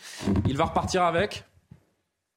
Il 0.49 0.57
va 0.57 0.67
repartir 0.67 1.03
avec 1.03 1.45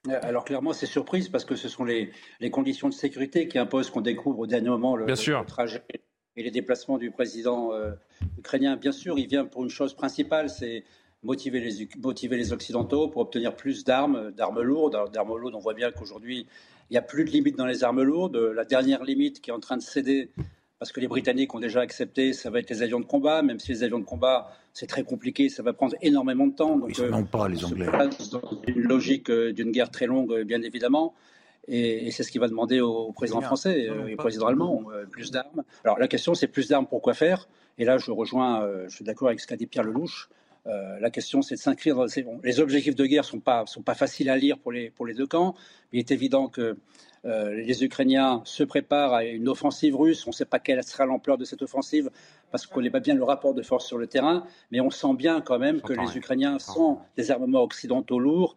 alors 0.07 0.45
clairement, 0.45 0.71
c'est 0.71 0.85
surprise 0.85 1.29
parce 1.29 1.45
que 1.45 1.55
ce 1.55 1.67
sont 1.67 1.83
les, 1.83 2.11
conditions 2.51 2.89
de 2.89 2.93
sécurité 2.93 3.47
qui 3.47 3.57
imposent 3.57 3.89
qu'on 3.89 4.01
découvre 4.01 4.39
au 4.39 4.47
dernier 4.47 4.69
moment 4.69 4.95
le, 4.95 5.05
trajet 5.45 5.83
et 6.35 6.43
les 6.43 6.51
déplacements 6.51 6.97
du 6.97 7.11
président 7.11 7.73
euh, 7.73 7.91
ukrainien. 8.37 8.77
Bien 8.77 8.93
sûr, 8.93 9.19
il 9.19 9.27
vient 9.27 9.45
pour 9.45 9.63
une 9.63 9.69
chose 9.69 9.93
principale, 9.93 10.49
c'est 10.49 10.85
motiver 11.21 11.59
les, 11.59 11.89
motiver 12.01 12.37
les 12.37 12.53
Occidentaux 12.53 13.09
pour 13.09 13.21
obtenir 13.21 13.55
plus 13.55 13.83
d'armes, 13.83 14.31
d'armes 14.31 14.61
lourdes. 14.61 15.11
D'armes 15.11 15.37
lourdes, 15.37 15.55
on 15.55 15.59
voit 15.59 15.73
bien 15.73 15.91
qu'aujourd'hui, 15.91 16.47
il 16.89 16.93
n'y 16.93 16.97
a 16.97 17.01
plus 17.01 17.25
de 17.25 17.29
limite 17.29 17.57
dans 17.57 17.65
les 17.65 17.83
armes 17.83 18.01
lourdes. 18.01 18.37
La 18.37 18.63
dernière 18.63 19.03
limite 19.03 19.41
qui 19.41 19.49
est 19.49 19.53
en 19.53 19.59
train 19.59 19.75
de 19.75 19.81
céder, 19.81 20.31
parce 20.79 20.93
que 20.93 21.01
les 21.01 21.09
Britanniques 21.09 21.53
ont 21.53 21.59
déjà 21.59 21.81
accepté, 21.81 22.31
ça 22.31 22.49
va 22.49 22.59
être 22.59 22.69
les 22.69 22.81
avions 22.81 23.01
de 23.01 23.05
combat, 23.05 23.41
même 23.41 23.59
si 23.59 23.71
les 23.73 23.83
avions 23.83 23.99
de 23.99 24.05
combat, 24.05 24.49
c'est 24.73 24.87
très 24.87 25.03
compliqué, 25.03 25.49
ça 25.49 25.61
va 25.61 25.73
prendre 25.73 25.93
énormément 26.01 26.47
de 26.47 26.53
temps. 26.53 26.77
Donc, 26.77 26.97
Ils 26.97 27.03
euh, 27.03 27.21
pas, 27.23 27.49
les 27.49 27.65
Anglais. 27.65 27.87
Dans 28.31 28.41
une 28.65 28.81
logique 28.83 29.29
euh, 29.29 29.51
d'une 29.51 29.71
guerre 29.71 29.91
très 29.91 30.05
longue, 30.05 30.31
euh, 30.31 30.43
bien 30.45 30.61
évidemment. 30.61 31.13
Et, 31.67 32.09
c'est 32.11 32.23
ce 32.23 32.31
qu'il 32.31 32.39
va 32.39 32.47
demander 32.47 32.79
au, 32.79 33.11
président 33.11 33.41
français 33.41 33.81
et 33.81 33.89
au 33.89 34.15
président 34.15 34.47
allemand, 34.47 34.85
plus 35.11 35.29
d'armes. 35.29 35.63
Alors 35.83 35.99
la 35.99 36.07
question, 36.07 36.33
c'est 36.33 36.47
plus 36.47 36.69
d'armes 36.69 36.87
pour 36.87 37.01
quoi 37.01 37.13
faire? 37.13 37.47
Et 37.77 37.85
là, 37.85 37.97
je 37.97 38.09
rejoins, 38.09 38.67
je 38.87 38.95
suis 38.95 39.05
d'accord 39.05 39.27
avec 39.27 39.39
ce 39.39 39.45
qu'a 39.45 39.55
dit 39.55 39.67
Pierre 39.67 39.83
Lelouch. 39.83 40.29
la 40.65 41.11
question, 41.11 41.43
c'est 41.43 41.55
de 41.55 41.59
s'inscrire 41.59 41.95
dans 41.95 42.07
les 42.43 42.59
objectifs 42.59 42.95
de 42.95 43.05
guerre 43.05 43.23
sont 43.23 43.39
pas 43.39 43.67
sont 43.67 43.83
pas 43.83 43.93
faciles 43.93 44.31
à 44.31 44.37
lire 44.37 44.57
pour 44.57 44.71
les 44.71 44.89
pour 44.89 45.05
les 45.05 45.13
deux 45.13 45.27
camps. 45.27 45.53
Il 45.91 45.99
est 45.99 46.09
évident 46.09 46.47
que 46.47 46.75
euh, 47.25 47.53
les 47.53 47.83
Ukrainiens 47.83 48.41
se 48.45 48.63
préparent 48.63 49.13
à 49.13 49.23
une 49.25 49.49
offensive 49.49 49.95
russe. 49.95 50.25
On 50.25 50.29
ne 50.29 50.35
sait 50.35 50.45
pas 50.45 50.59
quelle 50.59 50.83
sera 50.83 51.05
l'ampleur 51.05 51.37
de 51.37 51.45
cette 51.45 51.61
offensive 51.61 52.09
parce 52.51 52.65
qu'on 52.65 52.73
ne 52.73 52.75
connaît 52.75 52.89
pas 52.89 52.99
bien 52.99 53.15
le 53.15 53.23
rapport 53.23 53.53
de 53.53 53.61
force 53.61 53.85
sur 53.85 53.97
le 53.97 54.07
terrain, 54.07 54.45
mais 54.71 54.79
on 54.79 54.89
sent 54.89 55.13
bien 55.15 55.41
quand 55.41 55.59
même 55.59 55.81
que 55.81 55.93
les 55.93 56.17
Ukrainiens, 56.17 56.59
sans 56.59 57.05
des 57.15 57.31
armements 57.31 57.61
occidentaux 57.61 58.19
lourds, 58.19 58.55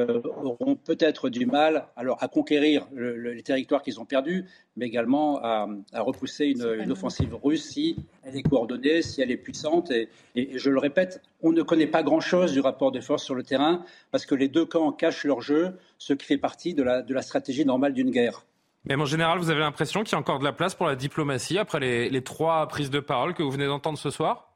euh, 0.00 0.20
auront 0.24 0.74
peut-être 0.74 1.28
du 1.28 1.46
mal 1.46 1.86
alors, 1.94 2.20
à 2.20 2.26
conquérir 2.26 2.88
les 2.92 3.42
territoires 3.42 3.82
qu'ils 3.82 4.00
ont 4.00 4.04
perdus, 4.04 4.46
mais 4.76 4.86
également 4.86 5.40
à, 5.42 5.68
repousser 5.94 6.46
une, 6.46 6.90
offensive 6.90 7.36
russe 7.40 7.70
si 7.70 7.96
elle 8.24 8.36
est 8.36 8.42
coordonnée, 8.42 9.02
si 9.02 9.22
elle 9.22 9.30
est 9.30 9.36
puissante. 9.36 9.92
Et, 9.92 10.08
je 10.34 10.70
le 10.70 10.78
répète, 10.78 11.22
on 11.42 11.52
ne 11.52 11.62
connaît 11.62 11.86
pas 11.86 12.02
grand-chose 12.02 12.52
du 12.52 12.60
rapport 12.60 12.90
de 12.90 13.00
force 13.00 13.22
sur 13.22 13.34
le 13.34 13.44
terrain 13.44 13.84
parce 14.10 14.26
que 14.26 14.34
les 14.34 14.48
deux 14.48 14.66
camps 14.66 14.90
cachent 14.92 15.24
leur 15.24 15.40
jeu, 15.40 15.78
ce 15.98 16.14
qui 16.14 16.26
fait 16.26 16.38
partie 16.38 16.74
de 16.74 16.82
la, 16.82 17.02
de 17.02 17.14
la 17.14 17.22
stratégie 17.22 17.64
normale 17.64 17.92
d'une 17.94 18.10
guerre. 18.10 18.44
Mais 18.86 18.96
en 18.96 19.04
général, 19.04 19.38
vous 19.38 19.50
avez 19.50 19.60
l'impression 19.60 20.02
qu'il 20.02 20.12
y 20.12 20.16
a 20.16 20.18
encore 20.18 20.38
de 20.38 20.44
la 20.44 20.52
place 20.52 20.74
pour 20.74 20.86
la 20.86 20.96
diplomatie 20.96 21.58
après 21.58 21.80
les, 21.80 22.10
les 22.10 22.22
trois 22.22 22.66
prises 22.66 22.90
de 22.90 23.00
parole 23.00 23.34
que 23.34 23.42
vous 23.42 23.50
venez 23.50 23.66
d'entendre 23.66 23.98
ce 23.98 24.10
soir? 24.10 24.49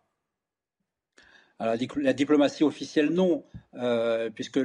La, 1.61 2.13
diplomatie 2.13 2.65
officielle, 2.65 3.11
non, 3.11 3.45
euh, 3.75 4.31
puisque 4.31 4.61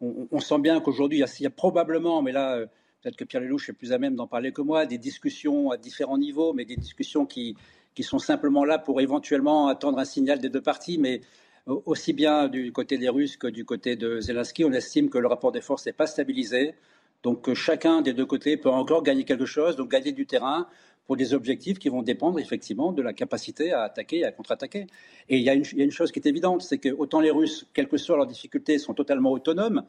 on, 0.00 0.40
sent 0.40 0.58
bien 0.58 0.80
qu'aujourd'hui, 0.80 1.18
il, 1.18 1.42
y 1.42 1.46
a 1.46 1.50
probablement, 1.50 2.22
mais 2.22 2.32
là, 2.32 2.56
euh, 2.56 2.66
peut-être 3.02 3.16
que 3.16 3.24
Pierre 3.24 3.42
Lelouch 3.42 3.68
est 3.68 3.72
plus 3.74 3.92
à 3.92 3.98
même 3.98 4.16
d'en 4.16 4.26
parler 4.26 4.52
que 4.52 4.62
moi, 4.62 4.86
des 4.86 4.98
discussions 4.98 5.70
à 5.70 5.76
différents 5.76 6.18
niveaux, 6.18 6.52
mais 6.52 6.64
des 6.64 6.76
discussions 6.76 7.26
qui, 7.26 7.56
sont 8.00 8.18
simplement 8.18 8.64
là 8.64 8.78
pour 8.78 9.00
éventuellement 9.00 9.68
attendre 9.68 9.98
un 9.98 10.04
signal 10.04 10.38
des 10.38 10.48
deux 10.48 10.62
parties. 10.62 10.98
Mais 10.98 11.20
aussi 11.66 12.12
bien 12.12 12.48
du 12.48 12.72
côté 12.72 12.98
des 12.98 13.08
Russes 13.08 13.36
que 13.36 13.46
du 13.46 13.64
côté 13.64 13.96
de 13.96 14.20
Zelensky, 14.20 14.64
on 14.64 14.72
estime 14.72 15.10
que 15.10 15.18
le 15.18 15.28
rapport 15.28 15.52
des 15.52 15.60
forces 15.60 15.86
n'est 15.86 15.92
pas 15.92 16.06
stabilisé. 16.06 16.74
Donc 17.22 17.52
chacun 17.54 18.02
des 18.02 18.12
deux 18.12 18.26
côtés 18.26 18.56
peut 18.56 18.70
encore 18.70 19.02
gagner 19.02 19.24
quelque 19.24 19.46
chose, 19.46 19.76
donc 19.76 19.90
gagner 19.90 20.12
du 20.12 20.26
terrain 20.26 20.68
pour 21.06 21.16
des 21.16 21.34
objectifs 21.34 21.78
qui 21.78 21.88
vont 21.88 22.02
dépendre 22.02 22.38
effectivement 22.38 22.92
de 22.92 23.02
la 23.02 23.12
capacité 23.12 23.72
à 23.72 23.82
attaquer 23.82 24.20
et 24.20 24.24
à 24.24 24.32
contre-attaquer. 24.32 24.86
Et 25.28 25.36
il 25.36 25.42
y, 25.42 25.50
a 25.50 25.54
une, 25.54 25.90
chose 25.90 26.12
qui 26.12 26.18
est 26.18 26.26
évidente, 26.26 26.62
c'est 26.62 26.78
que 26.78 26.88
autant 26.88 27.20
les 27.20 27.30
Russes, 27.30 27.66
quelles 27.74 27.88
que 27.88 27.98
soient 27.98 28.16
leurs 28.16 28.26
difficultés, 28.26 28.78
sont 28.78 28.94
totalement 28.94 29.32
autonomes. 29.32 29.84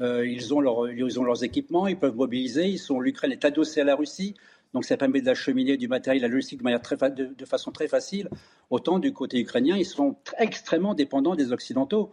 Euh, 0.00 0.26
ils, 0.26 0.52
ont 0.52 0.60
leurs 0.60 1.44
équipements, 1.44 1.86
ils 1.86 1.96
peuvent 1.96 2.16
mobiliser. 2.16 2.76
L'Ukraine 3.00 3.32
est 3.32 3.44
adossée 3.44 3.80
à 3.80 3.84
la 3.84 3.94
Russie, 3.94 4.34
donc 4.74 4.84
ça 4.84 4.96
permet 4.96 5.20
d'acheminer 5.20 5.76
du 5.76 5.88
matériel, 5.88 6.22
la 6.22 6.28
logistique 6.28 6.58
de, 6.58 6.64
manière 6.64 6.80
de, 6.80 7.44
façon 7.44 7.70
très 7.70 7.88
facile. 7.88 8.28
Autant 8.70 8.98
du 8.98 9.12
côté 9.12 9.38
ukrainien, 9.38 9.76
ils 9.76 9.86
sont 9.86 10.16
extrêmement 10.38 10.94
dépendants 10.94 11.34
des 11.34 11.52
Occidentaux. 11.52 12.12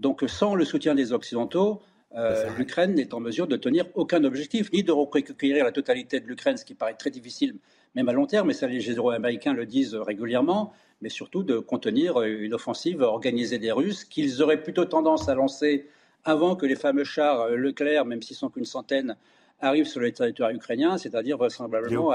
Donc 0.00 0.24
sans 0.26 0.54
le 0.54 0.64
soutien 0.64 0.94
des 0.94 1.12
Occidentaux, 1.12 1.80
euh, 2.16 2.48
l'Ukraine 2.58 2.94
n'est 2.94 3.14
en 3.14 3.20
mesure 3.20 3.46
de 3.46 3.56
tenir 3.56 3.86
aucun 3.94 4.22
objectif, 4.24 4.70
ni 4.72 4.82
de 4.82 4.92
reconquérir 4.92 5.64
la 5.64 5.72
totalité 5.72 6.20
de 6.20 6.26
l'Ukraine, 6.26 6.56
ce 6.56 6.64
qui 6.64 6.74
paraît 6.74 6.94
très 6.94 7.10
difficile, 7.10 7.56
même 7.94 8.08
à 8.08 8.12
long 8.12 8.26
terme, 8.26 8.50
et 8.50 8.54
ça 8.54 8.66
les 8.66 8.80
généraux 8.80 9.10
américains 9.10 9.54
le 9.54 9.66
disent 9.66 9.94
régulièrement, 9.94 10.72
mais 11.00 11.08
surtout 11.08 11.42
de 11.42 11.58
contenir 11.58 12.22
une 12.22 12.54
offensive 12.54 13.02
organisée 13.02 13.58
des 13.58 13.72
Russes, 13.72 14.04
qu'ils 14.04 14.42
auraient 14.42 14.62
plutôt 14.62 14.84
tendance 14.84 15.28
à 15.28 15.34
lancer 15.34 15.86
avant 16.24 16.54
que 16.54 16.66
les 16.66 16.76
fameux 16.76 17.04
chars 17.04 17.48
Leclerc, 17.48 18.04
même 18.04 18.22
s'ils 18.22 18.36
sont 18.36 18.48
qu'une 18.48 18.64
centaine, 18.64 19.16
arrivent 19.60 19.86
sur 19.86 20.00
le 20.00 20.12
territoire 20.12 20.50
ukrainien, 20.50 20.98
c'est-à-dire 20.98 21.38
vraisemblablement 21.38 22.12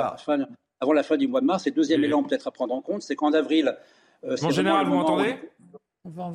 avant 0.79 0.93
la 0.93 1.03
fin 1.03 1.17
du 1.17 1.27
mois 1.27 1.41
de 1.41 1.45
mars. 1.45 1.65
Et 1.67 1.71
deuxième 1.71 2.03
élément 2.03 2.23
peut-être 2.23 2.47
à 2.47 2.51
prendre 2.51 2.73
en 2.73 2.81
compte, 2.81 3.01
c'est 3.01 3.15
qu'en 3.15 3.33
avril... 3.33 3.75
Euh, 4.23 4.35
Mon 4.41 4.49
général, 4.49 4.85
vous 4.87 4.93
m'entendez? 4.93 5.35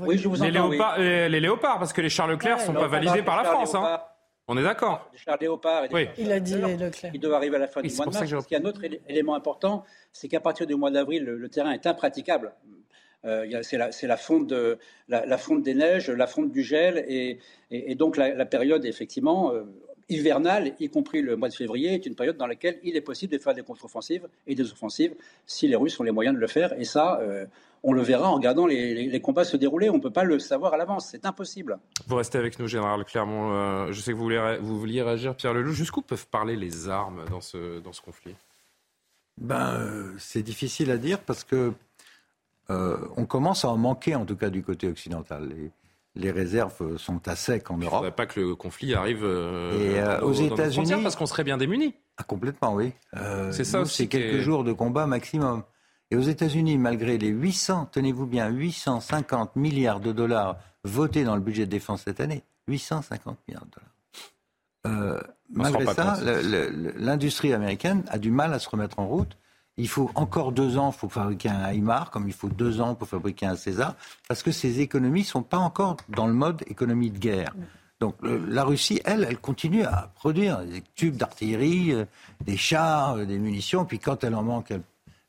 Oui, 0.01 0.19
je 0.19 0.29
vous 0.29 0.43
les, 0.43 0.51
léopards, 0.51 0.99
les, 0.99 1.41
léopards, 1.41 1.79
parce 1.79 1.93
que 1.93 2.01
les 2.01 2.09
chars 2.09 2.27
Leclerc 2.27 2.59
ne 2.59 2.63
sont 2.65 2.75
pas 2.75 2.89
validés 2.89 3.23
par 3.23 3.43
la 3.43 3.45
France. 3.45 3.75
Hein. 3.75 4.01
On 4.49 4.59
est 4.59 4.63
d'accord. 4.63 5.09
Les 5.13 5.19
chars 5.19 5.39
Léopard 5.41 5.85
oui. 5.93 6.09
Il 6.19 6.33
a 6.33 6.41
dit 6.41 6.57
Leclerc. 6.57 7.13
Ils 7.15 7.21
doivent 7.21 7.35
arriver 7.35 7.57
à 7.57 7.61
la 7.61 7.69
fin 7.69 7.81
du 7.81 7.95
mois 7.95 8.07
de 8.07 8.13
mars. 8.13 8.31
Il 8.51 8.53
y 8.53 8.57
a 8.57 8.61
un 8.61 8.65
autre 8.65 8.83
élément 9.09 9.35
important, 9.35 9.85
c'est 10.13 10.29
qu'à 10.29 10.41
partir 10.41 10.67
du 10.67 10.75
mois 10.75 10.91
d'avril, 10.91 11.25
le, 11.25 11.49
terrain 11.49 11.73
est 11.73 11.87
impraticable. 11.87 12.53
Euh, 13.25 13.63
c'est 13.63 13.77
la, 13.77 13.91
la, 14.03 14.17
fonte 14.17 14.49
de, 14.49 14.79
la, 15.09 15.39
fonte 15.39 15.63
des 15.63 15.75
neiges, 15.75 16.11
la 16.11 16.27
fonte 16.27 16.51
du 16.51 16.63
gel, 16.63 17.05
et, 17.07 17.39
et, 17.71 17.95
donc 17.95 18.17
la, 18.17 18.45
période, 18.47 18.85
effectivement, 18.85 19.53
euh, 19.53 19.63
hivernale, 20.13 20.75
y 20.81 20.89
compris 20.89 21.23
le 21.23 21.37
mois 21.37 21.49
de 21.49 21.55
février, 21.55 21.95
est 21.95 22.07
une 22.07 22.15
période 22.15 22.37
dans 22.37 22.47
laquelle 22.47 22.79
il 22.83 22.97
est 22.97 23.01
possible 23.01 23.33
de 23.33 23.39
faire 23.39 23.55
des 23.55 23.63
contre-offensives 23.63 24.29
et 24.47 24.55
des 24.55 24.71
offensives 24.71 25.15
si 25.47 25.69
les 25.69 25.77
Russes 25.77 25.99
ont 26.01 26.03
les 26.05 26.13
moyens 26.13 26.35
de 26.35 26.41
le 26.41 26.47
faire. 26.47 26.73
Et 26.79 26.85
ça, 26.85 27.19
euh, 27.21 27.47
on 27.83 27.93
le 27.93 28.03
verra 28.03 28.31
en 28.31 28.35
regardant 28.35 28.67
les, 28.67 29.21
combats 29.21 29.45
se 29.45 29.57
dérouler. 29.57 29.91
On 29.91 29.97
ne 29.97 30.01
peut 30.01 30.11
pas 30.11 30.25
le 30.25 30.39
savoir 30.39 30.75
à 30.75 30.77
l'avance. 30.77 31.09
C'est 31.11 31.27
impossible. 31.27 31.79
Vous 32.07 32.17
restez 32.17 32.39
avec 32.39 32.59
nous, 32.59 32.67
Général 32.67 33.05
Clermont. 33.05 33.53
Euh, 33.53 33.93
je 33.93 34.01
sais 34.01 34.13
que 34.13 34.17
vous, 34.17 34.25
voulez, 34.25 34.59
vous 34.61 34.79
vouliez 34.79 35.03
réagir, 35.03 35.35
Pierre 35.35 35.55
Leloup. 35.55 35.73
Jusqu'où 35.73 36.03
peuvent 36.03 36.27
parler 36.29 36.57
les 36.57 36.89
armes 36.89 37.25
dans 37.31 37.41
ce, 37.41 37.81
dans 37.81 37.93
ce 37.93 38.01
conflit? 38.01 38.35
Ben, 39.41 39.75
euh, 39.75 40.13
C'est 40.19 40.43
difficile 40.43 40.91
à 40.91 40.97
dire 40.97 41.19
parce 41.21 41.45
que 41.45 41.73
on 43.19 43.27
commence 43.27 43.67
à 43.67 43.69
en 43.69 43.77
manquer, 43.77 44.15
en 44.15 44.25
tout 44.25 44.35
cas 44.35 44.49
du 44.49 44.63
côté 44.63 44.89
occidental 44.89 45.53
les 46.15 46.31
réserves 46.31 46.97
sont 46.99 47.27
à 47.27 47.37
sec 47.37 47.71
en 47.71 47.79
Europe. 47.79 47.83
Il 47.83 47.87
ne 47.87 47.91
faudrait 47.91 48.15
pas 48.15 48.27
que 48.27 48.41
le 48.41 48.55
conflit 48.55 48.95
arrive 48.95 49.25
euh, 49.25 50.21
aux, 50.21 50.33
États-Unis 50.33 51.03
parce 51.03 51.17
qu'on 51.17 51.27
serait 51.27 51.45
bien 51.45 51.57
démunis. 51.57 51.95
Ah, 52.19 52.25
complètement, 52.25 52.75
oui. 52.75 52.93
Euh, 53.17 53.51
c'est 53.53 53.65
ça 53.65 53.85
C'est 53.85 54.07
quelques 54.07 54.41
jours 54.41 54.65
de 54.65 54.73
combat 54.73 55.07
maximum. 55.07 55.63
Et 56.11 56.17
aux 56.17 56.21
États-Unis, 56.21 56.77
malgré 56.77 57.17
les 57.17 57.29
800, 57.29 57.89
tenez-vous 57.91 58.27
bien, 58.27 58.49
850 58.51 59.57
milliards 59.57 60.01
de 60.01 60.13
dollars 60.13 60.59
votés 60.85 61.25
dans 61.25 61.35
le 61.35 61.41
budget 61.41 61.65
de 61.65 61.71
défense 61.71 62.03
cette 62.03 62.21
année, 62.21 62.45
850 62.69 63.39
milliards 63.49 63.65
de 63.65 63.71
dollars. 63.71 63.93
Euh, 64.85 65.21
malgré 65.49 65.87
ça, 65.87 66.19
l'industrie 66.99 67.55
américaine 67.55 68.05
a 68.09 68.19
du 68.19 68.31
mal 68.31 68.53
à 68.53 68.59
se 68.59 68.69
remettre 68.69 68.99
en 68.99 69.07
route. 69.07 69.39
Il 69.79 69.89
faut 69.89 70.11
encore 70.15 70.53
deux 70.53 70.77
ans 70.77 70.93
pour 70.93 71.13
fabriquer 71.13 71.49
un 71.49 71.67
Aymar, 71.71 72.11
comme 72.11 72.29
il 72.29 72.35
faut 72.35 72.49
deux 72.49 72.81
ans 72.81 72.95
pour 72.95 73.09
fabriquer 73.09 73.47
un 73.47 73.57
César, 73.57 73.97
parce 74.29 74.43
que 74.43 74.51
ces 74.51 74.81
économies 74.81 75.21
ne 75.21 75.27
sont 75.27 75.43
pas 75.43 75.59
encore 75.59 75.97
dans 76.09 76.27
le 76.27 76.35
mode 76.35 76.63
économie 76.67 77.11
de 77.11 77.19
guerre. 77.19 77.55
Donc 78.01 78.17
la 78.23 78.65
Russie, 78.65 79.01
elle, 79.05 79.25
elle 79.29 79.39
continue 79.39 79.85
à 79.85 80.11
produire 80.17 80.65
des 80.65 80.83
tubes 80.97 81.17
d'artillerie, 81.17 81.93
euh, 81.93 82.05
des 82.45 82.57
chars, 82.57 83.15
euh, 83.15 83.25
des 83.25 83.39
munitions. 83.39 83.85
Puis 83.85 84.01
quand 84.01 84.25
elle 84.25 84.35
en 84.35 84.43
manque, 84.43 84.73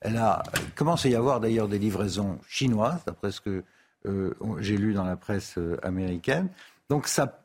elle, 0.02 0.18
a, 0.18 0.42
commence 0.76 1.06
à 1.06 1.10
y 1.10 1.16
avoir 1.16 1.40
d'ailleurs 1.40 1.68
des 1.68 1.78
livraisons 1.78 2.40
chinoises, 2.48 3.06
d'après 3.06 3.32
ce 3.32 3.42
que 3.42 3.64
euh, 4.08 4.34
j'ai 4.60 4.76
lu 4.76 4.94
dans 4.94 5.06
la 5.06 5.16
presse 5.16 5.60
américaine. 5.84 6.50
Donc 6.90 7.08
ça, 7.08 7.44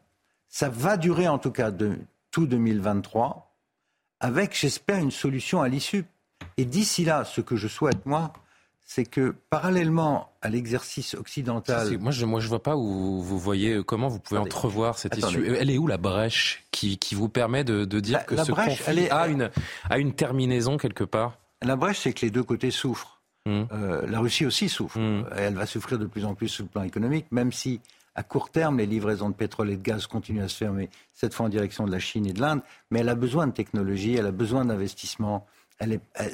ça 0.49 0.71
va 0.71 0.97
durer 0.97 1.29
en 1.29 1.39
tout 1.39 1.53
cas 1.53 1.71
de, 1.71 1.99
tout 2.31 2.47
2023, 2.47 3.55
avec, 4.21 4.59
j'espère, 4.59 4.99
une 4.99 5.11
solution 5.11 5.61
à 5.61 5.69
l'issue 5.69 6.05
et 6.57 6.65
d'ici 6.65 7.05
là, 7.05 7.25
ce 7.25 7.41
que 7.41 7.57
je 7.57 7.69
souhaite, 7.69 8.07
moi, 8.07 8.33
c'est 8.85 9.05
que 9.05 9.35
parallèlement 9.51 10.33
à 10.41 10.49
l'exercice 10.49 11.15
occidental. 11.15 11.99
Moi, 11.99 12.11
je 12.11 12.25
ne 12.25 12.41
vois 12.41 12.63
pas 12.63 12.75
où 12.75 13.21
vous 13.21 13.39
voyez 13.39 13.75
euh, 13.75 13.83
comment 13.83 14.09
vous 14.09 14.19
pouvez 14.19 14.41
entrevoir 14.41 14.99
cette 14.99 15.17
issue. 15.19 15.55
Elle 15.55 15.71
est 15.71 15.77
où 15.77 15.87
la 15.87 15.99
brèche 15.99 16.65
qui, 16.71 16.97
qui 16.97 17.15
vous 17.15 17.29
permet 17.29 17.65
de, 17.65 17.85
de 17.85 18.01
dire 18.01 18.25
que 18.25 18.37
ce 18.37 18.51
brèche, 18.51 18.79
conflit 18.79 19.05
est, 19.05 19.11
a, 19.11 19.29
une, 19.29 19.51
a 19.91 19.99
une 19.99 20.15
terminaison 20.15 20.79
quelque 20.79 21.05
part? 21.05 21.39
La 21.61 21.77
brèche, 21.77 22.01
c'est 22.01 22.13
que 22.15 22.25
les 22.25 22.31
deux 22.31 22.45
côtés 22.45 22.71
souffrent. 22.71 23.21
Mmh. 23.45 23.65
Euh, 23.73 24.07
la 24.07 24.21
Russie 24.21 24.47
aussi 24.47 24.69
souffre. 24.69 24.99
Mmh. 24.99 25.27
Elle 25.37 25.55
va 25.55 25.67
souffrir 25.67 25.99
de 25.99 26.07
plus 26.07 26.25
en 26.25 26.35
plus 26.35 26.49
sur 26.49 26.65
le 26.65 26.71
plan 26.71 26.83
économique, 26.83 27.27
même 27.31 27.53
si 27.53 27.81
à 28.15 28.23
court 28.23 28.51
terme, 28.51 28.79
les 28.79 28.87
livraisons 28.87 29.29
de 29.29 29.35
pétrole 29.35 29.71
et 29.71 29.77
de 29.77 29.83
gaz 29.83 30.07
continuent 30.07 30.43
à 30.43 30.49
se 30.49 30.57
fermer, 30.57 30.91
cette 31.15 31.35
fois 31.35 31.47
en 31.47 31.49
direction 31.49 31.85
de 31.85 31.93
la 31.93 32.01
Chine 32.01 32.27
et 32.27 32.33
de 32.33 32.41
l'Inde, 32.41 32.63
mais 32.91 33.01
elle 33.01 33.09
a 33.11 33.15
besoin 33.15 33.47
de 33.47 33.53
technologie, 33.53 34.15
elle 34.17 34.27
a 34.27 34.33
besoin 34.33 34.65
d'investissement 34.65 35.47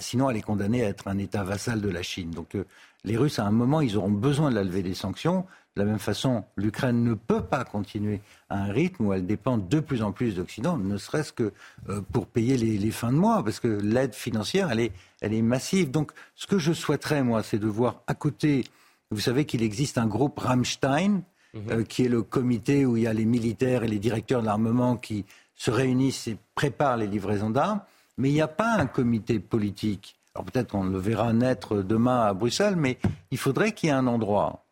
sinon, 0.01 0.31
elle 0.31 0.37
est 0.37 0.43
condamnée 0.43 0.85
à 0.85 0.89
être 0.89 1.09
un 1.09 1.19
État 1.19 1.45
vassal 1.45 1.81
de 1.81 1.89
la 1.89 2.03
Chine. 2.03 2.31
Donc, 2.31 2.55
euh, 2.55 2.65
les 3.05 3.17
Russes, 3.17 3.39
à 3.39 3.45
un 3.45 3.51
moment, 3.51 3.81
ils 3.81 3.97
auront 3.97 4.11
besoin 4.11 4.51
de 4.51 4.55
la 4.55 4.65
levée 4.65 4.83
des 4.83 4.95
sanctions. 4.95 5.45
De 5.77 5.83
la 5.83 5.87
même 5.87 5.99
façon, 5.99 6.45
l'Ukraine 6.57 7.03
ne 7.03 7.15
peut 7.15 7.43
pas 7.43 7.65
continuer 7.65 8.21
à 8.49 8.63
un 8.63 8.73
rythme 8.73 9.07
où 9.07 9.13
elle 9.13 9.27
dépend 9.27 9.59
de 9.59 9.81
plus 9.81 10.03
en 10.03 10.13
plus 10.13 10.37
d'Occident, 10.37 10.79
ne 10.79 10.97
serait-ce 10.97 11.33
que 11.33 11.53
euh, 11.89 12.01
pour 12.13 12.27
payer 12.27 12.57
les, 12.57 12.91
fins 12.91 13.13
de 13.13 13.19
mois, 13.19 13.43
parce 13.43 13.61
que 13.61 13.69
l'aide 13.69 14.15
financière, 14.15 14.71
elle 14.71 14.81
est, 14.81 14.93
elle 15.21 15.35
est 15.35 15.43
massive. 15.43 15.91
Donc, 15.91 16.13
ce 16.37 16.47
que 16.47 16.59
je 16.59 16.73
souhaiterais, 16.73 17.23
moi, 17.23 17.43
c'est 17.43 17.59
de 17.59 17.67
voir 17.67 18.03
à 18.07 18.15
côté, 18.15 18.65
vous 19.11 19.21
savez 19.21 19.45
qu'il 19.45 19.63
existe 19.63 19.99
un 19.99 20.07
groupe 20.07 20.39
Rammstein, 20.39 21.23
mhm. 21.53 21.63
euh, 21.71 21.83
qui 21.85 22.05
est 22.05 22.09
le 22.09 22.23
comité 22.23 22.87
où 22.87 22.97
il 22.97 23.03
y 23.03 23.07
a 23.07 23.13
les 23.13 23.27
militaires 23.27 23.83
et 23.83 23.89
les 23.89 23.99
directeurs 23.99 24.41
de 24.41 24.47
l'armement 24.47 24.97
qui 24.97 25.27
se 25.57 25.71
réunissent 25.71 26.29
et 26.29 26.37
préparent 26.55 26.97
les 26.97 27.07
livraisons 27.07 27.51
d'armes. 27.51 27.81
Mais 28.17 28.31
il 28.31 28.35
n'y 28.35 28.41
a 28.41 28.49
pas 28.49 28.77
un 28.77 28.87
comité 28.87 29.41
politique. 29.41 30.17
Alors 30.35 30.45
peut-être 30.47 30.73
qu'on 30.73 30.85
le 30.85 30.99
verra 30.99 31.33
naître 31.33 31.83
demain 31.83 32.23
à 32.23 32.35
Bruxelles, 32.35 32.77
mais 32.77 32.99
il 33.31 33.39
faudrait 33.39 33.73
qu'il 33.73 33.89
y 33.89 33.93
ait 33.93 33.95
un 33.95 34.07
endroit 34.07 34.65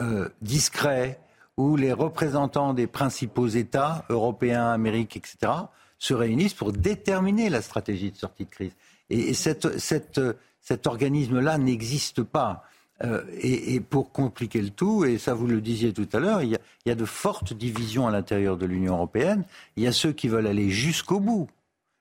euh, 0.00 0.28
discret 0.42 1.20
où 1.56 1.76
les 1.76 1.92
représentants 1.92 2.72
des 2.72 2.86
principaux 2.86 3.48
États, 3.48 4.04
européens, 4.08 4.70
américains, 4.70 5.18
etc., 5.18 5.52
se 5.98 6.14
réunissent 6.14 6.54
pour 6.54 6.72
déterminer 6.72 7.50
la 7.50 7.62
stratégie 7.62 8.12
de 8.12 8.16
sortie 8.16 8.44
de 8.44 8.50
crise. 8.50 8.72
Et, 9.10 9.34
cet 9.34 10.86
organisme-là 10.86 11.58
n'existe 11.58 12.22
pas. 12.22 12.64
Euh, 13.04 13.22
et, 13.40 13.80
pour 13.80 14.12
compliquer 14.12 14.60
le 14.60 14.70
tout, 14.70 15.04
et 15.04 15.18
ça 15.18 15.34
vous 15.34 15.46
le 15.46 15.60
disiez 15.60 15.92
tout 15.92 16.08
à 16.12 16.18
l'heure, 16.18 16.42
il, 16.42 16.58
y 16.86 16.90
a 16.90 16.94
de 16.94 17.04
fortes 17.04 17.52
divisions 17.52 18.06
à 18.06 18.10
l'intérieur 18.10 18.56
de 18.56 18.66
l'Union 18.66 18.94
européenne. 18.94 19.44
Il 19.76 19.82
y 19.82 19.86
a 19.86 19.92
ceux 19.92 20.12
qui 20.12 20.28
veulent 20.28 20.46
aller 20.46 20.70
jusqu'au 20.70 21.20
bout 21.20 21.48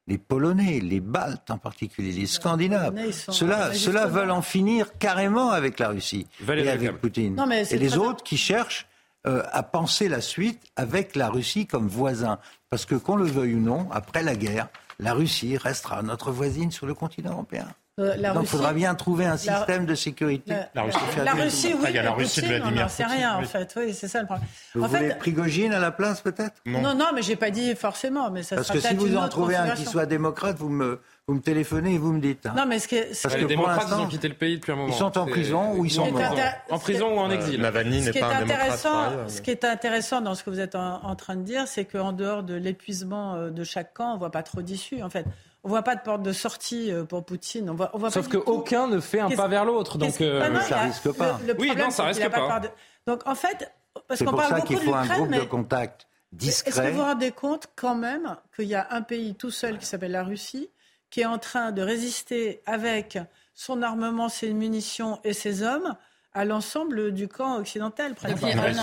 les 0.08 0.18
Polonais, 0.18 0.80
les 0.80 1.02
Baltes 1.02 1.52
en 1.52 1.58
particulier, 1.58 2.12
les 2.12 2.28
Scandinaves, 2.28 2.96
ceux-là 3.12 4.06
veulent 4.08 4.32
en 4.32 4.42
finir 4.42 4.98
carrément 4.98 5.52
avec 5.52 5.80
la 5.80 5.90
Russie 5.90 6.28
et 6.48 6.70
avec 6.70 6.98
Poutine. 7.00 7.38
et 7.70 7.78
les 7.78 7.98
autres 7.98 8.24
qui 8.24 8.38
cherchent 8.38 8.88
euh, 9.26 9.44
à 9.52 9.64
penser 9.64 10.08
la 10.08 10.22
suite 10.22 10.62
avec 10.78 11.16
la 11.16 11.30
Russie 11.30 11.68
comme 11.68 11.88
voisin. 11.88 12.40
Parce 12.70 12.86
que 12.86 12.96
qu'on 12.96 13.18
le 13.18 13.26
veuille 13.26 13.56
ou 13.56 13.60
non, 13.60 13.90
après 13.92 14.24
la 14.24 14.36
guerre, 14.36 14.70
la 15.00 15.14
Russie 15.14 15.58
restera 15.58 16.02
notre 16.02 16.32
voisine 16.32 16.72
sur 16.72 16.86
le 16.86 16.94
continent 16.94 17.32
européen. 17.32 17.68
Euh, 18.00 18.34
Donc 18.34 18.44
il 18.44 18.48
faudra 18.48 18.74
bien 18.74 18.94
trouver 18.94 19.26
un 19.26 19.38
système 19.38 19.88
de 19.88 19.96
sécurité. 19.96 20.54
La, 20.76 20.84
Russie, 20.84 20.98
la 21.24 21.34
Russie 21.34 21.74
oui, 21.74 21.94
la 21.94 22.12
Russie 22.12 22.42
de 22.42 22.46
Vladimir 22.46 22.74
on 22.74 22.82
n'en 22.82 22.90
sait 22.90 23.06
rien 23.06 23.38
en 23.38 23.42
fait. 23.42 23.74
Oui, 23.76 23.94
c'est 23.94 24.08
ça 24.08 24.22
le 24.22 24.28
problème. 24.28 24.48
Vous 24.76 24.84
en 24.84 24.88
voulez 24.88 25.10
fait, 25.10 25.18
Prigogine 25.18 25.74
à 25.74 25.80
la 25.80 25.90
place 25.90 26.22
peut-être? 26.22 26.54
Non. 26.68 26.94
non, 26.94 27.08
mais 27.16 27.24
j'ai 27.24 27.36
pas 27.36 27.50
dit 27.50 27.74
forcément. 27.76 28.30
Mais 28.30 28.44
ça 28.44 28.56
Parce 28.56 28.70
que 28.70 28.80
si 28.80 28.94
vous 28.94 29.18
en 29.18 29.28
trouvez 29.28 29.56
un 29.56 29.72
qui 29.72 29.86
soit 29.86 30.06
démocrate, 30.06 30.58
vous 30.58 30.70
me 30.70 31.00
vous 31.30 31.36
me 31.36 31.42
téléphonez 31.42 31.96
et 31.96 31.98
vous 31.98 32.14
me 32.14 32.22
dites. 32.22 32.46
Hein. 32.46 32.54
Non, 32.56 32.66
mais 32.66 32.80
ce 32.80 32.88
que, 32.88 33.22
Parce 33.22 33.36
que 33.36 33.42
les 33.42 33.48
démocrates, 33.48 33.88
ils 33.90 34.02
ont 34.02 34.08
quitté 34.08 34.30
le 34.30 34.34
pays 34.34 34.56
depuis 34.56 34.72
un 34.72 34.76
moment. 34.76 34.94
Ils 34.94 34.96
sont 34.96 35.18
en 35.18 35.26
prison 35.26 35.74
ou 35.74 35.84
ils 35.84 35.92
sont 35.92 36.10
morts. 36.10 36.36
En 36.70 36.80
prison 36.80 37.16
ou 37.16 37.20
en 37.20 37.30
exil. 37.30 37.60
Navalny 37.60 38.02
n'est 38.02 38.14
pas 38.14 38.28
un 38.28 38.46
démocrate. 38.46 39.30
Ce 39.30 39.42
qui 39.42 39.52
est 39.52 39.66
intéressant 39.66 40.22
dans 40.22 40.36
ce 40.36 40.44
que 40.44 40.50
vous 40.50 40.62
êtes 40.62 40.76
en, 40.76 41.16
train 41.16 41.36
de 41.36 41.42
dire, 41.42 41.68
c'est 41.68 41.86
qu'en 41.86 42.14
dehors 42.14 42.44
de 42.44 42.54
l'épuisement 42.54 43.34
euh, 43.34 43.50
de 43.50 43.64
chaque 43.64 43.94
camp, 43.94 44.14
on 44.14 44.18
voit 44.18 44.32
pas 44.32 44.44
trop 44.44 44.62
d'issue 44.62 45.02
en 45.02 45.10
fait. 45.10 45.26
On 45.68 45.70
voit 45.70 45.82
pas 45.82 45.96
de 45.96 46.02
porte 46.02 46.24
de 46.24 46.32
sortie 46.32 46.94
euh, 46.94 47.04
pour 47.04 47.26
Poutine. 47.26 47.70
On 47.70 47.74
voit, 47.74 47.90
on 47.94 47.98
voit 47.98 48.10
Sauf 48.10 48.30
qu'aucun 48.30 48.88
ne 48.88 49.02
fait 49.02 49.20
un 49.20 49.30
pas 49.30 49.50
vers 49.50 49.66
l'autre. 49.66 49.98
Donc, 49.98 50.22
euh... 50.22 50.40
bah 50.40 50.62
ça 50.62 50.80
risque 50.80 51.12
pas. 51.12 51.38
oui, 51.60 51.74
non, 51.76 51.90
ça 51.90 52.06
risque 52.06 52.30
pas. 52.30 52.62
Donc, 53.06 53.28
en 53.28 53.36
fait, 53.36 53.70
parce 54.08 54.24
qu'on 54.24 54.32
parle 54.32 54.62
beaucoup 54.62 54.76
de 54.76 54.80
l'Ukraine, 54.80 55.06
mais... 55.08 55.08
Faut 55.10 55.14
un 55.14 55.18
groupe 55.18 55.32
de 55.32 55.44
contact 55.44 56.08
discret. 56.32 56.70
Est-ce 56.70 56.82
que 56.82 56.88
vous 56.88 56.98
vous 57.00 57.04
rendez 57.04 57.32
compte 57.32 57.68
quand 57.76 57.96
même 57.96 58.38
qu'il 58.56 58.70
y 58.70 58.76
a 58.76 58.88
un 58.92 59.02
pays 59.02 59.36
tout 59.36 59.52
seul 59.52 59.78
qui 59.78 59.86
s'appelle 59.86 60.12
la 60.12 60.24
Russie, 60.24 60.70
qui 61.10 61.20
est 61.20 61.26
en 61.26 61.38
train 61.38 61.74
de 61.74 61.82
résister 61.82 62.62
avec 62.66 63.20
son 63.54 63.82
armement, 63.82 64.30
ses 64.30 64.54
munitions 64.54 65.20
et 65.26 65.34
ses 65.34 65.64
hommes 65.64 65.98
à 66.38 66.46
l'ensemble 66.46 67.12
du 67.14 67.28
camp 67.28 67.58
occidental. 67.58 68.14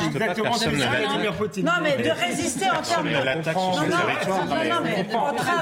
exactement 0.06 0.54
ce 0.54 0.68
Vladimir 0.68 1.34
Poutine. 1.34 1.64
Non, 1.64 1.72
mais 1.80 1.96
de 2.02 2.10
résister 2.10 2.68
en 2.68 2.82
termes 2.82 3.06
de... 3.06 3.12
Non, 3.14 3.20
non, 4.68 4.80
mais 4.82 5.06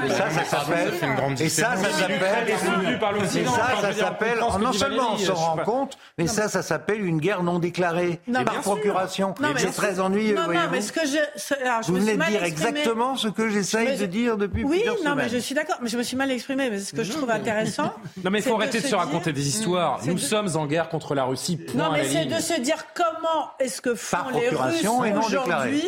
Ça, 0.09 0.29
ça 0.31 0.43
s'appelle... 0.43 0.93
Et 1.39 1.49
ça, 1.49 1.75
ça 1.75 1.89
s'appelle... 1.91 2.49
Et 2.49 3.45
ça, 3.45 3.81
ça 3.81 3.93
s'appelle... 3.93 4.39
Non 4.59 4.73
seulement 4.73 5.13
on 5.13 5.17
s'en 5.17 5.35
rend 5.35 5.57
compte, 5.57 5.97
mais 6.17 6.25
ça, 6.25 6.47
ça 6.47 6.63
s'appelle 6.63 7.05
une 7.05 7.19
guerre 7.19 7.43
non 7.43 7.59
déclarée 7.59 8.19
par 8.31 8.61
procuration. 8.61 9.35
C'est 9.57 9.71
très 9.71 9.99
ennuyeux, 9.99 10.35
Non, 10.35 10.47
mais 10.71 10.81
ce 10.81 10.91
que 10.91 11.01
je... 11.05 11.91
Vous 11.91 11.99
venez 11.99 12.17
de 12.17 12.23
dire 12.23 12.43
exactement 12.43 13.15
ce 13.15 13.27
que 13.27 13.49
j'essaye 13.49 13.97
de 13.99 14.05
dire 14.07 14.37
depuis 14.37 14.65
plusieurs 14.65 14.97
semaines. 14.97 15.13
Oui, 15.13 15.15
non, 15.15 15.15
mais 15.15 15.29
je 15.29 15.37
suis 15.37 15.53
d'accord, 15.53 15.77
mais 15.81 15.89
je 15.89 15.97
me 15.97 16.03
suis 16.03 16.17
mal 16.17 16.31
exprimé. 16.31 16.71
Mais 16.71 16.79
ce 16.79 16.93
que 16.93 17.03
je 17.03 17.11
trouve 17.11 17.29
intéressant... 17.29 17.93
Non, 18.23 18.31
mais 18.31 18.39
il 18.39 18.43
faut 18.43 18.55
arrêter 18.55 18.81
de 18.81 18.87
se 18.87 18.95
raconter 18.95 19.31
des 19.31 19.47
histoires. 19.47 19.99
Nous 20.05 20.17
sommes 20.17 20.49
en 20.55 20.65
guerre 20.65 20.89
contre 20.89 21.13
la 21.13 21.25
Russie. 21.25 21.59
Non, 21.83 21.91
mais 21.91 22.05
c'est 22.05 22.25
de 22.25 22.39
se 22.39 22.59
dire 22.59 22.85
comment 22.93 23.51
est-ce 23.59 23.81
que 23.81 23.95
font 23.95 24.29
les 24.33 24.49
Russes 24.49 24.85
aujourd'hui 25.25 25.85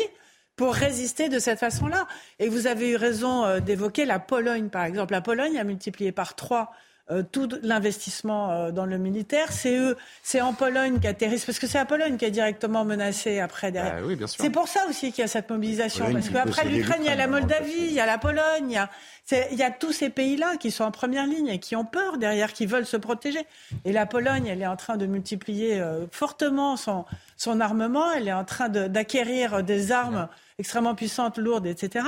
pour 0.56 0.74
résister 0.74 1.30
de 1.30 1.39
cette 1.39 1.60
façon-là. 1.60 2.08
Et 2.39 2.48
vous 2.48 2.68
avez 2.68 2.91
eu 2.91 2.96
raison 2.96 3.46
euh, 3.46 3.60
d'évoquer 3.60 4.06
la 4.06 4.20
Pologne, 4.20 4.70
par 4.70 4.86
exemple. 4.86 5.12
La 5.12 5.22
Pologne 5.22 5.58
a 5.58 5.64
multiplié 5.64 6.12
par 6.12 6.36
trois 6.36 6.72
euh, 7.12 7.24
tout 7.32 7.49
l'investissement 7.62 8.51
euh, 8.51 8.72
dans 8.72 8.86
le 8.86 8.97
militaire. 8.97 9.51
C'est 9.51 9.78
eux, 9.78 9.95
c'est 10.24 10.41
en 10.41 10.53
Pologne 10.53 10.99
qu'atterrissent, 10.99 11.45
parce 11.45 11.60
que 11.60 11.68
c'est 11.68 11.78
la 11.78 11.86
Pologne 11.86 12.18
qui 12.18 12.26
est 12.26 12.32
directement 12.32 12.84
menacée 12.84 13.39
après 13.39 13.72
derrière. 13.72 14.03
Ah 14.03 14.26
c'est 14.26 14.49
pour 14.49 14.68
ça 14.68 14.88
aussi 14.89 15.12
qu'il 15.12 15.22
y 15.22 15.26
a 15.26 15.28
cette 15.28 15.49
mobilisation, 15.49 16.12
parce 16.12 16.30
qu'après 16.30 16.66
l'Ukraine, 16.66 17.01
il 17.01 17.08
y 17.08 17.10
a 17.10 17.16
la 17.16 17.28
Moldavie, 17.28 17.74
il 17.78 17.93
y 17.93 17.99
a 17.99 18.06
la 18.06 18.18
Pologne, 18.18 18.70
il 18.70 18.74
y 18.74 18.78
a 18.78 18.89
il 19.32 19.58
y 19.58 19.64
a 19.64 19.72
tous 19.72 19.91
ces 19.91 20.10
pays-là 20.10 20.58
qui 20.58 20.70
sont 20.70 20.84
en 20.84 20.91
première 20.91 21.26
ligne 21.26 21.47
et 21.47 21.60
qui 21.60 21.76
ont 21.76 21.86
peur 21.86 22.18
derrière, 22.18 22.53
qui 22.53 22.68
veulent 22.68 22.86
se 22.86 22.97
protéger. 22.97 23.45
Et 23.84 23.91
la 23.91 24.06
Pologne, 24.06 24.45
elle 24.45 24.62
est 24.62 24.68
en 24.68 24.76
train 24.76 24.97
de 24.97 25.08
multiplier 25.08 25.80
euh, 25.80 26.06
fortement 26.12 26.78
son, 26.78 27.06
son 27.36 27.60
armement, 27.60 28.12
elle 28.12 28.28
est 28.28 28.34
en 28.34 28.45
train 28.45 28.70
d'acquérir 28.70 29.64
des 29.64 29.91
armes 29.91 30.28
extrêmement 30.60 30.93
puissantes, 30.93 31.38
lourdes, 31.38 31.66
etc. 31.66 32.06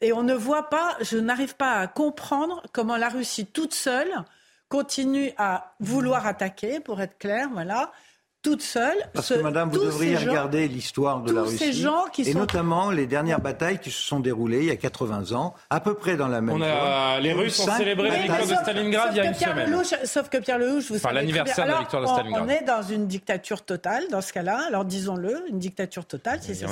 Et 0.00 0.12
on 0.12 0.22
ne 0.22 0.34
voit 0.34 0.68
pas, 0.68 0.96
je 1.00 1.18
n'arrive 1.18 1.54
pas 1.54 1.74
à 1.74 1.86
comprendre 1.86 2.62
comment 2.72 2.96
la 2.96 3.08
Russie 3.08 3.46
toute 3.46 3.72
seule 3.72 4.12
continue 4.68 5.32
à 5.38 5.74
vouloir 5.80 6.26
attaquer, 6.26 6.80
pour 6.80 7.00
être 7.00 7.18
clair, 7.18 7.48
voilà, 7.52 7.92
toute 8.46 8.62
seule. 8.62 8.96
Parce 9.12 9.30
que 9.30 9.40
madame, 9.40 9.70
vous 9.70 9.80
devriez 9.80 10.16
regarder 10.16 10.68
l'histoire 10.68 11.20
de 11.20 11.32
la 11.32 11.42
Russie. 11.42 11.58
Ces 11.58 11.72
gens 11.72 12.04
qui 12.12 12.22
et 12.22 12.32
notamment 12.32 12.92
les 12.92 13.08
dernières 13.08 13.40
batailles 13.40 13.80
qui 13.80 13.90
se 13.90 14.00
sont 14.00 14.20
déroulées 14.20 14.60
il 14.60 14.66
y 14.66 14.70
a 14.70 14.76
80 14.76 15.32
ans, 15.32 15.54
à 15.68 15.80
peu 15.80 15.94
près 15.94 16.16
dans 16.16 16.28
la 16.28 16.40
même 16.40 16.54
on 16.54 17.18
Les 17.20 17.32
Russes 17.32 17.58
ont 17.58 17.72
célébré 17.72 18.08
la 18.08 18.18
victoire 18.18 18.46
de 18.46 18.54
Stalingrad 18.54 19.08
il 19.10 19.16
y 19.16 19.20
a 19.20 19.24
une 19.24 19.34
semaine. 19.34 19.82
sauf 20.04 20.28
que 20.28 20.38
Pierre 20.38 20.58
Lelouch, 20.58 20.90
vous 20.90 20.96
enfin, 20.96 21.12
l'anniversaire 21.12 21.66
de 21.66 21.72
la 21.72 21.78
victoire 21.80 22.02
de 22.02 22.06
Stalingrad. 22.06 22.44
On, 22.44 22.48
est 22.48 22.62
dans 22.62 22.82
une 22.82 23.08
dictature 23.08 23.62
totale 23.62 24.04
dans 24.12 24.20
ce 24.20 24.32
cas-là. 24.32 24.60
Alors 24.68 24.84
disons-le, 24.84 25.42
une 25.48 25.58
dictature 25.58 26.04
totale, 26.04 26.38
c'est 26.40 26.54
ça. 26.54 26.68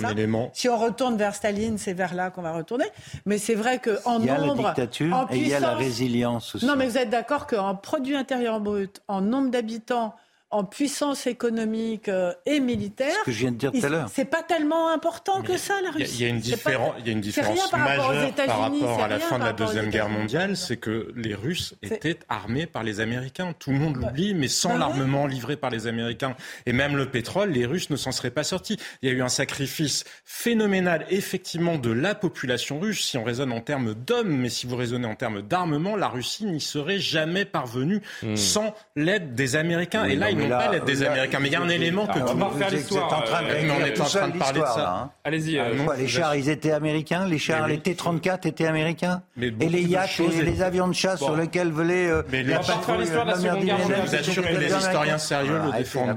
Si 0.53 0.69
on 0.69 0.79
retourne 0.79 1.17
vers 1.17 1.35
Staline, 1.35 1.77
c'est 1.79 1.93
vers 1.93 2.15
là 2.15 2.31
qu'on 2.31 2.43
va 2.43 2.53
retourner. 2.53 2.87
Mais 3.27 3.39
c'est 3.39 3.57
vrai 3.57 3.81
qu'en 3.81 4.21
nombre... 4.21 4.23
Il 4.23 4.27
y 4.27 4.31
a 4.31 4.39
la 4.39 4.55
dictature 4.55 5.27
et 5.33 5.39
il 5.39 5.49
y 5.49 5.55
a 5.55 5.61
la 5.61 5.75
résilience 5.75 6.55
aussi. 6.55 6.67
Non, 6.67 6.77
mais 6.77 6.87
vous 6.87 6.99
êtes 6.99 7.11
d'accord 7.11 7.49
qu'en 7.49 7.75
produit 7.75 8.15
intérieur 8.15 8.61
brut, 8.61 9.03
en 9.09 9.21
nombre 9.21 9.51
d'habitants, 9.51 10.15
en 10.55 10.63
puissance 10.63 11.27
économique 11.27 12.09
euh, 12.09 12.33
et 12.47 12.61
militaire. 12.61 13.15
Ce 13.21 13.25
que 13.25 13.33
je 13.33 13.41
viens 13.41 13.51
de 13.51 13.57
dire 13.57 13.73
tout 13.73 13.85
à 13.85 13.89
l'heure. 13.89 14.09
C'est 14.13 14.25
pas 14.25 14.43
tellement 14.43 14.89
important 14.89 15.43
que 15.43 15.57
ça, 15.57 15.81
la 15.83 15.91
Russie. 15.91 16.15
Il 16.15 16.23
y, 16.23 16.25
a 16.27 16.29
une, 16.29 16.39
il 16.39 17.07
y 17.07 17.09
a 17.09 17.13
une 17.13 17.21
différence 17.21 17.73
majeure 17.73 18.35
par 18.35 18.61
rapport 18.61 19.03
à 19.03 19.09
la 19.09 19.19
fin 19.19 19.39
de 19.41 19.45
la 19.45 19.53
Deuxième 19.53 19.91
Guerre 19.91 20.09
mondiale, 20.09 20.57
c'est 20.57 20.77
que 20.77 21.13
les 21.17 21.35
Russes 21.35 21.75
étaient 21.83 22.19
armés 22.29 22.67
par 22.67 22.85
les 22.85 23.01
Américains. 23.01 23.53
Tout 23.59 23.73
le 23.73 23.79
monde 23.79 23.97
l'oublie, 23.97 24.35
mais 24.35 24.47
sans 24.47 24.71
bah 24.71 24.79
l'armement 24.79 25.27
livré 25.27 25.57
par 25.57 25.71
les 25.71 25.89
Américains 25.89 26.37
et 26.67 26.73
même 26.73 26.97
le 26.97 27.11
pétrole, 27.11 27.51
les 27.51 27.67
Russes 27.67 27.91
ne 27.91 27.97
s'en 27.97 28.13
seraient 28.13 28.31
pas 28.31 28.45
sortis. 28.45 28.79
Il 29.03 29.09
y 29.09 29.13
a 29.13 29.15
eu 29.15 29.23
un 29.23 29.29
sacrifice 29.29 30.05
phénoménal, 30.25 31.05
effectivement, 31.11 31.79
de 31.79 31.91
la 31.91 32.15
population 32.15 32.79
russe, 32.79 33.05
si 33.05 33.19
on 33.19 33.25
raisonne 33.25 33.51
en 33.51 33.61
termes 33.61 33.95
d'hommes, 33.95 34.37
mais 34.37 34.51
si 34.51 34.67
vous 34.67 34.77
raisonnez 34.77 35.09
en 35.09 35.17
termes 35.17 35.43
d'armement, 35.43 35.97
la 35.97 36.09
Russie 36.09 36.45
n'y 36.47 36.61
serait 36.61 37.01
jamais 37.01 37.45
parvenue 37.45 38.01
hmm. 38.23 38.37
sans 38.37 38.75
l'aide 38.95 39.35
des 39.35 39.57
Américains. 39.57 40.05
et 40.05 40.15
là, 40.15 40.31
ils 40.45 40.51
n'ont 40.51 40.59
pas 40.59 40.73
l'aide 40.73 40.85
des 40.85 41.03
Américains. 41.03 41.39
Mais 41.41 41.49
il 41.49 41.53
y 41.53 41.57
a 41.57 41.63
un 41.63 41.69
élément 41.69 42.07
que 42.07 42.19
on 42.19 42.35
va 42.35 42.47
refaire 42.47 42.71
l'histoire. 42.71 43.09
On 43.09 43.85
est 43.85 44.01
en 44.01 44.05
train 44.05 44.29
de 44.29 44.39
parler 44.39 44.61
de 44.61 44.67
ça. 44.67 44.95
Hein. 45.03 45.11
Allez-y. 45.25 45.61
Les 45.99 46.09
chars, 46.09 46.37
ils 46.37 46.49
étaient 46.49 46.73
américains. 46.73 47.27
Les 47.27 47.39
chars, 47.39 47.67
les 47.67 47.79
T-34 47.79 48.47
étaient 48.47 48.67
américains. 48.67 49.23
Et 49.41 49.51
les 49.69 49.83
yachts 49.83 50.21
et 50.21 50.43
les 50.43 50.63
avions 50.63 50.89
de 50.89 50.95
chasse 50.95 51.21
sur 51.21 51.37
lesquels 51.37 51.71
volaient 51.71 52.09
la 52.09 52.59
patrouille 52.59 53.09
de 53.09 53.15
la 53.15 53.37
Seconde 53.37 53.65
Guerre 53.65 53.79
mondiale. 53.79 54.03
Je 54.05 54.11
vous 54.11 54.15
assure 54.15 54.49
que 54.49 54.57
les 54.57 54.73
historiens 54.73 55.19
sérieux 55.19 55.61
le 55.65 55.79
défendent. 55.79 56.17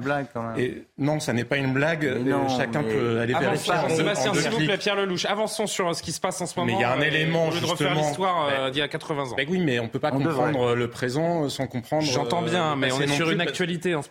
Non, 0.98 1.20
ça 1.20 1.34
n'est 1.34 1.44
pas 1.44 1.58
une 1.58 1.74
blague. 1.74 2.10
Chacun 2.56 2.84
peut 2.84 3.20
aller 3.20 3.34
vérifier. 3.34 3.74
Sébastien, 3.90 4.34
s'il 4.34 4.52
vous 4.52 4.58
plaît, 4.58 4.78
Pierre 4.78 4.96
Lelouch, 4.96 5.26
avançons 5.26 5.68
sur 5.68 5.96
ce 5.96 6.04
qui 6.04 6.12
se 6.12 6.20
passe 6.20 6.40
en 6.42 6.46
ce 6.46 6.60
moment. 6.60 6.68
Mais 6.68 6.78
il 6.78 6.82
y 6.82 6.84
a 6.84 6.92
un 6.92 7.02
élément, 7.02 7.50
de 7.50 7.66
refaire 7.66 7.96
l'histoire 7.96 8.72
d'il 8.72 8.80
y 8.80 8.82
a 8.82 8.88
80 8.88 9.24
ans. 9.24 9.36
Oui, 9.50 9.60
mais 9.60 9.80
on 9.80 9.84
ne 9.84 9.90
peut 9.90 10.00
pas 10.00 10.12
comprendre 10.12 10.76
le 10.76 10.90
présent 10.90 11.50
sans 11.50 11.68
comprendre. 11.68 12.04
J'entends 12.04 12.42
bien, 12.42 12.76
mais 12.76 12.92
on 12.92 13.02
est 13.02 13.08
sur 13.08 13.30
une 13.30 13.42
actualité 13.42 13.96
en 13.96 14.02
ce 14.02 14.10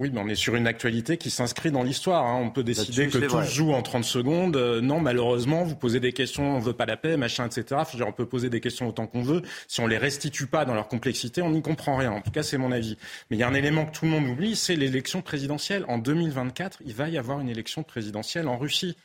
Oui, 0.00 0.10
mais 0.12 0.20
on 0.20 0.28
est 0.28 0.36
sur 0.36 0.54
une 0.54 0.68
actualité 0.68 1.16
qui 1.16 1.28
s'inscrit 1.28 1.72
dans 1.72 1.82
l'histoire. 1.82 2.24
Hein. 2.24 2.38
On 2.40 2.50
peut 2.50 2.62
décider 2.62 3.08
que 3.08 3.18
tout 3.18 3.42
se 3.42 3.50
joue 3.50 3.72
en 3.72 3.82
30 3.82 4.04
secondes. 4.04 4.56
Euh, 4.56 4.80
non, 4.80 5.00
malheureusement, 5.00 5.64
vous 5.64 5.74
posez 5.74 5.98
des 5.98 6.12
questions, 6.12 6.56
on 6.56 6.60
veut 6.60 6.72
pas 6.72 6.86
la 6.86 6.96
paix, 6.96 7.16
machin, 7.16 7.46
etc. 7.46 7.82
on 8.06 8.12
peut 8.12 8.26
poser 8.26 8.48
des 8.48 8.60
questions 8.60 8.86
autant 8.86 9.08
qu'on 9.08 9.22
veut. 9.22 9.42
Si 9.66 9.80
on 9.80 9.88
les 9.88 9.98
restitue 9.98 10.46
pas 10.46 10.64
dans 10.64 10.74
leur 10.74 10.86
complexité, 10.86 11.42
on 11.42 11.50
n'y 11.50 11.62
comprend 11.62 11.96
rien. 11.96 12.12
En 12.12 12.20
tout 12.20 12.30
cas, 12.30 12.44
c'est 12.44 12.58
mon 12.58 12.70
avis. 12.70 12.96
Mais 13.28 13.36
il 13.36 13.40
y 13.40 13.42
a 13.42 13.48
un 13.48 13.54
élément 13.54 13.86
que 13.86 13.98
tout 13.98 14.04
le 14.04 14.12
monde 14.12 14.28
oublie, 14.28 14.54
c'est 14.54 14.76
l'élection 14.76 15.20
présidentielle. 15.20 15.84
En 15.88 15.98
2024, 15.98 16.78
il 16.86 16.94
va 16.94 17.08
y 17.08 17.18
avoir 17.18 17.40
une 17.40 17.48
élection 17.48 17.82
présidentielle 17.82 18.46
en 18.46 18.56
Russie. 18.56 18.96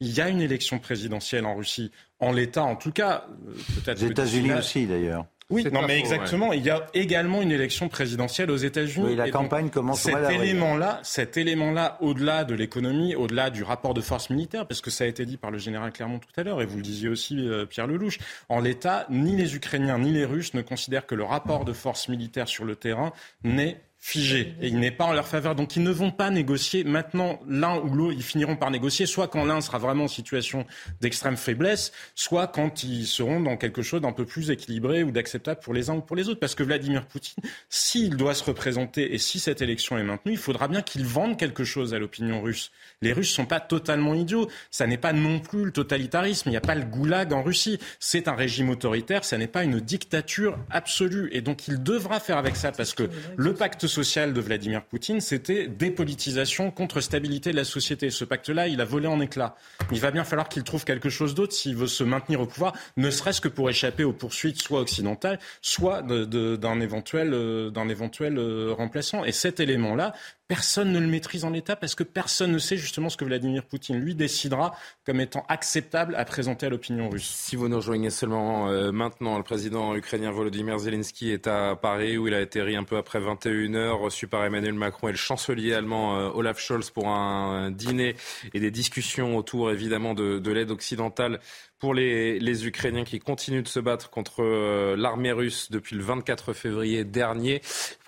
Il 0.00 0.12
y 0.12 0.20
a 0.20 0.28
une 0.28 0.40
élection 0.40 0.80
présidentielle 0.80 1.46
en 1.46 1.54
Russie. 1.54 1.92
En 2.18 2.32
l'état, 2.32 2.64
en 2.64 2.74
tout 2.74 2.90
cas, 2.90 3.28
euh, 3.46 3.52
peut-être. 3.76 4.00
Les 4.00 4.10
États-Unis 4.10 4.54
aussi, 4.54 4.86
d'ailleurs. 4.86 5.26
Oui, 5.50 5.66
non, 5.72 5.82
mais 5.86 5.98
exactement. 5.98 6.52
Il 6.52 6.64
y 6.64 6.70
a 6.70 6.86
également 6.94 7.42
une 7.42 7.52
élection 7.52 7.88
présidentielle 7.88 8.50
aux 8.50 8.56
États-Unis. 8.56 9.06
Oui, 9.10 9.16
la 9.16 9.30
campagne 9.30 9.70
commence. 9.70 10.02
Cet 10.02 10.30
élément-là, 10.30 11.00
cet 11.02 11.36
élément-là, 11.36 11.98
au-delà 12.00 12.44
de 12.44 12.54
l'économie, 12.54 13.14
au-delà 13.14 13.50
du 13.50 13.62
rapport 13.62 13.94
de 13.94 14.00
force 14.00 14.30
militaire, 14.30 14.66
parce 14.66 14.80
que 14.80 14.90
ça 14.90 15.04
a 15.04 15.06
été 15.06 15.26
dit 15.26 15.36
par 15.36 15.50
le 15.50 15.58
général 15.58 15.92
Clermont 15.92 16.18
tout 16.18 16.40
à 16.40 16.42
l'heure, 16.42 16.62
et 16.62 16.66
vous 16.66 16.76
le 16.76 16.82
disiez 16.82 17.08
aussi, 17.08 17.48
euh, 17.48 17.66
Pierre 17.66 17.86
Lelouch, 17.86 18.18
en 18.48 18.60
l'état, 18.60 19.06
ni 19.10 19.36
les 19.36 19.54
Ukrainiens 19.54 19.98
ni 19.98 20.12
les 20.12 20.24
Russes 20.24 20.54
ne 20.54 20.62
considèrent 20.62 21.06
que 21.06 21.14
le 21.14 21.24
rapport 21.24 21.64
de 21.64 21.72
force 21.72 22.08
militaire 22.08 22.48
sur 22.48 22.64
le 22.64 22.76
terrain 22.76 23.12
n'est 23.44 23.80
figé 24.04 24.56
et 24.60 24.66
il 24.66 24.80
n'est 24.80 24.90
pas 24.90 25.04
en 25.04 25.12
leur 25.12 25.28
faveur. 25.28 25.54
Donc 25.54 25.76
ils 25.76 25.82
ne 25.82 25.92
vont 25.92 26.10
pas 26.10 26.28
négocier 26.28 26.82
maintenant 26.82 27.38
l'un 27.48 27.78
ou 27.78 27.94
l'autre. 27.94 28.14
Ils 28.16 28.24
finiront 28.24 28.56
par 28.56 28.72
négocier 28.72 29.06
soit 29.06 29.28
quand 29.28 29.44
l'un 29.44 29.60
sera 29.60 29.78
vraiment 29.78 30.04
en 30.04 30.08
situation 30.08 30.66
d'extrême 31.00 31.36
faiblesse, 31.36 31.92
soit 32.16 32.48
quand 32.48 32.82
ils 32.82 33.06
seront 33.06 33.40
dans 33.40 33.56
quelque 33.56 33.80
chose 33.80 34.00
d'un 34.00 34.10
peu 34.10 34.26
plus 34.26 34.50
équilibré 34.50 35.04
ou 35.04 35.12
d'acceptable 35.12 35.60
pour 35.60 35.72
les 35.72 35.88
uns 35.88 35.94
ou 35.94 36.00
pour 36.00 36.16
les 36.16 36.28
autres. 36.28 36.40
Parce 36.40 36.56
que 36.56 36.64
Vladimir 36.64 37.06
Poutine, 37.06 37.44
s'il 37.68 38.16
doit 38.16 38.34
se 38.34 38.42
représenter 38.42 39.14
et 39.14 39.18
si 39.18 39.38
cette 39.38 39.62
élection 39.62 39.96
est 39.96 40.02
maintenue, 40.02 40.32
il 40.32 40.38
faudra 40.38 40.66
bien 40.66 40.82
qu'il 40.82 41.06
vende 41.06 41.38
quelque 41.38 41.62
chose 41.62 41.94
à 41.94 42.00
l'opinion 42.00 42.42
russe. 42.42 42.72
Les 43.02 43.12
Russes 43.12 43.32
sont 43.32 43.46
pas 43.46 43.60
totalement 43.60 44.14
idiots. 44.14 44.48
Ça 44.72 44.88
n'est 44.88 44.98
pas 44.98 45.12
non 45.12 45.38
plus 45.38 45.66
le 45.66 45.70
totalitarisme. 45.70 46.48
Il 46.48 46.52
n'y 46.52 46.56
a 46.56 46.60
pas 46.60 46.74
le 46.74 46.84
goulag 46.84 47.32
en 47.32 47.44
Russie. 47.44 47.78
C'est 48.00 48.26
un 48.26 48.34
régime 48.34 48.68
autoritaire. 48.68 49.24
Ça 49.24 49.38
n'est 49.38 49.46
pas 49.46 49.62
une 49.62 49.78
dictature 49.78 50.58
absolue. 50.70 51.28
Et 51.30 51.40
donc 51.40 51.68
il 51.68 51.80
devra 51.84 52.18
faire 52.18 52.36
avec 52.36 52.56
ça 52.56 52.72
parce 52.72 52.94
que 52.94 53.08
le 53.36 53.54
pacte 53.54 53.86
social 53.92 54.32
de 54.32 54.40
Vladimir 54.40 54.84
Poutine, 54.84 55.20
c'était 55.20 55.68
dépolitisation 55.68 56.70
contre 56.70 57.00
stabilité 57.00 57.52
de 57.52 57.56
la 57.56 57.64
société. 57.64 58.10
Ce 58.10 58.24
pacte-là, 58.24 58.68
il 58.68 58.80
a 58.80 58.84
volé 58.84 59.06
en 59.06 59.20
éclats. 59.20 59.54
Il 59.92 60.00
va 60.00 60.10
bien 60.10 60.24
falloir 60.24 60.48
qu'il 60.48 60.64
trouve 60.64 60.84
quelque 60.84 61.10
chose 61.10 61.34
d'autre 61.34 61.52
s'il 61.52 61.76
veut 61.76 61.86
se 61.86 62.02
maintenir 62.02 62.40
au 62.40 62.46
pouvoir, 62.46 62.72
ne 62.96 63.10
serait-ce 63.10 63.40
que 63.40 63.48
pour 63.48 63.68
échapper 63.68 64.04
aux 64.04 64.14
poursuites 64.14 64.60
soit 64.60 64.80
occidentales, 64.80 65.38
soit 65.60 66.02
d'un 66.02 66.80
éventuel, 66.80 67.34
euh, 67.34 67.70
d'un 67.70 67.88
éventuel 67.88 68.38
euh, 68.38 68.72
remplaçant. 68.72 69.24
Et 69.24 69.32
cet 69.32 69.60
élément-là, 69.60 70.14
Personne 70.48 70.92
ne 70.92 70.98
le 70.98 71.06
maîtrise 71.06 71.44
en 71.44 71.50
l'état 71.50 71.76
parce 71.76 71.94
que 71.94 72.02
personne 72.02 72.52
ne 72.52 72.58
sait 72.58 72.76
justement 72.76 73.08
ce 73.08 73.16
que 73.16 73.24
Vladimir 73.24 73.64
Poutine 73.64 73.98
lui 73.98 74.14
décidera 74.14 74.76
comme 75.06 75.20
étant 75.20 75.44
acceptable 75.48 76.14
à 76.14 76.24
présenter 76.24 76.66
à 76.66 76.68
l'opinion 76.68 77.08
russe. 77.08 77.28
Si 77.28 77.56
vous 77.56 77.68
nous 77.68 77.76
rejoignez 77.76 78.10
seulement 78.10 78.68
euh, 78.68 78.92
maintenant, 78.92 79.38
le 79.38 79.44
président 79.44 79.94
ukrainien 79.94 80.30
Volodymyr 80.30 80.78
Zelensky 80.78 81.30
est 81.30 81.46
à 81.46 81.76
Paris 81.76 82.18
où 82.18 82.28
il 82.28 82.34
a 82.34 82.38
atterri 82.38 82.76
un 82.76 82.84
peu 82.84 82.96
après 82.96 83.20
21h, 83.20 83.92
reçu 83.92 84.26
par 84.26 84.44
Emmanuel 84.44 84.74
Macron 84.74 85.08
et 85.08 85.12
le 85.12 85.16
chancelier 85.16 85.74
allemand 85.74 86.18
euh, 86.18 86.30
Olaf 86.34 86.58
Scholz 86.58 86.90
pour 86.90 87.08
un, 87.08 87.70
dîner 87.70 88.16
et 88.52 88.60
des 88.60 88.70
discussions 88.70 89.36
autour 89.36 89.70
évidemment 89.70 90.14
de, 90.14 90.38
de 90.38 90.50
l'aide 90.50 90.70
occidentale 90.70 91.40
pour 91.82 91.94
les, 91.94 92.64
Ukrainiens 92.64 93.02
qui 93.02 93.18
continuent 93.18 93.64
de 93.64 93.66
se 93.66 93.80
battre 93.80 94.08
contre 94.08 94.44
euh, 94.44 94.94
l'armée 94.96 95.32
russe 95.32 95.68
depuis 95.68 95.96
le 95.96 96.02
24 96.04 96.52
février 96.52 97.02
dernier. 97.02 97.60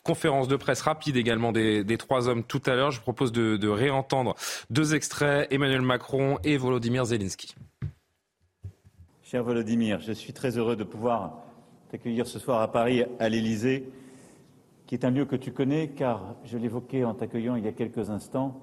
Conférence 0.05 0.47
de 0.47 0.55
presse 0.55 0.81
rapide 0.81 1.17
également 1.17 1.51
des, 1.51 1.85
trois 1.99 2.29
hommes 2.29 2.45
tout 2.45 2.63
à 2.67 2.77
l'heure. 2.77 2.93
Je 2.93 3.01
propose 3.01 3.33
de, 3.33 3.69
réentendre 3.69 4.37
deux 4.71 4.95
extraits, 4.95 5.49
Emmanuel 5.51 5.81
Macron 5.81 6.39
et 6.45 6.57
Volodymyr 6.57 7.07
Zelensky. 7.07 7.53
Cher 9.25 9.43
Volodymyr, 9.43 9.99
je 9.99 10.13
suis 10.13 10.33
très 10.33 10.57
heureux 10.57 10.77
de 10.77 10.85
pouvoir 10.85 11.43
t'accueillir 11.91 12.29
ce 12.29 12.39
soir 12.39 12.61
à 12.61 12.71
Paris, 12.71 13.03
à 13.19 13.29
l'Élysée, 13.29 13.89
qui 14.87 14.95
est 14.95 15.05
un 15.05 15.11
lieu 15.11 15.25
que 15.25 15.35
tu 15.35 15.51
connais, 15.51 15.89
car 15.89 16.37
je 16.45 16.59
l'évoquais 16.59 17.03
en 17.03 17.15
t'accueillant 17.15 17.57
il 17.57 17.65
y 17.65 17.69
a 17.69 17.73
quelques 17.73 18.09
instants. 18.09 18.61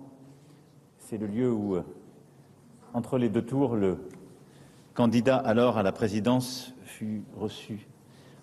C'est 0.99 1.17
le 1.17 1.27
lieu 1.27 1.51
où, 1.51 1.75
euh, 1.75 1.83
entre 2.93 3.17
les 3.17 3.27
deux 3.27 3.43
tours, 3.43 3.75
le 3.75 3.97
candidat 4.93 5.37
alors 5.37 5.77
à 5.77 5.83
la 5.83 5.91
présidence 5.91 6.73
fut 6.83 7.23
reçu 7.35 7.87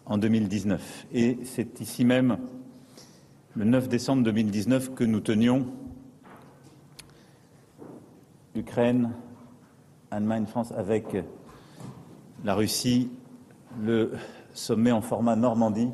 en 0.06 0.18
2019. 0.18 1.06
Et 1.12 1.38
c'est 1.44 1.80
ici 1.80 2.04
même 2.04 2.38
le 3.54 3.64
9 3.64 3.88
décembre 3.88 4.22
2019 4.22 4.94
que 4.94 5.04
nous 5.04 5.20
tenions 5.20 5.66
l'Ukraine, 8.54 9.12
Allemagne, 10.10 10.46
France 10.46 10.72
avec 10.76 11.16
la 12.44 12.54
Russie, 12.54 13.10
le 13.82 14.12
sommet 14.54 14.92
en 14.92 15.02
format 15.02 15.36
Normandie 15.36 15.90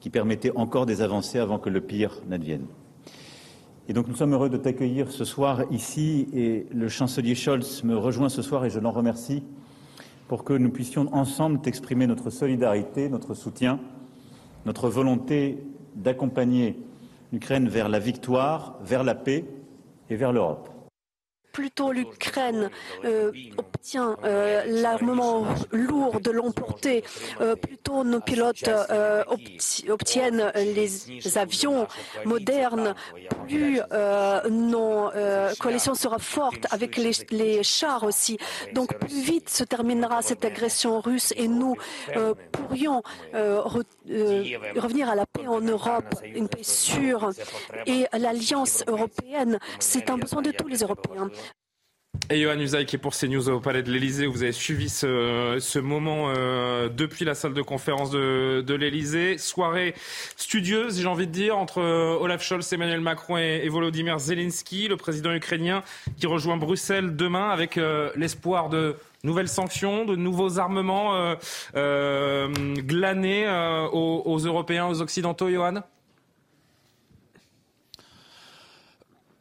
qui 0.00 0.10
permettait 0.10 0.52
encore 0.56 0.86
des 0.86 1.00
avancées 1.00 1.38
avant 1.38 1.58
que 1.58 1.70
le 1.70 1.80
pire 1.80 2.20
n'advienne. 2.28 2.66
Et 3.88 3.92
donc 3.92 4.06
nous 4.06 4.14
sommes 4.14 4.32
heureux 4.32 4.48
de 4.48 4.56
t'accueillir 4.56 5.10
ce 5.10 5.24
soir 5.24 5.64
ici 5.70 6.28
et 6.32 6.66
le 6.72 6.88
chancelier 6.88 7.34
Scholz 7.34 7.82
me 7.84 7.96
rejoint 7.96 8.28
ce 8.28 8.42
soir 8.42 8.64
et 8.64 8.70
je 8.70 8.78
l'en 8.78 8.92
remercie 8.92 9.42
pour 10.32 10.44
que 10.44 10.54
nous 10.54 10.70
puissions 10.70 11.14
ensemble 11.14 11.60
t'exprimer 11.60 12.06
notre 12.06 12.30
solidarité, 12.30 13.10
notre 13.10 13.34
soutien, 13.34 13.78
notre 14.64 14.88
volonté 14.88 15.58
d'accompagner 15.94 16.80
l'Ukraine 17.34 17.68
vers 17.68 17.90
la 17.90 17.98
victoire, 17.98 18.78
vers 18.82 19.04
la 19.04 19.14
paix 19.14 19.44
et 20.08 20.16
vers 20.16 20.32
l'Europe 20.32 20.71
plutôt 21.52 21.92
l'Ukraine 21.92 22.70
euh, 23.04 23.30
obtient 23.58 24.16
euh, 24.24 24.62
l'armement 24.66 25.46
lourd 25.70 26.20
de 26.20 26.30
l'emporter, 26.30 27.04
euh, 27.40 27.54
plutôt 27.56 28.04
nos 28.04 28.20
pilotes 28.20 28.68
obtiennent 29.88 30.52
les 30.54 31.38
avions 31.38 31.86
modernes, 32.24 32.94
plus 33.46 33.80
nos 34.50 35.10
coalition 35.58 35.94
sera 35.94 36.18
forte 36.18 36.66
avec 36.70 36.96
les, 36.96 37.12
les, 37.30 37.62
chars 37.62 38.04
aussi. 38.04 38.38
Donc 38.72 38.98
plus 38.98 39.20
vite 39.20 39.50
se 39.50 39.64
terminera 39.64 40.22
cette 40.22 40.44
agression 40.44 41.00
russe 41.00 41.32
et 41.36 41.48
nous 41.48 41.76
pourrions 42.52 43.02
revenir 44.06 45.08
à 45.08 45.14
la 45.14 45.26
paix 45.26 45.46
en 45.46 45.60
Europe, 45.60 46.14
une 46.24 46.48
paix 46.48 46.62
sûre. 46.62 47.30
Et 47.86 48.06
l'Alliance 48.12 48.84
européenne, 48.86 49.58
c'est 49.78 50.10
un 50.10 50.18
besoin 50.18 50.42
de 50.42 50.50
tous 50.50 50.68
les 50.68 50.78
Européens. 50.78 51.30
Et 52.32 52.40
Johan 52.40 52.58
Usaï 52.58 52.86
qui 52.86 52.96
est 52.96 52.98
pour 52.98 53.14
CNews 53.14 53.50
au 53.50 53.60
Palais 53.60 53.82
de 53.82 53.92
l'Elysée. 53.92 54.26
Vous 54.26 54.42
avez 54.42 54.52
suivi 54.52 54.88
ce, 54.88 55.58
ce 55.60 55.78
moment 55.78 56.30
euh, 56.34 56.88
depuis 56.88 57.26
la 57.26 57.34
salle 57.34 57.52
de 57.52 57.60
conférence 57.60 58.10
de, 58.10 58.62
de 58.66 58.74
l'Elysée. 58.74 59.36
Soirée 59.36 59.94
studieuse, 60.36 60.98
j'ai 60.98 61.06
envie 61.06 61.26
de 61.26 61.32
dire, 61.32 61.58
entre 61.58 61.82
euh, 61.82 62.16
Olaf 62.18 62.42
Scholz, 62.42 62.72
Emmanuel 62.72 63.02
Macron 63.02 63.36
et, 63.36 63.68
Volodymyr 63.68 64.18
Zelensky, 64.18 64.88
le 64.88 64.96
président 64.96 65.34
ukrainien 65.34 65.82
qui 66.16 66.26
rejoint 66.26 66.56
Bruxelles 66.56 67.16
demain 67.16 67.50
avec 67.50 67.76
euh, 67.76 68.10
l'espoir 68.16 68.70
de 68.70 68.96
nouvelles 69.24 69.48
sanctions, 69.48 70.06
de 70.06 70.16
nouveaux 70.16 70.58
armements 70.58 71.36
glanés 71.74 73.46
aux, 73.92 74.22
aux 74.24 74.38
Européens, 74.38 74.86
aux 74.86 75.02
Occidentaux, 75.02 75.50
Johan? 75.50 75.82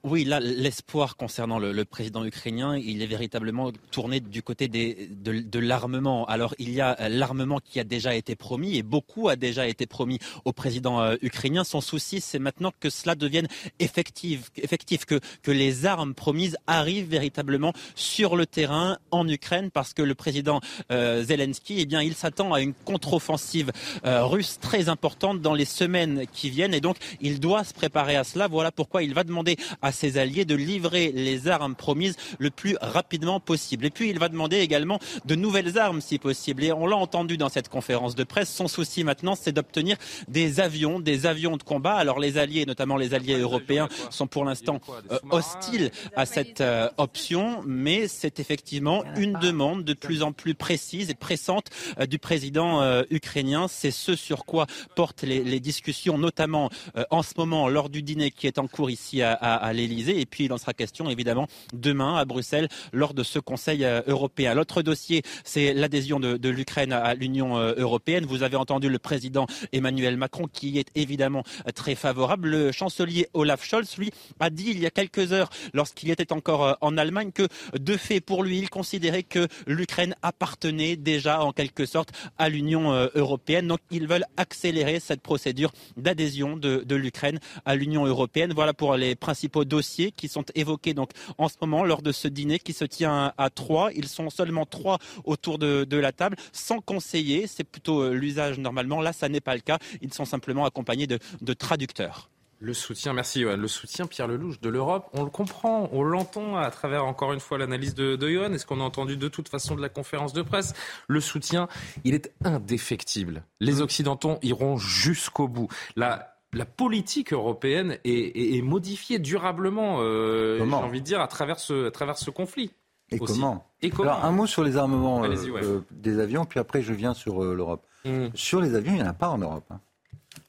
Oui, 0.04 0.24
là, 0.24 0.40
l'espoir 0.40 1.16
concernant 1.16 1.60
le, 1.60 1.86
président 1.86 2.26
ukrainien, 2.26 2.76
il 2.76 3.04
est 3.04 3.08
véritablement 3.08 3.72
tourné 3.92 4.20
du 4.20 4.42
côté 4.42 4.68
des, 4.68 5.08
de, 5.12 5.60
l'armement. 5.60 6.26
Alors, 6.26 6.56
il 6.58 6.72
y 6.72 6.82
a 6.82 7.00
euh, 7.00 7.08
l'armement 7.08 7.60
qui 7.64 7.80
a 7.80 7.84
déjà 7.84 8.16
été 8.16 8.36
promis 8.36 8.78
et 8.78 8.82
beaucoup 8.82 9.30
a 9.30 9.36
déjà 9.36 9.68
été 9.68 9.86
promis 9.86 10.18
au 10.44 10.54
président 10.54 11.02
euh, 11.02 11.18
ukrainien. 11.22 11.64
Son 11.64 11.82
souci, 11.82 12.20
c'est 12.20 12.40
maintenant 12.40 12.72
que 12.80 12.90
cela 12.90 13.14
devienne 13.14 13.48
effectif, 13.78 14.50
effectif 14.56 15.06
que, 15.06 15.20
que 15.44 15.52
les 15.52 15.86
armes 15.86 16.16
promises 16.16 16.58
arrivent 16.66 17.10
véritablement 17.10 17.72
sur 17.94 18.36
le 18.36 18.48
terrain 18.48 18.98
en 19.12 19.28
Ukraine, 19.28 19.70
parce 19.70 19.94
que 19.94 20.02
le 20.02 20.16
président 20.16 20.62
euh, 20.92 21.24
Zelensky, 21.24 21.76
eh 21.78 21.86
bien, 21.86 22.02
il 22.02 22.16
s'attend 22.16 22.54
à 22.54 22.62
une 22.62 22.74
contre-offensive 22.74 23.72
russe 24.04 24.58
très 24.60 24.90
importante 24.90 25.42
dans 25.42 25.54
les 25.54 25.66
semaines 25.66 26.26
qui 26.34 26.50
viennent, 26.50 26.74
et 26.74 26.82
donc 26.82 26.98
il 27.20 27.40
doit 27.40 27.64
se 27.64 27.74
préparer 27.74 28.16
à 28.16 28.24
cela. 28.24 28.48
Voilà 28.48 28.72
pourquoi 28.72 29.04
il 29.04 29.14
va 29.14 29.24
demander 29.24 29.58
à 29.84 29.91
ses 29.92 30.18
alliés 30.18 30.46
de 30.46 30.56
livrer 30.56 31.12
les 31.14 31.48
armes 31.48 31.76
promises 31.76 32.16
le 32.40 32.50
plus 32.50 32.78
rapidement 32.82 33.40
possible. 33.40 33.86
Et 33.86 33.90
puis 33.90 34.10
il 34.10 34.20
va 34.20 34.30
demander 34.30 34.60
également 34.60 35.00
de 35.26 35.36
nouvelles 35.36 35.78
armes 35.78 36.02
si 36.02 36.18
possible. 36.18 36.64
Et 36.64 36.72
on 36.72 36.86
l'a 36.86 36.98
entendu 36.98 37.38
dans 37.38 37.50
cette 37.50 37.70
conférence 37.70 38.16
de 38.16 38.24
presse, 38.24 38.54
son 38.54 38.68
souci 38.68 39.04
maintenant 39.04 39.36
c'est 39.36 39.52
d'obtenir 39.52 39.98
des 40.28 40.60
avions, 40.60 41.00
des 41.00 41.26
avions 41.26 41.58
de 41.58 41.64
combat. 41.64 41.96
Alors 41.96 42.20
les 42.20 42.38
alliés, 42.38 42.66
notamment 42.66 42.98
les 42.98 43.14
alliés 43.14 43.38
européens, 43.38 43.88
sont 44.10 44.28
pour 44.28 44.46
l'instant 44.46 44.80
euh, 45.12 45.20
hostiles 45.30 45.92
à 46.16 46.26
cette 46.26 46.62
euh, 46.62 46.90
option, 46.98 47.64
mais 47.66 48.08
c'est 48.08 48.40
effectivement 48.40 49.04
une 49.16 49.34
demande 49.34 49.84
de 49.84 49.94
plus 49.94 50.24
en 50.24 50.32
plus 50.32 50.56
précise 50.56 51.10
et 51.10 51.16
pressante 51.16 51.68
euh, 52.00 52.06
du 52.06 52.20
président 52.20 52.62
ukrainien. 53.10 53.68
C'est 53.68 53.92
ce 53.92 54.16
sur 54.16 54.46
quoi 54.46 54.68
portent 54.96 55.24
les, 55.24 55.60
discussions, 55.60 56.18
notamment 56.18 56.70
en 57.10 57.22
ce 57.24 57.34
moment 57.38 57.70
lors 57.70 57.90
du 57.90 58.02
dîner 58.02 58.32
qui 58.32 58.48
est 58.48 58.58
en 58.58 58.68
cours 58.68 58.90
ici 58.90 59.22
à, 59.22 59.34
à, 59.34 59.74
Et 59.82 60.26
puis 60.26 60.46
il 60.46 60.54
en 60.54 60.58
sera 60.58 60.74
question 60.74 61.10
évidemment 61.10 61.48
demain 61.74 62.16
à 62.16 62.26
Bruxelles 62.26 62.70
lors 62.94 63.14
de 63.14 63.24
ce 63.24 63.40
Conseil 63.40 63.84
euh, 63.84 64.02
européen. 64.08 64.54
L'autre 64.54 64.82
dossier, 64.82 65.24
c'est 65.44 65.74
l'adhésion 65.74 66.20
de, 66.20 66.50
l'Ukraine 66.50 66.94
à 66.94 67.14
l'Union 67.16 67.58
euh, 67.58 67.74
européenne. 67.78 68.26
Vous 68.26 68.44
avez 68.44 68.58
entendu 68.58 68.90
le 68.90 69.00
président 69.00 69.48
Emmanuel 69.74 70.18
Macron 70.18 70.48
qui 70.52 70.78
est 70.78 70.90
évidemment 70.96 71.44
très 71.76 71.96
favorable. 71.96 72.50
Le 72.50 72.72
chancelier 72.72 73.28
Olaf 73.34 73.64
Scholz, 73.64 73.98
lui, 73.98 74.12
a 74.40 74.50
dit 74.50 74.68
il 74.70 74.80
y 74.80 74.86
a 74.86 74.92
quelques 74.92 75.32
heures, 75.34 75.50
lorsqu'il 75.74 76.12
était 76.12 76.32
encore 76.32 76.64
euh, 76.64 76.74
en 76.82 76.98
Allemagne, 76.98 77.32
que 77.32 77.48
de 77.78 77.98
fait 77.98 78.22
pour 78.22 78.44
lui, 78.44 78.60
il 78.60 78.70
considérait 78.70 79.24
que 79.24 79.48
l'Ukraine 79.66 80.16
appartenait 80.22 80.96
déjà 80.96 81.42
en 81.42 81.54
quelque 81.54 81.86
sorte 81.86 82.12
à 82.38 82.50
l'Union 82.50 82.92
européenne. 83.16 83.68
Donc 83.68 83.80
ils 83.90 84.08
veulent 84.08 84.26
accélérer 84.38 85.00
cette 85.00 85.22
procédure 85.22 85.72
d'adhésion 85.98 86.58
de, 86.58 86.84
de 86.86 86.96
l'Ukraine 86.96 87.40
à 87.66 87.76
l'Union 87.76 88.06
européenne. 88.06 88.54
Voilà 88.54 88.74
pour 88.74 88.96
les 88.96 89.16
principaux 89.16 89.66
dossiers 89.72 90.12
qui 90.12 90.28
sont 90.28 90.46
évoqués 90.54 90.94
donc 90.94 91.12
en 91.38 91.48
ce 91.48 91.56
moment 91.62 91.84
lors 91.84 92.02
de 92.02 92.12
ce 92.12 92.28
dîner 92.28 92.60
qui 92.60 92.74
se 92.74 92.86
tient 92.86 93.34
à 93.38 93.50
trois. 93.50 93.92
Ils 93.94 94.08
sont 94.08 94.30
seulement 94.30 94.66
trois 94.66 95.00
autour 95.24 95.58
de, 95.58 95.98
la 95.98 96.12
table, 96.12 96.36
sans 96.52 96.80
conseiller. 96.80 97.48
C'est 97.48 97.64
plutôt 97.64 98.02
euh, 98.02 98.14
l'usage 98.14 98.60
normalement. 98.60 99.02
Là, 99.02 99.14
ça 99.14 99.30
n'est 99.30 99.42
pas 99.42 99.56
le 99.56 99.62
cas. 99.62 99.80
Ils 100.02 100.14
sont 100.14 100.26
simplement 100.26 100.66
accompagnés 100.66 101.08
de, 101.08 101.54
traducteurs. 101.54 102.30
Le 102.60 102.74
soutien, 102.76 103.14
merci 103.14 103.42
Le 103.42 103.68
soutien, 103.68 104.06
Pierre 104.06 104.28
Lelouch, 104.28 104.62
de 104.62 104.70
l'Europe, 104.70 105.10
on 105.14 105.24
le 105.24 105.32
comprend, 105.32 105.90
on 105.92 106.04
l'entend 106.04 106.58
à 106.58 106.70
travers, 106.70 107.06
encore 107.06 107.34
une 107.34 107.40
fois, 107.40 107.58
l'analyse 107.58 107.96
de, 107.96 108.16
de 108.16 108.30
Johan 108.30 108.54
et 108.54 108.60
ce 108.60 108.68
qu'on 108.68 108.80
a 108.80 108.84
entendu 108.84 109.18
de 109.18 109.28
toute 109.28 109.50
façon 109.50 109.76
de 109.76 109.82
la 109.82 109.90
conférence 109.90 110.32
de 110.32 110.44
presse? 110.44 110.74
Le 111.08 111.22
soutien, 111.22 111.68
il 112.04 112.14
est 112.14 112.32
indéfectible. 112.44 113.44
Les. 113.60 113.82
Occidentaux 113.82 114.38
iront 114.44 114.78
jusqu'au 114.78 115.48
bout. 115.48 115.68
La, 115.96 116.31
la 116.54 116.66
politique 116.66 117.34
européenne 117.34 117.98
est, 118.04 118.62
modifiée 118.64 119.20
durablement, 119.20 119.98
euh, 120.00 120.58
j'ai 120.58 120.74
envie 120.74 121.02
de 121.02 121.06
dire, 121.06 121.22
à 121.22 121.28
travers 121.28 121.60
ce, 121.60 121.88
à 121.88 121.92
travers 121.92 122.18
ce 122.18 122.30
conflit. 122.30 122.72
Et 123.10 123.20
comment, 123.20 123.66
Alors, 124.00 124.24
un 124.24 124.32
mot 124.32 124.48
sur 124.48 124.64
les 124.64 124.78
armements 124.78 125.24
euh, 125.26 125.36
euh, 125.36 125.82
des 125.92 126.20
avions, 126.20 126.46
puis 126.46 126.60
après 126.60 126.82
je 126.82 126.94
viens 126.94 127.14
sur 127.14 127.44
l'Europe. 127.44 127.86
Hmm. 128.06 128.28
Sur 128.34 128.62
les 128.62 128.76
avions, 128.76 128.94
il 128.94 128.98
n'y 128.98 129.04
en 129.04 129.08
a 129.08 129.14
pas 129.14 129.30
en 129.30 129.38
Europe. 129.38 129.66
Hein. 129.70 129.80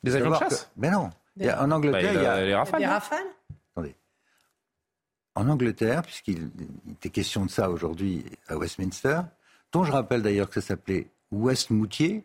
Des 0.04 0.14
avions 0.14 0.30
de 0.30 0.36
chasse 0.36 0.70
Mais 0.76 0.90
non. 0.90 1.10
en 1.40 1.70
Angleterre, 1.70 2.14
bah, 2.14 2.20
il 2.20 2.22
y 2.22 2.26
a, 2.26 2.44
les 2.44 2.54
Rafales. 2.54 2.80
Des 2.80 2.86
Rafales 2.86 3.26
Attendez. 3.72 3.96
En 5.34 5.48
Angleterre, 5.48 6.02
puisqu'il 6.02 6.50
était 6.92 7.10
question 7.10 7.44
de 7.44 7.50
ça 7.50 7.68
aujourd'hui 7.68 8.24
à 8.46 8.56
Westminster, 8.56 9.22
dont 9.72 9.82
je 9.82 9.90
rappelle 9.90 10.22
d'ailleurs 10.22 10.48
que 10.48 10.60
ça 10.60 10.68
s'appelait 10.68 11.08
Westmoutier, 11.32 12.24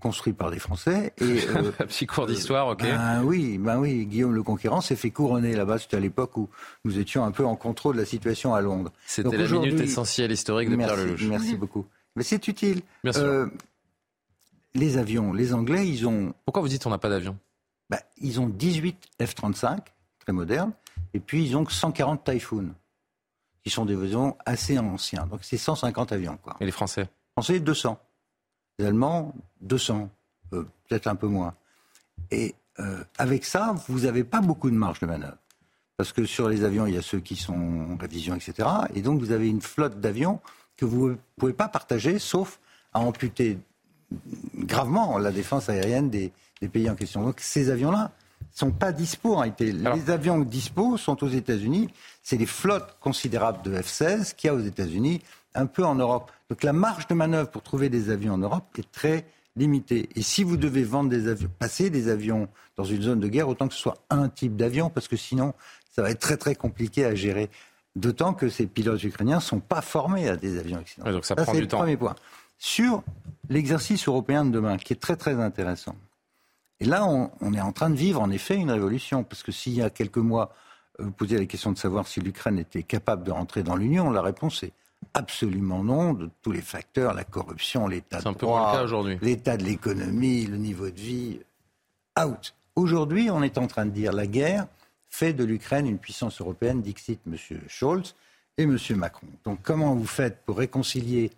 construit 0.00 0.32
par 0.32 0.50
des 0.50 0.58
Français. 0.58 1.12
Et, 1.18 1.24
euh, 1.48 1.72
petit 1.72 2.06
cours 2.06 2.26
d'histoire, 2.26 2.68
ok. 2.68 2.82
Ben 2.82 3.22
oui, 3.24 3.58
ben 3.58 3.78
oui, 3.78 4.06
Guillaume 4.06 4.34
le 4.34 4.42
Conquérant 4.42 4.80
s'est 4.80 4.96
fait 4.96 5.10
couronner 5.10 5.54
là-bas. 5.54 5.78
C'était 5.78 5.96
à 5.96 6.00
l'époque 6.00 6.36
où 6.36 6.48
nous 6.84 6.98
étions 6.98 7.24
un 7.24 7.30
peu 7.30 7.44
en 7.44 7.56
contrôle 7.56 7.96
de 7.96 8.00
la 8.00 8.06
situation 8.06 8.54
à 8.54 8.60
Londres. 8.60 8.92
C'était 9.06 9.36
la 9.36 9.48
minute 9.48 9.80
essentielle 9.80 10.32
historique 10.32 10.70
de 10.70 10.76
Pierre 10.76 10.96
Lelouch. 10.96 11.24
Merci 11.24 11.56
beaucoup. 11.56 11.86
Mais 12.16 12.22
c'est 12.22 12.48
utile. 12.48 12.80
Euh, 13.04 13.46
les 14.74 14.98
avions, 14.98 15.32
les 15.32 15.52
Anglais, 15.52 15.86
ils 15.88 16.06
ont. 16.06 16.34
Pourquoi 16.44 16.62
vous 16.62 16.68
dites 16.68 16.86
on 16.86 16.90
n'a 16.90 16.98
pas 16.98 17.10
d'avion? 17.10 17.36
Ben, 17.90 18.00
Ils 18.18 18.40
ont 18.40 18.48
18 18.48 18.96
F-35, 19.20 19.78
très 20.18 20.32
modernes, 20.32 20.72
et 21.14 21.20
puis 21.20 21.44
ils 21.44 21.56
ont 21.56 21.66
140 21.66 22.24
Typhoon, 22.24 22.74
qui 23.62 23.70
sont 23.70 23.84
des 23.84 23.94
avions 23.94 24.36
assez 24.44 24.78
anciens. 24.78 25.26
Donc 25.26 25.40
c'est 25.42 25.58
150 25.58 26.12
avions. 26.12 26.38
Quoi. 26.42 26.56
Et 26.60 26.64
les 26.64 26.72
Français? 26.72 27.02
Les 27.02 27.42
Français, 27.42 27.60
200. 27.60 27.98
Les 28.78 28.86
Allemands, 28.86 29.34
200, 29.62 30.08
euh, 30.52 30.64
peut-être 30.88 31.06
un 31.06 31.16
peu 31.16 31.26
moins. 31.26 31.54
Et 32.30 32.54
euh, 32.78 33.02
avec 33.18 33.44
ça, 33.44 33.74
vous 33.88 34.00
n'avez 34.00 34.24
pas 34.24 34.40
beaucoup 34.40 34.70
de 34.70 34.76
marge 34.76 35.00
de 35.00 35.06
manœuvre. 35.06 35.38
Parce 35.96 36.12
que 36.12 36.26
sur 36.26 36.48
les 36.48 36.62
avions, 36.62 36.86
il 36.86 36.94
y 36.94 36.98
a 36.98 37.02
ceux 37.02 37.20
qui 37.20 37.36
sont 37.36 37.54
en 37.54 37.96
révision, 37.96 38.34
etc. 38.34 38.68
Et 38.94 39.00
donc, 39.00 39.20
vous 39.20 39.32
avez 39.32 39.48
une 39.48 39.62
flotte 39.62 39.98
d'avions 39.98 40.40
que 40.76 40.84
vous 40.84 41.10
ne 41.10 41.16
pouvez 41.38 41.54
pas 41.54 41.68
partager, 41.68 42.18
sauf 42.18 42.60
à 42.92 43.00
amputer 43.00 43.58
gravement 44.54 45.18
la 45.18 45.32
défense 45.32 45.68
aérienne 45.68 46.10
des, 46.10 46.32
pays 46.70 46.90
en 46.90 46.94
question. 46.94 47.22
Donc, 47.22 47.40
ces 47.40 47.70
avions-là 47.70 48.12
ne 48.42 48.58
sont 48.58 48.70
pas 48.72 48.92
dispo 48.92 49.34
en 49.34 49.38
réalité. 49.38 49.72
Les 49.72 50.10
avions 50.10 50.38
dispo 50.40 50.98
sont 50.98 51.22
aux 51.24 51.28
États-Unis. 51.28 51.88
C'est 52.22 52.36
les 52.36 52.46
flottes 52.46 52.96
considérables 53.00 53.62
de 53.62 53.74
F-16 53.74 54.34
qu'il 54.34 54.48
y 54.48 54.50
a 54.50 54.54
aux 54.54 54.60
États-Unis, 54.60 55.22
un 55.54 55.66
peu 55.66 55.84
en 55.84 55.94
Europe. 55.94 56.30
Donc 56.50 56.62
la 56.62 56.72
marge 56.72 57.06
de 57.08 57.14
manœuvre 57.14 57.50
pour 57.50 57.62
trouver 57.62 57.88
des 57.88 58.10
avions 58.10 58.34
en 58.34 58.38
Europe 58.38 58.64
est 58.78 58.90
très 58.92 59.26
limitée. 59.56 60.08
Et 60.14 60.22
si 60.22 60.44
vous 60.44 60.56
devez 60.56 60.84
vendre 60.84 61.10
des 61.10 61.28
avions, 61.28 61.50
passer 61.58 61.90
des 61.90 62.08
avions 62.08 62.48
dans 62.76 62.84
une 62.84 63.02
zone 63.02 63.20
de 63.20 63.28
guerre, 63.28 63.48
autant 63.48 63.68
que 63.68 63.74
ce 63.74 63.80
soit 63.80 63.98
un 64.10 64.28
type 64.28 64.56
d'avion, 64.56 64.90
parce 64.90 65.08
que 65.08 65.16
sinon, 65.16 65.54
ça 65.90 66.02
va 66.02 66.10
être 66.10 66.20
très 66.20 66.36
très 66.36 66.54
compliqué 66.54 67.04
à 67.04 67.14
gérer. 67.14 67.50
D'autant 67.96 68.34
que 68.34 68.50
ces 68.50 68.66
pilotes 68.66 69.02
ukrainiens 69.02 69.36
ne 69.36 69.40
sont 69.42 69.60
pas 69.60 69.80
formés 69.80 70.28
à 70.28 70.36
des 70.36 70.58
avions 70.58 70.78
occidentaux. 70.78 71.12
donc 71.12 71.24
ça, 71.24 71.34
prend 71.34 71.52
du 71.52 71.62
le 71.62 71.66
premier 71.66 71.96
point. 71.96 72.14
Sur 72.58 73.02
l'exercice 73.48 74.06
européen 74.06 74.44
de 74.44 74.50
demain, 74.50 74.76
qui 74.76 74.92
est 74.92 75.00
très 75.00 75.16
très 75.16 75.34
intéressant. 75.34 75.96
Et 76.78 76.84
là, 76.84 77.06
on, 77.06 77.30
on, 77.40 77.54
est 77.54 77.60
en 77.60 77.72
train 77.72 77.88
de 77.88 77.96
vivre 77.96 78.20
en 78.20 78.30
effet 78.30 78.54
une 78.54 78.70
révolution, 78.70 79.24
parce 79.24 79.42
que 79.42 79.50
s'il 79.50 79.72
y 79.72 79.82
a 79.82 79.88
quelques 79.88 80.18
mois, 80.18 80.54
vous 80.98 81.10
posiez 81.10 81.38
la 81.38 81.46
question 81.46 81.72
de 81.72 81.78
savoir 81.78 82.06
si 82.06 82.20
l'Ukraine 82.20 82.58
était 82.58 82.82
capable 82.82 83.24
de 83.24 83.30
rentrer 83.30 83.62
dans 83.62 83.76
l'Union, 83.76 84.10
la 84.10 84.20
réponse 84.20 84.62
est 84.62 84.72
Absolument 85.14 85.82
non, 85.82 86.12
de 86.12 86.28
tous 86.42 86.52
les 86.52 86.60
facteurs, 86.60 87.14
la 87.14 87.24
corruption, 87.24 87.86
l'état 87.86 88.20
de 88.20 88.32
droit, 88.32 88.84
l'état 89.22 89.56
de 89.56 89.64
l'économie, 89.64 90.46
le 90.46 90.58
niveau 90.58 90.90
de 90.90 91.00
vie, 91.00 91.40
out. 92.18 92.54
Aujourd'hui, 92.74 93.30
on 93.30 93.42
est 93.42 93.56
en 93.56 93.66
train 93.66 93.86
de 93.86 93.90
dire 93.90 94.12
la 94.12 94.26
guerre 94.26 94.66
fait 95.08 95.32
de 95.32 95.44
l'Ukraine 95.44 95.86
une 95.86 95.98
puissance 95.98 96.40
européenne, 96.40 96.82
dixit 96.82 97.20
M. 97.26 97.36
Scholz 97.68 98.14
et 98.58 98.64
M. 98.64 98.76
Macron. 98.96 99.28
Donc 99.44 99.60
comment 99.62 99.94
vous 99.94 100.06
faites 100.06 100.42
pour 100.44 100.58
réconcilier 100.58 101.30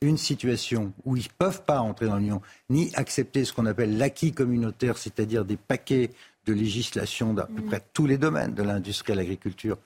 une 0.00 0.18
situation 0.18 0.92
où 1.04 1.16
ils 1.16 1.24
ne 1.24 1.28
peuvent 1.36 1.64
pas 1.64 1.80
entrer 1.80 2.06
dans 2.06 2.16
l'Union, 2.16 2.40
ni 2.70 2.92
accepter 2.94 3.44
ce 3.44 3.52
qu'on 3.52 3.66
appelle 3.66 3.98
l'acquis 3.98 4.32
communautaire, 4.32 4.98
c'est-à-dire 4.98 5.44
des 5.44 5.56
paquets 5.56 6.10
de 6.46 6.52
législation 6.52 7.34
d'à 7.34 7.46
peu 7.46 7.62
près 7.62 7.82
tous 7.92 8.06
les 8.06 8.18
domaines, 8.18 8.54
de 8.54 8.62
l'industrie 8.62 9.14
à 9.14 9.16
l'agriculture, 9.16 9.78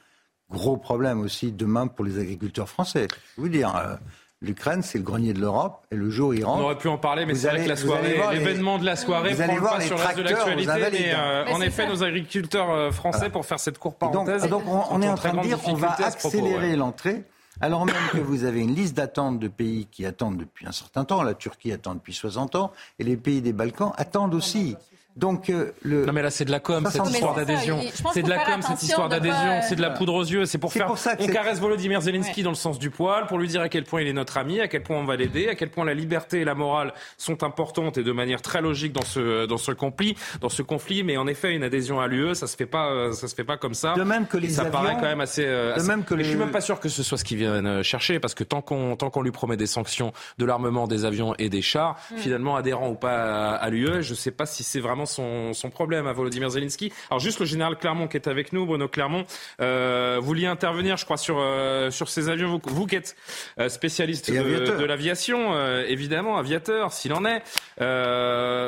gros 0.51 0.77
problème 0.77 1.21
aussi 1.21 1.53
demain 1.53 1.87
pour 1.87 2.05
les 2.05 2.19
agriculteurs 2.19 2.69
français. 2.69 3.09
Je 3.37 3.43
vous 3.43 3.49
dire, 3.49 3.75
euh, 3.77 3.97
l'Ukraine, 4.41 4.83
c'est 4.83 4.99
le 4.99 5.05
grenier 5.05 5.33
de 5.33 5.41
l'Europe, 5.41 5.87
et 5.91 5.97
le 5.97 6.11
jour 6.11 6.35
il 6.35 6.45
rentre. 6.45 6.61
On 6.61 6.65
aurait 6.65 6.79
pu 6.79 6.89
en 6.89 6.99
parler, 6.99 7.27
mais 7.27 7.35
c'est 7.35 7.49
vrai 7.49 7.65
que 7.65 7.69
la 7.69 7.77
soirée, 7.77 8.21
l'événement 8.33 8.79
de 8.79 8.85
la 8.85 8.97
soirée 8.97 9.35
prend 9.35 9.55
le 9.55 9.61
pas 9.61 9.81
sur 9.81 9.97
le 9.97 10.03
reste 10.03 10.19
de 10.19 10.23
l'actualité. 10.23 10.73
Mais, 10.93 11.13
euh, 11.15 11.47
en 11.53 11.61
effet, 11.61 11.87
nos 11.87 12.03
agriculteurs 12.03 12.71
euh, 12.71 12.91
français, 12.91 13.31
pour 13.31 13.45
faire 13.45 13.61
cette 13.61 13.79
courte 13.79 13.99
parenthèse, 13.99 14.49
donc, 14.49 14.63
on, 14.67 15.03
est 15.03 15.09
en 15.09 15.15
train 15.15 15.35
de 15.35 15.43
dire 15.43 15.61
qu'on 15.61 15.75
va 15.75 15.93
accélérer 15.93 16.77
l'entrée. 16.77 17.25
Alors 17.61 17.85
même 17.85 17.97
que 18.13 18.19
vous 18.19 18.45
avez 18.45 18.61
une 18.61 18.73
liste 18.73 18.97
d'attente 18.97 19.41
de 19.41 19.49
pays 19.49 19.89
qui 19.91 20.07
attendent 20.07 20.37
depuis 20.37 20.65
un 20.69 20.73
certain 20.73 21.05
temps, 21.05 21.25
la 21.25 21.35
Turquie 21.35 21.73
attend 21.73 21.95
depuis 21.95 22.15
60 22.15 22.55
ans, 22.55 22.73
et 23.01 23.05
les 23.05 23.17
pays 23.17 23.43
des 23.43 23.53
Balkans 23.53 23.93
attendent 23.97 24.35
aussi. 24.35 24.77
Donc, 25.17 25.51
euh, 25.51 25.73
le... 25.83 26.07
Non, 26.07 26.13
mais 26.13 26.23
là, 26.23 26.31
c'est 26.31 26.45
de 26.45 26.53
la 26.53 26.61
com, 26.61 26.87
cette 26.91 27.11
histoire 27.11 27.35
d'adhésion. 27.35 27.81
C'est 28.13 28.23
de 28.23 28.29
la 28.29 28.39
com, 28.39 28.63
cette 28.63 28.83
histoire 28.83 29.09
d'adhésion. 29.09 29.61
C'est 29.69 29.75
de 29.75 29.83
la 29.83 29.91
poudre 29.91 30.15
aux 30.15 30.25
yeux. 30.25 30.47
C'est 30.47 30.59
pour 30.59 30.73
faire. 30.73 30.93
on 31.19 31.27
caresse 31.27 31.59
Volodymyr 31.59 32.01
Zelensky 32.01 32.43
dans 32.43 32.51
le 32.51 32.57
sens 32.57 32.79
du 32.79 32.91
poil, 32.91 33.27
pour 33.27 33.39
lui 33.39 33.49
dire 33.49 33.61
à 33.61 33.69
quel 33.69 33.85
point 33.85 34.03
il 34.03 34.09
est 34.09 34.13
notre 34.13 34.39
ami, 34.39 34.61
à 34.61 34.69
quel 34.69 34.83
point 34.83 34.97
on 34.97 35.05
va 35.05 35.17
l'aider, 35.17 35.49
à 35.49 35.57
quel 35.57 35.71
point 35.71 35.85
la 35.85 35.95
liberté 35.95 36.41
et 36.41 36.45
la 36.45 36.55
morale 36.55 36.95
sont 37.17 37.43
importantes 37.43 37.99
et 37.99 38.05
de 38.05 38.13
manière 38.13 38.43
très 38.43 38.63
logique 38.63 38.93
dans 38.93 39.05
ce, 39.05 39.47
dans 39.47 39.57
ce 39.57 39.73
conflit, 39.73 40.17
dans 40.41 40.49
ce 40.49 40.63
conflit. 40.63 41.03
Mais 41.03 41.17
en 41.17 41.27
effet, 41.27 41.53
une 41.53 41.65
adhésion 41.65 42.01
à 42.01 42.07
l'UE, 42.07 42.35
ça 42.35 42.47
se 42.47 42.57
fait 42.57 42.67
pas, 42.67 42.91
euh, 42.91 43.13
ça 43.13 43.27
se 43.27 43.35
fait 43.35 43.45
pas 43.45 43.57
comme 43.57 43.75
ça. 43.75 43.95
De 43.95 44.05
même 44.05 44.27
que 44.27 44.37
les 44.37 44.49
ça 44.49 44.63
avions, 44.63 44.73
paraît 44.73 44.95
quand 44.95 45.03
même 45.03 45.21
assez. 45.21 45.45
Euh, 45.45 45.77
de 45.77 45.83
même 45.83 46.05
que 46.05 46.15
les... 46.15 46.23
Je 46.23 46.31
suis 46.31 46.39
même 46.39 46.53
pas 46.53 46.61
sûr 46.61 46.79
que 46.79 46.89
ce 46.89 47.03
soit 47.03 47.19
ce 47.19 47.25
qu'ils 47.25 47.39
viennent 47.39 47.83
chercher, 47.83 48.21
parce 48.21 48.35
que 48.35 48.45
tant 48.45 48.63
qu'on, 48.63 48.95
tant 48.95 49.11
qu'on 49.11 49.23
lui 49.23 49.33
promet 49.33 49.57
des 49.57 49.67
sanctions, 49.67 50.13
de 50.39 50.45
l'armement, 50.45 50.87
des 50.87 51.05
avions 51.05 51.35
et 51.39 51.49
des 51.49 51.63
chars, 51.63 51.97
mm. 52.13 52.19
finalement, 52.19 52.55
adhérent 52.55 52.89
ou 52.91 52.95
pas 52.95 53.55
à, 53.55 53.69
l'UE, 53.71 54.03
je 54.03 54.15
sais 54.15 54.31
pas 54.31 54.47
si 54.47 54.63
c'est 54.63 54.81
vraiment 54.81 55.07
son, 55.09 55.53
son 55.53 55.71
problème 55.71 56.07
à 56.07 56.13
Volodymyr 56.13 56.51
Zelensky. 56.51 56.93
Alors 57.11 57.21
juste 57.21 57.41
le 57.41 57.47
général 57.47 57.77
Clermont 57.77 58.09
qui 58.09 58.17
est 58.17 58.29
avec 58.29 58.53
nous, 58.53 58.67
Bruno 58.67 58.89
Clermont, 58.89 59.25
euh, 59.61 60.19
vous 60.21 60.27
vouliez 60.27 60.47
intervenir, 60.47 60.97
je 60.97 61.05
crois, 61.05 61.17
sur, 61.17 61.39
euh, 61.39 61.91
sur 61.91 62.09
ces 62.09 62.29
avions. 62.29 62.49
Vous, 62.49 62.61
vous 62.75 62.87
qui 62.87 62.97
êtes 62.97 63.17
euh, 63.59 63.69
spécialiste 63.69 64.31
de, 64.31 64.85
l'aviation, 64.85 65.59
évidemment, 65.83 66.37
aviateur, 66.37 66.93
s'il 66.93 67.13
en 67.13 67.25
est. 67.25 67.43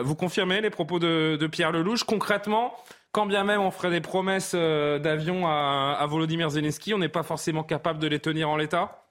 vous 0.02 0.14
confirmez 0.14 0.60
les 0.60 0.70
propos 0.70 0.98
de, 0.98 1.46
Pierre 1.50 1.72
Lelouch 1.72 2.04
Concrètement, 2.04 2.74
quand 3.12 3.26
bien 3.26 3.44
même 3.44 3.60
on 3.60 3.70
ferait 3.70 3.90
des 3.90 4.00
promesses 4.00 4.54
d'avions 4.54 5.46
à, 5.46 5.96
à 5.98 6.06
Volodymyr 6.06 6.50
Zelensky, 6.50 6.94
on 6.94 6.98
n'est 6.98 7.08
pas 7.08 7.22
forcément 7.22 7.62
capable 7.62 7.98
de 7.98 8.06
les 8.06 8.20
tenir 8.20 8.48
en 8.48 8.56
l'état? 8.56 9.04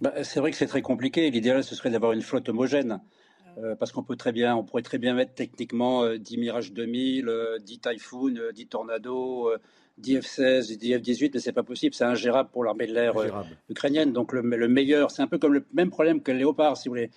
Bah, 0.00 0.12
C'est 0.24 0.40
vrai 0.40 0.50
que 0.50 0.56
c'est 0.56 0.66
très 0.66 0.82
compliqué. 0.82 1.30
L'idéal, 1.30 1.64
ce 1.64 1.74
serait 1.74 1.90
d'avoir 1.90 2.12
une 2.12 2.22
flotte 2.22 2.48
homogène. 2.48 3.00
Euh, 3.58 3.74
parce 3.76 3.92
qu'on 3.92 4.02
peut 4.02 4.16
très 4.16 4.32
bien, 4.32 4.56
on 4.56 4.64
pourrait 4.64 4.82
très 4.82 4.98
bien 4.98 5.14
mettre 5.14 5.34
techniquement 5.34 6.08
10 6.16 6.36
euh, 6.36 6.40
Mirage 6.40 6.72
2000, 6.72 7.24
10 7.24 7.28
euh, 7.28 7.58
Typhoon, 7.90 8.34
10 8.54 8.66
Tornado, 8.66 9.50
10 9.98 10.20
F-16, 10.20 10.76
10 10.78 10.94
F-18, 10.96 11.30
mais 11.34 11.40
c'est 11.40 11.52
pas 11.52 11.62
possible, 11.62 11.94
c'est 11.94 12.04
ingérable 12.04 12.48
pour 12.52 12.64
l'armée 12.64 12.86
de 12.86 12.94
l'air 12.94 13.14
ukrainienne. 13.68 14.12
Donc 14.12 14.32
le, 14.32 14.42
meilleur, 14.42 15.10
c'est 15.10 15.22
un 15.22 15.26
peu 15.26 15.38
comme 15.38 15.54
le 15.54 15.64
même 15.74 15.90
problème 15.90 16.22
que 16.22 16.32
le 16.32 16.38
Léopard, 16.38 16.76
si 16.76 16.88
vous 16.88 16.94
voulez. 16.94 17.10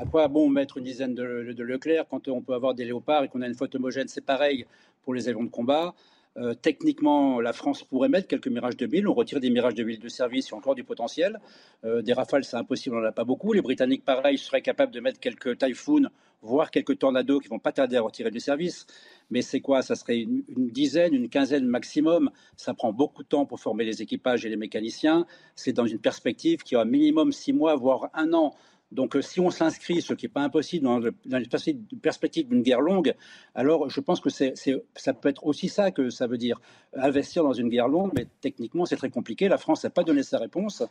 À 0.00 0.06
quoi 0.06 0.28
bon 0.28 0.48
mettre 0.48 0.78
une 0.78 0.84
dizaine 0.84 1.14
de, 1.14 1.52
de 1.52 1.62
Leclerc 1.62 2.06
quand 2.08 2.28
on 2.28 2.40
peut 2.40 2.54
avoir 2.54 2.74
des 2.74 2.84
Léopards 2.84 3.24
et 3.24 3.28
qu'on 3.28 3.42
a 3.42 3.46
une 3.46 3.54
flotte 3.54 3.74
homogène? 3.74 4.08
C'est 4.08 4.24
pareil 4.24 4.66
pour 5.04 5.14
les 5.14 5.28
avions 5.28 5.44
de 5.44 5.50
combat. 5.50 5.94
Euh, 6.38 6.54
techniquement, 6.54 7.40
la 7.40 7.52
France 7.52 7.84
pourrait 7.84 8.08
mettre 8.08 8.26
quelques 8.26 8.48
Mirage 8.48 8.76
2000. 8.76 9.06
On 9.06 9.14
retire 9.14 9.38
des 9.40 9.50
Mirage 9.50 9.74
2000 9.74 10.00
de 10.00 10.08
service, 10.08 10.48
il 10.48 10.52
y 10.52 10.54
a 10.54 10.56
encore 10.56 10.74
du 10.74 10.84
potentiel. 10.84 11.40
Euh, 11.84 12.00
des 12.00 12.14
Rafales, 12.14 12.44
c'est 12.44 12.56
impossible, 12.56 12.96
on 12.96 13.00
n'en 13.00 13.08
a 13.08 13.12
pas 13.12 13.24
beaucoup. 13.24 13.52
Les 13.52 13.60
Britanniques, 13.60 14.04
pareil, 14.04 14.38
seraient 14.38 14.62
capables 14.62 14.92
de 14.92 15.00
mettre 15.00 15.20
quelques 15.20 15.58
Typhoon, 15.58 16.08
voire 16.40 16.70
quelques 16.70 16.98
Tornados 16.98 17.40
qui 17.40 17.48
vont 17.48 17.58
pas 17.58 17.72
tarder 17.72 17.96
à 17.96 18.00
retirer 18.00 18.30
du 18.30 18.40
service. 18.40 18.86
Mais 19.30 19.42
c'est 19.42 19.60
quoi? 19.60 19.82
Ça 19.82 19.94
serait 19.94 20.20
une, 20.20 20.42
une, 20.48 20.70
dizaine, 20.70 21.14
une 21.14 21.28
quinzaine 21.28 21.66
maximum. 21.66 22.30
Ça 22.56 22.72
prend 22.72 22.92
beaucoup 22.92 23.22
de 23.22 23.28
temps 23.28 23.44
pour 23.44 23.60
former 23.60 23.84
les 23.84 24.00
équipages 24.00 24.46
et 24.46 24.48
les 24.48 24.56
mécaniciens. 24.56 25.26
C'est 25.54 25.72
dans 25.72 25.86
une 25.86 25.98
perspective 25.98 26.62
qui 26.62 26.76
a 26.76 26.84
minimum 26.86 27.32
six 27.32 27.52
mois, 27.52 27.76
voire 27.76 28.08
un 28.14 28.32
an. 28.32 28.54
Donc 28.92 29.16
euh, 29.16 29.22
si 29.22 29.40
on 29.40 29.50
s'inscrit, 29.50 30.02
ce 30.02 30.12
qui 30.14 30.26
n'est 30.26 30.32
pas 30.32 30.42
impossible, 30.42 30.84
dans, 30.84 31.00
dans 31.00 31.38
une 31.38 31.98
perspective 32.00 32.48
d'une 32.48 32.62
guerre 32.62 32.80
longue, 32.80 33.14
alors 33.54 33.88
je 33.88 34.00
pense 34.00 34.20
que 34.20 34.30
c'est, 34.30 34.54
ça 34.94 35.14
peut 35.14 35.28
être 35.28 35.46
aussi 35.46 35.68
ça 35.68 35.90
que 35.90 36.10
ça 36.10 36.26
veut 36.26 36.38
dire. 36.38 36.60
Investir 36.94 37.42
dans 37.42 37.54
une 37.54 37.68
guerre 37.68 37.88
longue, 37.88 38.12
mais 38.14 38.26
techniquement 38.40 38.84
c'est 38.84 38.96
très 38.96 39.10
compliqué. 39.10 39.48
La 39.48 39.58
France 39.58 39.84
n'a 39.84 39.90
pas 39.90 40.04
donné 40.04 40.22
sa 40.22 40.38
réponse. 40.38 40.82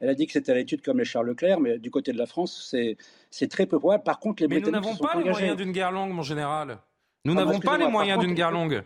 Elle 0.00 0.08
a 0.08 0.14
dit 0.14 0.26
que 0.26 0.32
c'était 0.32 0.52
à 0.52 0.54
l'étude 0.54 0.82
comme 0.82 0.98
les 0.98 1.04
Charles 1.04 1.26
Leclerc, 1.26 1.58
mais 1.58 1.78
du 1.78 1.90
côté 1.90 2.12
de 2.12 2.18
la 2.18 2.26
France, 2.26 2.72
c'est, 3.30 3.48
très 3.48 3.66
peu 3.66 3.78
probable. 3.78 4.04
Par 4.04 4.20
contre, 4.20 4.42
les 4.42 4.48
mais 4.48 4.60
nous 4.60 4.70
n'avons 4.70 4.96
pas 4.96 5.16
les 5.16 5.28
moyens 5.28 5.56
d'une 5.56 5.72
guerre 5.72 5.90
longue, 5.90 6.12
mon 6.12 6.22
général. 6.22 6.78
Nous 7.24 7.32
ah, 7.32 7.44
n'avons 7.44 7.58
pas 7.58 7.76
les 7.76 7.88
moyens 7.88 8.20
d'une 8.20 8.34
guerre 8.34 8.52
longue. 8.52 8.82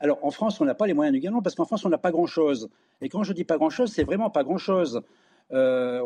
Alors 0.00 0.18
en 0.22 0.32
France, 0.32 0.60
on 0.60 0.64
n'a 0.64 0.74
pas 0.74 0.86
les 0.86 0.94
moyens 0.94 1.12
d'une 1.12 1.22
guerre 1.22 1.32
longue 1.32 1.44
parce 1.44 1.54
qu'en 1.54 1.64
France, 1.64 1.84
on 1.84 1.88
n'a 1.88 1.98
pas 1.98 2.10
grand-chose. 2.10 2.68
Et 3.00 3.08
quand 3.08 3.22
je 3.22 3.32
dis 3.32 3.44
pas 3.44 3.56
grand-chose, 3.56 3.92
c'est 3.92 4.04
vraiment 4.04 4.30
pas 4.30 4.42
grand-chose. 4.42 5.02
Euh, 5.52 6.00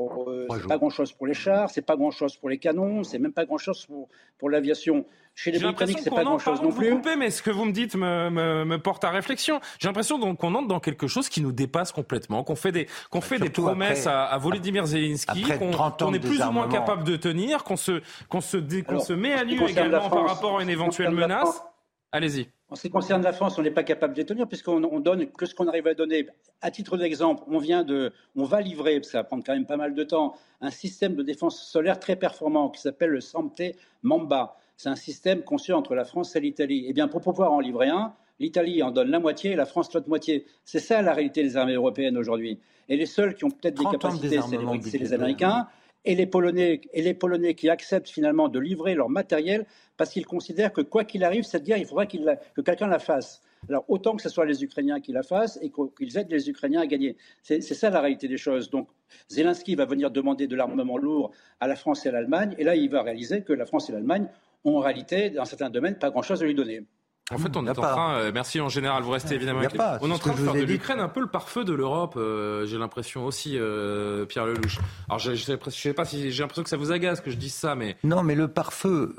c'est 0.51 0.67
pas 0.67 0.79
grand-chose 0.79 1.13
pour 1.13 1.27
les 1.27 1.35
chars, 1.35 1.71
c'est 1.71 1.83
pas 1.83 1.97
grand-chose 1.97 2.37
pour 2.37 2.49
les 2.49 2.59
canons, 2.59 3.05
c'est 3.05 3.19
même 3.19 3.33
pas 3.33 3.45
grand-chose 3.45 3.87
pour, 3.87 4.09
pour 4.37 4.51
l'aviation. 4.51 5.05
Chez 5.35 5.53
les 5.53 5.61
Britanniques, 5.61 6.01
c'est 6.03 6.11
pas 6.11 6.25
grand-chose 6.25 6.61
non 6.61 6.73
plus. 6.73 6.91
Couper, 6.91 7.15
mais 7.15 7.31
ce 7.31 7.43
que 7.43 7.51
vous 7.51 7.65
me 7.65 7.71
dites 7.71 7.95
me, 7.95 8.29
me, 8.65 8.79
porte 8.79 9.05
à 9.05 9.11
réflexion. 9.11 9.61
J'ai 9.79 9.87
l'impression 9.87 10.19
qu'on 10.35 10.55
entre 10.55 10.67
dans 10.67 10.81
quelque 10.81 11.07
chose 11.07 11.29
qui 11.29 11.41
nous 11.41 11.53
dépasse 11.53 11.93
complètement, 11.93 12.43
qu'on 12.43 12.57
fait 12.57 12.73
des, 12.73 12.89
qu'on 13.11 13.21
fait 13.21 13.39
des 13.39 13.49
promesses 13.49 14.09
à, 14.09 14.25
à, 14.25 14.37
Volodymyr 14.39 14.87
Zelensky, 14.87 15.45
qu'on 15.61 16.13
est 16.13 16.19
plus 16.19 16.43
ou 16.43 16.51
moins 16.51 16.69
capable 16.69 17.05
de 17.05 17.17
tenir, 17.17 17.63
qu'on 17.63 17.77
se, 17.77 18.03
qu'on 18.29 18.41
se, 18.41 18.57
qu'on 18.83 18.99
se 18.99 19.13
met 19.13 19.33
à 19.33 19.45
nu 19.45 19.63
également 19.65 20.11
par 20.11 20.27
rapport 20.27 20.59
à 20.59 20.63
une 20.63 20.71
éventuelle 20.71 21.13
menace. 21.13 21.63
Allez-y. 22.11 22.49
En 22.71 22.77
ce 22.77 22.83
qui 22.83 22.91
concerne 22.91 23.23
la 23.23 23.33
France, 23.33 23.59
on 23.59 23.63
n'est 23.63 23.71
pas 23.71 23.83
capable 23.83 24.15
de 24.15 24.23
tenir 24.23 24.47
puisqu'on 24.47 24.85
on 24.85 25.01
donne 25.01 25.27
que 25.27 25.47
ce 25.47 25.55
qu'on 25.55 25.69
arrive 25.69 25.87
à 25.87 25.95
donner. 25.95 26.27
À 26.61 26.71
titre 26.71 26.99
d'exemple, 26.99 27.43
on 27.47 27.59
vient 27.59 27.83
de, 27.83 28.13
on 28.37 28.45
va 28.45 28.61
livrer, 28.61 29.01
ça 29.03 29.19
va 29.19 29.25
prendre 29.25 29.43
quand 29.45 29.55
même 29.55 29.65
pas 29.65 29.79
mal 29.79 29.95
de 29.95 30.05
temps, 30.05 30.35
un 30.61 30.71
système 30.71 31.15
de 31.15 31.23
défense 31.23 31.63
solaire 31.63 31.99
très 31.99 32.17
performant 32.17 32.69
qui 32.69 32.81
s'appelle 32.83 33.11
le 33.11 33.21
Samte 33.21 33.63
Mamba. 34.03 34.57
C'est 34.77 34.91
un 34.91 34.97
système 34.97 35.43
conçu 35.43 35.73
entre 35.73 35.95
la 35.95 36.05
France 36.05 36.37
et 36.37 36.41
l'Italie. 36.41 36.85
Eh 36.87 36.93
bien, 36.93 37.09
pour 37.09 37.23
pouvoir 37.23 37.53
en 37.53 37.61
livrer 37.61 37.89
un, 37.89 38.13
l'Italie 38.39 38.83
en 38.83 38.91
donne 38.91 39.11
la 39.11 39.19
moitié 39.19 39.53
et 39.53 39.57
la 39.57 39.67
France 39.67 39.93
l'autre 39.95 40.09
moitié. 40.09 40.45
C'est 40.65 40.79
ça 40.79 41.01
la 41.01 41.15
réalité 41.15 41.43
des 41.43 41.57
armées 41.57 41.75
européennes 41.75 42.19
aujourd'hui. 42.19 42.59
Et 42.91 42.97
les 42.97 43.07
seuls 43.07 43.35
qui 43.35 43.45
ont 43.45 43.51
peut-être 43.51 43.79
des 43.79 43.91
capacités, 43.91 44.41
c'est 44.43 44.59
les, 44.59 44.99
les 44.99 45.13
Américains 45.15 45.69
et 46.09 46.15
les 46.15 46.27
Polonais 46.27 46.81
et 46.95 47.03
les 47.03 47.13
Polonais 47.13 47.55
qui 47.55 47.69
acceptent 47.69 48.09
finalement 48.09 48.49
de 48.49 48.59
livrer 48.59 48.95
leur 48.95 49.11
matériel 49.11 49.67
parce 49.99 50.11
qu'ils 50.11 50.25
considèrent 50.25 50.73
que 50.73 50.81
quoi 50.81 51.05
qu'il 51.05 51.23
arrive, 51.23 51.45
cette 51.45 51.65
guerre, 51.65 51.77
il 51.77 51.85
faudra 51.85 52.07
que 52.07 52.61
quelqu'un 52.63 52.87
la 52.87 52.99
fasse. 52.99 53.43
Alors 53.69 53.85
autant 53.89 54.17
que 54.17 54.23
ce 54.23 54.31
soit 54.31 54.47
les 54.47 54.65
Ukrainiens 54.65 55.01
qui 55.01 55.13
la 55.13 55.23
fassent 55.23 55.59
et 55.61 55.71
qu'ils 55.71 56.17
aident 56.17 56.31
les 56.31 56.49
Ukrainiens 56.49 56.81
à 56.81 56.87
gagner. 56.87 57.17
C'est 57.43 57.61
ça 57.61 57.91
la 57.91 58.01
réalité 58.01 58.27
des 58.27 58.39
choses. 58.39 58.71
Donc 58.71 58.89
Zelensky 59.29 59.75
va 59.75 59.85
venir 59.85 60.11
demander 60.11 60.47
de 60.47 60.57
l'armement 60.57 60.97
lourd 60.97 61.31
à 61.61 61.69
la 61.69 61.77
France 61.77 62.07
et 62.07 62.09
à 62.09 62.13
l'Allemagne, 62.13 62.55
et 62.57 62.65
là 62.65 62.75
il 62.75 62.89
va 62.89 63.03
réaliser 63.03 63.43
que 63.43 63.53
la 63.53 63.67
France 63.67 63.91
et 63.91 63.93
l'Allemagne 63.93 64.29
ont 64.65 64.77
en 64.77 64.81
réalité, 64.81 65.29
dans 65.29 65.45
certains 65.45 65.69
domaines, 65.69 65.99
pas 65.99 66.09
grand-chose 66.09 66.43
à 66.43 66.47
lui 66.47 66.55
donner. 66.55 66.85
En 67.31 67.37
fait, 67.37 67.55
on 67.57 67.67
est 67.67 67.71
en 67.71 67.75
train, 67.75 68.15
euh, 68.15 68.31
merci 68.33 68.59
en 68.59 68.71
général, 68.71 69.03
vous 69.03 69.11
restez 69.11 69.35
évidemment 69.35 69.61
avec 69.61 69.75
On 70.01 70.11
est 70.11 70.15
en 70.15 70.19
train 70.19 70.33
de 70.33 70.39
faire 70.39 70.55
de 70.55 70.63
l'Ukraine 70.63 71.01
un 71.01 71.09
peu 71.09 71.21
le 71.21 71.27
pare-feu 71.27 71.65
de 71.65 71.75
l'Europe, 71.75 72.15
euh, 72.17 72.65
j'ai 72.67 72.79
l'impression 72.79 73.27
aussi, 73.27 73.59
euh, 73.59 74.25
Pierre 74.25 74.47
Lelouch. 74.47 74.79
Alors, 75.09 75.19
je, 75.19 75.35
je, 75.35 75.45
sais 75.45 75.93
pas 75.93 76.07
si 76.07 76.33
j'ai 76.33 76.43
l'impression 76.43 76.63
que 76.63 76.71
ça 76.71 76.79
vous 76.79 76.91
agace 76.91 77.21
que 77.21 77.31
je 77.31 77.37
dise 77.37 77.53
ça, 77.53 77.75
mais. 77.75 77.97
Non, 78.03 78.23
mais 78.23 78.35
le 78.35 78.49
pare-feu, 78.49 79.15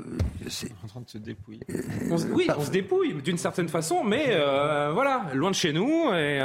c'est. 0.48 0.72
en 0.84 0.88
train 0.88 1.00
de 1.02 1.08
se 1.08 1.18
dépouiller. 1.18 1.60
oui, 2.32 2.48
on 2.56 2.64
se 2.64 2.70
dépouille 2.70 3.14
d'une 3.22 3.38
certaine 3.38 3.68
façon, 3.68 4.02
mais 4.02 4.36
voilà, 4.92 5.26
loin 5.34 5.50
de 5.50 5.56
chez 5.56 5.72
nous, 5.72 6.12
et 6.12 6.40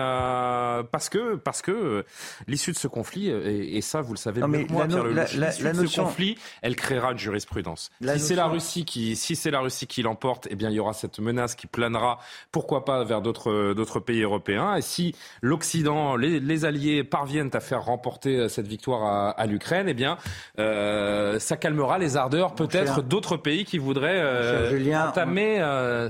parce 0.92 1.10
que, 1.10 1.36
parce 1.36 1.64
que 1.64 2.06
l'issue 2.48 2.74
de 2.74 2.78
ce 2.78 2.88
conflit, 2.88 3.30
et, 3.30 3.82
ça, 3.82 4.02
vous 4.02 4.14
le 4.14 4.20
savez 4.20 4.42
non, 4.42 4.48
mais 4.48 4.66
moi, 4.70 4.88
Pierre 4.88 5.04
Lelouch, 5.04 5.34
l'issue 5.34 5.64
de 5.64 5.70
notion... 5.70 6.04
ce 6.04 6.10
conflit, 6.10 6.38
elle 6.62 6.76
créera 6.76 7.12
une 7.14 7.20
jurisprudence. 7.20 7.90
si 8.02 8.20
c'est 8.20 8.36
la 8.36 8.46
Russie 8.46 8.86
qui, 8.86 9.16
si 9.16 9.36
c'est 9.36 9.52
la 9.52 9.62
Russie 9.62 9.88
qui 9.88 10.04
l'emporte, 10.04 10.48
eh 10.52 10.56
bien, 10.56 10.70
il 10.70 10.76
y 10.76 10.80
aura 10.80 10.94
cette 10.94 11.18
menace 11.20 11.55
qui 11.56 11.68
planera, 11.68 12.20
pourquoi 12.52 12.86
pas, 12.86 13.04
vers 13.04 13.22
d'autres 13.22 14.00
pays 14.00 14.22
européens. 14.22 14.76
Et 14.76 14.82
si 14.82 15.16
l'Occident, 15.42 16.16
les, 16.16 16.66
alliés 16.66 17.04
parviennent 17.04 17.52
à 17.54 17.60
faire 17.60 17.84
remporter 17.84 18.38
euh, 18.38 18.48
cette 18.48 18.68
victoire 18.68 19.34
à, 19.38 19.46
l'Ukraine, 19.46 19.88
eh 19.90 19.94
bien, 19.94 20.18
euh, 20.60 21.40
ça 21.40 21.58
calmera 21.58 21.98
les 21.98 22.18
ardeurs 22.18 22.56
peut-être 22.56 23.02
d'autres 23.02 23.38
pays 23.38 23.66
qui 23.66 23.78
voudraient 23.78 24.22
euh, 24.22 24.96
entamer 24.96 25.62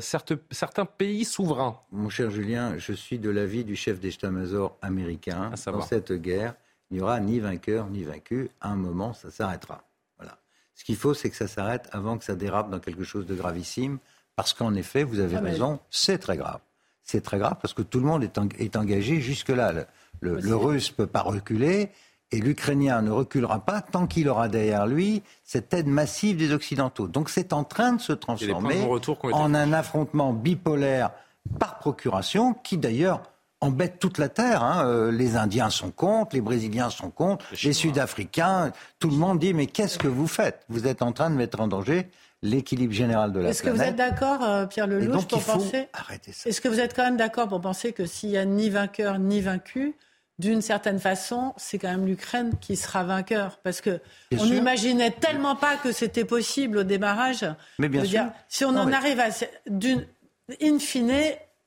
certains 0.01 0.85
pays 0.85 1.26
souverains. 1.26 1.80
Mon 1.91 2.09
cher 2.09 2.30
Julien, 2.30 2.77
je 2.77 2.93
suis 2.93 3.19
de 3.19 3.30
l'avis 3.30 3.63
du 3.63 3.76
chef 3.76 3.99
d'état-major 3.99 4.77
américain. 4.81 5.51
Dans 5.65 5.81
cette 5.81 6.13
guerre, 6.13 6.55
il 6.91 6.97
n'y 6.97 7.03
aura 7.03 7.19
ni 7.19 7.39
vainqueur 7.39 7.88
ni 7.88 8.03
vaincu. 8.03 8.49
À 8.61 8.69
un 8.69 8.76
moment, 8.76 9.13
ça 9.13 9.31
s'arrêtera. 9.31 9.84
Voilà. 10.17 10.38
Ce 10.76 10.84
qu'il 10.84 10.95
faut, 10.95 11.13
c'est 11.13 11.30
que 11.30 11.35
ça 11.35 11.47
s'arrête 11.47 11.88
avant 11.91 12.17
que 12.17 12.23
ça 12.23 12.35
dérape 12.35 12.69
dans 12.69 12.80
quelque 12.80 13.03
chose 13.03 13.26
de 13.26 13.35
gravissime. 13.35 13.99
Parce 14.36 14.53
qu'en 14.53 14.74
effet, 14.76 15.03
vous 15.03 15.20
avez 15.20 15.38
ah, 15.38 15.41
raison, 15.41 15.80
c'est 15.90 16.18
très 16.18 16.38
grave. 16.38 16.60
C'est 17.03 17.22
très 17.22 17.38
grave 17.38 17.57
parce 17.62 17.74
que 17.74 17.84
tout 17.84 17.99
le 17.99 18.06
monde 18.06 18.24
est, 18.24 18.76
engagé 18.76 19.22
jusque-là. 19.22 19.74
Le, 20.20 20.56
Russe 20.56 20.91
ne 20.91 20.95
peut 20.95 21.07
pas 21.07 21.22
reculer 21.22 21.91
et 22.32 22.40
l'Ukrainien 22.40 23.02
ne 23.03 23.12
reculera 23.12 23.60
pas 23.60 23.82
tant 23.82 24.07
qu'il 24.07 24.28
aura 24.28 24.49
derrière 24.49 24.88
lui 24.88 25.22
cette 25.44 25.74
aide 25.74 25.88
massive 25.88 26.38
des 26.38 26.52
Occidentaux. 26.52 27.07
Donc 27.07 27.30
c'est 27.30 27.53
en 27.53 27.64
train 27.64 27.94
de 27.94 28.02
se 28.02 28.12
transformer 28.12 28.84
en 29.32 29.53
un 29.53 29.72
affrontement 29.72 30.34
bipolaire 30.34 31.12
par 31.60 31.78
procuration 31.78 32.56
qui 32.56 32.78
d'ailleurs 32.78 33.22
embête 33.62 33.99
toute 33.99 34.18
la 34.18 34.30
Terre. 34.30 34.64
Hein. 34.64 34.86
Euh, 34.86 35.12
les 35.12 35.38
Indiens 35.38 35.70
sont 35.70 35.91
contre, 35.91 36.36
les 36.36 36.41
Brésiliens 36.41 36.90
sont 36.90 37.12
contre, 37.12 37.45
les 37.64 37.74
Sud-Africains. 37.74 38.72
Tout 38.99 39.10
le 39.10 39.16
monde 39.18 39.40
dit 39.40 39.53
mais 39.53 39.68
qu'est-ce 39.68 39.99
que 39.99 40.07
vous 40.07 40.28
faites? 40.28 40.66
Vous 40.70 40.88
êtes 40.88 41.03
en 41.03 41.12
train 41.12 41.30
de 41.30 41.36
mettre 41.36 41.60
en 41.62 41.68
danger 41.68 42.10
l'équilibre 42.41 42.94
général 42.94 43.32
de 43.32 43.40
la 43.40 43.49
Est-ce 43.49 43.64
que 43.64 43.70
vous 43.70 43.82
êtes 43.82 43.95
d'accord, 43.95 44.44
euh, 44.44 44.66
Pierre 44.66 44.88
Lelouch, 44.88 45.26
pour 45.26 45.44
penser 45.44 45.88
Est-ce 46.45 46.62
que 46.62 46.68
vous 46.68 46.80
êtes 46.80 46.95
quand 46.95 47.03
même 47.03 47.18
d'accord 47.18 47.48
pour 47.48 47.62
penser 47.62 47.94
que 47.94 48.06
s'il 48.06 48.30
n'y 48.30 48.38
a 48.38 48.45
ni 48.45 48.70
vainqueur 48.70 49.20
ni 49.20 49.41
vaincu, 49.41 49.95
d'une 50.38 50.62
certaine 50.62 50.99
façon, 50.99 51.53
c'est 51.57 51.78
quand 51.78 51.90
même 51.90 52.06
l'Ukraine 52.06 52.52
qui 52.60 52.76
sera 52.76 53.03
vainqueur? 53.03 53.60
Parce 53.64 53.82
que 53.82 53.99
on 54.38 54.45
n'imaginait 54.45 55.12
tellement 55.12 55.56
pas 55.56 55.78
que 55.78 55.91
c'était 55.91 56.26
possible 56.26 56.80
au 56.80 56.84
démarrage. 56.84 57.45
Mais 57.80 57.90
bien 57.90 58.03
sûr. 58.03 58.26
si 58.49 58.66
on 58.66 58.70
en 58.70 58.91
arrive 58.91 59.20
à. 59.20 59.30
D'une, 59.68 60.06
in 60.62 60.80
fine, 60.80 61.14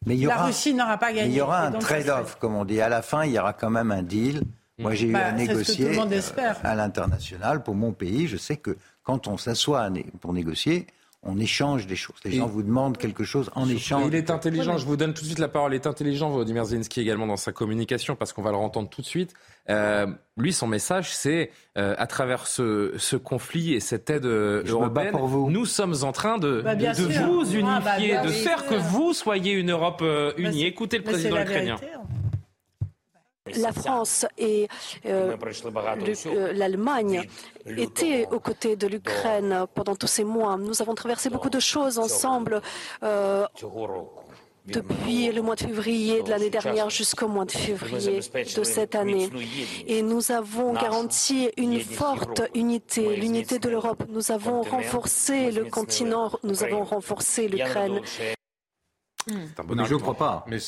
la 0.07 0.45
Russie 0.45 0.75
n'aura 0.75 0.99
pas 0.99 1.13
gagné. 1.13 1.31
il 1.31 1.37
y 1.37 1.41
aura 1.41 1.63
un 1.63 1.73
trade-off, 1.73 2.37
comme 2.39 2.55
on 2.55 2.65
dit. 2.65 2.81
À 2.81 2.89
la 2.89 3.03
fin, 3.03 3.25
il 3.25 3.33
y 3.33 3.39
aura 3.39 3.53
quand 3.53 3.71
même 3.71 3.91
un 3.91 4.03
deal. 4.03 4.43
Moi, 4.79 4.95
j'ai 4.95 5.09
eu 5.09 5.13
bah, 5.13 5.27
à 5.27 5.33
négocier 5.33 5.99
euh, 5.99 6.53
à 6.63 6.75
l'international 6.77 7.65
pour 7.65 7.75
mon 7.75 7.93
pays. 7.93 8.29
Je 8.29 8.37
sais 8.37 8.57
que 8.57 8.77
quand 9.09 9.27
on 9.27 9.39
s'assoit 9.39 9.89
pour 10.21 10.35
négocier, 10.35 10.87
on 11.23 11.39
échange 11.39 11.87
des 11.87 11.97
choses. 11.97 12.17
Les 12.27 12.33
gens 12.33 12.47
vous 12.47 12.63
demandent 12.63 12.99
quelque 12.99 13.25
chose 13.25 13.51
en 13.55 13.67
échange. 13.67 14.05
Il 14.09 14.15
est 14.15 14.31
intelligent, 14.31 14.77
je 14.77 14.85
vous 14.85 14.99
donne 14.99 15.15
tout 15.15 15.23
de 15.23 15.27
suite 15.27 15.39
la 15.39 15.49
parole. 15.49 15.73
Il 15.73 15.77
est 15.77 15.87
intelligent, 15.87 16.29
Vladimir 16.29 16.67
Zelensky, 16.67 17.01
également 17.01 17.27
dans 17.27 17.39
sa 17.39 17.51
communication, 17.51 18.17
parce 18.17 18.35
qu'on 18.35 18.43
va 18.43 18.51
le 18.51 18.59
entendre 18.59 18.91
tout 18.91 19.01
de 19.01 19.07
suite. 19.07 19.33
Euh, 19.71 20.07
lui, 20.37 20.53
son 20.53 20.67
message, 20.67 21.11
c'est 21.11 21.51
euh, 21.79 21.95
à 21.97 22.07
travers 22.07 22.47
ce, 22.47 23.17
conflit 23.17 23.73
et 23.73 23.81
cette 23.81 24.11
aide 24.11 24.27
euh, 24.27 24.63
européenne, 24.67 25.13
pour 25.13 25.27
vous. 25.27 25.51
nous 25.51 25.65
sommes 25.65 25.95
en 26.03 26.13
train 26.13 26.37
de, 26.37 26.61
bah, 26.61 26.75
de, 26.75 26.85
vous 26.93 27.65
ah, 27.67 27.81
bah, 27.83 27.99
unifier, 27.99 28.21
de 28.21 28.29
faire 28.29 28.67
que 28.67 28.75
vous 28.75 29.15
soyez 29.15 29.53
une 29.53 29.71
Europe 29.71 30.05
unie. 30.37 30.67
Écoutez 30.67 30.99
le 30.99 31.05
président 31.05 31.41
ukrainien 31.41 31.77
la 33.57 33.73
France 33.73 34.27
et 34.37 34.69
euh, 35.07 35.37
euh, 36.27 36.53
l'Allemagne 36.53 37.23
étaient 37.67 38.27
aux 38.31 38.41
côtés 38.41 38.77
de 38.77 38.87
l'Ukraine 38.87 39.67
pendant 39.75 39.97
tous 39.97 40.07
ces 40.07 40.25
mois. 40.25 40.57
Nous 40.57 40.83
avons 40.83 40.95
traversé 40.95 41.31
beaucoup 41.31 41.51
de 41.51 41.61
choses 41.61 41.99
ensemble. 41.99 42.61
Euh, 43.03 43.47
depuis 44.67 45.33
le 45.33 45.41
mois 45.41 45.55
de 45.55 45.63
février 45.63 46.23
de 46.23 46.29
l'année 46.29 46.51
dernière 46.51 46.91
jusqu'au 46.91 47.27
mois 47.27 47.47
de 47.47 47.53
février 47.53 48.21
de 48.21 48.65
cette 48.65 48.95
année. 48.95 49.31
Et 49.87 50.03
nous 50.03 50.31
avons 50.31 50.75
garanti 50.75 51.51
une 51.57 51.81
forte 51.81 52.43
unité, 52.55 53.17
l'unité 53.17 53.59
de 53.59 53.69
l'Europe. 53.71 54.05
Nous 54.11 54.31
avons 54.31 54.61
renforcé 54.61 55.51
le 55.51 55.65
continent, 55.65 56.31
nous 56.43 56.63
avons 56.65 56.85
renforcé 56.85 57.49
l'Ukraine. 57.49 58.01
je 59.27 59.95
ne 59.95 59.99
crois 59.99 60.15
pas. 60.15 60.45
Mais 60.49 60.59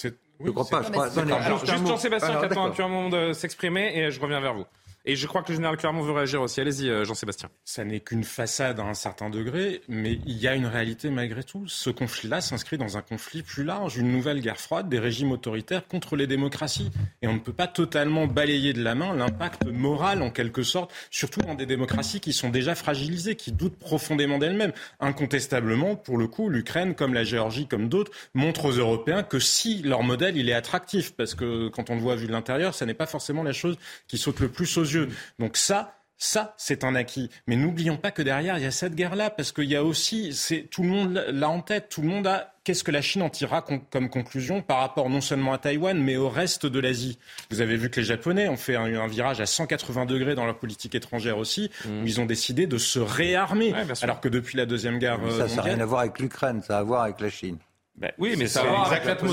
c'est 0.40 0.46
je 0.46 0.48
ne 0.48 0.54
crois 0.54 0.66
pas. 0.66 0.82
Je 0.82 0.90
crois... 0.90 1.58
juste 1.64 1.86
Jean-Sébastien 1.86 2.38
qui 2.38 2.44
attend 2.46 2.72
un 2.72 2.88
moment 2.88 3.08
de 3.08 3.32
s'exprimer 3.32 3.96
et 3.96 4.10
je 4.10 4.20
reviens 4.20 4.40
vers 4.40 4.54
vous. 4.54 4.64
Et 5.06 5.16
je 5.16 5.26
crois 5.26 5.42
que 5.42 5.48
le 5.48 5.54
général 5.54 5.78
Clermont 5.78 6.02
veut 6.02 6.12
réagir 6.12 6.42
aussi. 6.42 6.60
Allez-y, 6.60 6.90
euh, 6.90 7.04
Jean-Sébastien. 7.04 7.48
Ça 7.64 7.84
n'est 7.84 8.00
qu'une 8.00 8.22
façade 8.22 8.78
à 8.80 8.82
un 8.82 8.92
certain 8.92 9.30
degré, 9.30 9.80
mais 9.88 10.18
il 10.26 10.36
y 10.36 10.46
a 10.46 10.54
une 10.54 10.66
réalité 10.66 11.08
malgré 11.08 11.42
tout. 11.42 11.66
Ce 11.68 11.88
conflit-là 11.88 12.42
s'inscrit 12.42 12.76
dans 12.76 12.98
un 12.98 13.02
conflit 13.02 13.42
plus 13.42 13.64
large, 13.64 13.96
une 13.96 14.12
nouvelle 14.12 14.40
guerre 14.40 14.60
froide 14.60 14.90
des 14.90 14.98
régimes 14.98 15.32
autoritaires 15.32 15.86
contre 15.88 16.16
les 16.16 16.26
démocraties. 16.26 16.90
Et 17.22 17.28
on 17.28 17.32
ne 17.32 17.38
peut 17.38 17.54
pas 17.54 17.66
totalement 17.66 18.26
balayer 18.26 18.74
de 18.74 18.82
la 18.82 18.94
main 18.94 19.14
l'impact 19.14 19.64
moral, 19.64 20.20
en 20.20 20.30
quelque 20.30 20.62
sorte, 20.62 20.92
surtout 21.10 21.40
dans 21.40 21.54
des 21.54 21.66
démocraties 21.66 22.20
qui 22.20 22.34
sont 22.34 22.50
déjà 22.50 22.74
fragilisées, 22.74 23.36
qui 23.36 23.52
doutent 23.52 23.78
profondément 23.78 24.36
d'elles-mêmes. 24.36 24.72
Incontestablement, 25.00 25.96
pour 25.96 26.18
le 26.18 26.26
coup, 26.26 26.50
l'Ukraine, 26.50 26.94
comme 26.94 27.14
la 27.14 27.24
Géorgie, 27.24 27.66
comme 27.66 27.88
d'autres, 27.88 28.12
montrent 28.34 28.66
aux 28.66 28.72
Européens 28.72 29.22
que 29.22 29.38
si 29.38 29.80
leur 29.82 30.02
modèle, 30.02 30.36
il 30.36 30.50
est 30.50 30.54
attractif, 30.54 31.14
parce 31.16 31.34
que 31.34 31.68
quand 31.68 31.88
on 31.88 31.94
le 31.94 32.02
voit 32.02 32.16
vu 32.16 32.26
de 32.26 32.32
l'intérieur, 32.32 32.74
ça 32.74 32.84
n'est 32.84 32.92
pas 32.92 33.06
forcément 33.06 33.42
la 33.42 33.52
chose 33.52 33.78
qui 34.06 34.18
saute 34.18 34.40
le 34.40 34.48
plus 34.48 34.76
aux 34.76 34.89
donc 35.38 35.56
ça, 35.56 36.00
ça, 36.22 36.54
c'est 36.58 36.84
un 36.84 36.94
acquis. 36.94 37.30
Mais 37.46 37.56
n'oublions 37.56 37.96
pas 37.96 38.10
que 38.10 38.20
derrière, 38.20 38.58
il 38.58 38.62
y 38.62 38.66
a 38.66 38.70
cette 38.70 38.94
guerre-là, 38.94 39.30
parce 39.30 39.52
qu'il 39.52 39.64
y 39.64 39.74
a 39.74 39.82
aussi, 39.82 40.34
c'est 40.34 40.68
tout 40.70 40.82
le 40.82 40.88
monde 40.88 41.24
l'a 41.28 41.48
en 41.48 41.62
tête, 41.62 41.88
tout 41.88 42.02
le 42.02 42.08
monde 42.08 42.26
a. 42.26 42.52
Qu'est-ce 42.62 42.84
que 42.84 42.90
la 42.90 43.00
Chine 43.00 43.22
en 43.22 43.30
tirera 43.30 43.62
comme 43.62 44.10
conclusion 44.10 44.60
par 44.60 44.80
rapport 44.80 45.08
non 45.08 45.22
seulement 45.22 45.54
à 45.54 45.58
Taïwan, 45.58 45.98
mais 45.98 46.18
au 46.18 46.28
reste 46.28 46.66
de 46.66 46.78
l'Asie 46.78 47.18
Vous 47.50 47.62
avez 47.62 47.78
vu 47.78 47.88
que 47.88 48.00
les 48.00 48.06
Japonais 48.06 48.50
ont 48.50 48.58
fait 48.58 48.76
un, 48.76 49.06
virage 49.08 49.40
à 49.40 49.46
180 49.46 50.04
degrés 50.04 50.34
dans 50.34 50.44
leur 50.44 50.58
politique 50.58 50.94
étrangère 50.94 51.38
aussi, 51.38 51.70
mmh. 51.86 52.02
où 52.02 52.06
ils 52.06 52.20
ont 52.20 52.26
décidé 52.26 52.66
de 52.66 52.76
se 52.76 52.98
réarmer, 52.98 53.72
alors 54.02 54.20
que 54.20 54.28
depuis 54.28 54.58
la 54.58 54.66
deuxième 54.66 54.98
guerre 54.98 55.18
mondiale, 55.18 55.48
ça 55.48 55.56
n'a 55.56 55.62
rien 55.62 55.80
à 55.80 55.86
voir 55.86 56.02
avec 56.02 56.18
l'Ukraine, 56.18 56.60
ça 56.62 56.76
a 56.76 56.80
à 56.80 56.82
voir 56.82 57.02
avec 57.04 57.20
la 57.20 57.30
Chine. 57.30 57.56
Ben, 58.00 58.12
oui, 58.16 58.34
mais 58.38 58.46
ça 58.46 58.62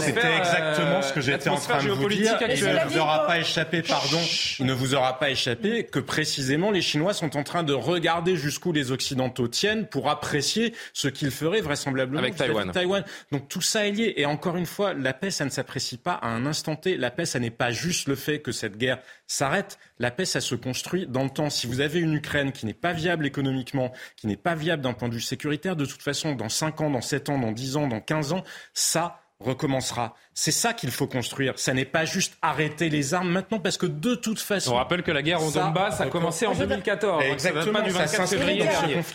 C'était 0.02 0.36
exactement 0.36 1.02
ce 1.02 1.14
que 1.14 1.22
j'étais 1.22 1.50
en 1.50 1.56
train 1.56 1.82
de 1.82 1.90
vous 1.90 2.10
dire. 2.10 2.38
il 2.50 2.66
ne 2.66 2.90
vous 2.90 2.98
aura 2.98 3.26
pas 3.26 3.40
échappé, 3.40 3.82
pardon, 3.82 4.20
il 4.60 4.66
ne 4.66 4.74
vous 4.74 4.94
aura 4.94 5.18
pas 5.20 5.30
échappé 5.30 5.86
que 5.86 6.00
précisément 6.00 6.70
les 6.70 6.82
Chinois 6.82 7.14
sont 7.14 7.38
en 7.38 7.44
train 7.44 7.64
de 7.64 7.72
regarder 7.72 8.36
jusqu'où 8.36 8.74
les 8.74 8.92
Occidentaux 8.92 9.48
tiennent 9.48 9.88
pour 9.88 10.10
apprécier 10.10 10.74
ce 10.92 11.08
qu'ils 11.08 11.32
feraient 11.32 11.62
vraisemblablement 11.62 12.20
avec 12.20 12.36
Taïwan. 12.36 12.72
Taïwan. 12.72 13.06
Donc 13.32 13.48
tout 13.48 13.62
ça 13.62 13.88
est 13.88 13.92
lié. 13.92 14.14
Et 14.18 14.26
encore 14.26 14.58
une 14.58 14.66
fois, 14.66 14.94
la 14.94 15.14
paix, 15.14 15.32
ça 15.32 15.46
ne 15.46 15.50
s'apprécie 15.50 15.98
pas 15.98 16.14
à 16.14 16.28
un 16.28 16.46
instant 16.46 16.76
T. 16.76 16.98
La 16.98 17.10
paix, 17.10 17.26
ça 17.26 17.40
n'est 17.40 17.52
pas 17.52 17.72
juste 17.72 18.10
le 18.10 18.16
fait 18.16 18.40
que 18.40 18.52
cette 18.52 18.78
guerre 18.78 19.00
s'arrête. 19.28 19.78
La 20.00 20.12
paix, 20.12 20.26
ça 20.26 20.42
se 20.42 20.56
construit 20.56 21.06
dans 21.06 21.24
le 21.24 21.30
temps. 21.30 21.50
Si 21.50 21.68
vous 21.68 21.82
avez 21.82 22.00
une 22.00 22.14
Ukraine 22.14 22.52
qui 22.52 22.66
n'est 22.66 22.74
pas 22.74 22.94
viable 22.94 23.26
économiquement, 23.26 23.92
qui 24.16 24.28
n'est 24.28 24.38
pas 24.38 24.56
viable 24.56 24.82
d'un 24.82 24.94
point 24.94 25.10
de 25.10 25.14
vue 25.14 25.22
sécuritaire, 25.22 25.76
de 25.76 25.86
toute 25.86 26.02
façon, 26.02 26.34
dans 26.34 26.50
5 26.50 26.82
ans, 26.82 26.90
dans 26.90 27.02
7 27.02 27.30
ans, 27.30 27.38
dans 27.38 27.52
10 27.52 27.78
ans, 27.78 27.88
dans 27.88 28.02
15 28.02 28.34
ans, 28.34 28.44
ça 28.74 29.22
recommencera. 29.40 30.16
C'est 30.34 30.52
ça 30.52 30.74
qu'il 30.74 30.92
faut 30.92 31.08
construire. 31.08 31.60
Ça 31.60 31.74
n'est 31.74 31.86
pas 31.86 32.06
juste 32.06 32.38
arrêter 32.42 32.90
les 32.90 33.14
armes 33.14 33.30
maintenant, 33.30 33.60
parce 33.60 33.78
que 33.78 33.86
de 33.86 34.16
toute 34.16 34.40
façon... 34.40 34.72
On 34.72 34.76
rappelle 34.76 35.04
que 35.04 35.12
la 35.12 35.22
guerre 35.22 35.44
au 35.44 35.52
Donbass 35.52 36.02
a 36.02 36.08
commencé 36.08 36.48
en 36.48 36.56
2014. 36.56 37.24
Exactement, 37.24 37.82
du 37.82 37.92
24 37.92 38.28
février 38.28 38.66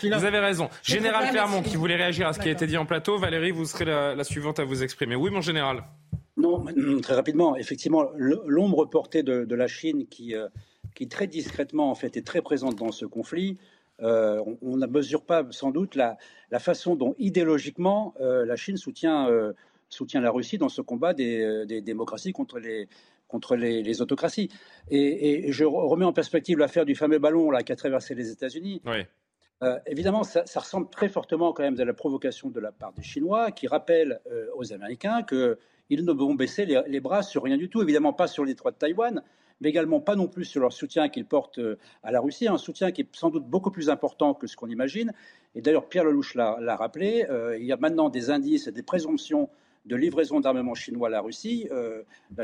Vous 0.03 0.25
avez 0.25 0.39
raison. 0.39 0.69
Général 0.81 1.29
Clermont, 1.29 1.61
qui 1.61 1.75
voulait 1.75 1.95
réagir 1.95 2.27
à 2.27 2.33
ce 2.33 2.39
qui 2.39 2.47
a 2.47 2.51
été 2.51 2.67
dit 2.67 2.77
en 2.77 2.85
plateau. 2.85 3.17
Valérie, 3.17 3.51
vous 3.51 3.65
serez 3.65 3.85
la, 3.85 4.23
suivante 4.23 4.59
à 4.59 4.63
vous 4.63 4.83
exprimer. 4.83 5.15
Oui, 5.15 5.29
mon 5.29 5.41
général. 5.41 5.83
Non, 6.43 6.63
très 7.01 7.15
rapidement. 7.15 7.55
Effectivement, 7.55 8.11
l'ombre 8.15 8.85
portée 8.85 9.23
de, 9.23 9.55
la 9.55 9.67
Chine 9.67 10.05
qui, 10.07 10.35
euh, 10.35 10.47
qui 10.93 11.07
très 11.07 11.27
discrètement 11.27 11.89
en 11.89 11.95
fait 11.95 12.15
est 12.17 12.25
très 12.25 12.41
présente 12.41 12.75
dans 12.75 12.91
ce 12.91 13.05
conflit 13.05 13.57
euh, 14.01 14.43
on 14.61 14.75
ne 14.77 14.87
mesure 14.87 15.23
pas 15.23 15.45
sans 15.51 15.71
doute 15.71 15.95
la, 15.95 16.17
façon 16.59 16.95
dont 16.95 17.15
idéologiquement 17.19 18.13
euh, 18.19 18.45
la 18.45 18.55
Chine 18.55 18.75
euh, 18.75 19.53
soutient, 19.89 20.21
la 20.21 20.31
Russie 20.31 20.57
dans 20.57 20.69
ce 20.69 20.81
combat 20.81 21.13
des, 21.13 21.81
démocraties 21.81 22.33
contre 22.33 22.59
les, 22.59 22.87
contre 23.27 23.55
les, 23.55 24.01
autocraties. 24.01 24.49
Et, 24.89 25.51
je 25.51 25.63
remets 25.63 26.05
en 26.05 26.13
perspective 26.13 26.57
l'affaire 26.57 26.85
du 26.85 26.95
fameux 26.95 27.19
ballon 27.19 27.51
là, 27.51 27.63
qui 27.63 27.71
a 27.71 27.75
traversé 27.75 28.15
les 28.15 28.31
États-Unis. 28.31 28.81
évidemment, 29.85 30.23
ça, 30.23 30.43
ressemble 30.55 30.89
très 30.89 31.07
fortement 31.07 31.53
quand 31.53 31.63
même 31.63 31.79
à 31.79 31.85
la 31.85 31.93
provocation 31.93 32.49
de 32.49 32.59
la 32.59 32.71
part 32.71 32.93
des 32.93 33.03
Chinois 33.03 33.51
qui 33.51 33.67
rappellent 33.67 34.19
aux 34.55 34.73
Américains 34.73 35.21
qu'ils 35.95 36.05
ne 36.05 36.11
vont 36.11 36.35
baisser 36.35 36.65
les, 36.65 36.81
les, 36.87 36.99
bras 36.99 37.23
sur 37.23 37.43
rien 37.43 37.57
du 37.57 37.69
tout, 37.69 37.81
évidemment 37.81 38.13
pas 38.13 38.27
sur 38.27 38.45
les 38.45 38.55
trois 38.55 38.71
de 38.71 38.77
Taïwan, 38.77 39.21
mais 39.61 39.69
également 39.69 39.99
pas 39.99 40.15
non 40.15 40.27
plus 40.27 40.45
sur 40.45 40.61
leur 40.61 40.73
soutien 40.73 41.09
qu'ils 41.09 41.25
portent 41.25 41.59
euh, 41.59 41.77
à 42.03 42.11
la 42.11 42.19
Russie, 42.19 42.47
un 42.47 42.57
soutien 42.57 42.91
qui 42.91 43.01
est 43.01 43.15
sans 43.15 43.29
doute 43.29 43.45
beaucoup 43.45 43.71
plus 43.71 43.89
important 43.89 44.33
que 44.33 44.47
ce 44.47 44.55
qu'on 44.55 44.69
imagine. 44.69 45.13
Et 45.55 45.61
d'ailleurs, 45.61 45.87
Pierre 45.87 46.05
Lelouch 46.05 46.35
l'a 46.35 46.75
rappelé, 46.75 47.25
euh, 47.29 47.57
il 47.57 47.65
y 47.65 47.71
a 47.71 47.77
maintenant 47.77 48.09
des 48.09 48.29
indices 48.29 48.67
et 48.67 48.71
des 48.71 48.83
présomptions 48.83 49.49
de 49.85 49.95
livraison 49.95 50.39
d'armement 50.39 50.75
chinois 50.75 51.09
à 51.09 51.11
la 51.11 51.21
Russie. 51.21 51.67
Euh, 51.71 52.03
la, 52.35 52.43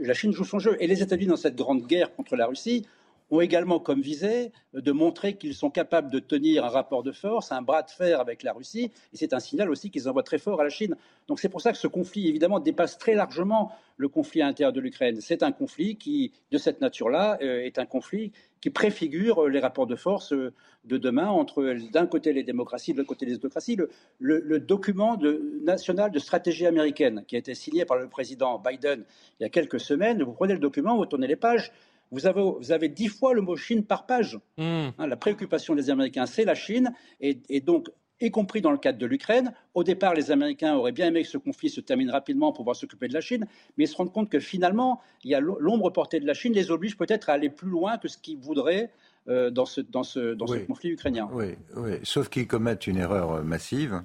la 0.00 0.14
Chine 0.14 0.32
joue 0.32 0.44
son 0.44 0.58
jeu. 0.58 0.76
Et 0.80 0.86
les 0.86 1.02
États-Unis, 1.02 1.28
dans 1.28 1.36
cette 1.36 1.56
grande 1.56 1.86
guerre 1.86 2.14
contre 2.14 2.36
la 2.36 2.46
Russie, 2.46 2.86
ont 3.30 3.40
également 3.40 3.80
comme 3.80 4.00
visée 4.00 4.52
de 4.72 4.92
montrer 4.92 5.36
qu'ils 5.36 5.54
sont 5.54 5.70
capables 5.70 6.10
de 6.10 6.18
tenir 6.18 6.64
un 6.64 6.68
rapport 6.68 7.02
de 7.02 7.12
force, 7.12 7.52
un 7.52 7.62
bras 7.62 7.82
de 7.82 7.90
fer 7.90 8.20
avec 8.20 8.42
la 8.42 8.52
Russie, 8.52 8.92
et 9.12 9.16
c'est 9.16 9.32
un 9.32 9.40
signal 9.40 9.70
aussi 9.70 9.90
qu'ils 9.90 10.08
envoient 10.08 10.22
très 10.22 10.38
fort 10.38 10.60
à 10.60 10.64
la 10.64 10.70
Chine. 10.70 10.96
Donc 11.26 11.40
c'est 11.40 11.48
pour 11.48 11.60
ça 11.60 11.72
que 11.72 11.78
ce 11.78 11.88
conflit, 11.88 12.28
évidemment, 12.28 12.60
dépasse 12.60 12.98
très 12.98 13.14
largement 13.14 13.72
le 13.96 14.08
conflit 14.08 14.42
intérieur 14.42 14.72
de 14.72 14.80
l'Ukraine. 14.80 15.20
C'est 15.20 15.42
un 15.42 15.52
conflit 15.52 15.96
qui, 15.96 16.32
de 16.50 16.58
cette 16.58 16.80
nature-là, 16.80 17.38
euh, 17.42 17.64
est 17.64 17.78
un 17.78 17.86
conflit 17.86 18.32
qui 18.60 18.70
préfigure 18.70 19.48
les 19.48 19.60
rapports 19.60 19.86
de 19.86 19.96
force 19.96 20.32
euh, 20.32 20.52
de 20.84 20.98
demain 20.98 21.28
entre, 21.28 21.76
d'un 21.92 22.06
côté, 22.06 22.32
les 22.32 22.42
démocraties, 22.42 22.92
de 22.92 22.98
l'autre 22.98 23.08
côté, 23.08 23.26
les 23.26 23.34
autocraties. 23.34 23.76
Le, 24.18 24.60
document 24.60 25.18
national 25.62 26.10
de 26.10 26.18
stratégie 26.18 26.66
américaine 26.66 27.24
qui 27.26 27.36
a 27.36 27.38
été 27.38 27.54
signé 27.54 27.84
par 27.84 27.96
le 27.96 28.08
président 28.08 28.58
Biden 28.58 29.04
il 29.38 29.42
y 29.42 29.46
a 29.46 29.48
quelques 29.48 29.80
semaines, 29.80 30.22
vous 30.22 30.32
prenez 30.32 30.54
le 30.54 30.58
document, 30.58 30.96
vous 30.96 31.06
tournez 31.06 31.26
les 31.26 31.36
pages, 31.36 31.72
vous 32.10 32.26
avez, 32.26 32.42
vous 32.42 32.72
avez 32.72 32.88
dix 32.88 33.08
fois 33.08 33.34
le 33.34 33.42
mot 33.42 33.56
Chine 33.56 33.84
par 33.84 34.06
page. 34.06 34.38
Hmm. 34.58 34.88
Hein, 34.98 35.06
la 35.06 35.16
préoccupation 35.16 35.74
des 35.74 35.90
Américains, 35.90 36.26
c'est 36.26 36.44
la 36.44 36.54
Chine, 36.54 36.92
et, 37.20 37.60
donc 37.60 37.88
y 38.20 38.30
compris 38.30 38.62
dans 38.62 38.70
le 38.70 38.78
cadre 38.78 38.98
de 38.98 39.06
l'Ukraine. 39.06 39.52
Au 39.74 39.84
départ, 39.84 40.14
les 40.14 40.30
Américains 40.30 40.74
auraient 40.74 40.92
bien 40.92 41.08
aimé 41.08 41.22
que 41.22 41.28
ce 41.28 41.38
conflit 41.38 41.68
se 41.68 41.80
termine 41.80 42.10
rapidement 42.10 42.52
pour 42.52 42.58
pouvoir 42.58 42.76
s'occuper 42.76 43.08
de 43.08 43.14
la 43.14 43.20
Chine, 43.20 43.46
mais 43.76 43.84
ils 43.84 43.88
se 43.88 43.96
rendent 43.96 44.12
compte 44.12 44.30
que 44.30 44.40
finalement, 44.40 45.00
il 45.24 45.30
y 45.30 45.34
a 45.34 45.40
l'ombre 45.40 45.90
portée 45.90 46.20
de 46.20 46.26
la 46.26 46.34
Chine 46.34 46.54
les 46.54 46.70
oblige 46.70 46.96
peut-être 46.96 47.28
à 47.28 47.34
aller 47.34 47.50
plus 47.50 47.68
loin 47.68 47.98
que 47.98 48.08
ce 48.08 48.16
qu'ils 48.16 48.38
voudraient 48.38 48.90
euh, 49.28 49.50
dans, 49.50 49.66
ce, 49.66 49.80
dans, 49.80 50.04
ce, 50.04 50.34
dans 50.34 50.46
ce 50.46 50.58
conflit 50.58 50.90
ukrainien. 50.90 51.28
Oui, 51.32 51.56
oui. 51.76 51.98
sauf 52.04 52.28
qu'ils 52.28 52.46
commettent 52.46 52.86
une 52.86 52.96
erreur 52.96 53.32
euh, 53.32 53.42
massive. 53.42 54.02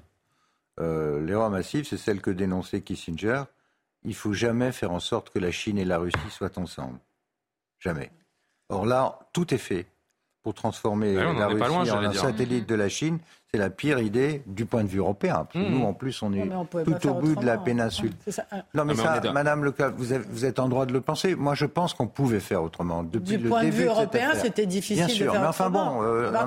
Euh, 0.79 1.23
l'erreur 1.23 1.49
massive, 1.49 1.85
c'est 1.85 1.97
celle 1.97 2.21
que 2.21 2.31
dénonçait 2.31 2.81
Kissinger. 2.81 3.43
Il 4.03 4.15
faut 4.15 4.33
jamais 4.33 4.71
faire 4.71 4.91
en 4.91 4.99
sorte 4.99 5.29
que 5.29 5.39
la 5.39 5.51
Chine 5.51 5.77
et 5.77 5.85
la 5.85 5.99
Russie 5.99 6.17
soient 6.31 6.57
ensemble. 6.57 6.99
Jamais. 7.81 8.11
Or 8.69 8.85
là, 8.85 9.19
tout 9.33 9.53
est 9.53 9.57
fait 9.57 9.87
pour 10.43 10.53
transformer 10.53 11.17
ah 11.17 11.33
la 11.33 11.47
Russie 11.47 11.91
en 11.91 12.03
un 12.03 12.13
satellite 12.13 12.67
de 12.67 12.75
la 12.75 12.89
Chine, 12.89 13.19
c'est 13.53 13.59
la 13.59 13.69
pire 13.69 13.99
idée 13.99 14.43
du 14.45 14.65
point 14.65 14.83
de 14.83 14.87
vue 14.87 14.99
européen. 14.99 15.45
Hmm. 15.53 15.65
Nous, 15.69 15.83
en 15.83 15.93
plus, 15.93 16.21
on 16.23 16.31
est 16.31 16.49
tout 16.85 17.09
au 17.09 17.13
bout 17.15 17.35
de 17.35 17.45
la 17.45 17.57
péninsule. 17.57 18.13
Non, 18.73 18.85
mais 18.85 18.95
ça, 18.95 19.21
Madame 19.33 19.65
Le 19.65 19.73
vous, 19.97 20.15
vous, 20.29 20.45
êtes 20.45 20.59
en 20.59 20.69
droit 20.69 20.85
de 20.85 20.93
le 20.93 21.01
penser. 21.01 21.35
Moi, 21.35 21.53
je 21.53 21.65
pense 21.65 21.93
qu'on 21.93 22.07
pouvait 22.07 22.39
faire 22.39 22.63
autrement. 22.63 23.03
Depuis 23.03 23.37
du 23.37 23.49
point 23.49 23.65
de 23.65 23.69
vue 23.69 23.85
européen, 23.85 24.31
c'était 24.35 24.65
difficile 24.65 25.05
Bien 25.05 25.07
sûr, 25.07 25.27
de 25.27 25.31
faire 25.31 25.41
mais 25.41 25.47
enfin 25.47 25.69
bon, 25.69 26.01
euh, 26.01 26.29
on 26.29 26.31
n'a 26.31 26.45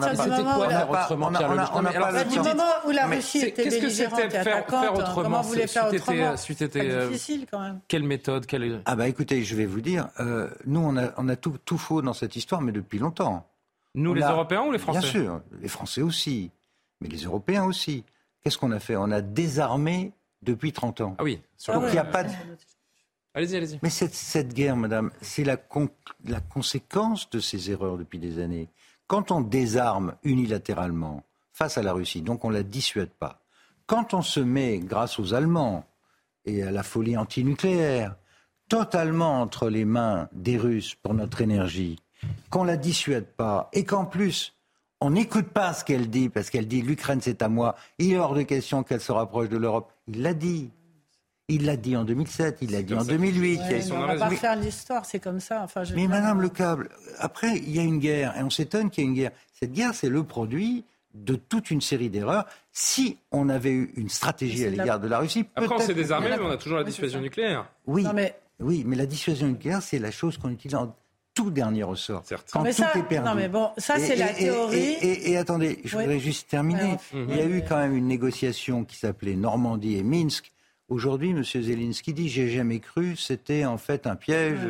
pas, 0.87 1.09
on 1.11 1.31
n'a 1.31 1.71
on 1.75 1.83
pas 1.83 2.25
Du 2.25 2.39
moment 2.39 2.63
où 2.87 2.91
la 2.91 3.07
Russie 3.07 3.39
était 3.39 3.69
belligérante 3.69 4.21
et 4.21 4.37
attaquante, 4.37 5.15
comment 5.15 5.43
vous 5.43 5.49
voulez 5.49 5.67
faire 5.67 5.89
autrement? 5.93 6.37
C'est 6.37 6.77
euh, 6.77 7.09
difficile 7.09 7.47
quand 7.51 7.61
même. 7.61 7.81
Quelle 7.89 8.05
méthode 8.05 8.47
Ah 8.87 8.97
bah 8.97 9.09
écoutez, 9.09 9.43
je 9.43 9.55
vais 9.57 9.67
vous 9.67 9.81
dire, 9.81 10.09
euh, 10.21 10.49
nous, 10.67 10.81
on 10.81 11.29
a 11.29 11.37
tout 11.37 11.79
faux 11.79 12.03
dans 12.03 12.15
cette 12.15 12.37
histoire, 12.37 12.61
mais 12.61 12.73
depuis 12.73 12.99
longtemps. 12.99 13.47
Nous, 13.95 14.15
les 14.15 14.23
Européens 14.23 14.63
ou 14.63 14.73
les 14.73 14.79
Français 14.79 15.01
Bien 15.01 15.11
sûr, 15.11 15.41
les 15.61 15.69
Français 15.69 16.03
aussi 16.03 16.51
mais 17.05 17.09
les 17.09 17.25
Européens 17.25 17.65
aussi. 17.65 18.05
Qu'est-ce 18.41 18.59
qu'on 18.59 18.73
a 18.73 18.81
fait? 18.81 18.97
On 18.97 19.11
a 19.11 19.21
désarmé 19.21 20.13
depuis 20.43 20.73
30 20.73 21.01
ans. 21.03 21.15
Ah 21.19 21.25
oui, 21.25 21.41
sur 21.57 21.75
Donc 21.75 21.85
il 21.89 21.93
n'y 21.93 21.99
a 21.99 22.05
pas 22.05 22.25
de... 22.25 22.31
Allez-y, 23.35 23.57
allez-y. 23.57 23.79
Mais 23.83 23.91
cette, 23.91 24.15
cette, 24.15 24.55
guerre, 24.55 24.77
madame, 24.77 25.11
c'est 25.21 25.45
la, 25.45 25.57
la 26.25 26.41
conséquence 26.41 27.29
de 27.31 27.41
ces 27.41 27.71
erreurs 27.71 27.99
depuis 27.99 28.19
des 28.19 28.39
années. 28.39 28.69
Quand 29.07 29.31
on 29.31 29.41
désarme 29.41 30.15
unilatéralement 30.23 31.25
face 31.53 31.79
à 31.79 31.83
la 31.83 31.93
Russie, 31.93 32.23
donc 32.23 32.45
on 32.45 32.51
ne 32.51 32.55
la 32.55 32.63
dissuade 32.63 33.11
pas, 33.11 33.41
quand 33.87 34.15
on 34.15 34.23
se 34.23 34.41
met, 34.41 34.79
grâce 34.79 35.19
aux 35.19 35.35
Allemands 35.35 35.85
et 36.45 36.63
à 36.63 36.71
la 36.71 36.83
folie 36.83 37.17
antinucléaire, 37.17 38.17
totalement 38.69 39.41
entre 39.41 39.69
les 39.69 39.85
mains 39.85 40.29
des 40.33 40.57
Russes 40.57 40.95
pour 40.95 41.13
notre 41.13 41.41
énergie, 41.41 41.99
qu'on 42.51 42.63
ne 42.63 42.69
la 42.69 42.77
dissuade 42.77 43.27
pas, 43.27 43.69
et 43.73 43.85
qu'en 43.85 44.05
plus, 44.05 44.55
on 45.01 45.11
n'écoute 45.11 45.49
pas 45.49 45.73
ce 45.73 45.85
qu'elle 45.85 46.09
dit, 46.09 46.29
parce 46.29 46.51
qu'elle 46.51 46.67
dit 46.67 46.83
l'Ukraine 46.83 47.21
c'est 47.21 47.43
à 47.43 47.49
moi, 47.49 47.77
il 47.99 48.13
est 48.13 48.19
hors 48.19 48.35
de 48.35 48.43
question 48.43 48.83
qu'elle 48.83 49.01
se 49.01 49.13
rapproche 49.13 49.49
de 49.49 49.57
l'Europe. 49.57 49.93
Il 50.09 50.23
l'a 50.23 50.35
dit. 50.35 50.71
Il 51.49 51.67
l'a 51.67 51.77
dit 51.77 51.95
en 51.95 52.05
2007, 52.05 52.59
il 52.63 52.73
l'a 52.73 52.83
dit 52.83 52.95
en 52.95 53.05
2008. 53.05 53.61
on 53.93 53.99
ne 54.01 54.17
va 54.17 54.17
pas 54.17 54.31
faire 54.31 54.57
l'histoire, 54.57 55.05
c'est 55.05 55.21
comme 55.21 55.41
ça. 55.41 55.61
Enfin, 55.63 55.83
mais 55.95 56.07
Madame 56.07 56.41
Le 56.41 56.49
Câble, 56.49 56.89
après, 57.19 57.59
il 57.59 57.71
y 57.71 57.79
a 57.79 57.83
une 57.83 57.99
guerre, 57.99 58.35
et 58.39 58.43
on 58.43 58.49
s'étonne 58.49 58.89
qu'il 58.89 59.05
y 59.05 59.07
ait 59.07 59.11
une 59.11 59.15
guerre. 59.15 59.33
Cette 59.53 59.73
guerre, 59.73 59.95
c'est 59.95 60.09
le 60.09 60.25
produit 60.25 60.87
de 61.13 61.35
toute 61.35 61.71
une 61.71 61.83
série 61.83 62.09
d'erreurs. 62.09 62.47
Si 62.73 63.19
on 63.31 63.51
avait 63.51 63.73
eu 63.73 63.93
une 63.97 64.09
stratégie 64.09 64.65
à 64.65 64.71
l'égard 64.71 65.01
de 65.01 65.07
la 65.07 65.19
Russie, 65.19 65.45
Après, 65.55 65.75
on 65.75 65.79
s'est 65.79 65.93
désarmé, 65.93 66.31
mais 66.31 66.41
on 66.41 66.51
a 66.51 66.57
toujours 66.57 66.79
la 66.79 66.85
dissuasion 66.85 67.21
nucléaire. 67.21 67.71
Oui, 67.87 68.07
mais... 68.15 68.35
oui, 68.61 68.83
mais 68.87 68.97
la 68.97 69.07
dissuasion 69.07 69.47
nucléaire, 69.47 69.83
c'est 69.83 69.99
la 69.99 70.11
chose 70.11 70.39
qu'on 70.39 70.49
utilise 70.49 70.75
en 70.75 70.97
tout 71.35 71.51
dernier 71.51 71.83
ressort. 71.83 72.23
Quand 72.53 72.63
tout 72.63 72.69
est 72.69 73.03
perdu. 73.09 73.29
Non 73.29 73.35
mais 73.35 73.49
bon, 73.49 73.71
ça 73.77 73.99
c'est 73.99 74.17
la 74.17 74.29
théorie. 74.29 74.97
Et, 75.03 75.37
attendez, 75.37 75.81
je 75.85 75.97
voudrais 75.97 76.21
juste 76.21 76.49
terminer. 76.49 76.97
Il 77.13 77.37
y 77.37 77.41
a 77.41 77.47
eu 77.47 77.63
quand 77.69 77.77
même 77.77 77.97
une 77.97 78.07
négociation 78.07 78.85
qui 78.85 78.97
s'appelait 78.97 79.35
Normandie 79.35 79.97
et 79.97 80.03
Minsk. 80.03 80.53
Aujourd'hui, 80.89 81.31
M. 81.31 81.43
Zelensky 81.43 82.13
dit 82.13 82.29
j'ai 82.29 82.49
jamais 82.51 82.79
cru, 82.79 83.17
c'était 83.17 83.65
en 83.65 83.79
fait 83.79 84.07
un 84.07 84.17
piège. 84.17 84.61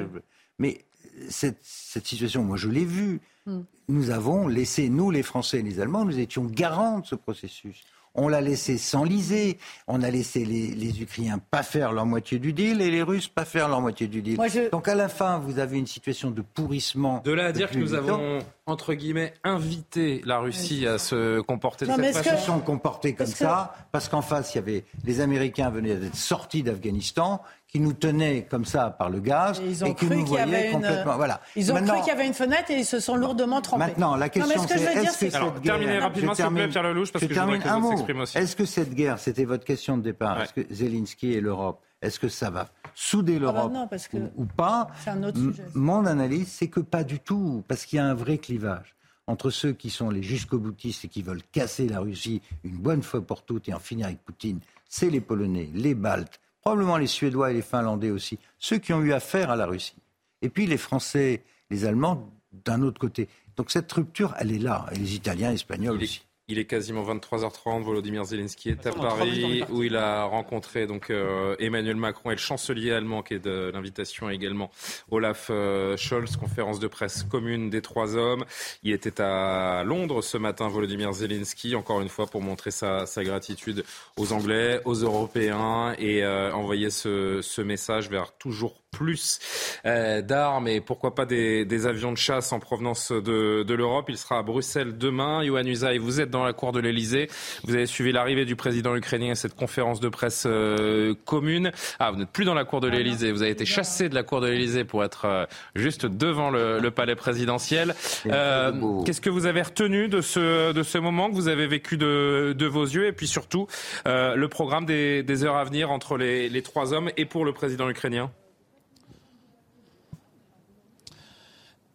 Mais 0.59 0.85
cette, 1.29 1.59
cette, 1.63 2.07
situation, 2.07 2.43
moi 2.43 2.57
je 2.57 2.69
l'ai 2.69 2.85
vue. 2.85 3.21
Hmm. 3.47 3.63
Nous 3.89 4.11
avons 4.11 4.49
laissé, 4.49 4.89
nous 4.89 5.11
les 5.11 5.23
Français 5.23 5.59
et 5.59 5.63
les 5.63 5.81
Allemands, 5.81 6.07
nous 6.07 6.19
étions 6.19 6.45
garants 6.45 7.01
de 7.01 7.07
ce 7.07 7.15
processus. 7.15 7.85
On 8.15 8.29
l'a 8.29 8.41
laissé 8.41 8.79
s'enliser. 8.79 9.59
On 9.89 10.03
a 10.03 10.11
laissé 10.11 10.45
les, 10.45 11.03
Ukrainiens 11.03 11.39
pas 11.39 11.63
faire 11.63 11.93
leur 11.93 12.07
moitié 12.07 12.39
du 12.39 12.53
deal 12.53 12.81
et 12.81 12.91
les 12.91 13.03
Russes 13.03 13.29
pas 13.29 13.45
faire 13.45 13.69
leur 13.69 13.81
moitié 13.81 14.07
du 14.07 14.23
deal. 14.23 14.39
Donc 14.71 14.89
à 14.89 14.95
la 14.95 15.09
fin, 15.09 15.39
vous 15.39 15.59
avez 15.59 15.79
une 15.79 15.87
situation 15.87 16.31
de 16.31 16.43
pourrissement. 16.43 17.21
De 17.25 17.33
là 17.33 17.47
à 17.47 17.53
dire 17.53 17.71
que 17.71 17.79
nous 17.79 17.95
avons, 17.95 18.39
entre 18.67 18.95
guillemets, 18.95 19.35
invité 19.43 20.23
la 20.25 20.39
Russie 20.39 20.87
à 20.87 20.99
se 20.99 21.41
comporter 21.41 21.87
de 21.87 21.93
cette 21.93 22.15
façon. 22.15 22.31
Ils 22.33 22.39
se 22.39 22.47
sont 22.47 22.61
comportés 22.61 23.15
comme 23.15 23.27
ça 23.27 23.75
parce 23.93 24.09
qu'en 24.09 24.23
face, 24.23 24.55
il 24.55 24.57
y 24.57 24.61
avait 24.61 24.85
les 25.05 25.21
Américains 25.21 25.71
venaient 25.71 25.97
d'être 25.97 26.17
sortis 26.17 26.63
d'Afghanistan 26.63 27.43
qui 27.75 27.81
nous 27.81 27.93
tenaient 27.93 28.47
comme 28.49 28.65
ça 28.65 28.91
par 28.91 29.11
le 29.11 29.19
gaz 29.19 29.59
et, 29.59 29.67
ils 29.67 29.85
ont 29.85 29.95
qui 29.95 30.07
nous 30.07 30.25
voyaient 30.25 30.71
complètement. 30.71 31.17
Voilà. 31.17 31.41
Ils 31.57 31.73
ont 31.73 31.75
cru 31.75 31.99
qu'il 31.99 32.07
y 32.07 32.11
avait 32.13 32.27
une 32.29 32.33
fenêtre 32.33 32.71
et 32.71 32.79
ils 32.79 32.85
se 32.85 33.01
sont 33.01 33.17
lourdement 33.17 33.61
trompés. 33.61 33.87
Maintenant, 33.87 34.15
la 34.15 34.29
question 34.29 34.65
c'est 34.69 34.75
est-ce 34.77 35.19
que, 35.19 35.31
cette 35.31 35.33
guerre... 35.33 35.61
Terminez 35.61 35.99
rapidement, 35.99 36.35
s'il 36.37 36.45
vous 36.45 36.51
plaît, 36.53 36.69
Pierre 36.69 36.85
Lelouch, 36.85 37.11
parce 37.11 37.27
que 37.27 37.35
je 37.35 37.41
voudrais 37.41 37.59
que 37.59 37.69
vous 37.69 37.91
s'exprime 37.91 38.21
aussi. 38.21 38.39
Est-ce 38.39 38.55
que 38.55 38.65
cette 38.65 38.95
guerre, 38.95 39.19
c'était 39.19 39.45
votre 39.45 39.65
question 39.65 39.99
de 39.99 40.03
départ, 40.03 40.41
est-ce 40.41 40.53
que 40.53 40.73
Zelensky 40.73 41.33
et 41.33 41.41
l'Europe, 41.41 41.83
est-ce 42.01 42.21
que 42.21 42.29
ça 42.29 42.49
va 42.49 42.69
souder 42.95 43.39
ah 43.39 43.51
bah 43.51 43.69
l'Europe 43.69 43.93
ou, 44.37 44.45
pas? 44.45 44.87
un 45.09 45.25
autre 45.25 45.39
sujet. 45.39 45.65
Mon 45.75 46.07
analyse, 46.07 46.47
c'est 46.47 46.69
que 46.69 46.79
pas 46.79 47.03
du 47.03 47.19
tout, 47.19 47.65
parce 47.67 47.87
qu'il 47.87 47.97
y 47.97 48.01
a 48.01 48.07
un 48.07 48.15
vrai 48.15 48.39
clivage 48.39 48.95
entre 49.27 49.51
ceux 49.51 49.73
qui 49.73 49.91
sont 49.91 50.11
les 50.11 50.23
jusqu'au-boutistes 50.23 51.07
et 51.07 51.09
qui 51.09 51.23
veulent 51.23 51.43
casser 51.51 51.89
la 51.89 51.99
Russie 51.99 52.41
une 52.63 52.77
bonne 52.77 53.03
fois 53.03 53.21
pour 53.21 53.43
toutes 53.43 53.69
et 53.69 53.75
en 53.75 53.81
finir 53.81 54.07
avec 54.07 54.23
Poutine, 54.23 54.61
c'est 54.89 55.11
les 55.11 55.21
Polonais, 55.21 55.71
les 55.75 55.97
Baltes, 55.97 56.39
probablement 56.65 56.97
les 56.97 57.07
Suédois 57.07 57.51
et 57.51 57.55
les 57.55 57.63
Finlandais 57.63 58.11
aussi, 58.11 58.39
ceux 58.59 58.79
qui 58.79 58.95
ont 58.95 59.03
eu 59.03 59.13
affaire 59.13 59.51
à 59.51 59.57
la 59.57 59.67
Russie. 59.67 59.97
Et 60.41 60.49
puis 60.49 60.67
les 60.67 60.79
Français, 60.79 61.45
les 61.71 61.85
Allemands 61.85 62.31
d'un 62.65 62.81
autre 62.81 62.99
côté. 62.99 63.29
Donc 63.57 63.71
cette 63.71 63.93
rupture, 63.93 64.35
elle 64.39 64.51
est 64.51 64.59
là, 64.59 64.87
et 64.93 64.97
les 64.97 65.15
Italiens, 65.15 65.51
les 65.51 65.57
Espagnols 65.57 66.03
aussi. 66.03 66.25
Il 66.47 66.59
est 66.59 66.67
quasiment 66.67 67.03
23h30. 67.03 67.83
Volodymyr 67.83 68.25
Zelensky 68.25 68.69
est 68.69 68.87
à 68.87 68.93
Paris 68.93 69.65
où 69.71 69.83
il 69.83 69.97
a 69.97 70.25
rencontré 70.25 70.87
donc 70.87 71.09
euh, 71.09 71.57
Emmanuel 71.59 71.97
Macron 71.97 72.31
et 72.31 72.35
le 72.35 72.39
chancelier 72.39 72.93
allemand 72.93 73.23
qui 73.23 73.35
est 73.35 73.39
de 73.39 73.71
l'invitation 73.73 74.29
également 74.29 74.71
Olaf 75.11 75.49
euh, 75.51 75.97
Scholz, 75.97 76.37
conférence 76.37 76.81
de 76.81 76.87
presse 76.87 77.23
commune 77.23 77.71
des 77.71 77.81
trois 77.81 78.15
hommes. 78.15 78.45
Il 78.83 78.93
était 78.93 79.23
à 79.23 79.85
Londres 79.85 80.23
ce 80.23 80.37
matin, 80.37 80.69
Volodymyr 80.69 81.15
Zelensky, 81.15 81.75
encore 81.77 82.03
une 82.03 82.11
fois 82.11 82.27
pour 82.27 82.43
montrer 82.43 82.71
sa, 82.71 83.07
sa 83.07 83.25
gratitude 83.25 83.83
aux 84.19 84.35
Anglais, 84.35 84.83
aux 84.85 84.95
Européens 84.95 85.95
et 85.99 86.25
euh, 86.25 86.53
envoyer 86.53 86.91
ce, 86.91 87.41
ce 87.41 87.63
message 87.63 88.11
vers 88.11 88.37
toujours 88.37 88.84
plus 88.95 89.39
euh, 89.87 90.23
d'armes 90.23 90.69
et 90.69 90.81
pourquoi 90.81 91.15
pas 91.15 91.27
des, 91.27 91.65
des, 91.65 91.87
avions 91.87 92.13
de 92.13 92.17
chasse 92.17 92.53
en 92.53 92.61
provenance 92.61 93.13
de, 93.13 93.63
de 93.63 93.75
l'Europe. 93.75 94.07
Il 94.09 94.17
sera 94.17 94.39
à 94.39 94.43
Bruxelles 94.43 94.97
demain. 94.97 95.43
Yohann 95.43 95.67
Usaï, 95.67 95.99
vous 95.99 96.21
êtes 96.21 96.31
dans 96.31 96.45
la 96.45 96.53
cour 96.53 96.73
de 96.73 96.81
l'Elysée. 96.81 97.29
Vous 97.65 97.75
avez 97.75 97.87
suivi 97.87 98.13
l'arrivée 98.13 98.45
du 98.45 98.57
président 98.57 98.95
ukrainien 98.95 99.33
à 99.33 99.35
cette 99.35 99.55
conférence 99.55 100.01
de 100.01 100.09
presse 100.09 100.45
euh, 100.47 101.15
commune. 101.25 101.73
Ah, 101.99 102.11
vous 102.11 102.19
n'êtes 102.19 102.31
plus 102.31 102.45
dans 102.45 102.55
la 102.55 102.65
cour 102.65 102.81
de 102.81 102.89
l'Elysée. 102.89 103.33
Vous 103.33 103.43
avez 103.43 103.51
été 103.51 103.67
chassé 103.67 104.09
de 104.09 104.15
la 104.15 104.23
cour 104.23 104.41
de 104.41 104.47
l'Elysée 104.47 104.85
pour 104.85 105.05
être 105.05 105.25
euh, 105.25 105.47
juste 105.75 106.07
devant 106.07 106.51
le, 106.51 106.79
le 106.79 106.91
palais 106.91 107.17
présidentiel. 107.17 107.95
Qu'est-ce 108.25 109.21
que 109.21 109.31
vous 109.31 109.47
avez 109.47 109.63
retenu 109.63 110.09
de 110.09 110.21
ce, 110.21 110.73
de 110.73 110.83
ce 110.83 110.99
moment 110.99 111.29
que 111.29 111.35
vous 111.35 111.49
avez 111.49 111.67
vécu 111.67 111.97
de, 111.97 112.55
de 112.57 112.67
vos 112.67 112.85
yeux? 112.85 113.07
Et 113.07 113.13
puis 113.13 113.27
surtout 113.27 113.67
le 114.07 114.47
programme 114.47 114.87
des, 114.87 115.23
des 115.23 115.45
heures 115.45 115.57
à 115.57 115.65
venir 115.65 115.91
entre 115.91 116.17
les, 116.17 116.49
les 116.49 116.63
trois 116.63 116.93
hommes 116.93 117.11
et 117.17 117.25
pour 117.25 117.45
le 117.45 117.53
président 117.53 117.89
ukrainien? 117.89 118.31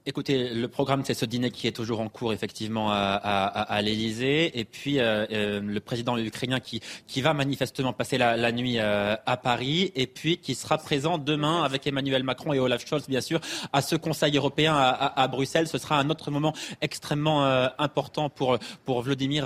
Écoutez, 0.09 0.49
le 0.49 0.67
programme, 0.67 1.03
c'est 1.05 1.13
ce 1.13 1.23
dîner 1.23 1.51
qui 1.51 1.67
est 1.67 1.71
toujours 1.71 1.99
en 1.99 2.09
cours, 2.09 2.33
effectivement, 2.33 2.91
à, 2.91 2.95
à, 2.95 3.61
à 3.61 3.81
l'Élysée. 3.83 4.59
Et 4.59 4.65
puis, 4.65 4.99
euh, 4.99 5.27
euh, 5.31 5.61
le 5.61 5.79
président 5.79 6.17
ukrainien 6.17 6.59
qui, 6.59 6.81
qui 7.05 7.21
va 7.21 7.35
manifestement 7.35 7.93
passer 7.93 8.17
la, 8.17 8.35
la 8.35 8.51
nuit 8.51 8.79
euh, 8.79 9.15
à 9.27 9.37
Paris. 9.37 9.91
Et 9.93 10.07
puis, 10.07 10.37
qui 10.37 10.55
sera 10.55 10.79
présent 10.79 11.19
demain 11.19 11.61
avec 11.61 11.85
Emmanuel 11.85 12.23
Macron 12.23 12.53
et 12.53 12.59
Olaf 12.59 12.87
Scholz, 12.87 13.07
bien 13.07 13.21
sûr, 13.21 13.39
à 13.71 13.83
ce 13.83 13.95
Conseil 13.95 14.35
européen 14.35 14.73
à, 14.73 15.21
à 15.21 15.27
Bruxelles. 15.27 15.67
Ce 15.67 15.77
sera 15.77 15.99
un 15.99 16.09
autre 16.09 16.31
moment 16.31 16.55
extrêmement 16.81 17.45
important 17.77 18.31
pour, 18.31 18.57
pour 18.85 19.03
Vladimir 19.03 19.45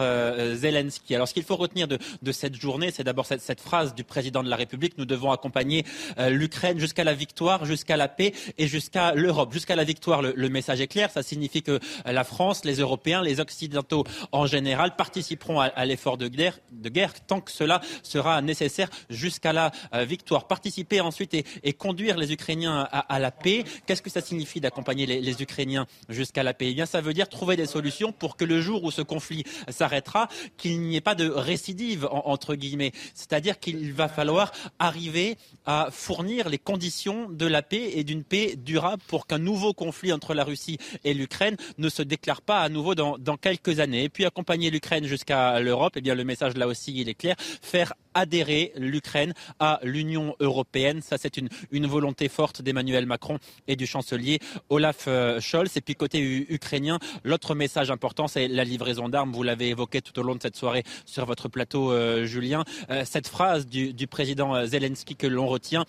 Zelensky. 0.56 1.14
Alors, 1.14 1.27
ce 1.27 1.34
qu'il 1.34 1.44
faut 1.44 1.57
retenir 1.57 1.90
de, 1.90 1.98
de 2.22 2.31
cette 2.31 2.56
journée, 2.56 2.90
c'est 2.91 3.03
d'abord 3.03 3.26
cette, 3.26 3.41
cette, 3.41 3.60
phrase 3.60 3.94
du 3.95 4.06
président 4.06 4.41
de 4.41 4.49
la 4.49 4.56
République. 4.56 4.98
Nous 4.98 5.06
devons 5.06 5.34
accompagner 5.34 5.84
l'Ukraine 6.30 6.80
jusqu'à 6.80 7.03
la 7.03 7.14
victoire, 7.14 7.65
jusqu'à 7.65 7.98
la 7.98 8.07
paix 8.07 8.31
et 8.57 8.68
jusqu'à 8.68 9.14
l'Europe. 9.14 9.52
Jusqu'à 9.52 9.76
la 9.76 9.84
victoire, 9.84 10.22
message 10.53 10.81
est 10.81 10.88
clair. 10.88 11.11
Ça 11.11 11.23
signifie 11.23 11.61
que 11.61 11.80
la 12.05 12.23
France, 12.23 12.63
les 12.65 12.75
Européens, 12.75 13.21
les 13.21 13.39
Occidentaux 13.39 14.05
en 14.31 14.45
général 14.45 14.95
participeront 14.95 15.59
à, 15.59 15.85
l'effort 15.85 16.17
de 16.17 16.27
guerre, 16.27 16.59
de 16.71 16.89
guerre 16.89 17.13
tant 17.25 17.41
que 17.41 17.51
cela 17.51 17.81
sera 18.03 18.41
nécessaire 18.41 18.89
jusqu'à 19.09 19.53
la 19.53 19.71
euh, 19.93 20.05
victoire. 20.05 20.47
Participer 20.47 21.01
ensuite 21.01 21.34
et, 21.34 21.73
conduire 21.73 22.17
les 22.17 22.31
Ukrainiens 22.31 22.88
à, 22.91 23.19
la 23.19 23.31
paix. 23.31 23.63
Qu'est-ce 23.85 24.01
que 24.01 24.09
ça 24.09 24.21
signifie 24.21 24.61
d'accompagner 24.61 25.05
les, 25.05 25.41
Ukrainiens 25.41 25.88
jusqu'à 26.07 26.43
la 26.43 26.53
paix? 26.53 26.69
Eh 26.69 26.73
bien, 26.73 26.85
ça 26.85 27.01
veut 27.01 27.13
dire 27.13 27.27
trouver 27.27 27.55
des 27.55 27.65
solutions 27.65 28.11
pour 28.11 28.38
que 28.38 28.45
le 28.45 28.61
jour 28.61 28.84
où 28.84 28.91
ce 28.91 29.01
conflit 29.01 29.43
s'arrêtera, 29.69 30.30
qu'il 30.57 30.80
n'y 30.81 30.95
ait 30.95 31.01
pas 31.01 31.15
de 31.15 31.27
récidive 31.27 32.07
entre 32.11 32.55
guillemets. 32.55 32.91
C'est-à-dire 33.13 33.59
qu'il 33.59 33.91
va 33.93 34.07
falloir 34.07 34.51
arriver 34.80 35.38
à 35.65 35.88
fournir 35.91 36.49
les 36.49 36.59
conditions 36.59 37.30
de 37.30 37.45
la 37.45 37.61
paix 37.61 37.91
et 37.95 38.03
d'une 38.03 38.23
paix 38.23 38.55
durable 38.55 39.01
pour 39.07 39.27
qu'un 39.27 39.39
nouveau 39.39 39.73
conflit 39.73 40.13
entre 40.13 40.34
la 40.34 40.43
la 40.44 40.49
Russie 40.49 40.78
et 41.06 41.14
l'Ukraine 41.14 41.56
ne 41.78 41.88
se 41.88 42.02
déclare 42.02 42.41
pas 42.41 42.60
à 42.60 42.70
nouveau 42.70 42.95
dans, 42.95 43.38
quelques 43.38 43.80
années. 43.80 44.03
Et 44.03 44.10
puis 44.10 44.26
accompagner 44.26 44.70
l'Ukraine 44.70 45.06
jusqu'à 45.06 45.60
l'Europe, 45.60 45.94
eh 45.95 46.02
bien 46.02 46.15
le 46.15 46.26
message 46.26 46.56
là 46.57 46.68
aussi 46.68 46.94
il 46.95 47.07
est 47.07 47.14
clair, 47.14 47.36
faire 47.40 47.94
adhérer 48.14 48.74
l'Ukraine 48.76 49.34
à 49.60 49.80
l'Union 49.84 50.36
européenne. 50.40 51.02
Ça, 51.02 51.18
c'est 51.18 51.38
une, 51.38 51.49
une 51.72 51.88
volonté 51.88 52.28
forte 52.28 52.61
d'Emmanuel 52.61 53.06
Macron 53.06 53.40
et 53.68 53.76
du 53.76 53.88
chancelier 53.88 54.40
Olaf 54.70 55.06
euh, 55.07 55.40
Scholz. 55.40 55.76
Et 55.78 55.82
puis 55.82 55.95
côté 55.95 56.20
ukrainien, 56.22 56.99
l'autre 57.24 57.56
message 57.56 57.90
important, 57.90 58.28
c'est 58.28 58.48
la 58.48 58.65
livraison 58.65 59.10
d'armes. 59.10 59.32
Vous 59.32 59.44
l'avez 59.44 59.70
évoqué 59.70 60.02
tout 60.02 60.18
au 60.20 60.24
long 60.24 60.36
de 60.36 60.41
cette 60.41 60.57
soirée 60.57 60.84
sur 61.06 61.26
votre 61.26 61.48
plateau, 61.48 61.91
euh, 61.91 62.26
Julien. 62.26 62.65
Euh, 62.90 63.03
cette 63.06 63.28
phrase 63.28 63.65
du, 63.65 63.94
du 63.94 64.07
président 64.07 64.65
Zelensky 64.65 65.15
que 65.15 65.28
l'on 65.28 65.48
retient, 65.48 65.86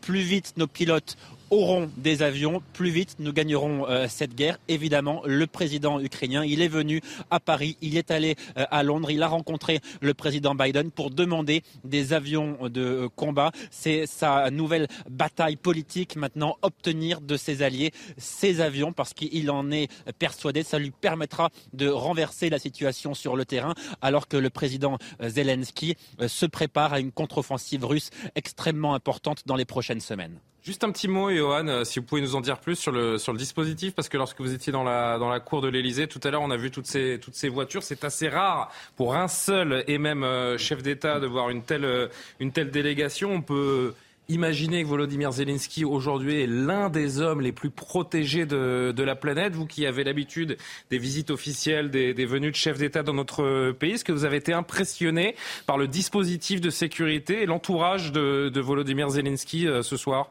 plus 0.00 0.22
vite 0.22 0.54
nos 0.56 0.66
pilotes 0.66 1.16
auront 1.50 1.90
des 1.96 2.22
avions, 2.22 2.62
plus 2.72 2.90
vite 2.90 3.16
nous 3.18 3.32
gagnerons 3.32 3.86
euh, 3.88 4.06
cette 4.08 4.34
guerre. 4.34 4.58
Évidemment, 4.68 5.22
le 5.24 5.46
président 5.46 6.00
ukrainien, 6.00 6.44
il 6.44 6.62
est 6.62 6.68
venu 6.68 7.00
à 7.30 7.40
Paris, 7.40 7.76
il 7.80 7.96
est 7.96 8.10
allé 8.10 8.36
euh, 8.56 8.64
à 8.70 8.82
Londres, 8.82 9.10
il 9.10 9.22
a 9.22 9.28
rencontré 9.28 9.80
le 10.00 10.14
président 10.14 10.54
Biden 10.54 10.90
pour 10.90 11.10
demander 11.10 11.62
des 11.84 12.12
avions 12.12 12.58
de 12.68 12.80
euh, 12.80 13.08
combat. 13.14 13.52
C'est 13.70 14.06
sa 14.06 14.50
nouvelle 14.50 14.88
bataille 15.10 15.56
politique 15.56 16.16
maintenant, 16.16 16.56
obtenir 16.62 17.20
de 17.20 17.36
ses 17.36 17.62
alliés 17.62 17.92
ces 18.16 18.60
avions 18.60 18.92
parce 18.92 19.14
qu'il 19.14 19.50
en 19.50 19.70
est 19.70 19.88
persuadé. 20.18 20.62
Ça 20.62 20.78
lui 20.78 20.90
permettra 20.90 21.50
de 21.72 21.88
renverser 21.88 22.50
la 22.50 22.58
situation 22.58 23.14
sur 23.14 23.36
le 23.36 23.44
terrain 23.44 23.74
alors 24.02 24.28
que 24.28 24.36
le 24.36 24.50
président 24.50 24.98
Zelensky 25.20 25.96
se 26.26 26.46
prépare 26.46 26.92
à 26.92 27.00
une 27.00 27.12
contre-offensive 27.12 27.84
russe 27.84 28.10
extrêmement 28.34 28.94
importante 28.94 29.42
dans 29.46 29.56
les 29.56 29.64
prochaines 29.64 30.00
semaines. 30.00 30.40
Juste 30.68 30.84
un 30.84 30.92
petit 30.92 31.08
mot, 31.08 31.30
Johan, 31.30 31.66
euh, 31.66 31.84
si 31.84 31.98
vous 31.98 32.04
pouvez 32.04 32.20
nous 32.20 32.36
en 32.36 32.42
dire 32.42 32.58
plus 32.58 32.76
sur 32.76 32.92
le, 32.92 33.16
sur 33.16 33.32
le 33.32 33.38
dispositif, 33.38 33.94
parce 33.94 34.10
que 34.10 34.18
lorsque 34.18 34.38
vous 34.38 34.52
étiez 34.52 34.70
dans 34.70 34.84
la, 34.84 35.16
dans 35.16 35.30
la 35.30 35.40
cour 35.40 35.62
de 35.62 35.68
l'Elysée, 35.68 36.08
tout 36.08 36.20
à 36.24 36.30
l'heure, 36.30 36.42
on 36.42 36.50
a 36.50 36.58
vu 36.58 36.70
toutes 36.70 36.84
ces, 36.84 37.18
toutes 37.18 37.36
ces 37.36 37.48
voitures. 37.48 37.82
C'est 37.82 38.04
assez 38.04 38.28
rare 38.28 38.70
pour 38.94 39.14
un 39.14 39.28
seul 39.28 39.82
et 39.86 39.96
même 39.96 40.24
euh, 40.24 40.58
chef 40.58 40.82
d'État 40.82 41.20
de 41.20 41.26
voir 41.26 41.48
une 41.48 41.62
telle, 41.62 41.86
euh, 41.86 42.08
une 42.38 42.52
telle 42.52 42.70
délégation. 42.70 43.32
On 43.32 43.40
peut 43.40 43.94
imaginer 44.28 44.82
que 44.82 44.88
Volodymyr 44.88 45.32
Zelensky 45.32 45.86
aujourd'hui 45.86 46.42
est 46.42 46.46
l'un 46.46 46.90
des 46.90 47.18
hommes 47.22 47.40
les 47.40 47.52
plus 47.52 47.70
protégés 47.70 48.44
de, 48.44 48.92
de 48.94 49.02
la 49.02 49.16
planète. 49.16 49.54
Vous 49.54 49.64
qui 49.64 49.86
avez 49.86 50.04
l'habitude 50.04 50.58
des 50.90 50.98
visites 50.98 51.30
officielles, 51.30 51.90
des, 51.90 52.12
des 52.12 52.26
venues 52.26 52.50
de 52.50 52.56
chefs 52.56 52.76
d'État 52.76 53.02
dans 53.02 53.14
notre 53.14 53.72
pays, 53.72 53.92
est-ce 53.92 54.04
que 54.04 54.12
vous 54.12 54.26
avez 54.26 54.36
été 54.36 54.52
impressionné 54.52 55.34
par 55.64 55.78
le 55.78 55.88
dispositif 55.88 56.60
de 56.60 56.68
sécurité 56.68 57.42
et 57.42 57.46
l'entourage 57.46 58.12
de, 58.12 58.50
de 58.50 58.60
Volodymyr 58.60 59.08
Zelensky 59.08 59.66
ce 59.80 59.96
soir? 59.96 60.28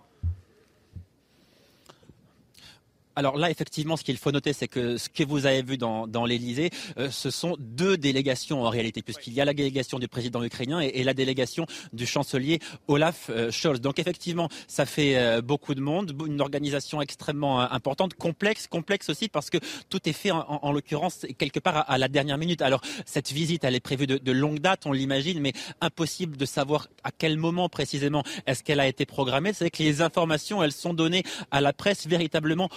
Alors 3.17 3.35
là, 3.35 3.49
effectivement, 3.49 3.97
ce 3.97 4.03
qu'il 4.03 4.15
faut 4.17 4.31
noter, 4.31 4.53
c'est 4.53 4.67
que 4.67 4.97
ce 4.97 5.09
que 5.09 5.23
vous 5.23 5.47
avez 5.47 5.63
vu 5.63 5.79
dans, 5.79 6.05
dans 6.05 6.23
l'Elysée, 6.23 6.69
euh, 6.99 7.09
ce 7.09 7.31
sont 7.31 7.55
deux 7.57 7.97
délégations 7.97 8.63
en 8.63 8.69
réalité, 8.69 9.01
puisqu'il 9.01 9.33
y 9.33 9.41
a 9.41 9.45
la 9.45 9.55
délégation 9.55 9.97
du 9.97 10.07
président 10.07 10.43
ukrainien 10.43 10.81
et, 10.81 11.03
la 11.03 11.15
délégation 11.15 11.65
du 11.93 12.05
chancelier 12.05 12.59
Olaf 12.87 13.31
euh, 13.31 13.49
Scholz. 13.49 13.81
Donc 13.81 13.97
effectivement, 13.97 14.49
ça 14.67 14.85
fait 14.85 15.17
euh, 15.17 15.41
beaucoup 15.41 15.73
de 15.73 15.81
monde, 15.81 16.15
une 16.27 16.41
organisation 16.41 17.01
extrêmement 17.01 17.59
importante, 17.59 18.13
complexe, 18.13 18.67
complexe 18.67 19.09
aussi 19.09 19.29
parce 19.29 19.49
que 19.49 19.57
tout 19.89 20.07
est 20.07 20.13
fait 20.13 20.29
en, 20.29 20.71
l'occurrence 20.71 21.25
quelque 21.39 21.59
part 21.59 21.89
à, 21.89 21.97
la 21.97 22.09
dernière 22.09 22.37
minute. 22.37 22.61
Alors 22.61 22.81
cette 23.07 23.31
visite, 23.31 23.63
elle 23.63 23.73
est 23.73 23.79
prévue 23.79 24.05
de, 24.05 24.31
longue 24.31 24.59
date, 24.59 24.85
on 24.85 24.91
l'imagine, 24.91 25.39
mais 25.39 25.53
impossible 25.81 26.37
de 26.37 26.45
savoir 26.45 26.87
à 27.03 27.09
quel 27.09 27.37
moment 27.37 27.67
précisément 27.67 28.21
est-ce 28.45 28.63
qu'elle 28.63 28.79
a 28.79 28.87
été 28.87 29.07
programmée. 29.07 29.53
C'est 29.53 29.71
que 29.71 29.81
les 29.81 30.03
informations, 30.03 30.61
elles 30.61 30.71
sont 30.71 30.93
données 30.93 31.23
à 31.49 31.61
la 31.61 31.73
presse 31.73 32.05
véritablement 32.05 32.69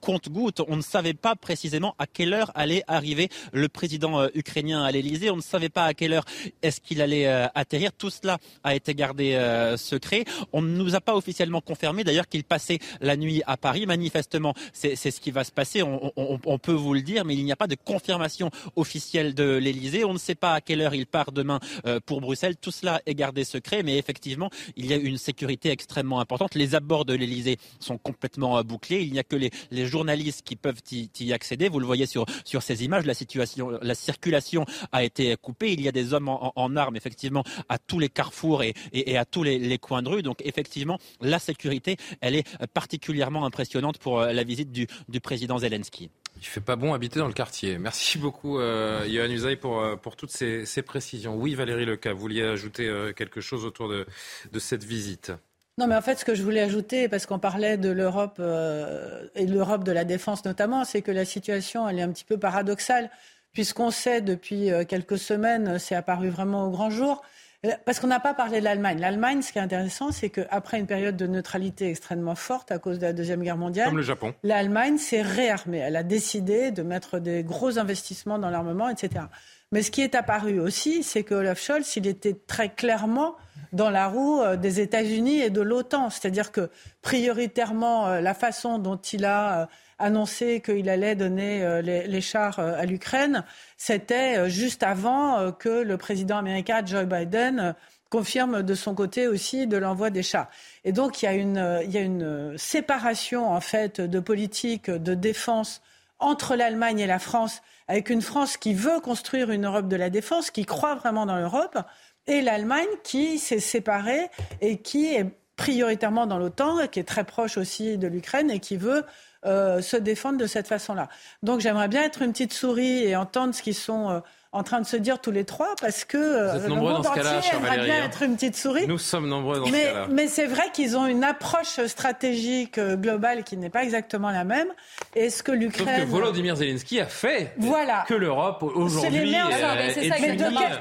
compte-goutte. 0.00 0.60
On 0.68 0.76
ne 0.76 0.82
savait 0.82 1.14
pas 1.14 1.36
précisément 1.36 1.94
à 1.98 2.06
quelle 2.06 2.32
heure 2.32 2.50
allait 2.54 2.82
arriver 2.86 3.28
le 3.52 3.68
président 3.68 4.20
euh, 4.20 4.28
ukrainien 4.34 4.82
à 4.82 4.90
l'Elysée. 4.90 5.30
On 5.30 5.36
ne 5.36 5.42
savait 5.42 5.68
pas 5.68 5.84
à 5.84 5.94
quelle 5.94 6.12
heure 6.12 6.24
est-ce 6.62 6.80
qu'il 6.80 7.00
allait 7.02 7.26
euh, 7.26 7.46
atterrir. 7.54 7.92
Tout 7.92 8.10
cela 8.10 8.38
a 8.64 8.74
été 8.74 8.94
gardé 8.94 9.34
euh, 9.34 9.76
secret. 9.76 10.24
On 10.52 10.62
ne 10.62 10.76
nous 10.76 10.94
a 10.94 11.00
pas 11.00 11.16
officiellement 11.16 11.60
confirmé 11.60 12.04
d'ailleurs 12.04 12.28
qu'il 12.28 12.44
passait 12.44 12.78
la 13.00 13.16
nuit 13.16 13.42
à 13.46 13.56
Paris. 13.56 13.86
Manifestement, 13.86 14.54
c'est 14.72 14.96
ce 14.96 15.20
qui 15.20 15.30
va 15.30 15.44
se 15.44 15.52
passer. 15.52 15.82
On, 15.82 16.58
peut 16.58 16.72
vous 16.72 16.94
le 16.94 17.02
dire, 17.02 17.24
mais 17.24 17.34
il 17.34 17.44
n'y 17.44 17.52
a 17.52 17.56
pas 17.56 17.66
de 17.66 17.74
confirmation 17.76 18.50
officielle 18.76 19.34
de 19.34 19.56
l'Elysée. 19.56 20.04
On 20.04 20.12
ne 20.12 20.18
sait 20.18 20.34
pas 20.34 20.54
à 20.54 20.60
quelle 20.60 20.80
heure 20.80 20.94
il 20.94 21.06
part 21.06 21.32
demain 21.32 21.60
pour 22.06 22.20
Bruxelles. 22.20 22.56
Tout 22.56 22.70
cela 22.70 23.00
est 23.06 23.14
gardé 23.14 23.44
secret, 23.44 23.82
mais 23.82 23.98
effectivement, 23.98 24.50
il 24.76 24.86
y 24.86 24.92
a 24.92 24.96
une 24.96 25.18
sécurité 25.18 25.70
extrêmement 25.70 26.20
importante. 26.20 26.54
Les 26.54 26.74
abords 26.74 27.04
de 27.04 27.14
l'Elysée 27.14 27.58
sont 27.80 27.98
complètement 27.98 28.62
bouclés. 28.62 29.02
Il 29.02 29.12
n'y 29.12 29.18
a 29.18 29.24
que 29.24 29.36
les, 29.36 29.50
les 29.76 29.86
journalistes 29.86 30.42
qui 30.44 30.56
peuvent 30.56 30.80
y, 30.90 31.32
accéder. 31.32 31.68
Vous 31.68 31.80
le 31.80 31.86
voyez 31.86 32.06
sur, 32.06 32.26
sur 32.44 32.62
ces 32.62 32.84
images, 32.84 33.06
la, 33.06 33.14
situation, 33.14 33.78
la 33.80 33.94
circulation 33.94 34.64
a 34.92 35.04
été 35.04 35.36
coupée. 35.36 35.72
Il 35.72 35.80
y 35.80 35.88
a 35.88 35.92
des 35.92 36.12
hommes 36.12 36.28
en, 36.28 36.76
armes, 36.76 36.96
effectivement, 36.96 37.44
à 37.68 37.78
tous 37.78 37.98
les 37.98 38.08
carrefours 38.08 38.62
et, 38.62 38.74
à 39.16 39.24
tous 39.24 39.42
les, 39.42 39.78
coins 39.78 40.02
de 40.02 40.08
rue. 40.08 40.22
Donc, 40.22 40.40
effectivement, 40.44 40.98
la 41.20 41.38
sécurité, 41.38 41.96
elle 42.20 42.34
est 42.34 42.44
particulièrement 42.74 43.44
impressionnante 43.44 43.98
pour 43.98 44.20
euh, 44.20 44.32
la 44.32 44.42
visite 44.42 44.72
du, 44.72 44.86
président 45.20 45.58
Zelensky. 45.58 46.10
Il 46.38 46.46
fait 46.46 46.60
pas 46.60 46.76
bon 46.76 46.92
habiter 46.92 47.18
dans 47.18 47.26
le 47.26 47.32
quartier. 47.32 47.78
Merci 47.78 48.18
beaucoup, 48.18 48.58
euh, 48.58 49.06
Johan 49.08 49.30
Usaï, 49.30 49.56
pour, 49.56 49.80
euh, 49.80 49.96
pour 49.96 50.16
toutes 50.16 50.30
ces, 50.30 50.66
ces, 50.66 50.82
précisions. 50.82 51.34
Oui, 51.36 51.54
Valérie 51.54 51.86
Leca, 51.86 52.12
vous 52.12 52.20
vouliez 52.20 52.42
ajouter 52.42 52.86
euh, 52.86 53.12
quelque 53.12 53.40
chose 53.40 53.64
autour 53.64 53.88
de, 53.88 54.06
de 54.52 54.58
cette 54.58 54.84
visite 54.84 55.32
non, 55.78 55.86
mais 55.86 55.94
en 55.94 56.00
fait, 56.00 56.18
ce 56.18 56.24
que 56.24 56.34
je 56.34 56.42
voulais 56.42 56.62
ajouter, 56.62 57.06
parce 57.08 57.26
qu'on 57.26 57.38
parlait 57.38 57.76
de 57.76 57.90
l'Europe 57.90 58.36
euh, 58.40 59.26
et 59.34 59.44
de 59.44 59.52
l'Europe 59.52 59.84
de 59.84 59.92
la 59.92 60.04
défense 60.04 60.42
notamment, 60.46 60.84
c'est 60.86 61.02
que 61.02 61.10
la 61.12 61.26
situation, 61.26 61.86
elle 61.86 61.98
est 61.98 62.02
un 62.02 62.10
petit 62.10 62.24
peu 62.24 62.38
paradoxale, 62.38 63.10
puisqu'on 63.52 63.90
sait 63.90 64.22
depuis 64.22 64.72
euh, 64.72 64.84
quelques 64.84 65.18
semaines, 65.18 65.78
c'est 65.78 65.94
apparu 65.94 66.30
vraiment 66.30 66.66
au 66.66 66.70
grand 66.70 66.88
jour, 66.88 67.22
euh, 67.66 67.72
parce 67.84 68.00
qu'on 68.00 68.06
n'a 68.06 68.20
pas 68.20 68.32
parlé 68.32 68.60
de 68.60 68.64
l'Allemagne. 68.64 68.98
L'Allemagne, 69.00 69.42
ce 69.42 69.52
qui 69.52 69.58
est 69.58 69.62
intéressant, 69.62 70.12
c'est 70.12 70.30
qu'après 70.30 70.78
une 70.78 70.86
période 70.86 71.16
de 71.16 71.26
neutralité 71.26 71.90
extrêmement 71.90 72.36
forte 72.36 72.72
à 72.72 72.78
cause 72.78 72.98
de 72.98 73.04
la 73.04 73.12
Deuxième 73.12 73.42
Guerre 73.42 73.58
mondiale, 73.58 73.88
Comme 73.88 73.98
le 73.98 74.02
Japon. 74.02 74.32
l'Allemagne 74.44 74.96
s'est 74.96 75.20
réarmée. 75.20 75.78
Elle 75.78 75.96
a 75.96 76.02
décidé 76.02 76.70
de 76.70 76.82
mettre 76.82 77.18
des 77.18 77.44
gros 77.44 77.78
investissements 77.78 78.38
dans 78.38 78.48
l'armement, 78.48 78.88
etc. 78.88 79.26
Mais 79.72 79.82
ce 79.82 79.90
qui 79.90 80.02
est 80.02 80.14
apparu 80.14 80.60
aussi, 80.60 81.02
c'est 81.02 81.24
que 81.24 81.34
Olaf 81.34 81.60
Scholz, 81.60 81.96
il 81.96 82.06
était 82.06 82.36
très 82.46 82.68
clairement 82.68 83.36
dans 83.72 83.90
la 83.90 84.08
roue 84.08 84.40
euh, 84.40 84.56
des 84.56 84.80
États-Unis 84.80 85.40
et 85.40 85.50
de 85.50 85.60
l'OTAN. 85.60 86.10
C'est-à-dire 86.10 86.52
que 86.52 86.70
prioritairement, 87.02 88.08
euh, 88.08 88.20
la 88.20 88.34
façon 88.34 88.78
dont 88.78 88.96
il 88.96 89.24
a 89.24 89.62
euh, 89.62 89.66
annoncé 89.98 90.60
qu'il 90.60 90.88
allait 90.88 91.14
donner 91.14 91.80
les, 91.82 92.20
chars 92.20 92.58
à 92.58 92.84
l'Ukraine, 92.84 93.44
c'était 93.78 94.50
juste 94.50 94.82
avant 94.82 95.52
que 95.52 95.70
le 95.70 95.96
président 95.96 96.36
américain 96.36 96.82
Joe 96.84 97.06
Biden 97.06 97.74
confirme 98.10 98.62
de 98.62 98.74
son 98.74 98.94
côté 98.94 99.26
aussi 99.26 99.66
de 99.66 99.78
l'envoi 99.78 100.10
des 100.10 100.22
chars. 100.22 100.50
Et 100.84 100.92
donc 100.92 101.22
il 101.22 101.24
y 101.24 101.28
a 101.28 101.82
il 101.82 101.90
y 101.90 101.96
a 101.96 102.02
une 102.02 102.58
séparation 102.58 103.50
en 103.50 103.60
fait 103.62 104.02
de 104.02 104.20
politique 104.20 104.90
de 104.90 105.14
défense 105.14 105.80
entre 106.18 106.56
l'Allemagne 106.56 106.98
et 107.00 107.06
la 107.06 107.18
France, 107.18 107.62
avec 107.88 108.10
une 108.10 108.22
France 108.22 108.56
qui 108.56 108.74
veut 108.74 109.00
construire 109.00 109.50
une 109.50 109.66
Europe 109.66 109.88
de 109.88 109.96
la 109.96 110.10
défense, 110.10 110.50
qui 110.50 110.64
croit 110.64 110.94
vraiment 110.94 111.26
dans 111.26 111.36
l'Europe, 111.36 111.78
et 112.26 112.40
l'Allemagne 112.42 112.86
qui 113.04 113.38
s'est 113.38 113.60
séparée 113.60 114.28
et 114.60 114.78
qui 114.78 115.14
est 115.14 115.26
prioritairement 115.56 116.26
dans 116.26 116.38
l'OTAN, 116.38 116.86
qui 116.88 117.00
est 117.00 117.04
très 117.04 117.24
proche 117.24 117.56
aussi 117.56 117.98
de 117.98 118.08
l'Ukraine 118.08 118.50
et 118.50 118.60
qui 118.60 118.76
veut 118.76 119.04
euh, 119.46 119.80
se 119.80 119.96
défendre 119.96 120.38
de 120.38 120.46
cette 120.46 120.66
façon-là. 120.66 121.08
Donc 121.42 121.60
j'aimerais 121.60 121.88
bien 121.88 122.02
être 122.02 122.22
une 122.22 122.32
petite 122.32 122.52
souris 122.52 123.04
et 123.04 123.16
entendre 123.16 123.54
ce 123.54 123.62
qu'ils 123.62 123.74
sont 123.74 124.10
euh, 124.10 124.20
en 124.52 124.62
train 124.62 124.80
de 124.80 124.86
se 124.86 124.96
dire 124.96 125.20
tous 125.20 125.30
les 125.30 125.44
trois 125.44 125.74
parce 125.80 126.04
que 126.04 126.16
Vous 126.16 126.56
êtes 126.56 126.64
euh, 126.64 126.68
nombreux 126.68 126.92
dans 126.92 127.02
ce 127.02 127.14
cas-là, 127.14 127.40
bien 127.84 128.04
être 128.04 128.22
une 128.22 128.34
petite 128.34 128.56
souris. 128.56 128.86
Nous 128.86 128.98
sommes 128.98 129.28
nombreux 129.28 129.60
dans 129.60 129.66
mais, 129.68 129.84
ce 129.84 129.92
cas-là. 129.92 130.06
Mais 130.10 130.26
c'est 130.28 130.46
vrai 130.46 130.64
qu'ils 130.72 130.96
ont 130.96 131.06
une 131.06 131.24
approche 131.24 131.80
stratégique 131.86 132.78
euh, 132.78 132.96
globale 132.96 133.44
qui 133.44 133.56
n'est 133.56 133.70
pas 133.70 133.82
exactement 133.82 134.30
la 134.30 134.44
même. 134.44 134.68
Est-ce 135.14 135.42
que 135.42 135.52
l'Ukraine... 135.52 135.86
Sauf 135.86 136.04
que 136.04 136.10
Volodymyr 136.10 136.56
Zelensky 136.56 137.00
a 137.00 137.06
fait 137.06 137.54
voilà. 137.58 138.04
que 138.08 138.14
l'Europe 138.14 138.62
aujourd'hui 138.62 139.34
est, 139.34 140.06
est, 140.06 140.10
mais, 140.20 140.36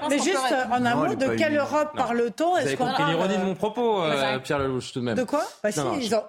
mais 0.09 0.19
juste 0.19 0.37
en 0.71 0.85
un 0.85 0.95
mot, 0.95 1.15
de 1.15 1.35
quelle 1.35 1.57
Europe 1.57 1.91
parle-t-on? 1.95 2.51
Vous 2.51 2.57
avez 2.57 2.75
compris 2.77 3.03
l'ironie 3.05 3.37
de 3.37 3.43
mon 3.43 3.55
propos, 3.55 4.03
euh, 4.03 4.39
Pierre 4.39 4.59
Lelouch, 4.59 4.93
tout 4.93 4.99
de 4.99 5.05
même. 5.05 5.15
De 5.15 5.23
quoi? 5.23 5.43
Bah, 5.63 5.71
si, 5.71 5.81
ils 6.01 6.15
ont... 6.15 6.23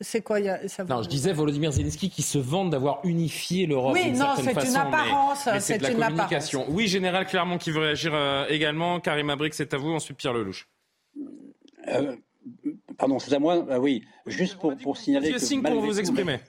C'est 0.00 0.20
quoi 0.20 0.38
ça 0.68 0.84
Non, 0.84 1.02
je 1.02 1.08
disais 1.08 1.32
Volodymyr 1.32 1.72
Zelensky 1.72 2.10
qui 2.10 2.22
se 2.22 2.36
vante 2.36 2.70
d'avoir 2.70 3.00
unifié 3.04 3.66
l'Europe. 3.66 3.94
Oui, 3.94 4.10
non, 4.12 4.26
c'est 4.36 4.52
une 4.52 4.76
apparence. 4.76 5.48
c'est 5.60 5.78
de 5.78 5.98
la 5.98 6.08
communication. 6.08 6.66
Oui, 6.68 6.86
Général 6.86 7.26
Clermont 7.26 7.56
qui 7.56 7.70
veut 7.70 7.80
réagir 7.80 8.14
euh, 8.14 8.46
également. 8.48 9.00
Karim 9.00 9.30
Abrik, 9.30 9.54
c'est 9.54 9.72
à 9.72 9.78
vous. 9.78 9.90
Ensuite, 9.90 10.18
Pierre 10.18 10.34
Lelouch. 10.34 10.68
Euh, 11.88 12.14
pardon, 12.98 13.18
c'est 13.18 13.32
à 13.32 13.38
moi 13.38 13.64
ah 13.70 13.80
Oui, 13.80 14.04
juste 14.26 14.58
pour, 14.58 14.76
pour 14.76 14.98
signaler. 14.98 15.32
que 15.32 15.38
signe 15.38 15.62
pour 15.62 15.80
vous 15.80 15.98
exprimer. 15.98 16.40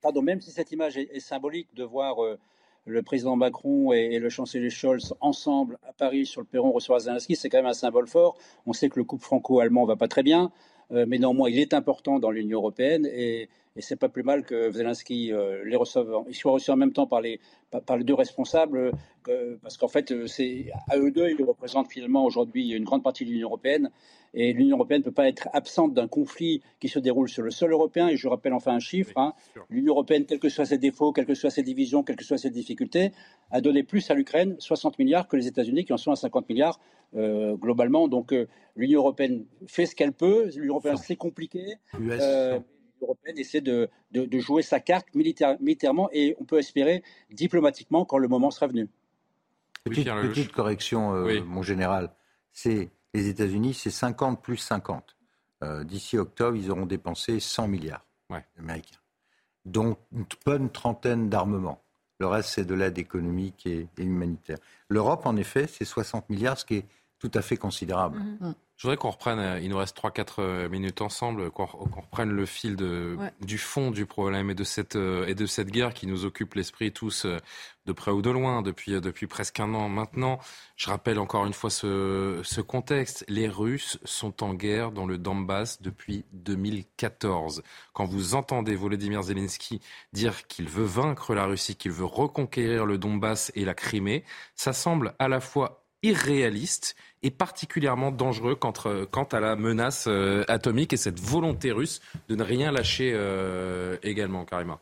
Pardon, 0.00 0.22
même 0.22 0.40
si 0.40 0.50
cette 0.50 0.72
image 0.72 0.96
est, 0.96 1.20
symbolique 1.20 1.74
de 1.74 1.84
voir 1.84 2.24
euh, 2.24 2.38
le 2.86 3.02
président 3.02 3.36
Macron 3.36 3.92
et, 3.92 4.18
le 4.18 4.28
chancelier 4.30 4.70
Scholz 4.70 5.14
ensemble 5.20 5.78
à 5.86 5.92
Paris 5.92 6.24
sur 6.24 6.40
le 6.40 6.46
perron 6.46 6.72
recevoir 6.72 7.00
Zelensky, 7.00 7.36
c'est 7.36 7.50
quand 7.50 7.58
même 7.58 7.66
un 7.66 7.74
symbole 7.74 8.06
fort. 8.06 8.38
On 8.64 8.72
sait 8.72 8.88
que 8.88 8.98
le 8.98 9.04
couple 9.04 9.24
franco-allemand 9.24 9.84
va 9.84 9.96
pas 9.96 10.08
très 10.08 10.22
bien. 10.22 10.50
Mais 10.90 11.18
néanmoins, 11.18 11.50
il 11.50 11.58
est 11.58 11.74
important 11.74 12.18
dans 12.18 12.30
l'Union 12.30 12.58
européenne 12.58 13.06
et, 13.06 13.48
et 13.76 13.80
c'est 13.80 13.96
pas 13.96 14.08
plus 14.08 14.22
mal 14.22 14.44
que 14.44 14.70
Zelensky 14.72 15.32
les 15.64 15.76
reçoive, 15.76 16.24
il 16.28 16.34
soit 16.34 16.52
reçu 16.52 16.70
en 16.70 16.76
même 16.76 16.92
temps 16.92 17.06
par 17.06 17.20
les, 17.20 17.40
par 17.86 17.96
les 17.96 18.04
deux 18.04 18.14
responsables, 18.14 18.92
parce 19.62 19.76
qu'en 19.76 19.88
fait, 19.88 20.26
c'est 20.26 20.66
à 20.88 20.98
eux 20.98 21.10
deux, 21.10 21.30
ils 21.30 21.44
représentent 21.44 21.90
finalement 21.90 22.24
aujourd'hui 22.24 22.70
une 22.70 22.84
grande 22.84 23.02
partie 23.02 23.24
de 23.24 23.30
l'Union 23.30 23.48
européenne. 23.48 23.90
Et 24.32 24.52
l'Union 24.52 24.76
européenne 24.76 25.00
ne 25.00 25.04
peut 25.04 25.12
pas 25.12 25.28
être 25.28 25.48
absente 25.52 25.92
d'un 25.92 26.06
conflit 26.06 26.62
qui 26.78 26.88
se 26.88 26.98
déroule 26.98 27.28
sur 27.28 27.42
le 27.42 27.50
sol 27.50 27.72
européen. 27.72 28.08
Et 28.08 28.16
je 28.16 28.28
rappelle 28.28 28.52
enfin 28.52 28.72
un 28.72 28.78
chiffre. 28.78 29.12
Hein. 29.16 29.34
L'Union 29.68 29.94
européenne, 29.94 30.24
quels 30.24 30.38
que 30.38 30.48
soient 30.48 30.66
ses 30.66 30.78
défauts, 30.78 31.12
quelles 31.12 31.26
que 31.26 31.34
soient 31.34 31.50
ses 31.50 31.62
divisions, 31.62 32.02
quelles 32.02 32.16
que 32.16 32.24
soient 32.24 32.38
ses 32.38 32.50
difficultés, 32.50 33.12
a 33.50 33.60
donné 33.60 33.82
plus 33.82 34.08
à 34.10 34.14
l'Ukraine, 34.14 34.56
60 34.58 34.98
milliards, 34.98 35.26
que 35.26 35.36
les 35.36 35.48
États-Unis 35.48 35.84
qui 35.84 35.92
en 35.92 35.96
sont 35.96 36.12
à 36.12 36.16
50 36.16 36.48
milliards 36.48 36.78
euh, 37.16 37.56
globalement. 37.56 38.08
Donc 38.08 38.32
euh, 38.32 38.46
l'Union 38.76 39.00
européenne 39.00 39.44
fait 39.66 39.86
ce 39.86 39.94
qu'elle 39.94 40.12
peut. 40.12 40.50
L'Union 40.54 40.74
européenne, 40.74 40.96
c'est 40.96 41.16
compliqué. 41.16 41.74
Euh, 41.94 41.98
L'Union 41.98 42.64
européenne 43.02 43.38
essaie 43.38 43.60
de, 43.60 43.88
de, 44.12 44.38
jouer 44.38 44.62
sa 44.62 44.80
carte 44.80 45.06
militairement 45.14 46.08
et 46.12 46.36
on 46.38 46.44
peut 46.44 46.58
espérer 46.58 47.02
diplomatiquement 47.30 48.04
quand 48.04 48.18
le 48.18 48.28
moment 48.28 48.50
sera 48.50 48.66
venu. 48.66 48.88
Petite, 49.84 50.52
correction, 50.52 51.26
mon 51.46 51.62
général. 51.62 52.12
C'est 52.52 52.90
les 53.14 53.28
États-Unis, 53.28 53.74
c'est 53.74 53.90
50 53.90 54.42
plus 54.42 54.58
50. 54.58 55.16
Euh, 55.62 55.84
d'ici 55.84 56.16
octobre, 56.16 56.56
ils 56.56 56.70
auront 56.70 56.86
dépensé 56.86 57.40
100 57.40 57.68
milliards 57.68 58.06
américains, 58.58 58.98
dont 59.64 59.96
une 60.12 60.24
bonne 60.46 60.70
trentaine 60.70 61.28
d'armements. 61.28 61.82
Le 62.18 62.26
reste, 62.26 62.50
c'est 62.50 62.64
de 62.64 62.74
l'aide 62.74 62.98
économique 62.98 63.66
et, 63.66 63.88
humanitaire. 63.98 64.58
L'Europe, 64.88 65.26
en 65.26 65.36
effet, 65.36 65.66
c'est 65.66 65.84
60 65.84 66.28
milliards, 66.30 66.58
ce 66.58 66.64
qui 66.64 66.76
est 66.76 66.86
tout 67.20 67.30
à 67.34 67.42
fait 67.42 67.56
considérable. 67.56 68.18
Mm-hmm. 68.18 68.54
Je 68.80 68.86
voudrais 68.86 68.96
qu'on 68.96 69.10
reprenne, 69.10 69.38
euh, 69.38 69.60
il 69.60 69.68
nous 69.68 69.76
reste 69.76 69.94
3-4 69.94 70.26
euh, 70.38 70.68
minutes 70.70 71.02
ensemble, 71.02 71.50
qu'on 71.50 71.66
reprenne 71.66 72.30
le 72.30 72.46
fil 72.46 72.76
de, 72.76 73.18
du 73.42 73.58
fond 73.58 73.90
du 73.90 74.06
problème 74.06 74.48
et 74.48 74.54
de, 74.54 74.64
cette, 74.64 74.96
euh, 74.96 75.26
et 75.26 75.34
de 75.34 75.44
cette 75.44 75.68
guerre 75.68 75.92
qui 75.92 76.06
nous 76.06 76.24
occupe 76.24 76.54
l'esprit 76.54 76.90
tous 76.90 77.26
de 77.84 77.92
près 77.92 78.10
ou 78.10 78.22
de 78.22 78.30
loin 78.30 78.62
depuis, 78.62 78.98
depuis 78.98 79.26
presque 79.26 79.60
un 79.60 79.74
an 79.74 79.90
maintenant. 79.90 80.38
Je 80.76 80.88
rappelle 80.88 81.18
encore 81.18 81.44
une 81.44 81.52
fois 81.52 81.68
ce, 81.68 82.40
ce 82.42 82.62
contexte. 82.62 83.22
Les 83.28 83.48
Russes 83.48 83.98
sont 84.04 84.42
en 84.42 84.54
guerre 84.54 84.92
dans 84.92 85.04
le 85.04 85.18
Donbass 85.18 85.82
depuis 85.82 86.24
2014. 86.32 87.62
Quand 87.92 88.06
vous 88.06 88.34
entendez 88.34 88.76
Volodymyr 88.76 89.24
Zelensky 89.24 89.82
dire 90.14 90.46
qu'il 90.46 90.70
veut 90.70 90.84
vaincre 90.84 91.34
la 91.34 91.44
Russie, 91.44 91.76
qu'il 91.76 91.92
veut 91.92 92.06
reconquérir 92.06 92.86
le 92.86 92.96
Donbass 92.96 93.52
et 93.54 93.66
la 93.66 93.74
Crimée, 93.74 94.24
ça 94.54 94.72
semble 94.72 95.14
à 95.18 95.28
la 95.28 95.40
fois 95.40 95.84
irréaliste 96.02 96.96
et 97.22 97.30
particulièrement 97.30 98.10
dangereux 98.10 98.54
quant, 98.54 98.72
quant 99.10 99.24
à 99.24 99.40
la 99.40 99.56
menace 99.56 100.06
euh, 100.08 100.44
atomique 100.48 100.92
et 100.92 100.96
cette 100.96 101.20
volonté 101.20 101.72
russe 101.72 102.00
de 102.28 102.34
ne 102.34 102.42
rien 102.42 102.72
lâcher 102.72 103.12
euh, 103.14 103.96
également, 104.02 104.44
Karima. 104.44 104.80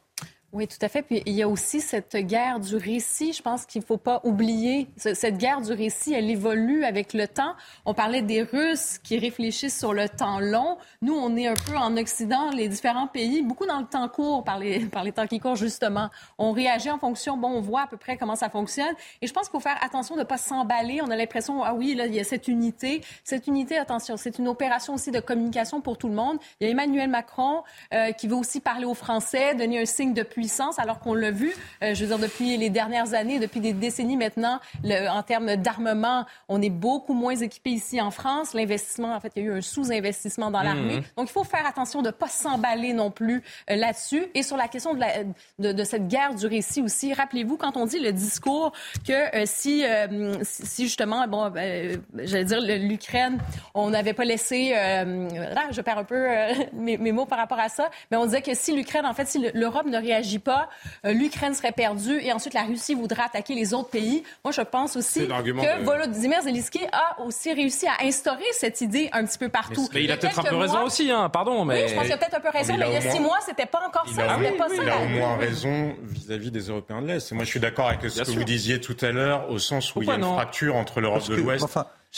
Oui, 0.55 0.66
tout 0.66 0.79
à 0.81 0.89
fait. 0.89 1.03
Puis 1.03 1.23
il 1.27 1.35
y 1.35 1.43
a 1.43 1.49
aussi 1.49 1.83
cette 1.83 2.16
guerre 2.16 2.59
du 2.59 2.75
récit. 2.75 3.35
Je 3.35 3.43
pense 3.43 3.66
qu'il 3.66 3.83
ne 3.83 3.87
faut 3.87 3.99
pas 3.99 4.23
oublier. 4.25 4.89
Cette 4.97 5.37
guerre 5.37 5.61
du 5.61 5.73
récit, 5.73 6.15
elle 6.15 6.31
évolue 6.31 6.85
avec 6.85 7.12
le 7.12 7.29
temps. 7.29 7.53
On 7.85 7.93
parlait 7.93 8.23
des 8.23 8.41
Russes 8.43 8.97
qui 8.97 9.19
réfléchissent 9.19 9.79
sur 9.79 9.93
le 9.93 10.09
temps 10.09 10.41
long. 10.41 10.79
Nous, 11.03 11.12
on 11.12 11.37
est 11.37 11.49
un 11.49 11.55
peu 11.55 11.77
en 11.77 11.95
Occident, 11.99 12.49
les 12.51 12.69
différents 12.69 13.09
pays, 13.09 13.43
beaucoup 13.43 13.66
dans 13.66 13.79
le 13.79 13.85
temps 13.85 14.09
court, 14.09 14.43
par 14.43 14.59
les, 14.59 14.87
par 14.87 15.05
les 15.05 15.12
temps 15.12 15.27
qui 15.27 15.39
courent, 15.39 15.57
justement. 15.57 16.09
On 16.39 16.53
réagit 16.53 16.91
en 16.91 16.99
fonction, 16.99 17.37
bon, 17.37 17.49
on 17.49 17.61
voit 17.61 17.83
à 17.83 17.87
peu 17.87 17.99
près 17.99 18.16
comment 18.16 18.37
ça 18.37 18.49
fonctionne. 18.49 18.95
Et 19.20 19.27
je 19.27 19.35
pense 19.35 19.51
qu'il 19.51 19.53
faut 19.53 19.61
faire 19.61 19.79
attention 19.83 20.15
de 20.15 20.20
ne 20.20 20.25
pas 20.25 20.39
s'emballer. 20.39 21.03
On 21.03 21.11
a 21.11 21.16
l'impression, 21.16 21.62
ah 21.62 21.75
oui, 21.75 21.95
là, 21.95 22.07
il 22.07 22.15
y 22.15 22.20
a 22.20 22.25
cette 22.25 22.49
unité. 22.49 23.03
Cette 23.23 23.49
unité, 23.49 23.77
attention, 23.77 24.16
c'est 24.16 24.39
une 24.39 24.49
opération 24.49 24.95
aussi 24.95 25.11
de 25.11 25.20
communication 25.20 25.83
pour 25.83 25.99
tout 25.99 26.09
le 26.09 26.15
monde. 26.15 26.39
Il 26.59 26.65
y 26.65 26.69
a 26.69 26.70
Emmanuel 26.70 27.11
Macron 27.11 27.65
euh, 27.93 28.12
qui 28.12 28.29
veut 28.29 28.37
aussi 28.37 28.61
parler 28.61 28.87
aux 28.87 28.95
Français, 28.95 29.55
donner 29.55 29.83
un 29.83 29.85
signe 29.85 30.15
de 30.15 30.23
puissance, 30.39 30.78
alors 30.78 31.01
qu'on 31.01 31.15
l'a 31.15 31.32
vu, 31.32 31.52
euh, 31.82 31.94
je 31.94 32.05
veux 32.05 32.06
dire, 32.06 32.19
depuis 32.20 32.56
les 32.56 32.70
dernières 32.70 33.12
années, 33.12 33.40
depuis 33.40 33.59
des 33.59 33.73
décennies 33.73 34.16
maintenant, 34.16 34.60
le, 34.85 35.09
en 35.09 35.24
termes 35.24 35.56
d'armement, 35.56 36.27
on 36.48 36.62
est 36.62 36.70
beaucoup 36.70 37.12
moins 37.12 37.35
équipé 37.35 37.70
ici 37.70 38.01
en 38.01 38.12
France. 38.12 38.55
L'investissement, 38.55 39.16
en 39.16 39.19
fait, 39.19 39.32
il 39.35 39.43
y 39.43 39.47
a 39.47 39.48
eu 39.48 39.59
un 39.59 39.60
sous-investissement 39.60 40.52
dans 40.52 40.62
l'armée. 40.62 40.98
Mhm. 40.98 41.05
Donc, 41.16 41.28
il 41.28 41.32
faut 41.32 41.43
faire 41.43 41.66
attention 41.66 42.02
de 42.02 42.06
ne 42.06 42.12
pas 42.12 42.28
s'emballer 42.28 42.93
non 42.93 43.10
plus 43.10 43.43
euh, 43.69 43.74
là-dessus. 43.74 44.27
Et 44.35 44.44
sur 44.44 44.56
la 44.56 44.69
question 44.69 44.94
de, 44.94 45.01
la, 45.01 45.24
de, 45.59 45.73
de, 45.73 45.85
cette 45.85 46.06
guerre 46.06 46.35
du 46.35 46.47
récit 46.47 46.82
aussi, 46.82 47.12
rappelez-vous, 47.12 47.56
quand 47.56 47.77
on 47.77 47.86
dit 47.86 47.98
le 47.98 48.12
discours 48.12 48.70
que 49.05 49.36
euh, 49.36 49.43
si, 49.44 49.82
si 50.43 50.85
justement, 50.85 51.27
bon, 51.27 51.52
j'allais 52.15 52.44
dire, 52.44 52.60
l'Ukraine, 52.60 53.39
on 53.74 53.90
n'avait 53.90 54.12
pas 54.12 54.24
laissé, 54.24 54.70
là, 54.70 55.65
je 55.73 55.81
perds 55.81 55.98
un 55.98 56.05
peu 56.05 56.28
mes, 56.74 56.97
mes, 56.97 57.10
mots 57.10 57.27
par 57.27 57.39
rapport 57.39 57.59
à 57.59 57.69
ça, 57.69 57.90
mais 58.12 58.16
on 58.16 58.24
disait 58.24 58.43
que 58.43 58.55
si 58.55 58.73
l'Ukraine, 58.77 59.05
en 59.05 59.15
fait, 59.15 59.27
si 59.27 59.44
l'Europe 59.52 59.86
ne 59.86 59.98
réagit 59.98 60.28
pas, 60.37 60.69
euh, 61.07 61.13
l'Ukraine 61.13 61.55
serait 61.55 61.73
perdue 61.73 62.21
et 62.21 62.33
ensuite 62.33 62.55
la 62.55 62.65
Russie 62.65 62.95
voudrait 62.95 63.23
attaquer 63.23 63.55
les 63.55 63.73
autres 63.73 63.89
pays. 63.89 64.23
Moi, 64.45 64.53
je 64.53 64.61
pense 64.61 64.97
aussi 64.97 65.27
que 65.27 65.85
Volodymyr 65.85 66.43
Zelensky 66.43 66.81
a 66.93 67.21
aussi 67.23 67.53
réussi 67.53 67.87
à 67.87 68.05
instaurer 68.05 68.45
cette 68.53 68.81
idée 68.81 69.09
un 69.13 69.25
petit 69.25 69.39
peu 69.39 69.49
partout. 69.49 69.89
Mais, 69.95 70.05
il, 70.05 70.13
a 70.13 70.17
peut-être 70.17 70.41
un 70.41 70.43
peu 70.43 70.57
raison 70.57 70.83
aussi, 70.83 71.11
hein, 71.11 71.29
pardon. 71.29 71.65
Mais... 71.65 71.85
Oui, 71.85 71.89
je 71.89 71.95
pense 71.95 72.05
qu'il 72.05 72.13
a 72.13 72.19
peut-être 72.19 72.37
un 72.37 72.41
peu 72.41 72.51
raison, 72.51 72.77
mais, 72.77 72.89
il 72.89 72.93
y 72.93 72.97
a 72.97 73.11
six 73.11 73.21
mois, 73.21 73.39
c'était 73.47 73.67
pas 73.67 73.81
encore 73.87 74.07
ça. 74.09 74.37
Il 74.39 74.57
pas 74.57 74.67
il 74.75 74.89
a 74.89 74.99
au 74.99 75.09
moins 75.09 75.37
raison 75.37 75.95
vis-à-vis 76.03 76.51
des 76.51 76.69
Européens 76.69 77.03
de 77.03 77.07
l'Est. 77.07 77.33
Moi, 77.33 77.45
je 77.45 77.51
suis 77.51 77.61
d'accord 77.61 77.89
avec 77.89 78.03
ce 78.11 78.23
que 78.23 78.31
vous 78.31 78.45
disiez 78.45 78.81
tout 78.81 78.97
à 79.01 79.11
l'heure, 79.11 79.51
au 79.51 79.59
sens 79.59 79.95
où 79.95 80.03
il 80.03 80.09
y 80.09 80.11
a 80.11 80.17
une 80.17 80.23
fracture 80.23 80.77
entre 80.77 81.01
l'Europe 81.01 81.27
de 81.29 81.37
l'Ouest. 81.37 81.67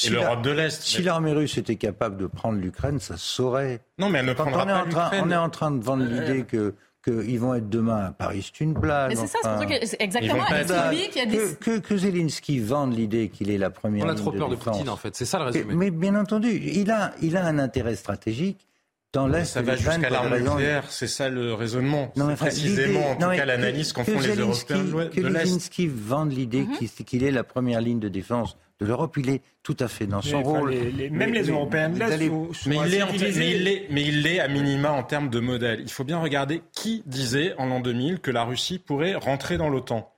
et 0.05 0.11
l'Europe 0.11 0.43
de 0.43 0.51
l'Est. 0.51 0.83
Si 0.83 1.03
l'armée 1.03 1.33
russe 1.33 1.59
était 1.59 1.77
capable 1.77 2.17
de 2.17 2.27
prendre 2.27 2.59
l'Ukraine, 2.59 2.99
ça 2.99 3.17
saurait. 3.17 3.81
Non, 3.99 4.09
mais 4.09 4.21
elle 4.21 4.27
ne 4.27 4.33
prendra 4.33 4.67
pas 4.67 4.85
l'Ukraine. 4.85 5.25
On 5.27 5.31
est 5.31 5.37
en 5.37 5.51
train 5.51 5.71
de 5.71 5.83
vendre 5.83 6.05
l'idée 6.05 6.45
que 6.45 6.75
qu'ils 7.03 7.41
vont 7.41 7.55
être 7.55 7.69
demain 7.69 8.07
à 8.07 8.11
Paris, 8.13 8.43
c'est 8.45 8.63
une 8.63 8.75
blague. 8.75 9.11
Mais 9.11 9.17
c'est 9.17 9.27
ça, 9.27 9.39
c'est 9.43 9.49
pour 9.49 9.61
ça 9.61 9.67
que, 9.67 10.03
exactement, 10.03 10.45
qui 10.45 11.21
a 11.21 11.27
des... 11.27 11.39
que, 11.59 11.79
que, 11.79 11.97
Zelensky 11.97 12.61
vende 12.61 12.95
l'idée 12.95 13.29
qu'il 13.29 13.51
est 13.51 13.59
la 13.59 13.71
première 13.71 14.07
On 14.07 14.09
a 14.09 14.15
trop 14.15 14.33
peur 14.33 14.49
de, 14.49 14.57
Poutine, 14.57 14.89
en 14.89 14.97
fait, 14.97 15.17
c'est 15.17 15.25
ça 15.25 15.39
le 15.39 15.45
résumé. 15.47 15.75
Mais, 15.75 15.91
bien 15.91 16.15
entendu, 16.15 16.51
il 16.51 16.91
a, 16.91 17.13
il 17.23 17.37
a 17.37 17.45
un 17.47 17.59
intérêt 17.59 17.97
stratégique 17.97 18.67
dans 19.13 19.27
l'Est 19.27 19.45
Ça 19.45 19.63
va 19.63 19.77
jusqu'à 19.77 20.11
l'arme 20.11 20.39
nucléaire, 20.39 20.85
c'est 20.91 21.09
ça 21.09 21.29
le 21.29 21.55
raisonnement. 21.55 22.13
Non, 22.17 22.35
précisément, 22.35 23.11
en 23.11 23.15
tout 23.17 23.21
cas, 23.31 23.45
l'analyse 23.45 23.93
qu'en 23.93 24.05
font 24.05 24.21
les 24.21 24.37
Européens 24.37 24.85
de 24.85 24.99
l'Est. 24.99 25.11
Que 25.11 25.23
Zelensky 25.23 25.87
vende 25.89 26.33
l'idée 26.33 26.63
mhm. 26.63 26.89
qu'il 27.05 27.25
est 27.25 27.33
la 27.33 27.45
première 27.45 27.81
ligne 27.81 28.01
de 28.01 28.09
défense 28.09 28.57
de 28.81 28.87
l'Europe, 28.87 29.17
il 29.19 29.29
est 29.29 29.43
tout 29.63 29.77
à 29.79 29.89
fait 29.89 30.07
dans 30.07 30.23
son 30.23 30.43
rôle. 30.43 30.75
même 31.11 31.33
les 31.33 31.49
Européens 31.49 31.91
mais, 31.91 32.77
il 32.87 33.69
est, 33.69 33.87
mais 33.91 34.03
il 34.03 34.23
l'est 34.23 34.41
à 34.41 34.49
minima 34.49 34.91
en 34.91 35.03
termes 35.03 35.29
de 35.29 35.39
modèle. 35.39 35.81
Il 35.81 35.91
faut 35.91 36.05
bien 36.05 36.19
regarder 36.19 36.63
qui 36.73 37.03
disait 37.07 37.55
en 37.59 37.67
l'an 37.67 37.81
2000 37.81 38.21
que 38.21 38.31
la 38.31 38.45
Russie 38.45 38.79
pourrait 38.79 39.15
rentrer 39.15 39.59
dans 39.59 39.69
l'OTAN. 39.69 40.11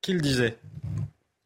Qui 0.00 0.14
le 0.14 0.20
disait? 0.20 0.58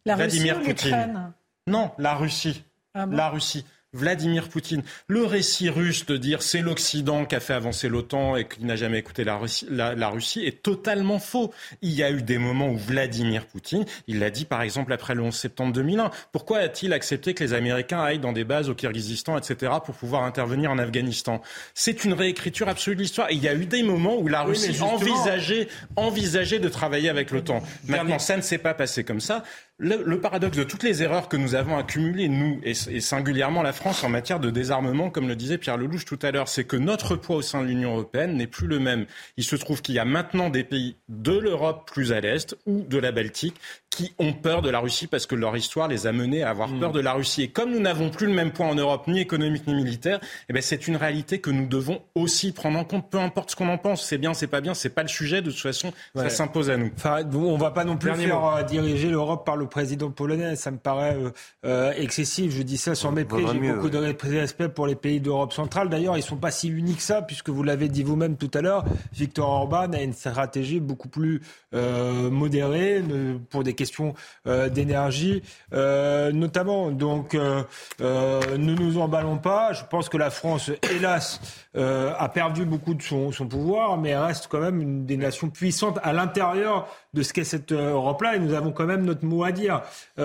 La 0.07 0.17
Vladimir 0.17 0.57
Russie 0.57 0.69
Poutine. 0.71 1.33
Non, 1.67 1.93
la 1.99 2.15
Russie. 2.15 2.65
Ah 2.95 3.07
la 3.07 3.29
Russie. 3.29 3.65
Vladimir 3.93 4.49
Poutine. 4.49 4.85
Le 5.09 5.25
récit 5.25 5.69
russe 5.69 6.07
de 6.07 6.17
dire 6.17 6.43
c'est 6.43 6.61
l'Occident 6.61 7.25
qui 7.25 7.35
a 7.35 7.41
fait 7.41 7.55
avancer 7.55 7.89
l'OTAN 7.89 8.37
et 8.37 8.47
qui 8.47 8.65
n'a 8.65 8.77
jamais 8.77 8.99
écouté 8.99 9.25
la 9.25 9.37
Russie, 9.37 9.67
la, 9.69 10.09
Russie, 10.09 10.45
est 10.47 10.62
totalement 10.62 11.19
faux. 11.19 11.53
Il 11.83 11.91
y 11.91 12.05
a 12.05 12.11
eu 12.12 12.23
des 12.23 12.39
moments 12.39 12.69
où 12.69 12.77
Vladimir 12.77 13.47
Poutine, 13.47 13.85
il 14.07 14.21
l'a 14.21 14.31
dit 14.31 14.45
par 14.45 14.62
exemple 14.62 14.93
après 14.93 15.17
le 15.17 15.23
11 15.23 15.35
septembre 15.35 15.73
2001, 15.73 16.12
pourquoi 16.31 16.59
a-t-il 16.59 16.93
accepté 16.93 17.35
que 17.35 17.43
les 17.43 17.53
Américains 17.53 18.01
aillent 18.01 18.21
dans 18.21 18.33
des 18.33 18.45
bases 18.45 18.71
au 18.71 18.77
Kyrgyzstan, 18.77 19.37
etc., 19.37 19.73
pour 19.85 19.97
pouvoir 19.97 20.23
intervenir 20.23 20.71
en 20.71 20.79
Afghanistan? 20.79 21.43
C'est 21.75 22.05
une 22.05 22.12
réécriture 22.12 22.69
absolue 22.69 22.95
de 22.95 23.03
l'histoire. 23.03 23.31
il 23.33 23.43
y 23.43 23.49
a 23.49 23.55
eu 23.55 23.67
des 23.67 23.83
moments 23.83 24.17
où 24.17 24.29
la 24.29 24.43
Russie 24.43 24.81
envisageait, 24.81 25.67
envisageait 25.97 26.61
de 26.61 26.69
travailler 26.69 27.09
avec 27.09 27.33
l'OTAN. 27.33 27.61
Maintenant, 27.89 28.21
ça 28.21 28.37
ne 28.37 28.43
s'est 28.43 28.59
pas 28.59 28.75
passé 28.75 29.03
comme 29.03 29.21
ça. 29.21 29.43
Le, 29.82 30.20
paradoxe 30.20 30.59
de 30.59 30.62
toutes 30.62 30.82
les 30.82 31.02
erreurs 31.02 31.31
que 31.31 31.39
nous 31.39 31.55
avons 31.55 31.78
accumulées, 31.78 32.28
nous, 32.28 32.61
et, 32.65 32.74
singulièrement 32.74 33.62
la 33.62 33.73
France, 33.73 34.05
en 34.05 34.11
matière 34.11 34.39
de 34.39 34.51
désarmement, 34.51 35.09
comme 35.09 35.27
le 35.27 35.35
disait 35.35 35.57
Pierre 35.57 35.78
Lelouch 35.78 36.05
tout 36.05 36.19
à 36.20 36.31
l'heure, 36.31 36.48
c'est 36.48 36.65
que 36.65 36.77
notre 36.77 37.16
poids 37.16 37.36
au 37.36 37.43
sein 37.43 37.62
de 37.62 37.66
l'Union 37.66 37.93
européenne 37.93 38.36
n'est 38.36 38.47
plus 38.47 38.66
le 38.66 38.78
même. 38.78 39.07
Il 39.39 39.44
se 39.44 39.57
trouve 39.57 39.81
qu'il 39.81 39.94
y 39.94 39.98
a 39.98 40.05
maintenant 40.05 40.51
des 40.51 40.65
pays 40.65 40.97
de 41.09 41.32
l'Europe 41.32 41.90
plus 41.90 42.12
à 42.12 42.20
l'est 42.20 42.55
ou 42.66 42.82
de 42.82 42.98
la 42.98 43.11
Baltique 43.11 43.59
qui 43.91 44.15
ont 44.19 44.33
peur 44.33 44.62
de 44.62 44.71
la 44.71 44.79
Russie 44.79 45.09
parce 45.09 45.27
que 45.27 45.35
leur 45.35 45.57
histoire 45.57 45.89
les 45.89 46.07
a 46.07 46.12
menés 46.12 46.43
à 46.43 46.51
avoir 46.51 46.69
hmm. 46.69 46.81
peur 46.81 46.93
de 46.93 47.01
la 47.01 47.12
Russie. 47.12 47.43
Et 47.43 47.49
comme 47.49 47.73
nous 47.73 47.81
n'avons 47.81 48.09
plus 48.09 48.27
le 48.27 48.33
même 48.33 48.53
poids 48.53 48.67
en 48.67 48.75
Europe, 48.75 49.09
ni 49.09 49.21
économique 49.21 49.67
ni 49.67 49.75
militaire, 49.75 50.21
eh 50.49 50.53
ben 50.53 50.62
c'est 50.62 50.87
une 50.87 50.97
réalité 50.97 51.41
que 51.41 51.51
nous 51.51 51.67
devons 51.67 52.01
aussi 52.15 52.53
prendre 52.53 52.79
en 52.79 52.85
compte, 52.85 53.11
peu 53.11 53.19
importe 53.19 53.51
ce 53.51 53.57
qu'on 53.57 53.69
en 53.69 53.79
pense. 53.79 54.07
C'est 54.07 54.19
bien, 54.19 54.33
c'est 54.33 54.47
pas 54.47 54.61
bien, 54.61 54.75
c'est 54.75 54.91
pas 54.91 55.03
le 55.03 55.09
sujet. 55.09 55.43
De 55.43 55.51
toute 55.51 55.61
façon, 55.61 55.93
ça 56.15 56.31
s'impose 56.31 56.71
à 56.71 56.77
nous. 56.77 56.91
Enfin, 56.97 57.23
on 57.35 57.59
va 57.59 57.73
pas 57.73 57.85
non 57.85 57.97
plus 57.97 58.15
faire 58.15 58.45
euh, 58.45 58.62
diriger 58.62 59.11
l'Europe 59.11 59.45
par 59.45 59.57
le 59.57 59.67
président 59.67 60.11
polonais. 60.11 60.55
Ça 60.55 60.71
me 60.71 60.79
paraît 60.79 61.17
euh, 61.17 61.31
euh, 61.67 61.93
excessif. 61.97 62.55
Je 62.55 62.62
dis 62.62 62.77
ça 62.77 62.95
sans 62.95 63.11
mépris. 63.11 63.45
J'ai 63.53 63.73
beaucoup 63.73 63.91
de 63.91 63.99
respect 63.99 64.69
pour 64.69 64.87
les 64.87 64.95
pays 64.95 65.21
d'Europe 65.21 65.53
centrale. 65.53 65.89
D'ailleurs, 65.89 66.17
ils 66.17 66.23
sont 66.23 66.37
pas 66.37 66.51
si 66.51 66.69
uniques 66.69 66.99
que 66.99 67.03
ça, 67.03 67.23
puisque 67.23 67.49
vous 67.51 67.62
l'avez 67.62 67.89
dit 67.89 68.03
vous-même 68.03 68.37
tout 68.37 68.51
à 68.55 68.61
l'heure. 68.61 68.85
Victor 69.12 69.49
Orban 69.49 69.93
a 69.93 70.03
une 70.03 70.12
stratégie 70.12 70.81
beaucoup 70.81 71.09
plus 71.09 71.41
euh, 71.75 72.31
modérée 72.31 73.03
pour 73.51 73.62
des 73.62 73.75
questions 73.81 74.15
d'énergie 74.47 75.43
notamment. 75.73 76.90
Donc 76.90 77.35
ne 77.35 78.74
nous 78.74 78.98
emballons 78.98 79.39
pas. 79.39 79.73
Je 79.73 79.85
pense 79.85 80.09
que 80.09 80.16
la 80.16 80.31
France, 80.31 80.70
hélas, 80.94 81.40
a 81.74 82.28
perdu 82.28 82.65
beaucoup 82.65 82.94
de 82.94 83.02
son, 83.02 83.32
son 83.32 83.47
pouvoir, 83.47 83.97
mais 83.98 84.16
reste 84.16 84.48
quand 84.48 84.61
même 84.61 84.81
une 84.81 85.07
des 85.07 85.16
nations 85.16 85.48
puissantes 85.48 85.98
à 86.02 86.12
l'intérieur 86.12 86.89
de 87.15 87.23
ce 87.23 87.32
qu'est 87.32 87.44
cette 87.44 87.73
Europe-là. 87.73 88.36
Et 88.36 88.39
nous 88.39 88.55
avons 88.55 88.73
quand 88.73 88.86
même 88.86 89.05
notre 89.05 89.24
mot 89.24 89.44
à 89.44 89.52
dire. 89.52 89.82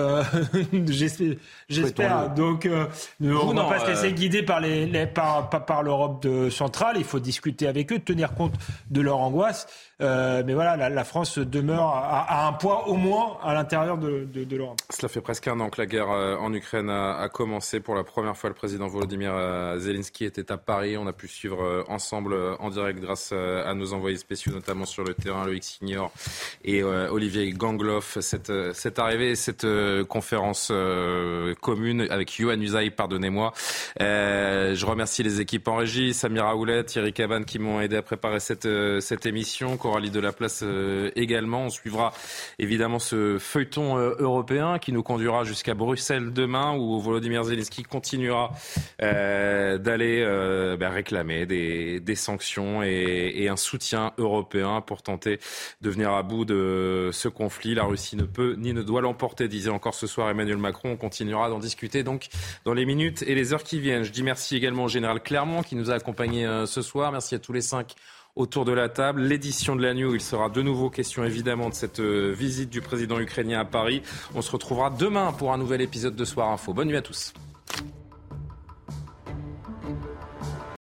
J'espère. 1.68 2.30
Donc, 2.34 2.68
on 3.20 3.54
ne 3.54 3.68
pas 3.68 3.80
se 3.80 3.86
laisser 3.86 4.12
guider 4.12 4.42
par 4.42 4.60
les, 4.60 5.06
par, 5.06 5.48
par 5.48 5.82
l'Europe 5.82 6.26
centrale. 6.50 6.96
Il 6.98 7.04
faut 7.04 7.20
discuter 7.20 7.66
avec 7.66 7.92
eux, 7.92 7.98
tenir 7.98 8.34
compte 8.34 8.54
de 8.90 9.00
leur 9.00 9.18
angoisse. 9.18 9.66
Euh, 10.02 10.42
mais 10.44 10.52
voilà, 10.52 10.90
la, 10.90 11.04
France 11.04 11.38
demeure 11.38 11.88
à, 11.88 12.46
un 12.46 12.52
poids 12.52 12.88
au 12.88 12.94
moins 12.94 13.38
à 13.42 13.54
l'intérieur 13.54 13.96
de, 13.96 14.28
l'Europe. 14.50 14.78
Cela 14.90 15.08
fait 15.08 15.22
presque 15.22 15.48
un 15.48 15.58
an 15.60 15.70
que 15.70 15.80
la 15.80 15.86
guerre 15.86 16.10
euh, 16.10 16.36
en 16.36 16.52
Ukraine 16.52 16.90
a, 16.90 17.28
commencé. 17.30 17.80
Pour 17.80 17.94
la 17.94 18.04
première 18.04 18.36
fois, 18.36 18.50
le 18.50 18.54
président 18.54 18.88
Volodymyr 18.88 19.32
euh, 19.32 19.78
Zelensky 19.78 20.26
était 20.26 20.52
à 20.52 20.58
Paris. 20.58 20.98
On 20.98 21.06
a 21.06 21.14
pu 21.14 21.28
suivre 21.28 21.84
ensemble 21.88 22.34
en 22.58 22.68
direct 22.68 23.00
grâce 23.00 23.32
à 23.32 23.72
nos 23.74 23.94
envoyés 23.94 24.18
spéciaux, 24.18 24.52
notamment 24.52 24.84
sur 24.84 25.02
le 25.02 25.14
terrain, 25.14 25.46
Loïc 25.46 25.64
Signor 25.64 26.10
et 26.64 26.82
Olivier 26.82 27.50
Gangloff, 27.52 28.18
cette, 28.20 28.52
cette 28.74 28.98
arrivée 28.98 29.34
cette 29.34 29.66
conférence 30.08 30.72
commune 31.60 32.06
avec 32.10 32.38
Yohann 32.38 32.62
Usaï, 32.62 32.90
pardonnez-moi. 32.90 33.52
je 33.98 34.84
remercie 34.86 35.22
les 35.22 35.40
équipes 35.40 35.68
en 35.68 35.76
régie, 35.76 36.12
Samira 36.12 36.56
Oulet, 36.56 36.84
Thierry 36.84 37.12
Caban 37.12 37.42
qui 37.42 37.58
m'ont 37.58 37.80
aidé 37.80 37.96
à 37.96 38.02
préparer 38.02 38.40
cette, 38.40 38.68
cette 39.00 39.26
émission. 39.26 39.76
Coralie 39.86 40.10
de 40.10 40.18
la 40.18 40.32
Place 40.32 40.64
euh, 40.64 41.12
également. 41.14 41.66
On 41.66 41.70
suivra 41.70 42.12
évidemment 42.58 42.98
ce 42.98 43.38
feuilleton 43.38 43.96
euh, 43.96 44.16
européen 44.18 44.80
qui 44.80 44.90
nous 44.90 45.04
conduira 45.04 45.44
jusqu'à 45.44 45.74
Bruxelles 45.74 46.32
demain 46.32 46.76
où 46.76 47.00
Volodymyr 47.00 47.44
Zelensky 47.44 47.84
continuera 47.84 48.50
euh, 49.00 49.78
d'aller 49.78 50.24
ben, 50.76 50.88
réclamer 50.88 51.46
des, 51.46 52.14
sanctions 52.16 52.82
et, 52.82 53.46
un 53.48 53.56
soutien 53.56 54.12
européen 54.18 54.80
pour 54.80 55.02
tenter 55.02 55.38
de 55.82 55.90
venir 55.90 56.10
à 56.10 56.24
bout 56.24 56.44
de 56.44 57.10
ce 57.12 57.28
conflit. 57.28 57.76
La 57.76 57.84
Russie 57.84 58.16
ne 58.16 58.24
peut 58.24 58.56
ni 58.58 58.72
ne 58.72 58.82
doit 58.82 59.02
l'emporter, 59.02 59.46
disait 59.46 59.70
encore 59.70 59.94
ce 59.94 60.08
soir 60.08 60.28
Emmanuel 60.30 60.56
Macron. 60.56 60.90
On 60.90 60.96
continuera 60.96 61.48
d'en 61.48 61.60
discuter 61.60 62.02
donc 62.02 62.26
dans 62.64 62.74
les 62.74 62.86
minutes 62.86 63.22
et 63.22 63.36
les 63.36 63.52
heures 63.52 63.62
qui 63.62 63.78
viennent. 63.78 64.02
Je 64.02 64.10
dis 64.10 64.24
merci 64.24 64.56
également 64.56 64.86
au 64.86 64.88
général 64.88 65.22
Clermont 65.22 65.62
qui 65.62 65.76
nous 65.76 65.92
a 65.92 65.94
accompagnés 65.94 66.64
ce 66.66 66.82
soir. 66.82 67.12
Merci 67.12 67.36
à 67.36 67.38
tous 67.38 67.52
les 67.52 67.60
cinq 67.60 67.94
autour 68.36 68.64
de 68.64 68.72
la 68.72 68.88
table. 68.88 69.22
L'édition 69.22 69.74
de 69.74 69.82
la 69.82 69.94
New, 69.94 70.14
il 70.14 70.20
sera 70.20 70.48
de 70.48 70.62
nouveau 70.62 70.90
question 70.90 71.24
évidemment 71.24 71.70
de 71.70 71.74
cette 71.74 72.00
euh, 72.00 72.32
visite 72.32 72.70
du 72.70 72.82
président 72.82 73.18
ukrainien 73.18 73.60
à 73.60 73.64
Paris. 73.64 74.02
On 74.34 74.42
se 74.42 74.50
retrouvera 74.52 74.90
demain 74.90 75.32
pour 75.32 75.52
un 75.52 75.58
nouvel 75.58 75.80
épisode 75.80 76.14
de 76.14 76.24
Soir 76.24 76.50
Info. 76.50 76.72
Bonne 76.72 76.88
nuit 76.88 76.96
à 76.96 77.02
tous. 77.02 77.32